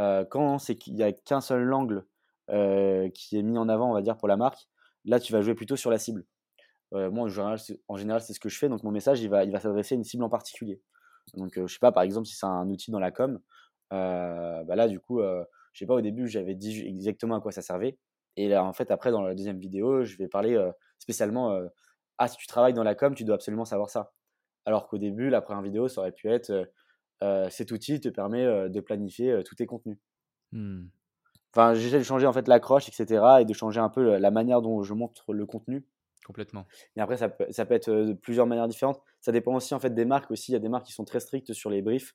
Heu, 0.00 0.26
quand 0.30 0.58
c'est 0.58 0.76
qu'il 0.76 0.96
y 0.96 1.02
a 1.02 1.12
qu'un 1.12 1.40
seul 1.42 1.72
angle, 1.74 2.06
heu, 2.50 3.08
qui 3.14 3.38
est 3.38 3.42
mis 3.42 3.58
en 3.58 3.68
avant 3.68 3.90
on 3.90 3.94
va 3.94 4.02
dire 4.02 4.16
pour 4.18 4.28
la 4.28 4.36
marque, 4.36 4.68
là 5.04 5.20
tu 5.20 5.32
vas 5.32 5.42
jouer 5.42 5.54
plutôt 5.54 5.76
sur 5.76 5.90
la 5.90 5.98
cible. 5.98 6.26
Moi, 6.92 7.24
en 7.24 7.28
général, 7.28 7.58
en 7.88 7.96
général, 7.96 8.20
c'est 8.20 8.32
ce 8.32 8.40
que 8.40 8.48
je 8.48 8.58
fais, 8.58 8.68
donc 8.68 8.82
mon 8.82 8.90
message, 8.90 9.20
il 9.20 9.30
va 9.30 9.44
il 9.44 9.52
va 9.52 9.60
s'adresser 9.60 9.94
à 9.94 9.98
une 9.98 10.04
cible 10.04 10.24
en 10.24 10.28
particulier. 10.28 10.82
Donc, 11.34 11.52
je 11.56 11.66
sais 11.72 11.78
pas, 11.80 11.92
par 11.92 12.02
exemple, 12.02 12.26
si 12.26 12.34
c'est 12.36 12.46
un 12.46 12.68
outil 12.68 12.90
dans 12.90 12.98
la 12.98 13.12
com, 13.12 13.40
bah, 13.90 14.64
là, 14.76 14.88
du 14.88 15.00
coup, 15.00 15.20
je 15.22 15.44
sais 15.78 15.86
pas, 15.86 15.94
au 15.94 16.00
début, 16.00 16.26
j'avais 16.28 16.54
dit 16.56 16.80
exactement 16.86 17.36
à 17.36 17.40
quoi 17.40 17.52
ça 17.52 17.62
servait 17.62 17.98
et 18.36 18.48
là, 18.48 18.64
en 18.64 18.72
fait, 18.72 18.90
après, 18.92 19.10
dans 19.12 19.22
la 19.22 19.34
deuxième 19.34 19.58
vidéo, 19.60 20.04
je 20.04 20.16
vais 20.16 20.28
parler, 20.28 20.56
spécialement, 20.98 21.60
«Ah, 22.18 22.28
si 22.28 22.36
tu 22.38 22.46
travailles 22.46 22.74
dans 22.74 22.84
la 22.84 22.94
com, 22.94 23.14
tu 23.14 23.24
dois 23.24 23.34
absolument 23.36 23.64
savoir 23.64 23.90
ça». 23.90 24.12
Alors 24.70 24.86
qu'au 24.88 24.98
début, 24.98 25.30
la 25.30 25.40
première 25.42 25.62
vidéo, 25.62 25.88
ça 25.88 26.00
aurait 26.00 26.12
pu 26.12 26.28
être, 26.30 26.50
heu 26.50 26.66
heu: 27.24 27.50
«Cet 27.50 27.72
outil 27.72 28.00
te 28.00 28.08
permet, 28.08 28.44
heu, 28.44 28.70
de 28.70 28.80
planifier, 28.80 29.42
tous 29.44 29.56
tes 29.56 29.66
contenus». 29.66 29.98
Mmh. 30.52 30.90
Enfin, 31.54 31.74
j'essaie 31.74 31.98
de 31.98 32.02
changer, 32.02 32.26
en 32.26 32.32
fait, 32.32 32.48
l'accroche 32.48 32.88
et 32.88 32.92
cetera 32.92 33.40
et 33.40 33.44
de 33.44 33.52
changer 33.54 33.78
un 33.78 33.88
peu, 33.88 34.16
la 34.18 34.30
manière 34.32 34.62
dont 34.62 34.82
je 34.82 34.94
montre 34.94 35.32
le 35.32 35.46
contenu 35.46 35.86
Complètement. 36.24 36.66
Et 36.96 37.00
après, 37.00 37.16
ça 37.16 37.28
peut 37.28 37.46
ça 37.50 37.64
peut 37.66 37.74
être, 37.74 37.90
de 37.90 38.12
plusieurs 38.12 38.46
manières 38.46 38.68
différentes. 38.68 39.00
Ça 39.20 39.32
dépend 39.32 39.54
aussi, 39.54 39.74
en 39.74 39.80
fait, 39.80 39.90
des 39.94 40.04
marques 40.04 40.30
aussi. 40.30 40.50
Il 40.52 40.54
y 40.54 40.56
a 40.56 40.60
des 40.60 40.68
marques 40.68 40.86
qui 40.86 40.92
sont 40.92 41.04
très 41.04 41.20
strictes 41.20 41.52
sur 41.52 41.70
les 41.70 41.82
briefs, 41.82 42.14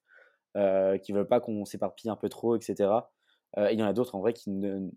heu, 0.58 0.98
qui 1.04 1.14
veulent 1.14 1.28
pas 1.28 1.40
qu'on 1.42 1.66
s'éparpille 1.66 2.10
un 2.12 2.16
peu 2.18 2.30
trop 2.30 2.58
et 2.58 2.62
cetera. 2.62 3.14
Heu, 3.58 3.68
et 3.70 3.74
il 3.74 3.80
y 3.80 3.84
en 3.84 3.88
a 3.88 3.94
d'autres, 3.94 4.16
en 4.16 4.22
vrai, 4.22 4.34
qui 4.34 4.52
ne 4.52 4.90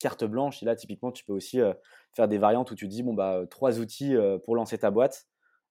carte 0.00 0.24
blanche 0.24 0.62
et 0.62 0.66
là, 0.66 0.76
typiquement, 0.76 1.12
tu 1.12 1.24
peux 1.24 1.32
aussi, 1.34 1.60
faire 2.14 2.28
des 2.28 2.38
variantes 2.38 2.70
où 2.72 2.76
tu 2.76 2.88
dis: 2.88 3.02
«Bon, 3.04 3.14
bah, 3.14 3.44
3 3.50 3.80
outils, 3.80 4.16
pour 4.44 4.56
lancer 4.56 4.78
ta 4.78 4.90
boîte» 4.92 5.26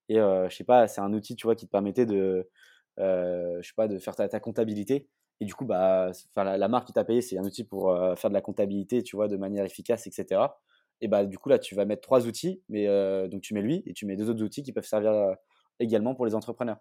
et 0.09 0.15
je 0.15 0.47
sais 0.55 0.63
pas, 0.63 0.87
c'est 0.87 1.01
un 1.01 1.13
outil, 1.13 1.35
tu 1.35 1.47
vois, 1.47 1.55
qui 1.55 1.65
te 1.67 1.71
permettait 1.71 2.05
de, 2.05 2.49
je 2.97 3.61
sais 3.63 3.73
pas, 3.75 3.87
de 3.87 3.99
faire 3.99 4.15
ta 4.15 4.27
ta 4.29 4.39
comptabilité 4.39 5.09
et 5.39 5.45
du 5.45 5.53
coup, 5.53 5.65
bah, 5.65 6.11
la 6.35 6.57
la 6.57 6.67
marque 6.67 6.87
qui 6.87 6.93
t'a 6.93 7.03
payé, 7.05 7.21
c'est 7.21 7.37
un 7.37 7.43
outil 7.43 7.63
pour, 7.63 7.93
faire 8.17 8.29
de 8.29 8.33
la 8.35 8.41
comptabilité, 8.41 9.03
tu 9.03 9.15
vois, 9.15 9.27
de 9.27 9.37
manière 9.37 9.65
efficace 9.65 10.07
et 10.07 10.11
cetera 10.11 10.61
et 11.01 11.07
bah, 11.07 11.25
du 11.25 11.37
coup, 11.37 11.49
là, 11.49 11.59
tu 11.59 11.75
vas 11.75 11.85
mettre 11.85 12.01
3 12.01 12.25
outils, 12.27 12.63
mais 12.69 12.87
donc 13.29 13.41
tu 13.41 13.53
mets 13.53 13.61
lui 13.61 13.83
et 13.85 13.93
tu 13.93 14.05
mets 14.07 14.15
2 14.15 14.29
autres 14.29 14.43
outils 14.43 14.63
qui 14.63 14.73
peuvent 14.73 14.85
servir, 14.85 15.35
également 15.79 16.15
pour 16.15 16.25
les 16.25 16.35
entrepreneurs 16.35 16.77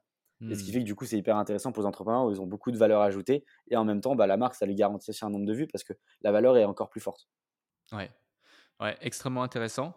et 0.49 0.55
ce 0.55 0.63
qui 0.63 0.71
Mmh. 0.71 0.73
fait 0.73 0.79
que, 0.79 0.85
du 0.85 0.95
coup, 0.95 1.05
c'est 1.05 1.19
hyper 1.19 1.37
intéressant 1.37 1.73
pour 1.73 1.83
les 1.83 1.89
entrepreneurs 1.89 2.25
où 2.27 2.31
ils 2.31 2.41
ont 2.41 2.47
beaucoup 2.47 2.71
de 2.71 2.79
valeur 2.79 3.01
ajoutée 3.03 3.45
et 3.69 3.77
en 3.77 3.85
même 3.85 4.01
temps, 4.01 4.15
bah, 4.15 4.27
la 4.29 4.37
marque, 4.37 4.55
ça 4.55 4.65
lui 4.65 4.77
garantit 4.77 5.11
aussi 5.11 5.25
un 5.25 5.31
nombre 5.31 5.45
de 5.47 5.53
vues 5.53 5.67
parce 5.67 5.83
que 5.85 5.93
la 6.23 6.31
valeur 6.33 6.57
est 6.57 6.65
encore 6.65 6.89
plus 6.89 7.01
forte. 7.01 7.29
Ouais. 7.93 8.11
Ouais, 8.81 8.97
extrêmement 9.01 9.43
intéressant. 9.45 9.97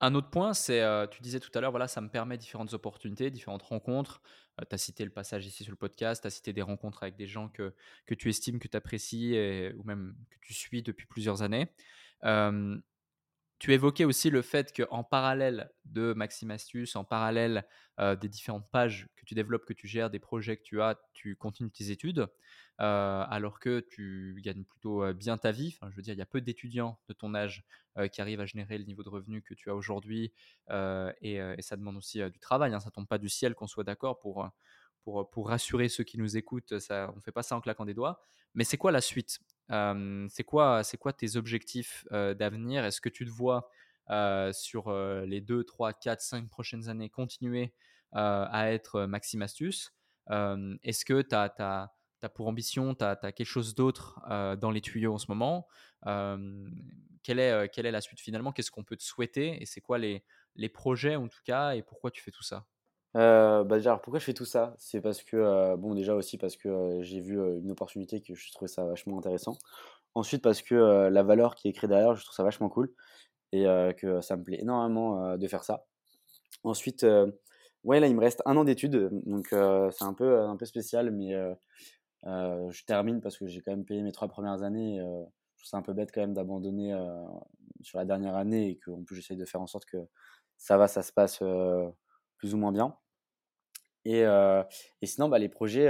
Un 0.00 0.14
autre 0.14 0.28
point, 0.30 0.52
c'est, 0.54 0.82
heu, 0.82 1.06
tu 1.10 1.22
disais 1.22 1.40
tout 1.40 1.50
à 1.54 1.60
l'heure, 1.60 1.70
voilà, 1.70 1.88
ça 1.88 2.00
me 2.00 2.08
permet 2.08 2.36
différentes 2.36 2.74
opportunités, 2.74 3.30
différentes 3.30 3.62
rencontres. 3.62 4.20
Heu, 4.60 4.64
tu 4.68 4.74
as 4.74 4.78
cité 4.78 5.04
le 5.04 5.10
passage 5.10 5.46
ici 5.46 5.64
sur 5.64 5.70
le 5.72 5.76
podcast, 5.76 6.22
tu 6.22 6.26
as 6.26 6.30
cité 6.30 6.52
des 6.52 6.62
rencontres 6.62 7.02
avec 7.02 7.16
des 7.16 7.26
gens 7.26 7.48
que 7.48 7.72
tu 8.14 8.28
estimes, 8.28 8.58
que 8.58 8.68
tu 8.68 8.76
apprécies 8.76 9.34
ou 9.76 9.82
même 9.84 10.14
que 10.30 10.36
tu 10.42 10.52
suis 10.54 10.82
depuis 10.82 11.06
plusieurs 11.06 11.42
années. 11.42 11.68
Tu 13.60 13.72
évoquais 13.72 14.04
aussi 14.04 14.30
le 14.30 14.42
fait 14.42 14.74
qu'en 14.76 15.04
parallèle 15.04 15.70
de 15.84 16.12
Maxime 16.12 16.54
en 16.96 17.04
parallèle, 17.04 17.66
heu, 18.00 18.16
des 18.16 18.28
différentes 18.28 18.68
pages 18.70 19.08
que 19.16 19.24
tu 19.24 19.34
développes, 19.34 19.64
que 19.64 19.72
tu 19.72 19.86
gères, 19.86 20.10
des 20.10 20.18
projets 20.18 20.56
que 20.56 20.62
tu 20.62 20.82
as, 20.82 21.00
tu 21.14 21.36
continues 21.36 21.70
tes 21.70 21.90
études, 21.90 22.26
alors 22.78 23.60
que 23.60 23.80
tu 23.80 24.40
gagnes 24.42 24.64
plutôt, 24.64 25.12
bien 25.14 25.38
ta 25.38 25.52
vie. 25.52 25.76
Je 25.90 25.96
veux 25.96 26.02
dire, 26.02 26.14
il 26.14 26.18
y 26.18 26.22
a 26.22 26.26
peu 26.26 26.40
d'étudiants 26.40 26.98
de 27.08 27.14
ton 27.14 27.34
âge, 27.34 27.64
qui 28.12 28.20
arrivent 28.20 28.40
à 28.40 28.46
générer 28.46 28.76
le 28.78 28.84
niveau 28.84 29.02
de 29.04 29.08
revenu 29.08 29.40
que 29.42 29.54
tu 29.54 29.70
as 29.70 29.74
aujourd'hui, 29.74 30.32
et 30.70 31.56
ça 31.60 31.76
demande 31.76 31.96
aussi, 31.96 32.22
du 32.30 32.38
travail, 32.38 32.74
hein. 32.74 32.80
Ça 32.80 32.90
tombe 32.90 33.06
pas 33.06 33.18
du 33.18 33.28
ciel, 33.28 33.54
qu'on 33.54 33.66
soit 33.66 33.84
d'accord 33.84 34.18
pour, 34.18 34.48
pour, 35.02 35.30
pour 35.30 35.48
rassurer 35.48 35.88
ceux 35.88 36.04
qui 36.04 36.18
nous 36.18 36.36
écoutent, 36.36 36.78
ça 36.78 37.12
on 37.16 37.20
fait 37.20 37.32
pas 37.32 37.42
ça 37.42 37.56
en 37.56 37.60
claquant 37.60 37.84
des 37.84 37.94
doigts. 37.94 38.20
Mais 38.54 38.64
c'est 38.64 38.76
quoi 38.78 38.92
la 38.92 39.00
suite? 39.00 39.40
C'est 39.68 40.44
quoi 40.44 40.82
c'est 40.84 40.96
quoi 40.96 41.12
tes 41.12 41.36
objectifs, 41.36 42.06
d'avenir? 42.10 42.84
Est-ce 42.84 43.00
que 43.00 43.08
tu 43.08 43.24
te 43.24 43.30
vois, 43.30 43.68
sur, 44.52 44.92
les 45.24 45.40
deux, 45.40 45.64
trois, 45.64 45.92
quatre, 45.92 46.20
cinq 46.20 46.48
prochaines 46.48 46.88
années 46.88 47.10
continuer, 47.10 47.72
à 48.12 48.72
être, 48.72 49.06
Maxime 49.06 49.42
Astuce? 49.42 49.92
Est-ce 50.28 51.04
que 51.04 51.22
tu 51.22 51.34
as 51.34 51.92
pour 52.28 52.48
ambition, 52.48 52.94
tu 52.94 53.04
as 53.04 53.16
quelque 53.16 53.44
chose 53.44 53.74
d'autre, 53.74 54.20
dans 54.60 54.70
les 54.70 54.80
tuyaux 54.80 55.14
en 55.14 55.18
ce 55.18 55.26
moment? 55.30 55.66
Quelle 57.22 57.38
est, 57.38 57.68
quelle 57.70 57.86
est 57.86 57.90
la 57.90 58.00
suite 58.00 58.20
finalement? 58.20 58.52
Qu'est-ce 58.52 58.70
qu'on 58.70 58.84
peut 58.84 58.96
te 58.96 59.02
souhaiter? 59.02 59.62
Et 59.62 59.66
c'est 59.66 59.80
quoi 59.80 59.98
les 59.98 60.24
les 60.56 60.68
projets 60.68 61.16
en 61.16 61.26
tout 61.28 61.40
cas? 61.44 61.72
Et 61.74 61.82
pourquoi 61.82 62.10
tu 62.10 62.22
fais 62.22 62.30
tout 62.30 62.42
ça? 62.44 62.66
bah, 63.14 63.64
déjà, 63.76 63.96
pourquoi 63.96 64.18
je 64.18 64.24
fais 64.24 64.34
tout 64.34 64.44
ça? 64.44 64.74
C'est 64.78 65.00
parce 65.00 65.22
que, 65.22 65.76
bon, 65.76 65.94
déjà 65.94 66.14
aussi 66.14 66.38
parce 66.38 66.56
que, 66.56 66.98
j'ai 67.02 67.20
vu, 67.20 67.34
une 67.60 67.70
opportunité 67.70 68.20
que 68.20 68.34
je 68.34 68.52
trouvais 68.52 68.68
ça 68.68 68.84
vachement 68.84 69.18
intéressant. 69.18 69.56
Ensuite 70.14 70.42
parce 70.42 70.62
que, 70.62 70.74
la 71.10 71.22
valeur 71.22 71.54
qui 71.54 71.68
est 71.68 71.72
créée 71.72 71.88
derrière, 71.88 72.14
je 72.16 72.24
trouve 72.24 72.34
ça 72.36 72.44
vachement 72.44 72.68
cool 72.68 72.94
et 73.52 73.64
que 73.98 74.20
ça 74.22 74.36
me 74.36 74.44
plaît 74.44 74.60
énormément, 74.60 75.36
de 75.38 75.48
faire 75.48 75.64
ça. 75.64 75.86
Ensuite, 76.64 77.06
ouais, 77.84 78.00
là, 78.00 78.08
il 78.08 78.16
me 78.16 78.20
reste 78.20 78.42
un 78.46 78.56
an 78.56 78.64
d'études, 78.64 79.10
donc 79.26 79.48
c'est 79.50 80.04
un 80.04 80.14
peu, 80.14 80.40
un 80.40 80.56
peu 80.56 80.66
spécial, 80.66 81.10
mais 81.12 81.34
je 82.24 82.84
termine 82.84 83.20
parce 83.20 83.38
que 83.38 83.46
j'ai 83.46 83.60
quand 83.60 83.72
même 83.72 83.84
payé 83.84 84.02
mes 84.02 84.12
trois 84.12 84.28
premières 84.28 84.62
années. 84.62 84.98
je 84.98 85.62
trouve 85.62 85.68
ça 85.68 85.76
un 85.76 85.82
peu 85.82 85.92
bête 85.92 86.10
quand 86.12 86.20
même 86.20 86.34
d'abandonner 86.34 86.94
sur 87.82 87.98
la 87.98 88.04
dernière 88.04 88.36
année 88.36 88.70
et 88.70 88.78
qu'en 88.78 89.02
plus 89.02 89.16
j'essaye 89.16 89.36
de 89.36 89.44
faire 89.44 89.60
en 89.60 89.66
sorte 89.66 89.84
que 89.84 89.98
ça 90.56 90.76
va, 90.76 90.88
ça 90.88 91.02
se 91.02 91.12
passe 91.12 91.42
plus 92.38 92.54
ou 92.54 92.56
moins 92.56 92.72
bien. 92.72 92.96
Et, 94.04 94.24
sinon, 95.02 95.28
bah, 95.28 95.38
les 95.38 95.48
projets, 95.48 95.88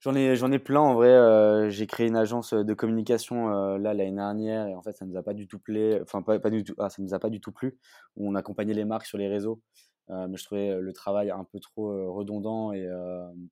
j'en 0.00 0.14
ai, 0.14 0.34
ai 0.34 0.58
plein 0.58 0.80
en 0.80 0.94
vrai. 0.94 1.70
j'ai 1.70 1.86
créé 1.86 2.06
une 2.06 2.16
agence 2.16 2.54
de 2.54 2.74
communication 2.74 3.48
là 3.76 3.94
l'année 3.94 4.12
dernière 4.12 4.66
et 4.68 4.74
en 4.74 4.82
fait 4.82 4.92
ça 4.92 5.04
nous 5.06 5.16
a 5.16 5.22
pas 5.22 5.34
du 5.34 5.48
tout 5.48 5.58
plu. 5.58 6.00
Enfin 6.02 6.22
pas, 6.22 6.38
pas. 6.38 6.50
Ah, 6.78 6.88
nous 6.98 7.14
a 7.14 7.18
pas 7.18 7.30
du 7.30 7.40
tout 7.40 7.52
plu. 7.52 7.78
On 8.16 8.34
accompagnait 8.34 8.74
les 8.74 8.84
marques 8.84 9.06
sur 9.06 9.18
les 9.18 9.28
réseaux, 9.28 9.60
mais 10.08 10.36
je 10.36 10.44
trouvais 10.44 10.80
le 10.80 10.92
travail 10.92 11.30
un 11.30 11.44
peu 11.44 11.60
trop 11.60 12.12
redondant 12.12 12.72
et 12.72 12.88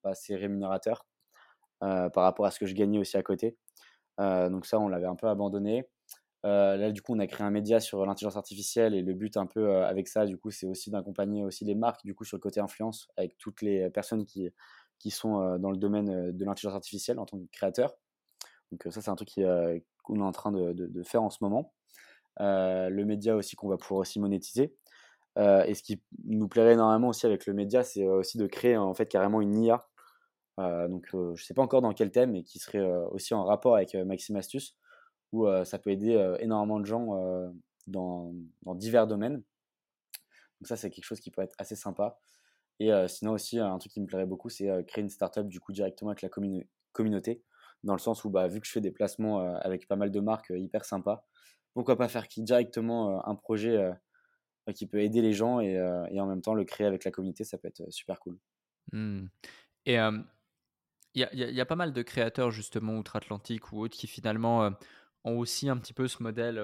pas 0.02 0.10
assez 0.10 0.36
rémunérateur 0.36 1.06
par 1.82 2.24
rapport 2.24 2.46
à 2.46 2.50
ce 2.50 2.58
que 2.58 2.66
je 2.66 2.74
gagnais 2.74 2.98
aussi 2.98 3.16
à 3.16 3.22
côté. 3.22 3.56
donc 4.18 4.66
ça, 4.66 4.78
on 4.78 4.88
l'avait 4.88 5.06
un 5.06 5.16
peu 5.16 5.28
abandonné. 5.28 5.86
Euh, 6.44 6.76
là, 6.76 6.90
du 6.90 7.02
coup, 7.02 7.14
on 7.14 7.18
a 7.20 7.26
créé 7.26 7.46
un 7.46 7.50
média 7.50 7.78
sur 7.78 8.04
l'intelligence 8.04 8.36
artificielle 8.36 8.94
et 8.94 9.02
le 9.02 9.14
but 9.14 9.36
un 9.36 9.46
peu 9.46 9.68
euh, 9.68 9.86
avec 9.86 10.08
ça, 10.08 10.26
du 10.26 10.36
coup, 10.36 10.50
c'est 10.50 10.66
aussi 10.66 10.90
d'accompagner 10.90 11.44
aussi 11.44 11.64
les 11.64 11.74
marques, 11.74 12.04
du 12.04 12.14
coup, 12.14 12.24
sur 12.24 12.36
le 12.36 12.40
côté 12.40 12.60
influence, 12.60 13.08
avec 13.16 13.38
toutes 13.38 13.62
les 13.62 13.88
personnes 13.90 14.24
qui, 14.24 14.48
qui 14.98 15.10
sont 15.10 15.40
euh, 15.40 15.58
dans 15.58 15.70
le 15.70 15.76
domaine 15.76 16.32
de 16.32 16.44
l'intelligence 16.44 16.74
artificielle 16.74 17.18
en 17.18 17.26
tant 17.26 17.38
que 17.38 17.46
créateur. 17.52 17.94
Donc 18.72 18.82
ça, 18.90 19.00
c'est 19.00 19.10
un 19.10 19.16
truc 19.16 19.28
qu'on 20.02 20.16
est 20.16 20.22
en 20.22 20.32
train 20.32 20.50
de, 20.50 20.72
de, 20.72 21.02
faire 21.02 21.22
en 21.22 21.30
ce 21.30 21.38
moment. 21.42 21.74
le 22.38 23.04
média 23.04 23.36
aussi 23.36 23.54
qu'on 23.54 23.68
va 23.68 23.76
pouvoir 23.76 24.00
aussi 24.00 24.18
monétiser. 24.18 24.74
et 25.36 25.74
ce 25.74 25.82
qui 25.82 26.02
nous 26.24 26.48
plairait 26.48 26.72
énormément 26.72 27.08
aussi 27.08 27.26
avec 27.26 27.44
le 27.46 27.52
média, 27.52 27.84
c'est 27.84 28.06
aussi 28.06 28.38
de 28.38 28.46
créer 28.46 28.78
en 28.78 28.94
fait 28.94 29.06
carrément 29.06 29.42
une 29.42 29.62
IA. 29.62 29.86
Donc 30.58 31.06
je 31.12 31.16
ne 31.16 31.36
sais 31.36 31.54
pas 31.54 31.62
encore 31.62 31.82
dans 31.82 31.92
quel 31.92 32.10
thème, 32.10 32.32
mais 32.32 32.42
qui 32.42 32.58
serait 32.58 32.84
aussi 33.10 33.34
en 33.34 33.44
rapport 33.44 33.76
avec 33.76 33.94
Maxime 33.94 34.36
Astuce 34.36 34.76
où 35.32 35.46
ça 35.64 35.78
peut 35.78 35.90
aider 35.90 36.36
énormément 36.40 36.78
de 36.78 36.84
gens 36.84 37.06
dans, 37.86 38.34
dans, 38.62 38.74
divers 38.74 39.06
domaines. 39.06 39.42
Donc 40.60 40.68
ça, 40.68 40.76
c'est 40.76 40.90
quelque 40.90 41.04
chose 41.04 41.20
qui 41.20 41.30
peut 41.30 41.42
être 41.42 41.54
assez 41.58 41.74
sympa. 41.74 42.18
Et 42.78 42.90
sinon 43.08 43.32
aussi, 43.32 43.58
un 43.58 43.78
truc 43.78 43.92
qui 43.92 44.00
me 44.00 44.06
plairait 44.06 44.26
beaucoup, 44.26 44.48
c'est 44.48 44.68
créer 44.86 45.02
une 45.02 45.10
startup 45.10 45.48
du 45.48 45.60
coup 45.60 45.72
directement 45.72 46.10
avec 46.10 46.22
la 46.22 46.28
communauté, 46.92 47.42
dans 47.82 47.94
le 47.94 47.98
sens 47.98 48.24
où 48.24 48.30
bah, 48.30 48.46
vu 48.48 48.60
que 48.60 48.66
je 48.66 48.72
fais 48.72 48.80
des 48.80 48.90
placements 48.90 49.40
avec 49.56 49.88
pas 49.88 49.96
mal 49.96 50.10
de 50.10 50.20
marques 50.20 50.52
hyper 50.54 50.84
sympas, 50.84 51.26
pourquoi 51.74 51.96
pas 51.96 52.08
faire 52.08 52.26
directement 52.36 53.26
un 53.26 53.34
projet 53.34 53.90
qui 54.74 54.86
peut 54.86 55.00
aider 55.00 55.22
les 55.22 55.32
gens 55.32 55.60
et, 55.60 55.72
et, 56.10 56.20
en 56.20 56.26
même 56.26 56.42
temps 56.42 56.54
le 56.54 56.64
créer 56.64 56.86
avec 56.86 57.04
la 57.04 57.10
communauté, 57.10 57.44
ça 57.44 57.58
peut 57.58 57.68
être 57.68 57.90
super 57.90 58.20
cool. 58.20 58.38
Mmh. 58.92 59.26
Et 59.86 59.98
il 61.14 61.28
y, 61.32 61.60
a 61.60 61.66
pas 61.66 61.76
mal 61.76 61.92
de 61.92 62.02
créateurs 62.02 62.50
justement 62.50 62.96
outre-Atlantique 62.96 63.72
ou 63.72 63.80
autres 63.80 63.96
qui 63.96 64.06
finalement 64.06 64.70
ont 65.24 65.38
aussi 65.38 65.68
un 65.68 65.76
petit 65.76 65.92
peu 65.92 66.08
ce 66.08 66.22
modèle 66.22 66.56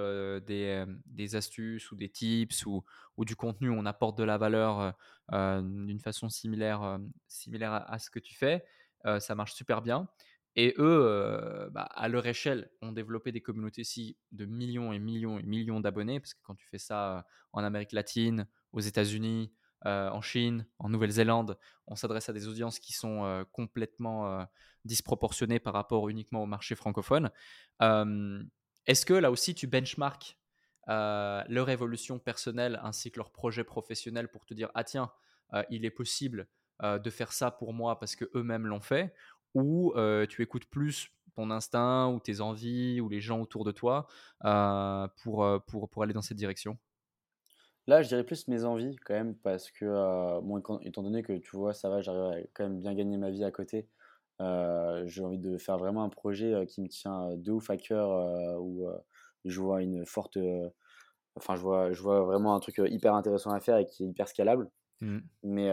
des, 0.47 0.85
des, 1.07 1.37
astuces 1.37 1.91
ou 1.93 1.97
des 1.97 2.09
tips 2.09 2.65
ou, 2.67 2.85
du 3.19 3.37
contenu 3.37 3.71
on 3.71 3.85
apporte 3.85 4.17
de 4.17 4.25
la 4.25 4.39
valeur 4.39 4.95
d'une 5.31 6.01
façon 6.01 6.29
similaire, 6.31 6.99
similaire 7.27 7.85
à, 7.87 7.99
ce 7.99 8.11
que 8.11 8.19
tu 8.19 8.35
fais. 8.35 8.65
ça 9.19 9.35
marche 9.35 9.55
super 9.55 9.83
bien. 9.83 10.09
Et 10.57 10.75
eux, 10.79 11.69
bah, 11.73 11.83
à 11.83 12.09
leur 12.09 12.27
échelle, 12.27 12.71
ont 12.81 12.93
développé 12.93 13.33
des 13.33 13.41
communautés 13.43 13.83
de 14.33 14.45
millions 14.47 14.93
et 14.93 14.99
millions 14.99 15.39
et 15.39 15.43
millions 15.43 15.81
d'abonnés, 15.81 16.21
parce 16.21 16.35
que 16.35 16.41
quand 16.43 16.55
tu 16.55 16.67
fais 16.67 16.79
ça 16.79 17.27
en 17.53 17.63
Amérique 17.63 17.93
latine, 17.93 18.47
aux 18.73 18.81
États-Unis, 18.81 19.53
en 19.85 20.21
Chine, 20.21 20.67
en 20.79 20.89
Nouvelle-Zélande, 20.89 21.59
on 21.87 21.95
s'adresse 21.97 22.29
à 22.29 22.33
des 22.33 22.49
audiences 22.49 22.79
qui 22.79 22.93
sont 22.93 23.45
complètement 23.53 24.47
disproportionnées 24.85 25.61
par 25.61 25.75
rapport 25.75 26.09
uniquement 26.09 26.43
au 26.43 26.47
marché 26.47 26.75
francophone. 26.75 27.31
Est-ce 27.81 29.07
que 29.07 29.15
là 29.15 29.31
aussi 29.31 29.55
tu 29.55 29.67
benchmarks 29.67 30.39
leur 30.87 31.69
évolution 31.69 32.19
personnelle 32.19 32.81
ainsi 32.83 33.11
que 33.11 33.19
leur 33.19 33.31
projet 33.31 33.65
professionnel 33.65 34.29
pour 34.29 34.47
te 34.47 34.55
dire 34.55 34.71
ah 34.75 34.85
tiens 34.85 35.13
il 35.71 35.85
est 35.85 35.91
possible 35.91 36.49
de 36.83 37.11
faire 37.11 37.33
ça 37.33 37.51
pour 37.51 37.73
moi 37.73 37.99
parce 37.99 38.17
que 38.17 38.25
eux-mêmes 38.35 38.67
l'ont 38.67 38.81
fait? 38.81 39.15
Ou 39.55 39.95
tu 40.29 40.43
écoutes 40.43 40.67
plus 40.67 41.11
ton 41.35 41.51
instinct 41.51 42.09
ou 42.09 42.19
tes 42.21 42.41
envies 42.41 43.01
ou 43.01 43.09
les 43.09 43.21
gens 43.21 43.41
autour 43.41 43.65
de 43.65 43.73
toi 43.73 44.09
pour, 45.23 45.47
pour, 45.67 45.89
pour 45.89 46.03
aller 46.03 46.13
dans 46.13 46.23
cette 46.23 46.37
direction? 46.37 46.79
Là, 47.89 48.03
je 48.03 48.09
dirais 48.09 48.23
plus 48.23 48.49
mes 48.49 48.65
envies 48.65 48.97
quand 48.97 49.15
même, 49.15 49.35
parce 49.37 49.71
que, 49.71 49.87
euh, 49.87 50.43
bon, 50.43 50.59
étant 50.83 51.03
donné 51.03 51.23
que 51.23 51.33
tu 51.33 51.57
vois, 51.57 51.73
ça 51.73 51.89
va, 51.89 52.03
j'arrive 52.03 52.45
à 52.45 52.47
quand 52.53 52.65
même 52.65 52.79
bien 52.79 52.95
gagner 52.95 53.17
ma 53.17 53.31
vie 53.31 53.45
à 53.45 53.51
côté, 53.51 53.89
euh, 54.43 55.07
j'ai 55.07 55.25
envie 55.25 55.39
de 55.39 55.57
faire 55.57 55.79
vraiment 55.79 56.05
un 56.05 56.11
projet 56.11 56.53
euh, 56.53 56.67
qui 56.67 56.83
me 56.83 56.89
tient 56.89 57.35
de 57.35 57.51
ouf 57.51 57.71
à 57.71 57.79
cœur, 57.79 58.11
où 58.61 58.87
je 59.47 59.59
vois 59.59 59.81
une 59.81 60.05
forte. 60.05 60.37
Enfin, 61.35 61.57
je 61.57 61.63
vois, 61.63 61.91
je 61.91 62.03
vois 62.03 62.25
vraiment 62.25 62.55
un 62.55 62.61
truc 62.61 62.79
hyper 62.85 63.15
intéressant 63.15 63.53
à 63.53 63.61
faire 63.61 63.79
et 63.79 63.87
qui 63.87 64.05
est 64.05 64.09
hyper 64.09 64.29
scalable. 64.29 64.69
Mmh. 65.01 65.19
Mais, 65.45 65.71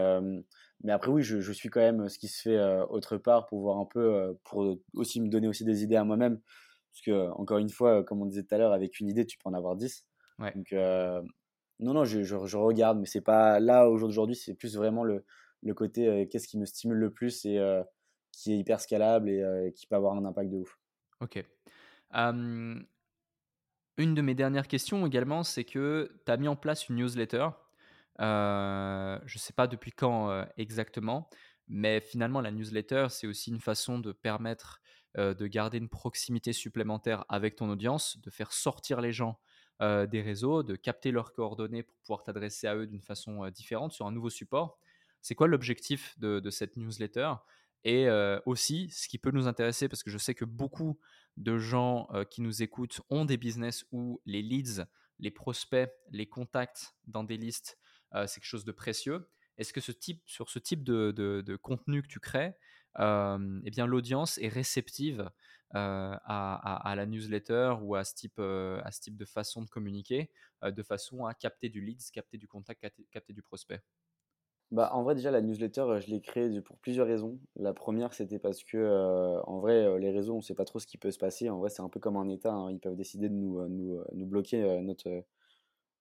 mais 0.84 0.92
après, 0.92 1.10
oui, 1.10 1.22
je, 1.22 1.40
je, 1.40 1.52
suis 1.52 1.68
quand 1.68 1.80
même 1.80 2.08
ce 2.08 2.18
qui 2.18 2.28
se 2.28 2.48
fait 2.48 2.80
autre 2.88 3.18
part 3.18 3.44
pour 3.44 3.60
voir 3.60 3.76
un 3.76 3.84
peu, 3.84 4.38
pour 4.44 4.78
aussi 4.94 5.20
me 5.20 5.28
donner 5.28 5.48
aussi 5.48 5.66
des 5.66 5.82
idées 5.82 5.96
à 5.96 6.04
moi-même. 6.04 6.40
Parce 6.92 7.02
que, 7.04 7.30
encore 7.32 7.58
une 7.58 7.68
fois, 7.68 8.02
comme 8.04 8.22
on 8.22 8.26
disait 8.26 8.42
tout 8.42 8.54
à 8.54 8.58
l'heure, 8.58 8.72
avec 8.72 9.00
une 9.00 9.08
idée, 9.08 9.26
tu 9.26 9.36
peux 9.36 9.50
en 9.50 9.54
avoir 9.54 9.76
10. 9.76 10.06
Ouais. 10.38 10.54
Donc, 10.54 10.72
non, 11.78 11.92
non, 11.92 12.04
je, 12.04 12.22
je, 12.22 12.56
regarde, 12.56 12.98
mais 12.98 13.06
c'est 13.06 13.20
pas 13.20 13.60
là 13.60 13.88
aujourd'hui, 13.88 14.34
c'est 14.34 14.54
plus 14.54 14.76
vraiment 14.76 15.04
le, 15.04 15.24
le 15.62 15.74
côté 15.74 16.08
euh, 16.08 16.26
qu'est-ce 16.26 16.48
qui 16.48 16.58
me 16.58 16.64
stimule 16.64 16.98
le 16.98 17.12
plus 17.12 17.44
et 17.44 17.58
euh, 17.58 17.82
qui 18.32 18.52
est 18.52 18.58
hyper 18.58 18.80
scalable 18.80 19.28
et 19.28 19.42
euh, 19.42 19.70
qui 19.70 19.86
peut 19.86 19.96
avoir 19.96 20.14
un 20.14 20.24
impact 20.24 20.50
de 20.50 20.58
ouf. 20.58 20.78
Ok. 21.20 21.44
une 22.14 22.84
de 23.98 24.22
mes 24.22 24.34
dernières 24.34 24.68
questions 24.68 25.06
également, 25.06 25.42
c'est 25.42 25.64
que 25.64 26.20
tu 26.24 26.32
as 26.32 26.36
mis 26.36 26.48
en 26.48 26.56
place 26.56 26.88
une 26.88 26.96
newsletter. 26.96 27.48
je 28.18 29.38
sais 29.38 29.52
pas 29.52 29.66
depuis 29.66 29.92
quand 29.92 30.46
exactement, 30.56 31.28
mais 31.68 32.00
finalement, 32.00 32.40
la 32.40 32.50
newsletter, 32.50 33.06
c'est 33.10 33.26
aussi 33.26 33.50
une 33.50 33.60
façon 33.60 33.98
de 33.98 34.12
permettre 34.12 34.80
de 35.16 35.46
garder 35.46 35.78
une 35.78 35.88
proximité 35.88 36.52
supplémentaire 36.52 37.24
avec 37.30 37.56
ton 37.56 37.70
audience, 37.70 38.18
de 38.20 38.28
faire 38.28 38.52
sortir 38.52 39.00
les 39.00 39.12
gens 39.12 39.40
euh, 39.82 40.06
des 40.06 40.22
réseaux, 40.22 40.62
de 40.62 40.74
capter 40.74 41.10
leurs 41.10 41.34
coordonnées 41.34 41.82
pour 41.82 41.94
pouvoir 41.96 42.22
t'adresser 42.22 42.66
à 42.66 42.74
eux 42.76 42.86
d'une 42.86 43.02
façon 43.02 43.44
euh, 43.44 43.50
différente 43.50 43.92
sur 43.92 44.06
un 44.06 44.10
nouveau 44.10 44.30
support. 44.30 44.78
C'est 45.20 45.34
quoi 45.34 45.48
l'objectif 45.48 46.18
de, 46.18 46.48
cette 46.48 46.78
newsletter? 46.78 47.34
Et 47.84 48.08
euh, 48.08 48.40
aussi, 48.46 48.88
ce 48.90 49.06
qui 49.06 49.18
peut 49.18 49.30
nous 49.32 49.46
intéresser, 49.46 49.86
parce 49.90 50.02
que 50.02 50.10
je 50.10 50.16
sais 50.16 50.34
que 50.34 50.46
beaucoup 50.46 50.98
de 51.36 51.58
gens 51.58 52.08
qui 52.30 52.40
nous 52.40 52.62
écoutent 52.62 53.02
ont 53.10 53.26
des 53.26 53.36
business 53.36 53.84
où 53.92 54.22
les 54.24 54.40
leads, 54.40 54.86
les 55.18 55.30
prospects, 55.30 55.90
les 56.10 56.26
contacts 56.26 56.94
dans 57.06 57.24
des 57.24 57.36
listes, 57.36 57.76
c'est 58.12 58.40
quelque 58.40 58.44
chose 58.44 58.64
de 58.64 58.72
précieux. 58.72 59.28
Est-ce 59.58 59.74
que 59.74 59.82
ce 59.82 59.92
type, 59.92 60.22
sur 60.24 60.48
ce 60.48 60.58
type 60.58 60.82
de, 60.84 61.58
contenu 61.60 62.00
que 62.00 62.08
tu 62.08 62.20
crées, 62.20 62.54
eh 62.98 63.70
bien 63.70 63.86
l'audience 63.86 64.38
est 64.38 64.48
réceptive 64.48 65.28
à, 65.74 66.94
la 66.96 67.06
newsletter 67.06 67.74
ou 67.82 67.94
à 67.94 68.04
ce 68.04 68.14
type, 68.14 68.38
à 68.38 68.90
ce 68.90 69.00
type 69.00 69.16
de 69.16 69.24
façon 69.24 69.62
de 69.62 69.68
communiquer, 69.68 70.30
de 70.62 70.82
façon 70.82 71.24
à 71.26 71.34
capter 71.34 71.68
du 71.68 71.80
leads, 71.80 72.10
capter 72.12 72.38
du 72.38 72.48
contact, 72.48 72.86
capter, 73.10 73.32
du 73.32 73.42
prospect 73.42 73.82
bah, 74.72 74.90
en 74.92 75.04
vrai, 75.04 75.14
déjà, 75.14 75.30
la 75.30 75.42
newsletter, 75.42 76.00
je 76.00 76.10
l'ai 76.10 76.20
créée 76.20 76.60
pour 76.60 76.76
plusieurs 76.78 77.06
raisons. 77.06 77.38
La 77.54 77.72
première, 77.72 78.12
c'était 78.14 78.40
parce 78.40 78.64
que, 78.64 79.40
en 79.46 79.60
vrai, 79.60 79.96
les 80.00 80.10
réseaux, 80.10 80.34
on 80.34 80.38
ne 80.38 80.42
sait 80.42 80.56
pas 80.56 80.64
trop 80.64 80.80
ce 80.80 80.88
qui 80.88 80.98
peut 80.98 81.12
se 81.12 81.18
passer. 81.18 81.48
En 81.48 81.58
vrai, 81.58 81.70
c'est 81.70 81.82
un 81.82 81.88
peu 81.88 82.00
comme 82.00 82.16
un 82.16 82.28
État. 82.28 82.52
Hein. 82.52 82.72
Ils 82.72 82.80
peuvent 82.80 82.96
décider 82.96 83.28
de 83.28 83.34
nous, 83.34 83.64
nous, 83.68 84.02
nous 84.12 84.26
bloquer 84.26 84.80
notre, 84.80 85.24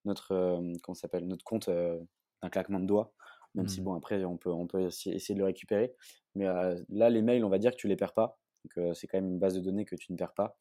notre, 0.04 0.60
comment 0.82 0.96
s'appelle, 0.96 1.28
notre 1.28 1.44
compte 1.44 1.70
d'un 1.70 2.50
claquement 2.50 2.80
de 2.80 2.88
doigts. 2.88 3.14
Même 3.54 3.68
si, 3.68 3.82
mmh. 3.82 3.84
bon, 3.84 3.94
après, 3.94 4.24
on 4.26 4.38
peut, 4.38 4.52
on 4.52 4.66
peut 4.68 4.82
essayer 4.82 5.34
de 5.34 5.40
le 5.40 5.46
récupérer. 5.46 5.94
Mais 6.34 6.46
là, 6.90 7.10
les 7.10 7.22
mails, 7.22 7.46
on 7.46 7.50
va 7.50 7.60
dire 7.60 7.72
que 7.72 7.78
tu 7.78 7.88
les 7.88 7.96
perds 7.96 8.14
pas. 8.14 8.40
Donc, 8.66 8.96
c'est 8.96 9.08
quand 9.08 9.18
même 9.18 9.30
une 9.30 9.40
base 9.40 9.56
de 9.56 9.60
données 9.60 9.86
que 9.86 9.96
tu 9.96 10.12
ne 10.12 10.18
perds 10.18 10.34
pas. 10.34 10.58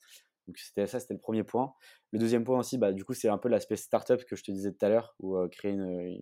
Donc, 0.47 0.59
c'était 0.59 0.87
ça, 0.87 1.01
c'était 1.01 1.15
le 1.15 1.21
premier 1.21 1.43
point. 1.43 1.73
Le 2.13 2.19
deuxième 2.19 2.45
point 2.45 2.59
aussi, 2.59 2.79
bah, 2.79 2.93
du 2.93 3.05
coup, 3.05 3.15
c'est 3.15 3.29
un 3.29 3.39
peu 3.39 3.49
l'aspect 3.49 3.77
startup 3.77 4.25
que 4.25 4.37
je 4.37 4.45
te 4.45 4.51
disais 4.51 4.73
tout 4.73 4.85
à 4.85 4.89
l'heure, 4.89 5.15
où 5.21 5.37
créer 5.49 5.73
une, 5.73 6.21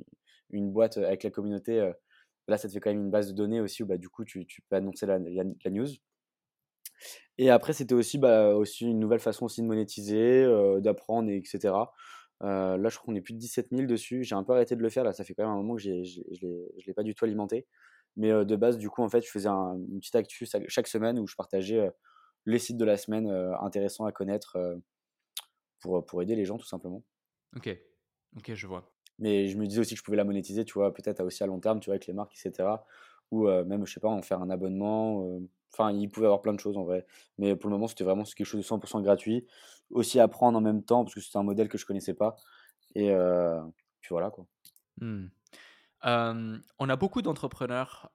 une, 0.51 0.73
boîte 0.73 0.97
avec 0.99 1.25
la 1.25 1.31
communauté, 1.31 1.93
là, 2.49 2.57
ça 2.59 2.69
te 2.69 2.73
fait 2.73 2.81
quand 2.81 2.91
même 2.91 3.03
une 3.03 3.11
base 3.11 3.29
de 3.29 3.35
données 3.35 3.61
aussi, 3.61 3.83
où 3.83 3.87
bah, 3.87 3.99
du 3.99 4.09
coup, 4.09 4.25
tu, 4.25 4.47
tu 4.47 4.63
peux 4.63 4.77
annoncer 4.77 5.07
la, 5.07 5.19
la, 5.19 5.71
news. 5.71 5.89
Et 7.39 7.51
après, 7.51 7.73
c'était 7.73 7.95
aussi, 7.95 8.19
bah, 8.19 8.55
aussi 8.55 8.85
une 8.87 9.01
nouvelle 9.01 9.21
façon 9.21 9.47
aussi 9.47 9.63
de 9.63 9.67
monétiser, 9.67 10.47
d'apprendre, 10.81 11.31
etc. 11.31 11.75
là, 12.41 12.89
je 12.89 12.97
crois 12.97 13.07
qu'on 13.07 13.17
est 13.17 13.23
plus 13.23 13.35
de 13.35 13.39
17 13.39 13.69
000 13.73 13.87
dessus. 13.87 14.23
J'ai 14.23 14.37
un 14.37 14.45
peu 14.45 14.53
arrêté 14.53 14.77
de 14.77 14.83
le 14.83 14.89
faire. 14.89 15.03
Là, 15.03 15.13
ça 15.13 15.25
fait 15.25 15.35
quand 15.35 15.43
même 15.43 15.53
un 15.53 15.57
moment 15.57 15.75
que 15.75 15.83
je 15.83 15.91
ne 15.91 16.87
l'ai 16.87 16.95
pas 16.95 17.03
du 17.03 17.15
tout 17.15 17.25
alimenté. 17.25 17.67
Mais 18.17 18.31
de 18.45 18.57
base, 18.57 18.79
du 18.79 18.91
coup, 18.91 19.03
en 19.03 19.09
fait, 19.09 19.23
je 19.23 19.31
faisais 19.31 19.49
un, 19.49 19.75
une 19.75 19.99
petite 20.01 20.15
actu 20.15 20.47
chaque 20.69 20.87
semaine 20.87 21.19
où 21.19 21.27
je 21.27 21.35
partageais 21.35 21.91
les 22.45 22.59
sites 22.59 22.77
de 22.77 22.85
la 22.85 22.97
semaine 22.97 23.29
intéressants 23.61 24.05
à 24.05 24.13
connaître 24.13 24.59
pour, 25.81 26.05
pour 26.05 26.23
aider 26.23 26.37
les 26.37 26.45
gens, 26.45 26.59
tout 26.59 26.67
simplement. 26.67 27.03
Ok, 27.57 27.75
ok, 28.37 28.55
je 28.55 28.67
vois. 28.67 28.93
Mais 29.19 29.49
je 29.49 29.57
me 29.57 29.67
disais 29.67 29.81
aussi 29.81 29.95
que 29.95 29.99
je 29.99 30.05
pouvais 30.05 30.17
la 30.17 30.25
monétiser, 30.25 30.65
tu 30.65 30.75
vois, 30.75 30.93
peut-être 30.93 31.23
aussi 31.23 31.43
à 31.43 31.47
long 31.47 31.61
terme, 31.61 31.81
tu 31.81 31.87
vois, 31.87 31.95
avec 31.95 32.07
les 32.07 32.13
marques, 32.13 32.35
etc. 32.35 32.69
Ou 33.31 33.47
même, 33.47 33.87
je 33.87 33.93
sais 33.93 34.01
pas, 34.01 34.09
en 34.09 34.21
faire 34.21 34.41
un 34.43 34.51
abonnement. 34.51 35.41
Enfin, 35.73 35.91
il 35.91 36.11
pouvait 36.11 36.25
y 36.25 36.27
avoir 36.27 36.43
plein 36.43 36.53
de 36.53 36.61
choses 36.61 36.77
en 36.77 36.85
vrai. 36.85 37.07
Mais 37.39 37.57
pour 37.57 37.71
le 37.71 37.77
moment, 37.77 37.89
c'était 37.89 38.05
vraiment 38.05 38.25
quelque 38.25 38.45
chose 38.45 38.61
de 38.61 38.67
100% 38.67 39.03
gratuit. 39.03 39.47
Aussi 39.91 40.21
apprendre 40.21 40.59
en 40.59 40.61
même 40.61 40.83
temps, 40.83 41.05
parce 41.05 41.15
que 41.15 41.21
c'était 41.21 41.39
un 41.39 41.43
modèle 41.43 41.69
que 41.69 41.79
je 41.79 41.87
connaissais 41.87 42.15
pas. 42.15 42.37
Et 42.95 43.15
puis 44.01 44.09
voilà, 44.11 44.31
quoi. 44.31 44.47
On 46.05 46.89
a 46.89 46.97
beaucoup 46.97 47.23
d'entrepreneurs, 47.23 48.11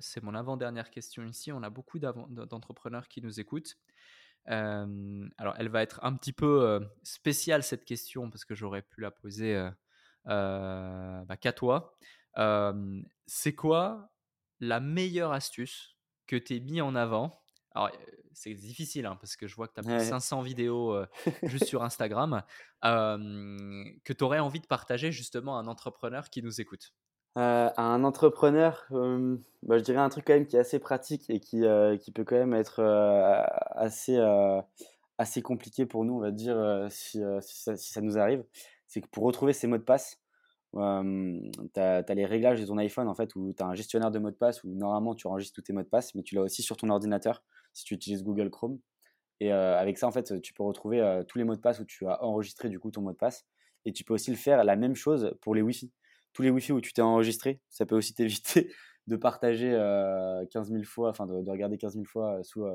c'est 0.00 0.22
mon 0.22 0.34
avant-dernière 0.34 0.90
question 0.90 1.24
ici, 1.24 1.52
on 1.52 1.62
a 1.62 1.70
beaucoup 1.70 1.98
d'entrepreneurs 1.98 3.08
qui 3.08 3.22
nous 3.22 3.40
écoutent. 3.40 3.76
alors, 4.46 5.54
elle 5.58 5.68
va 5.68 5.82
être 5.82 6.00
un 6.02 6.14
petit 6.14 6.32
peu 6.32 6.80
spéciale 7.02 7.62
cette 7.62 7.84
question 7.84 8.30
parce 8.30 8.44
que 8.44 8.54
j'aurais 8.54 8.82
pu 8.82 9.00
la 9.00 9.10
poser 9.10 9.70
bah, 10.24 11.36
qu'à 11.40 11.52
toi. 11.52 11.96
c'est 13.26 13.54
quoi 13.54 14.10
la 14.60 14.80
meilleure 14.80 15.32
astuce 15.32 15.96
que 16.26 16.36
tu 16.36 16.60
mis 16.60 16.80
en 16.80 16.94
avant? 16.94 17.42
C'est 18.38 18.54
difficile 18.54 19.06
hein, 19.06 19.16
parce 19.20 19.36
que 19.36 19.46
je 19.46 19.56
vois 19.56 19.68
que 19.68 19.74
tu 19.74 19.80
as 19.80 19.82
plus 19.82 19.94
de 19.94 19.98
500 19.98 20.42
vidéos 20.42 20.96
juste 21.42 21.66
sur 21.66 21.82
Instagram 21.82 22.42
que 22.82 24.12
tu 24.12 24.24
aurais 24.24 24.38
envie 24.38 24.60
de 24.60 24.66
partager 24.66 25.12
justement 25.12 25.58
à 25.58 25.60
un 25.60 25.66
entrepreneur 25.66 26.30
qui 26.30 26.42
nous 26.42 26.60
écoute? 26.60 26.92
à 27.34 27.82
un 27.82 28.02
entrepreneur, 28.02 28.84
bah, 28.90 29.78
je 29.78 29.82
dirais 29.84 30.00
un 30.00 30.08
truc 30.08 30.24
quand 30.26 30.32
même 30.32 30.46
qui 30.46 30.56
est 30.56 30.60
assez 30.60 30.80
pratique 30.80 31.30
et 31.30 31.38
qui, 31.38 31.62
qui 32.00 32.10
peut 32.10 32.24
quand 32.24 32.36
même 32.36 32.52
être 32.54 32.82
assez, 33.76 34.18
assez 35.18 35.40
compliqué 35.42 35.86
pour 35.86 36.04
nous, 36.04 36.14
on 36.14 36.20
va 36.20 36.32
dire, 36.32 36.86
si, 36.90 37.20
si, 37.40 37.92
ça, 37.92 38.00
nous 38.00 38.18
arrive. 38.18 38.44
C'est 38.88 39.00
que 39.02 39.08
pour 39.08 39.22
retrouver 39.22 39.52
ses 39.52 39.68
mots 39.68 39.78
de 39.78 39.82
passe, 39.82 40.20
tu 40.74 40.80
as, 40.80 42.14
les 42.14 42.26
réglages 42.26 42.60
de 42.60 42.66
ton 42.66 42.78
iPhone 42.78 43.08
en 43.08 43.14
fait 43.14 43.34
où 43.36 43.54
tu 43.56 43.62
as 43.62 43.66
un 43.66 43.74
gestionnaire 43.74 44.10
de 44.10 44.18
mots 44.18 44.30
de 44.30 44.36
passe 44.36 44.64
où 44.64 44.68
normalement 44.68 45.14
tu 45.14 45.26
enregistres 45.26 45.54
tous 45.54 45.62
tes 45.62 45.72
mots 45.72 45.82
de 45.82 45.88
passe, 45.88 46.14
mais 46.14 46.22
tu 46.22 46.34
l'as 46.34 46.42
aussi 46.42 46.62
sur 46.62 46.76
ton 46.76 46.90
ordinateur 46.90 47.42
si 47.72 47.84
tu 47.84 47.94
utilises 47.94 48.22
Google 48.22 48.50
Chrome. 48.50 48.78
Et 49.40 49.52
avec 49.52 49.98
ça, 49.98 50.06
en 50.08 50.12
fait, 50.12 50.40
tu 50.40 50.52
peux 50.52 50.64
retrouver 50.64 51.22
tous 51.28 51.38
les 51.38 51.44
mots 51.44 51.54
de 51.54 51.60
passe 51.60 51.78
où 51.78 51.84
tu 51.84 52.06
as 52.06 52.22
enregistré 52.24 52.68
du 52.68 52.80
coup 52.80 52.90
ton 52.90 53.02
mot 53.02 53.12
de 53.12 53.16
passe. 53.16 53.46
Et 53.84 53.92
tu 53.92 54.04
peux 54.04 54.14
aussi 54.14 54.30
le 54.30 54.36
faire 54.36 54.64
la 54.64 54.76
même 54.76 54.96
chose 54.96 55.36
pour 55.40 55.54
les 55.54 55.62
Wi-Fi. 55.62 55.92
Tous 56.32 56.42
les 56.42 56.50
Wi-Fi 56.50 56.72
où 56.72 56.80
tu 56.80 56.92
t'es 56.92 57.02
enregistré, 57.02 57.60
ça 57.68 57.86
peut 57.86 57.96
aussi 57.96 58.14
t'éviter 58.14 58.72
de 59.06 59.16
partager 59.16 59.70
15 60.50 60.70
000 60.70 60.82
fois, 60.84 61.10
enfin 61.10 61.26
de, 61.26 61.50
regarder 61.50 61.78
15 61.78 61.94
000 61.94 62.04
fois 62.04 62.42
sous, 62.42 62.66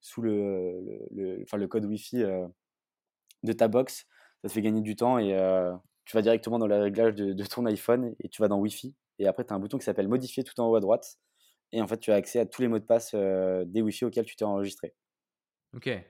sous 0.00 0.22
le, 0.22 0.80
le, 1.10 1.44
le, 1.44 1.44
le 1.52 1.66
code 1.66 1.84
Wi-Fi 1.84 2.24
de 3.42 3.52
ta 3.52 3.68
box. 3.68 4.06
Ça 4.42 4.48
te 4.48 4.52
fait 4.52 4.62
gagner 4.62 4.80
du 4.80 4.96
temps 4.96 5.18
et 5.18 5.36
tu 6.04 6.16
vas 6.16 6.22
directement 6.22 6.58
dans 6.58 6.66
le 6.66 6.76
réglage 6.76 7.14
de, 7.14 7.32
de, 7.32 7.44
ton 7.44 7.66
iPhone 7.66 8.14
et 8.20 8.28
tu 8.28 8.40
vas 8.40 8.48
dans 8.48 8.58
Wi-Fi. 8.58 8.94
Et 9.18 9.26
après, 9.26 9.44
tu 9.44 9.52
as 9.52 9.56
un 9.56 9.60
bouton 9.60 9.78
qui 9.78 9.84
s'appelle 9.84 10.08
modifier 10.08 10.44
tout 10.44 10.58
en 10.60 10.68
haut 10.68 10.76
à 10.76 10.80
droite. 10.80 11.18
Et 11.72 11.80
en 11.80 11.86
fait, 11.86 11.98
tu 11.98 12.10
as 12.10 12.16
accès 12.16 12.40
à 12.40 12.46
tous 12.46 12.62
les 12.62 12.68
mots 12.68 12.78
de 12.78 12.84
passe 12.84 13.14
des 13.14 13.82
Wi-Fi 13.82 14.06
auxquels 14.06 14.24
tu 14.24 14.36
t'es 14.36 14.44
enregistré. 14.44 14.94
Ok. 15.74 15.86
Et 15.86 16.04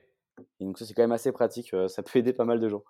donc, 0.59 0.79
ça, 0.79 0.85
c'est 0.85 0.93
quand 0.93 1.03
même 1.03 1.11
assez 1.11 1.31
pratique. 1.31 1.75
ça 1.87 2.03
peut 2.03 2.19
aider 2.19 2.33
pas 2.33 2.45
mal 2.45 2.59
de 2.59 2.67
gens. 2.67 2.83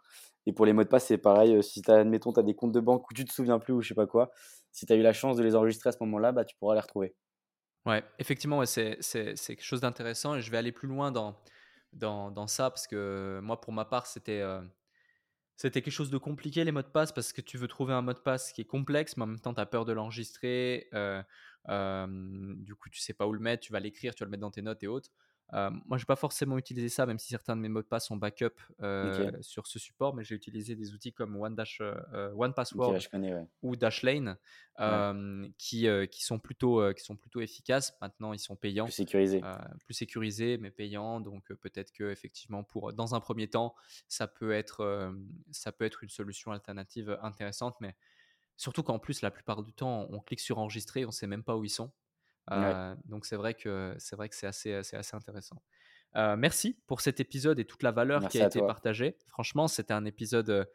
Et 0.45 0.53
pour 0.53 0.65
les 0.65 0.73
mots 0.73 0.83
de 0.83 0.87
passe, 0.87 1.05
c'est 1.05 1.17
pareil. 1.17 1.61
si, 1.63 1.81
as, 1.87 1.95
admettons, 1.95 2.33
tu 2.33 2.39
as 2.39 2.43
des 2.43 2.55
comptes 2.55 2.71
de 2.71 2.79
banque 2.79 3.09
où 3.09 3.13
tu 3.13 3.25
te 3.25 3.31
souviens 3.31 3.59
plus 3.59 3.73
ou 3.73 3.81
je 3.81 3.89
sais 3.89 3.95
pas 3.95 4.07
quoi, 4.07 4.31
si 4.71 4.85
tu 4.85 4.93
as 4.93 4.95
eu 4.95 5.01
la 5.01 5.13
chance 5.13 5.37
de 5.37 5.43
les 5.43 5.55
enregistrer 5.55 5.89
à 5.89 5.91
ce 5.91 5.97
moment-là, 6.01 6.31
bah, 6.31 6.45
tu 6.45 6.55
pourras 6.57 6.75
les 6.75 6.81
retrouver. 6.81 7.15
Ouais, 7.85 8.03
effectivement, 8.19 8.63
c'est 8.65 8.97
quelque 9.01 9.63
chose 9.63 9.81
d'intéressant 9.81 10.35
et 10.35 10.41
je 10.41 10.51
vais 10.51 10.57
aller 10.57 10.71
plus 10.71 10.87
loin 10.87 11.11
dans, 11.11 11.35
dans, 11.93 12.31
dans, 12.31 12.47
ça 12.47 12.69
parce 12.69 12.87
que 12.87 13.39
moi, 13.43 13.59
pour 13.59 13.73
ma 13.73 13.85
part, 13.85 14.05
c'était 14.05 14.43
c'était 15.55 15.81
quelque 15.81 15.93
chose 15.93 16.09
de 16.09 16.17
compliqué 16.17 16.63
les 16.63 16.71
mots 16.71 16.81
de 16.81 16.87
passe 16.87 17.11
parce 17.11 17.33
que 17.33 17.41
tu 17.41 17.57
veux 17.57 17.67
trouver 17.67 17.93
un 17.93 18.01
mot 18.01 18.13
de 18.13 18.19
passe 18.19 18.51
qui 18.51 18.61
est 18.61 18.65
complexe, 18.65 19.17
mais 19.17 19.23
en 19.23 19.27
même 19.27 19.39
temps, 19.39 19.53
tu 19.53 19.61
as 19.61 19.65
peur 19.65 19.85
de 19.85 19.93
l'enregistrer. 19.93 20.89
Euh, 20.93 21.21
du 21.67 22.75
coup, 22.75 22.89
tu 22.89 22.99
sais 22.99 23.13
pas 23.13 23.27
où 23.27 23.33
le 23.33 23.39
mettre, 23.39 23.63
tu 23.63 23.71
vas 23.71 23.79
l'écrire, 23.79 24.15
tu 24.15 24.23
vas 24.23 24.25
le 24.25 24.31
mettre 24.31 24.41
dans 24.41 24.51
tes 24.51 24.61
notes 24.61 24.83
et 24.83 24.87
autres. 24.87 25.11
Euh, 25.53 25.69
moi, 25.85 25.97
je 25.97 26.03
n'ai 26.03 26.07
pas 26.07 26.15
forcément 26.15 26.57
utilisé 26.57 26.89
ça, 26.89 27.05
même 27.05 27.19
si 27.19 27.27
certains 27.27 27.55
de 27.55 27.61
mes 27.61 27.69
mots 27.69 27.81
de 27.81 27.87
passe 27.87 28.07
sont 28.07 28.15
backup 28.15 28.55
euh, 28.81 29.31
sur 29.41 29.67
ce 29.67 29.79
support, 29.79 30.15
mais 30.15 30.23
j'ai 30.23 30.35
utilisé 30.35 30.75
des 30.75 30.93
outils 30.93 31.11
comme 31.11 31.35
One, 31.35 31.55
Dash, 31.55 31.79
euh, 31.81 32.31
One 32.35 32.53
Password 32.53 32.99
ou 33.61 33.75
Dashlane 33.75 34.37
qui, 35.57 35.87
qui, 36.09 36.23
sont 36.23 36.39
plutôt, 36.39 36.93
qui 36.93 37.03
sont 37.03 37.15
plutôt 37.15 37.41
efficaces. 37.41 37.97
Maintenant, 38.01 38.33
ils 38.33 38.39
sont 38.39 38.55
payants. 38.55 38.85
Plus 38.85 38.93
sécurisés. 38.93 39.41
plus 39.85 39.93
sécurisés, 39.93 40.57
mais 40.57 40.71
payants. 40.71 41.19
Donc, 41.19 41.51
peut-être 41.53 41.91
que 41.91 42.11
effectivement, 42.11 42.63
pour, 42.63 42.93
dans 42.93 43.13
un 43.13 43.19
premier 43.19 43.47
temps, 43.47 43.75
ça 44.07 44.27
peut, 44.27 44.51
être, 44.51 45.13
ça 45.51 45.71
peut 45.71 45.85
être 45.85 46.03
une 46.03 46.09
solution 46.09 46.51
alternative 46.51 47.17
intéressante. 47.21 47.75
Mais 47.81 47.95
surtout 48.55 48.83
qu'en 48.83 48.99
plus, 48.99 49.21
la 49.21 49.31
plupart 49.31 49.63
du 49.63 49.73
temps, 49.73 50.07
on 50.09 50.19
clique 50.19 50.39
sur 50.39 50.59
enregistrer, 50.59 51.03
on 51.03 51.09
ne 51.09 51.13
sait 51.13 51.27
même 51.27 51.43
pas 51.43 51.57
où 51.57 51.65
ils 51.65 51.69
sont. 51.69 51.91
Donc 53.05 53.25
c'est 53.25 53.35
vrai 53.35 53.53
que 53.53 53.95
c'est 53.97 54.15
vrai 54.15 54.29
que 54.29 54.35
c'est 54.35 54.47
assez, 54.47 54.73
assez 54.73 55.15
intéressant. 55.15 55.61
merci 56.15 56.77
pour 56.87 57.01
cet 57.01 57.19
épisode 57.19 57.59
et 57.59 57.65
toute 57.65 57.83
la 57.83 57.91
valeur 57.91 58.27
qui 58.27 58.41
a 58.41 58.47
été 58.47 58.59
partagée. 58.59 59.17
Franchement, 59.27 59.67
c'était 59.67 59.93
un 59.93 60.05
épisode 60.05 60.67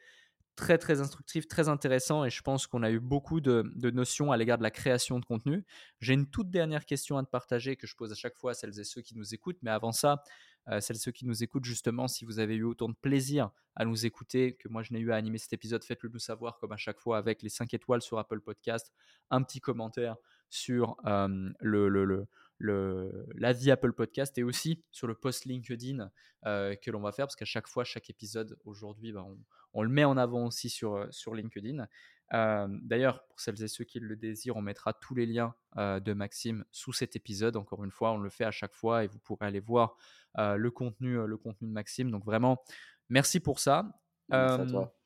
très 0.56 0.78
très 0.78 1.00
instructif, 1.00 1.46
très 1.46 1.68
intéressant 1.68 2.24
et 2.24 2.30
je 2.30 2.42
pense 2.42 2.66
qu'on 2.66 2.82
a 2.82 2.90
eu 2.90 2.98
beaucoup 2.98 3.40
de, 3.40 3.62
notions 3.90 4.32
à 4.32 4.36
l'égard 4.36 4.58
de 4.58 4.62
la 4.62 4.70
création 4.70 5.20
de 5.20 5.24
contenu. 5.24 5.64
J'ai 6.00 6.14
une 6.14 6.28
toute 6.28 6.50
dernière 6.50 6.86
question 6.86 7.18
à 7.18 7.22
te 7.22 7.28
partager 7.30 7.76
que 7.76 7.86
je 7.86 7.94
pose 7.94 8.10
à 8.10 8.14
chaque 8.14 8.36
fois 8.36 8.52
à 8.52 8.54
celles 8.54 8.80
et 8.80 8.84
ceux 8.84 9.02
qui 9.02 9.16
nous 9.16 9.34
écoutent, 9.34 9.58
mais 9.62 9.70
avant 9.70 9.92
ça, 9.92 10.22
euh, 10.68 10.80
celles 10.80 10.96
et 10.96 11.00
ceux 11.00 11.12
qui 11.12 11.26
nous 11.26 11.44
écoutent 11.44 11.66
justement, 11.66 12.08
si 12.08 12.24
vous 12.24 12.38
avez 12.38 12.56
eu 12.56 12.64
autant 12.64 12.88
de 12.88 12.96
plaisir 13.00 13.50
à 13.76 13.84
nous 13.84 14.06
écouter 14.06 14.56
que 14.56 14.68
moi 14.68 14.82
je 14.82 14.92
n'ai 14.92 14.98
eu 14.98 15.12
à 15.12 15.16
animer 15.16 15.38
cet 15.38 15.52
épisode, 15.52 15.84
faites-le 15.84 16.08
nous 16.08 16.18
savoir 16.18 16.58
comme 16.58 16.72
à 16.72 16.78
chaque 16.78 16.98
fois 16.98 17.18
avec 17.18 17.42
les 17.42 17.50
5 17.50 17.72
étoiles 17.74 18.02
sur 18.02 18.18
Apple 18.18 18.40
Podcast, 18.40 18.92
un 19.30 19.42
petit 19.42 19.60
commentaire 19.60 20.16
sur 20.48 20.96
euh, 21.04 21.50
le 21.60 22.26
le, 22.58 23.26
l'avis 23.34 23.70
Apple 23.70 23.92
Podcast 23.92 24.36
et 24.38 24.42
aussi 24.42 24.82
sur 24.90 25.06
le 25.06 25.14
post 25.14 25.44
LinkedIn 25.44 26.10
euh, 26.46 26.74
que 26.76 26.90
l'on 26.90 27.00
va 27.00 27.12
faire 27.12 27.26
parce 27.26 27.36
qu'à 27.36 27.44
chaque 27.44 27.68
fois, 27.68 27.84
chaque 27.84 28.08
épisode 28.08 28.58
aujourd'hui, 28.64 29.12
bah, 29.12 29.24
on, 29.26 29.38
on, 29.74 29.82
le 29.82 29.88
met 29.88 30.04
en 30.04 30.16
avant 30.16 30.46
aussi 30.46 30.70
sur, 30.70 30.94
euh, 30.94 31.06
sur 31.10 31.34
LinkedIn. 31.34 31.86
Euh, 32.32 32.66
d'ailleurs, 32.82 33.26
pour 33.28 33.40
celles 33.40 33.62
et 33.62 33.68
ceux 33.68 33.84
qui 33.84 34.00
le 34.00 34.16
désirent, 34.16 34.56
on 34.56 34.62
mettra 34.62 34.92
tous 34.92 35.14
les 35.14 35.26
liens 35.26 35.54
de 35.76 36.12
Maxime 36.14 36.64
sous 36.72 36.92
cet 36.92 37.14
épisode. 37.14 37.56
Encore 37.56 37.84
une 37.84 37.90
fois, 37.90 38.12
on 38.12 38.18
le 38.18 38.30
fait 38.30 38.44
à 38.44 38.50
chaque 38.50 38.74
fois 38.74 39.04
et 39.04 39.06
vous 39.06 39.18
pourrez 39.18 39.46
aller 39.46 39.60
voir 39.60 39.96
le, 40.36 40.68
contenu, 40.70 41.24
le 41.26 41.36
contenu 41.36 41.68
de 41.68 41.72
Maxime. 41.72 42.10
Donc 42.10 42.24
vraiment, 42.24 42.64
merci 43.10 43.38
pour 43.38 43.60
ça. 43.60 44.00
Merci 44.28 44.60
à 44.60 44.66
toi. 44.66 44.98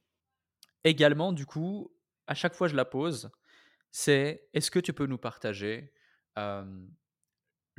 Également, 0.85 1.33
du 1.33 1.45
coup, 1.45 1.93
à 2.27 2.35
chaque 2.35 2.55
fois 2.55 2.69
je 2.69 2.77
la 2.77 2.87
pose, 2.87 3.31
c'est 3.91 4.49
est-ce 4.55 4.71
que 4.71 4.79
tu 4.79 4.95
peux 4.95 5.07
nous 5.07 5.19
partager 5.19 5.93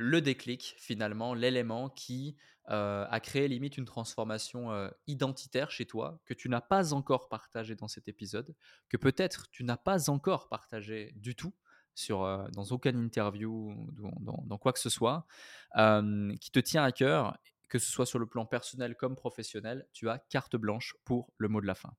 le 0.02 0.20
déclic, 0.20 0.74
finalement, 0.78 1.34
l'élément 1.34 1.88
qui 1.88 2.36
a 2.66 3.20
créé 3.20 3.48
limite 3.48 3.76
une 3.76 3.84
transformation 3.84 4.70
identitaire 5.06 5.70
chez 5.70 5.84
toi, 5.84 6.20
que 6.24 6.32
tu 6.32 6.48
n'as 6.48 6.60
pas 6.60 6.94
encore 6.94 7.28
partagé 7.28 7.74
dans 7.74 7.88
cet 7.88 8.08
épisode, 8.08 8.54
que 8.88 8.96
peut-être 8.96 9.50
tu 9.50 9.64
n'as 9.64 9.76
pas 9.76 10.10
encore 10.10 10.48
partagé 10.48 11.12
du 11.16 11.34
tout 11.34 11.52
sur, 11.94 12.20
dans 12.52 12.64
aucune 12.70 12.98
interview, 12.98 13.74
dans, 14.20 14.58
quoi 14.58 14.72
que 14.72 14.78
ce 14.78 14.88
soit, 14.90 15.26
qui 15.74 16.50
te 16.50 16.60
tient 16.60 16.84
à 16.84 16.92
cœur, 16.92 17.36
que 17.68 17.78
ce 17.78 17.90
soit 17.90 18.06
sur 18.06 18.18
le 18.18 18.26
plan 18.26 18.46
personnel 18.46 18.96
comme 18.96 19.16
professionnel, 19.16 19.86
tu 19.92 20.08
as 20.08 20.18
carte 20.18 20.56
blanche 20.56 20.94
pour 21.04 21.32
le 21.38 21.48
mot 21.48 21.60
de 21.60 21.66
la 21.66 21.74
fin. 21.74 21.92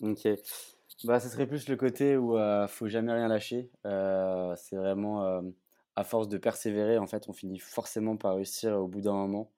Ok. 0.00 0.26
Bah, 1.04 1.20
ce 1.20 1.28
serait 1.28 1.46
plus 1.46 1.68
le 1.68 1.76
côté 1.76 2.16
où 2.16 2.36
il 2.38 2.66
faut 2.68 2.88
jamais 2.88 3.12
rien 3.12 3.28
lâcher. 3.28 3.70
c'est 3.84 4.76
vraiment 4.76 5.42
à 5.96 6.04
force 6.04 6.28
de 6.28 6.38
persévérer, 6.38 6.98
en 6.98 7.06
fait, 7.06 7.28
on 7.28 7.32
finit 7.32 7.58
forcément 7.58 8.16
par 8.16 8.36
réussir 8.36 8.74
au 8.78 8.88
bout 8.88 9.00
d'un 9.00 9.12
moment. 9.12 9.52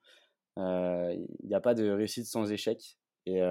Il 0.57 1.27
n'y 1.43 1.55
a 1.55 1.61
pas 1.61 1.73
de 1.73 1.89
réussite 1.89 2.25
sans 2.25 2.51
échec. 2.51 2.97
Et 3.25 3.41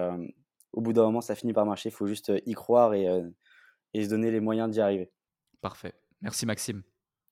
au 0.73 0.81
bout 0.81 0.93
d'un 0.93 1.05
moment, 1.05 1.21
ça 1.21 1.35
finit 1.35 1.53
par 1.53 1.67
marcher. 1.67 1.89
Il 1.89 1.93
faut 1.93 2.07
juste 2.07 2.33
y 2.47 2.53
croire 2.55 2.95
et, 2.95 3.07
et 3.95 4.05
se 4.05 4.11
donner 4.11 4.31
les 4.31 4.41
moyens 4.41 4.71
d'y 4.71 4.81
arriver. 4.81 5.11
Parfait. 5.61 5.95
Merci 6.21 6.47
Maxime. 6.47 6.83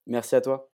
Merci 0.07 0.37
à 0.37 0.41
toi. 0.41 0.71